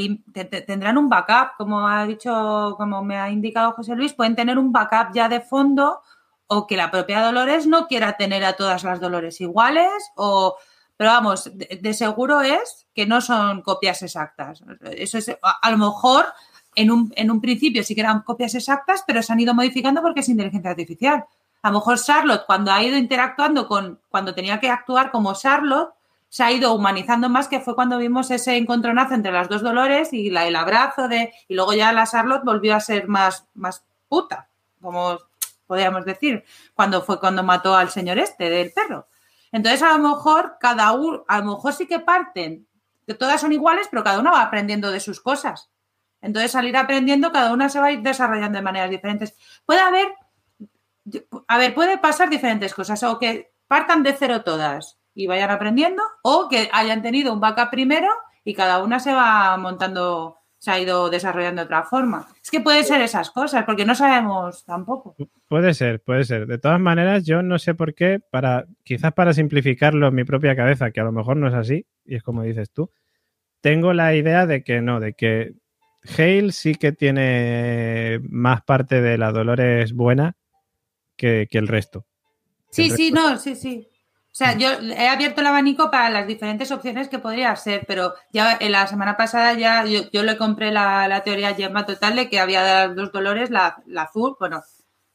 Tendrán 0.66 0.98
un 0.98 1.10
backup, 1.10 1.58
como 1.58 1.88
ha 1.88 2.06
dicho, 2.08 2.76
como 2.78 3.04
me 3.04 3.18
ha 3.18 3.30
indicado 3.30 3.74
José 3.74 3.94
Luis, 3.94 4.14
pueden 4.14 4.38
tener 4.38 4.58
un 4.58 4.72
backup 4.72 5.14
ya 5.14 5.28
de 5.28 5.42
fondo 5.42 6.00
o 6.48 6.66
que 6.66 6.78
la 6.78 6.90
propia 6.92 7.22
Dolores 7.22 7.68
no 7.68 7.88
quiera 7.88 8.16
tener 8.16 8.46
a 8.46 8.54
todas 8.54 8.86
las 8.86 9.02
Dolores 9.02 9.42
iguales 9.42 9.92
o 10.16 10.56
pero 10.98 11.12
vamos, 11.12 11.52
de, 11.54 11.94
seguro 11.94 12.42
es 12.42 12.88
que 12.94 13.06
no 13.06 13.22
son 13.22 13.62
copias 13.62 14.02
exactas. 14.02 14.64
Eso 14.82 15.20
es, 15.20 15.32
a, 15.42 15.72
lo 15.72 15.78
mejor 15.78 16.26
en 16.76 16.90
un, 16.90 17.14
en 17.16 17.30
un, 17.30 17.40
principio 17.40 17.84
sí 17.84 17.94
que 17.94 18.02
eran 18.02 18.22
copias 18.22 18.56
exactas, 18.56 19.04
pero 19.06 19.22
se 19.22 19.32
han 19.32 19.40
ido 19.40 19.54
modificando 19.54 20.02
porque 20.02 20.22
es 20.22 20.30
inteligencia 20.30 20.72
artificial. 20.72 21.26
A 21.62 21.70
lo 21.70 21.80
mejor 21.80 22.00
Charlotte, 22.00 22.46
cuando 22.48 22.72
ha 22.72 22.84
ido 22.84 22.98
interactuando 22.98 23.68
con, 23.68 24.00
cuando 24.10 24.34
tenía 24.34 24.60
que 24.60 24.70
actuar 24.70 25.12
como 25.12 25.36
Charlotte, 25.36 25.94
se 26.30 26.44
ha 26.44 26.52
ido 26.52 26.74
humanizando 26.74 27.30
más, 27.30 27.48
que 27.48 27.60
fue 27.60 27.76
cuando 27.76 27.98
vimos 28.00 28.32
ese 28.32 28.58
encontronazo 28.58 29.14
entre 29.14 29.32
las 29.32 29.50
dos 29.50 29.62
Dolores 29.62 30.12
y 30.14 30.30
la, 30.30 30.48
el 30.48 30.56
abrazo 30.56 31.08
de, 31.08 31.32
y 31.48 31.56
luego 31.56 31.74
ya 31.74 31.94
la 31.94 32.06
Charlotte 32.06 32.44
volvió 32.44 32.76
a 32.76 32.80
ser 32.80 33.08
más, 33.08 33.46
más 33.54 33.86
puta, 34.10 34.50
como 34.82 35.20
podríamos 35.68 36.06
decir, 36.06 36.44
cuando 36.74 37.02
fue 37.02 37.20
cuando 37.20 37.44
mató 37.44 37.76
al 37.76 37.90
señor 37.90 38.18
este 38.18 38.50
del 38.50 38.72
perro. 38.72 39.08
Entonces, 39.52 39.82
a 39.84 39.98
lo 39.98 40.10
mejor 40.10 40.58
cada 40.60 40.92
uno, 40.92 41.24
a 41.28 41.40
lo 41.40 41.56
mejor 41.56 41.74
sí 41.74 41.88
que 41.88 42.00
parten, 42.00 42.68
que 43.06 43.14
todas 43.14 43.40
son 43.40 43.52
iguales, 43.52 43.88
pero 43.90 44.04
cada 44.04 44.20
una 44.20 44.32
va 44.32 44.42
aprendiendo 44.42 44.92
de 44.92 45.00
sus 45.00 45.22
cosas. 45.22 45.72
Entonces, 46.22 46.52
salir 46.52 46.76
aprendiendo, 46.76 47.32
cada 47.32 47.54
una 47.54 47.70
se 47.70 47.80
va 47.80 47.88
a 47.88 47.92
ir 47.92 48.02
desarrollando 48.02 48.58
de 48.58 48.64
maneras 48.64 48.90
diferentes. 48.90 49.36
Puede 49.66 49.80
haber, 49.80 50.08
a 51.48 51.58
ver, 51.58 51.74
puede 51.74 51.98
pasar 51.98 52.30
diferentes 52.30 52.74
cosas, 52.74 53.02
o 53.04 53.20
que 53.20 53.54
partan 53.68 54.04
de 54.04 54.14
cero 54.14 54.44
todas 54.44 54.98
y 55.14 55.28
vayan 55.28 55.52
aprendiendo, 55.52 56.04
o 56.24 56.48
que 56.50 56.70
hayan 56.74 57.02
tenido 57.02 57.34
un 57.34 57.40
backup 57.40 57.70
primero 57.70 58.10
y 58.44 58.54
cada 58.54 58.84
una 58.84 59.00
se 59.00 59.14
va 59.14 59.58
montando 59.58 60.37
se 60.58 60.72
ha 60.72 60.80
ido 60.80 61.10
desarrollando 61.10 61.62
de 61.62 61.66
otra 61.66 61.84
forma. 61.84 62.28
Es 62.44 62.50
que 62.50 62.62
puede 62.62 62.84
ser 62.84 63.02
esas 63.02 63.30
cosas, 63.32 63.64
porque 63.66 63.86
no 63.86 63.96
sabemos 63.96 64.66
tampoco. 64.66 65.16
Puede 65.48 65.74
ser, 65.74 66.02
puede 66.02 66.24
ser. 66.24 66.48
De 66.48 66.58
todas 66.58 66.80
maneras, 66.80 67.26
yo 67.26 67.42
no 67.42 67.60
sé 67.60 67.76
por 67.76 67.94
qué, 67.94 68.20
para, 68.32 68.66
quizás 68.84 69.14
para 69.14 69.34
simplificarlo 69.34 70.08
en 70.08 70.16
mi 70.16 70.24
propia 70.24 70.56
cabeza, 70.56 70.92
que 70.92 71.00
a 71.00 71.04
lo 71.04 71.12
mejor 71.12 71.38
no 71.38 71.48
es 71.48 71.54
así, 71.54 71.86
y 72.06 72.16
es 72.16 72.24
como 72.24 72.44
dices 72.44 72.72
tú, 72.72 72.90
tengo 73.62 73.94
la 73.94 74.16
idea 74.16 74.46
de 74.46 74.64
que 74.64 74.82
no, 74.82 75.00
de 75.00 75.14
que 75.14 75.54
Hale 76.18 76.52
sí 76.52 76.76
que 76.76 76.92
tiene 76.92 78.20
más 78.30 78.62
parte 78.64 79.02
de 79.02 79.18
la 79.18 79.32
Dolores 79.32 79.94
buena 79.94 80.38
que, 81.16 81.48
el 81.52 81.68
resto. 81.68 82.06
Sí, 82.72 82.90
sí, 82.90 83.12
no, 83.12 83.38
sí, 83.38 83.56
sí. 83.56 83.90
O 84.38 84.44
sea, 84.46 84.56
yo 84.56 84.70
he 84.70 85.08
abierto 85.08 85.42
el 85.42 85.48
abanico 85.48 85.90
para 85.90 86.12
las 86.12 86.28
diferentes 86.28 86.72
opciones 86.72 87.10
que 87.10 87.18
podría 87.18 87.56
ser, 87.56 87.86
pero 87.88 88.14
ya 88.32 88.56
en 88.60 88.72
la 88.72 88.86
semana 88.86 89.18
pasada 89.18 89.54
ya 89.54 89.84
yo, 89.86 90.22
le 90.22 90.38
compré 90.38 90.70
la, 90.70 91.24
teoría 91.26 91.56
Gemma 91.56 91.88
total 91.88 92.16
de 92.16 92.30
que 92.30 92.40
había 92.40 92.88
dos 92.90 93.12
dolores, 93.12 93.50
la, 93.50 93.82
azul, 93.98 94.36
bueno, 94.40 94.62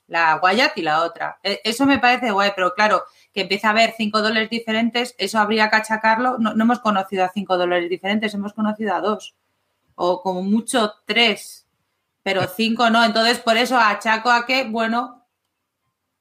la 0.09 0.41
Wyatt 0.43 0.77
y 0.77 0.83
la 0.83 1.05
otra. 1.05 1.39
E, 1.45 1.61
eso 1.63 1.87
me 1.87 2.01
parece 2.01 2.33
guay, 2.33 2.51
pero 2.57 2.75
claro, 2.75 3.05
que 3.33 3.43
empieza 3.43 3.69
a 3.69 3.71
haber 3.71 3.95
cinco 3.97 4.23
dólares 4.23 4.51
diferentes, 4.51 5.15
eso 5.19 5.39
habría 5.39 5.71
que 5.71 5.77
achacarlo. 5.77 6.39
No, 6.39 6.55
no 6.55 6.65
hemos 6.65 6.81
conocido 6.81 7.25
a 7.25 7.31
cinco 7.33 7.57
dólares 7.57 7.89
diferentes, 7.89 8.35
hemos 8.35 8.55
conocido 8.55 8.93
a 8.93 9.01
dos. 9.01 9.37
O 9.95 10.21
como 10.21 10.43
mucho 10.43 10.95
tres, 11.07 11.69
pero 12.25 12.49
cinco 12.49 12.91
no. 12.91 13.05
Entonces, 13.05 13.39
por 13.39 13.57
eso 13.57 13.79
achaco 13.79 14.33
a 14.33 14.47
que, 14.47 14.65
bueno, 14.65 15.22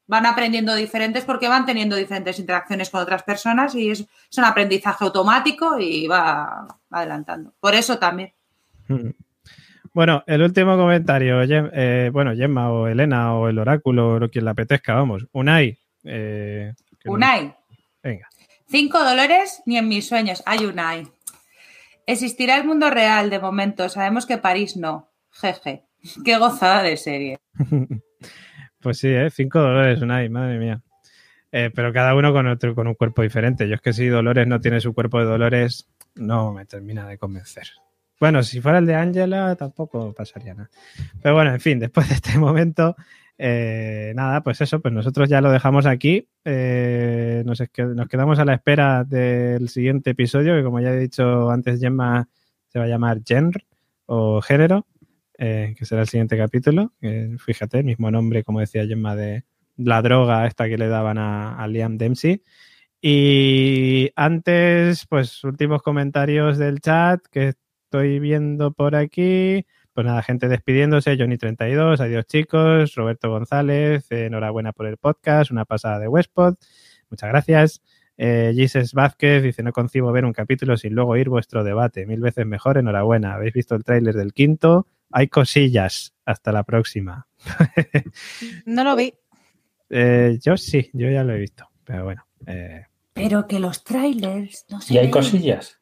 van 0.06 0.26
aprendiendo 0.26 0.74
diferentes 0.74 1.24
porque 1.24 1.48
van 1.48 1.66
teniendo 1.66 1.96
diferentes 1.96 2.38
interacciones 2.38 2.90
con 2.90 3.02
otras 3.02 3.22
personas 3.22 3.74
y 3.74 3.90
es, 3.90 4.06
un 4.36 4.44
aprendizaje 4.44 5.04
automático 5.04 5.78
y 5.78 6.06
va, 6.06 6.66
adelantando. 6.90 7.52
Por 7.60 7.74
eso 7.74 7.98
también. 7.98 8.32
Bueno, 9.94 10.24
el 10.26 10.40
último 10.40 10.74
comentario, 10.78 11.42
eh, 11.42 12.08
bueno, 12.10 12.34
Gemma 12.34 12.72
o 12.72 12.86
Elena 12.86 13.34
o 13.34 13.48
el 13.48 13.58
oráculo 13.58 14.16
o 14.16 14.30
quien 14.30 14.46
la 14.46 14.52
apetezca, 14.52 14.94
vamos. 14.94 15.26
Unai. 15.32 15.78
Eh, 16.02 16.72
Unai. 17.04 17.54
Venga. 18.02 18.26
Cinco 18.68 19.04
dolores 19.04 19.62
ni 19.66 19.76
en 19.76 19.88
mis 19.88 20.08
sueños. 20.08 20.42
Hay 20.46 20.64
Unai. 20.64 21.06
Existirá 22.06 22.56
el 22.56 22.64
mundo 22.64 22.88
real 22.88 23.28
de 23.28 23.38
momento. 23.38 23.86
Sabemos 23.90 24.24
que 24.24 24.38
París 24.38 24.78
no. 24.78 25.10
Jeje. 25.30 25.84
Qué 26.24 26.38
gozada 26.38 26.82
de 26.82 26.96
serie. 26.96 27.38
Pues 28.82 28.98
sí, 28.98 29.08
¿eh? 29.08 29.30
Cinco 29.30 29.60
Dolores, 29.60 30.02
Unai, 30.02 30.28
madre 30.28 30.58
mía. 30.58 30.82
Eh, 31.52 31.70
pero 31.74 31.92
cada 31.92 32.14
uno 32.14 32.32
con, 32.32 32.46
otro, 32.48 32.74
con 32.74 32.88
un 32.88 32.94
cuerpo 32.94 33.22
diferente. 33.22 33.68
Yo 33.68 33.76
es 33.76 33.80
que 33.80 33.92
si 33.92 34.08
Dolores 34.08 34.46
no 34.46 34.60
tiene 34.60 34.80
su 34.80 34.92
cuerpo 34.92 35.20
de 35.20 35.26
Dolores, 35.26 35.88
no 36.16 36.52
me 36.52 36.64
termina 36.64 37.06
de 37.06 37.18
convencer. 37.18 37.68
Bueno, 38.18 38.42
si 38.42 38.60
fuera 38.60 38.78
el 38.78 38.86
de 38.86 38.94
Angela 38.94 39.54
tampoco 39.56 40.12
pasaría 40.14 40.54
nada. 40.54 40.70
Pero 41.22 41.34
bueno, 41.34 41.52
en 41.52 41.60
fin, 41.60 41.78
después 41.78 42.08
de 42.08 42.14
este 42.16 42.38
momento, 42.38 42.96
eh, 43.38 44.12
nada, 44.14 44.42
pues 44.42 44.60
eso, 44.60 44.80
pues 44.80 44.94
nosotros 44.94 45.28
ya 45.28 45.40
lo 45.40 45.50
dejamos 45.50 45.86
aquí. 45.86 46.28
Eh, 46.44 47.42
nos, 47.44 47.62
nos, 47.76 48.08
quedamos 48.08 48.38
a 48.38 48.44
la 48.44 48.54
espera 48.54 49.04
del 49.04 49.68
siguiente 49.68 50.10
episodio, 50.10 50.56
que 50.56 50.64
como 50.64 50.80
ya 50.80 50.90
he 50.90 50.98
dicho 50.98 51.50
antes, 51.50 51.80
Gemma 51.80 52.28
se 52.68 52.78
va 52.78 52.86
a 52.86 52.88
llamar 52.88 53.20
Genre 53.24 53.66
o 54.06 54.40
Género, 54.40 54.86
eh, 55.38 55.74
que 55.76 55.84
será 55.84 56.02
el 56.02 56.08
siguiente 56.08 56.36
capítulo. 56.36 56.92
fíjate, 57.38 57.78
el 57.78 57.84
mismo 57.84 58.10
nombre, 58.10 58.44
como 58.44 58.60
decía 58.60 58.86
Gemma, 58.86 59.16
de 59.16 59.44
la 59.76 60.02
droga 60.02 60.46
esta 60.46 60.68
que 60.68 60.78
le 60.78 60.88
daban 60.88 61.18
a, 61.18 61.66
Liam 61.68 61.98
Dempsey. 61.98 62.42
Y 63.00 64.10
antes, 64.14 65.06
pues 65.06 65.42
últimos 65.44 65.82
comentarios 65.82 66.58
del 66.58 66.80
chat 66.80 67.20
que 67.30 67.48
estoy 67.48 68.20
viendo 68.20 68.72
por 68.72 68.94
aquí. 68.94 69.66
Pues 69.92 70.06
nada, 70.06 70.22
gente 70.22 70.48
despidiéndose, 70.48 71.18
Johnny32, 71.18 72.00
adiós 72.00 72.26
chicos, 72.26 72.94
Roberto 72.94 73.28
González, 73.28 74.06
enhorabuena 74.10 74.72
por 74.72 74.86
el 74.86 74.96
podcast, 74.96 75.50
una 75.50 75.66
pasada 75.66 75.98
de 75.98 76.08
Westpod, 76.08 76.54
muchas 77.10 77.28
gracias. 77.28 77.82
Eh, 78.16 78.52
Jesus 78.54 78.94
Vázquez 78.94 79.42
dice, 79.42 79.62
no 79.62 79.72
concibo 79.72 80.10
ver 80.12 80.24
un 80.24 80.32
capítulo 80.32 80.78
sin 80.78 80.94
luego 80.94 81.12
oír 81.12 81.28
vuestro 81.28 81.62
debate, 81.64 82.06
mil 82.06 82.20
veces 82.20 82.46
mejor, 82.46 82.78
enhorabuena. 82.78 83.34
¿Habéis 83.34 83.52
visto 83.52 83.74
el 83.74 83.84
tráiler 83.84 84.14
del 84.14 84.32
quinto? 84.32 84.86
Hay 85.12 85.28
cosillas, 85.28 86.14
hasta 86.24 86.52
la 86.52 86.64
próxima. 86.64 87.26
no 88.66 88.84
lo 88.84 88.96
vi. 88.96 89.14
Eh, 89.90 90.38
yo 90.40 90.56
sí, 90.56 90.90
yo 90.94 91.10
ya 91.10 91.22
lo 91.22 91.34
he 91.34 91.38
visto, 91.38 91.68
pero 91.84 92.04
bueno. 92.04 92.26
Eh. 92.46 92.86
Pero 93.12 93.46
que 93.46 93.60
los 93.60 93.84
trailers 93.84 94.64
no 94.70 94.78
¿Y 94.88 94.96
hay 94.96 95.10
cosillas? 95.10 95.78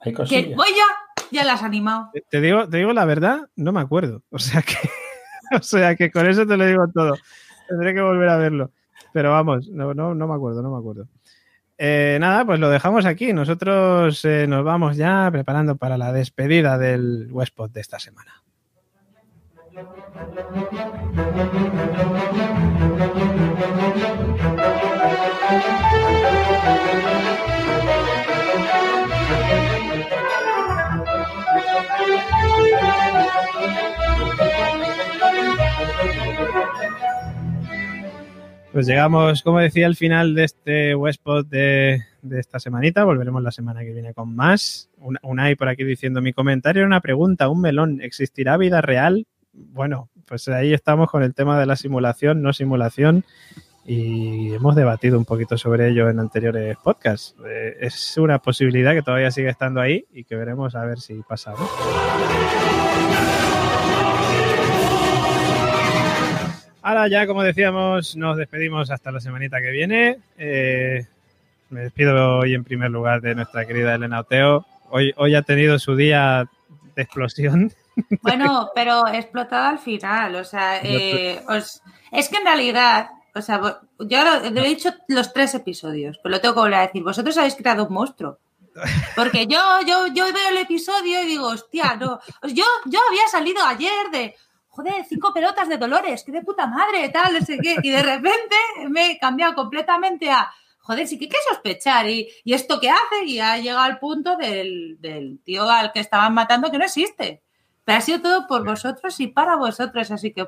Hay 0.00 0.12
cosillas. 0.12 0.46
Que 0.48 0.54
voy 0.54 0.66
ya, 0.70 1.24
ya 1.30 1.44
las 1.44 1.60
has 1.60 1.62
animado. 1.64 2.10
Te 2.28 2.40
digo, 2.40 2.68
te 2.68 2.78
digo 2.78 2.92
la 2.92 3.04
verdad, 3.04 3.48
no 3.54 3.70
me 3.70 3.80
acuerdo. 3.80 4.22
O 4.30 4.38
sea 4.40 4.62
que, 4.62 4.74
o 5.56 5.62
sea 5.62 5.94
que 5.94 6.10
con 6.10 6.28
eso 6.28 6.44
te 6.44 6.56
lo 6.56 6.66
digo 6.66 6.88
todo. 6.92 7.14
Tendré 7.68 7.94
que 7.94 8.00
volver 8.00 8.28
a 8.28 8.36
verlo. 8.36 8.72
Pero 9.12 9.30
vamos, 9.30 9.68
no, 9.68 9.94
no, 9.94 10.14
no 10.14 10.26
me 10.26 10.34
acuerdo, 10.34 10.60
no 10.62 10.72
me 10.72 10.78
acuerdo. 10.78 11.06
Eh, 11.78 12.18
nada, 12.20 12.44
pues 12.44 12.58
lo 12.58 12.68
dejamos 12.68 13.06
aquí. 13.06 13.32
Nosotros 13.32 14.24
nos 14.24 14.64
vamos 14.64 14.96
ya 14.96 15.28
preparando 15.30 15.76
para 15.76 15.98
la 15.98 16.12
despedida 16.12 16.78
del 16.78 17.28
Westpot 17.30 17.70
de 17.72 17.80
esta 17.80 17.98
semana. 18.00 18.42
Pues 38.72 38.86
llegamos, 38.86 39.42
como 39.42 39.58
decía, 39.58 39.86
al 39.86 39.96
final 39.96 40.34
de 40.34 40.44
este 40.44 40.94
Westpot 40.94 41.48
de, 41.48 42.02
de 42.20 42.40
esta 42.40 42.58
semanita. 42.58 43.04
Volveremos 43.04 43.42
la 43.42 43.50
semana 43.50 43.80
que 43.80 43.92
viene 43.92 44.12
con 44.12 44.34
más. 44.34 44.90
Un, 44.98 45.40
hay 45.40 45.54
por 45.54 45.68
aquí 45.68 45.84
diciendo 45.84 46.20
mi 46.20 46.34
comentario, 46.34 46.84
una 46.84 47.00
pregunta, 47.00 47.48
un 47.48 47.62
melón. 47.62 48.00
¿Existirá 48.02 48.58
vida 48.58 48.82
real? 48.82 49.26
Bueno, 49.52 50.08
pues 50.26 50.48
ahí 50.48 50.72
estamos 50.72 51.10
con 51.10 51.22
el 51.22 51.34
tema 51.34 51.60
de 51.60 51.66
la 51.66 51.76
simulación, 51.76 52.42
no 52.42 52.52
simulación. 52.52 53.24
Y 53.84 54.54
hemos 54.54 54.76
debatido 54.76 55.18
un 55.18 55.24
poquito 55.24 55.58
sobre 55.58 55.88
ello 55.88 56.08
en 56.08 56.20
anteriores 56.20 56.76
podcasts. 56.82 57.34
Eh, 57.44 57.78
es 57.80 58.16
una 58.16 58.38
posibilidad 58.38 58.94
que 58.94 59.02
todavía 59.02 59.30
sigue 59.30 59.48
estando 59.48 59.80
ahí 59.80 60.06
y 60.12 60.24
que 60.24 60.36
veremos 60.36 60.74
a 60.76 60.84
ver 60.84 61.00
si 61.00 61.14
pasa. 61.28 61.54
Ahora 66.80 67.08
ya, 67.08 67.26
como 67.26 67.42
decíamos, 67.42 68.16
nos 68.16 68.36
despedimos 68.36 68.90
hasta 68.90 69.10
la 69.10 69.20
semanita 69.20 69.60
que 69.60 69.70
viene. 69.70 70.18
Eh, 70.38 71.04
me 71.70 71.80
despido 71.80 72.38
hoy 72.38 72.54
en 72.54 72.64
primer 72.64 72.90
lugar 72.90 73.20
de 73.20 73.34
nuestra 73.34 73.66
querida 73.66 73.94
Elena 73.94 74.20
Oteo. 74.20 74.64
Hoy, 74.90 75.12
hoy 75.16 75.34
ha 75.34 75.42
tenido 75.42 75.78
su 75.78 75.96
día 75.96 76.48
de 76.94 77.02
explosión. 77.02 77.72
Bueno, 78.22 78.70
pero 78.74 79.06
explotada 79.08 79.70
al 79.70 79.78
final. 79.78 80.36
O 80.36 80.44
sea, 80.44 80.80
eh, 80.82 81.42
es 82.10 82.28
que 82.28 82.36
en 82.36 82.44
realidad, 82.44 83.10
o 83.34 83.42
sea, 83.42 83.60
yo 83.98 84.24
lo, 84.24 84.60
he 84.62 84.68
dicho 84.68 84.90
los 85.08 85.32
tres 85.32 85.54
episodios, 85.54 86.18
pero 86.22 86.34
lo 86.34 86.40
tengo 86.40 86.54
que 86.54 86.60
volver 86.60 86.78
a 86.78 86.86
decir. 86.86 87.02
Vosotros 87.02 87.36
habéis 87.38 87.56
creado 87.56 87.86
un 87.86 87.94
monstruo. 87.94 88.38
Porque 89.14 89.46
yo, 89.46 89.60
yo, 89.86 90.06
yo 90.08 90.24
veo 90.32 90.48
el 90.50 90.58
episodio 90.58 91.22
y 91.22 91.26
digo, 91.26 91.46
hostia, 91.48 91.96
no. 91.96 92.20
Yo, 92.44 92.64
yo 92.86 93.00
había 93.08 93.28
salido 93.30 93.62
ayer 93.64 94.10
de, 94.10 94.34
joder, 94.68 95.04
cinco 95.06 95.32
pelotas 95.34 95.68
de 95.68 95.76
Dolores, 95.76 96.24
qué 96.24 96.32
de 96.32 96.42
puta 96.42 96.66
madre, 96.66 97.08
tal, 97.10 97.34
no 97.34 97.44
sé 97.44 97.58
qué. 97.58 97.76
Y 97.82 97.90
de 97.90 98.02
repente 98.02 98.56
me 98.88 99.12
he 99.12 99.18
cambiado 99.18 99.54
completamente 99.54 100.30
a, 100.30 100.50
joder, 100.82 101.06
sí 101.06 101.18
que 101.18 101.26
hay 101.26 101.30
que 101.30 101.36
sospechar. 101.48 102.08
Y, 102.08 102.28
esto 102.46 102.80
qué 102.80 102.90
hace, 102.90 103.24
y 103.26 103.40
ha 103.40 103.58
llegado 103.58 103.80
al 103.80 103.98
punto 103.98 104.36
del, 104.36 104.98
tío 105.44 105.68
al 105.68 105.92
que 105.92 106.00
estaban 106.00 106.34
matando 106.34 106.70
que 106.70 106.78
no 106.78 106.84
existe. 106.84 107.42
Pero 107.84 107.98
ha 107.98 108.00
sido 108.00 108.20
todo 108.20 108.46
por 108.46 108.64
vosotros 108.64 109.18
y 109.20 109.26
para 109.28 109.56
vosotros, 109.56 110.10
así 110.10 110.32
que 110.32 110.46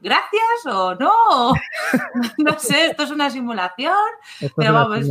gracias 0.00 0.66
o 0.66 0.94
no. 0.94 1.52
no 2.38 2.58
sé, 2.58 2.86
esto 2.86 3.04
es 3.04 3.10
una 3.10 3.30
simulación. 3.30 3.94
pero 4.56 4.72
vamos, 4.72 5.06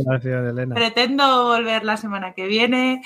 pretendo 0.74 1.46
volver 1.46 1.84
la 1.84 1.96
semana 1.96 2.32
que 2.34 2.46
viene 2.46 3.02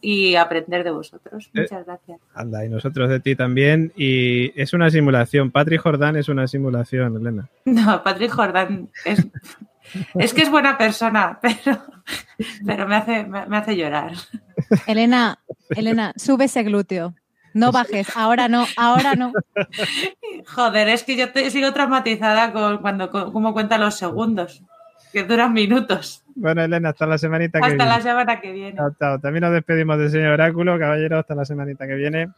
y 0.00 0.36
aprender 0.36 0.84
de 0.84 0.90
vosotros. 0.90 1.50
Eh, 1.54 1.62
Muchas 1.62 1.86
gracias. 1.86 2.20
Anda, 2.34 2.64
y 2.64 2.68
nosotros 2.68 3.08
de 3.08 3.20
ti 3.20 3.34
también. 3.34 3.92
Y 3.96 4.52
es 4.60 4.74
una 4.74 4.90
simulación. 4.90 5.50
Patrick 5.50 5.80
Jordán 5.80 6.16
es 6.16 6.28
una 6.28 6.46
simulación, 6.46 7.16
Elena. 7.16 7.48
No, 7.64 8.02
Patrick 8.02 8.30
Jordán 8.30 8.90
es, 9.06 9.26
es 10.14 10.34
que 10.34 10.42
es 10.42 10.50
buena 10.50 10.76
persona, 10.76 11.38
pero, 11.40 11.82
pero 12.66 12.86
me, 12.86 12.96
hace, 12.96 13.24
me, 13.24 13.56
hace 13.56 13.76
llorar. 13.76 14.12
Elena, 14.86 15.38
Elena, 15.70 16.12
sube 16.16 16.44
ese 16.44 16.62
glúteo. 16.62 17.14
No 17.54 17.70
bajes, 17.70 18.08
ahora 18.16 18.48
no, 18.48 18.66
ahora 18.76 19.14
no. 19.14 19.32
Joder, 20.54 20.88
es 20.88 21.04
que 21.04 21.16
yo 21.16 21.30
te, 21.32 21.50
sigo 21.50 21.72
traumatizada 21.72 22.52
con 22.52 22.78
cuando 22.78 23.10
como 23.10 23.52
cuenta 23.52 23.78
los 23.78 23.94
segundos, 23.94 24.62
que 25.12 25.22
duran 25.22 25.52
minutos. 25.52 26.24
Bueno, 26.34 26.62
Elena, 26.62 26.88
hasta 26.90 27.06
la 27.06 27.16
semanita 27.16 27.60
que 27.60 27.68
viene. 27.68 27.82
Hasta 27.84 27.96
la 27.96 28.02
semana 28.02 28.40
que 28.40 28.52
viene. 28.52 28.80
Chao, 28.98 29.20
También 29.20 29.42
nos 29.42 29.52
despedimos 29.52 29.98
del 29.98 30.10
señor 30.10 30.32
Oráculo, 30.32 30.76
caballero, 30.78 31.18
hasta 31.18 31.36
la 31.36 31.44
semanita 31.44 31.86
que 31.86 31.94
viene. 31.94 32.28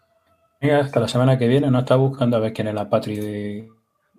Mira, 0.61 0.81
hasta 0.81 1.01
la 1.01 1.09
semana 1.09 1.39
que 1.39 1.49
viene. 1.49 1.71
No 1.71 1.79
está 1.79 1.97
buscando 1.97 2.37
a 2.37 2.41
ver 2.41 2.53
quién 2.53 2.69
es 2.69 2.75
la 2.75 2.89
patria 2.89 3.23
de. 3.23 3.69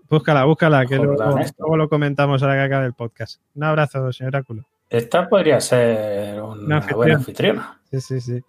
Búscala, 0.09 0.45
búscala, 0.45 0.85
que 0.85 0.95
luego, 0.95 1.77
lo 1.77 1.89
comentamos 1.89 2.41
ahora 2.41 2.55
que 2.55 2.61
acabe 2.61 2.87
el 2.87 2.93
podcast. 2.93 3.41
Un 3.55 3.65
abrazo, 3.65 4.11
señor 4.11 4.35
Oráculo. 4.35 4.65
Esta 4.89 5.27
podría 5.27 5.59
ser 5.59 6.41
una, 6.41 6.79
buena 6.79 7.15
anfitriona. 7.15 7.79
Sí, 7.91 8.01
sí, 8.01 8.21
sí. 8.21 8.43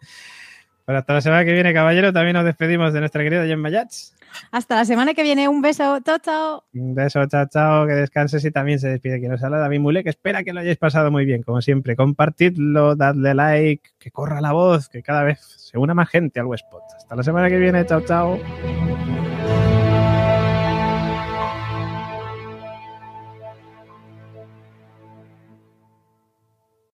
Bueno, 0.89 1.01
hasta 1.01 1.13
la 1.13 1.21
semana 1.21 1.45
que 1.45 1.53
viene, 1.53 1.75
caballero. 1.75 2.15
También 2.15 2.33
nos 2.33 2.47
despedimos 2.47 2.95
de 2.95 3.01
nuestra 3.01 3.23
querida 3.23 3.45
Gemma 3.45 3.69
Yats. 3.69 4.17
Hasta 4.51 4.75
la 4.75 4.87
semana 4.87 5.13
que 5.13 5.23
viene. 5.23 5.47
Un 5.47 5.61
beso. 5.61 6.01
Chao, 6.01 6.17
chao. 6.17 6.65
Un 6.73 6.95
beso, 6.95 7.27
chao, 7.27 7.45
chao. 7.47 7.87
Que 7.87 7.93
descanses 7.93 8.43
y 8.47 8.51
también 8.51 8.79
se 8.79 8.89
despide 8.89 9.19
quien 9.19 9.31
nos 9.31 9.45
habla, 9.45 9.59
David 9.59 9.81
Mule, 9.81 10.03
que 10.03 10.09
espera 10.09 10.43
que 10.45 10.55
lo 10.55 10.61
hayáis 10.61 10.79
pasado 10.79 11.11
muy 11.11 11.27
bien, 11.27 11.43
como 11.43 11.61
siempre. 11.61 11.95
Compartidlo, 11.95 12.97
dadle 12.97 13.35
like, 13.35 13.91
que 13.99 14.11
corra 14.11 14.41
la 14.41 14.53
voz, 14.53 14.89
que 14.89 15.03
cada 15.03 15.25
vez 15.25 15.41
se 15.41 15.77
una 15.77 15.93
más 15.93 16.09
gente 16.09 16.41
al 16.41 16.47
Westpot. 16.47 16.85
Hasta 16.97 17.17
la 17.17 17.23
semana 17.23 17.51
que 17.51 17.59
viene. 17.59 17.85
Chao, 17.85 18.01
chao. 18.01 18.39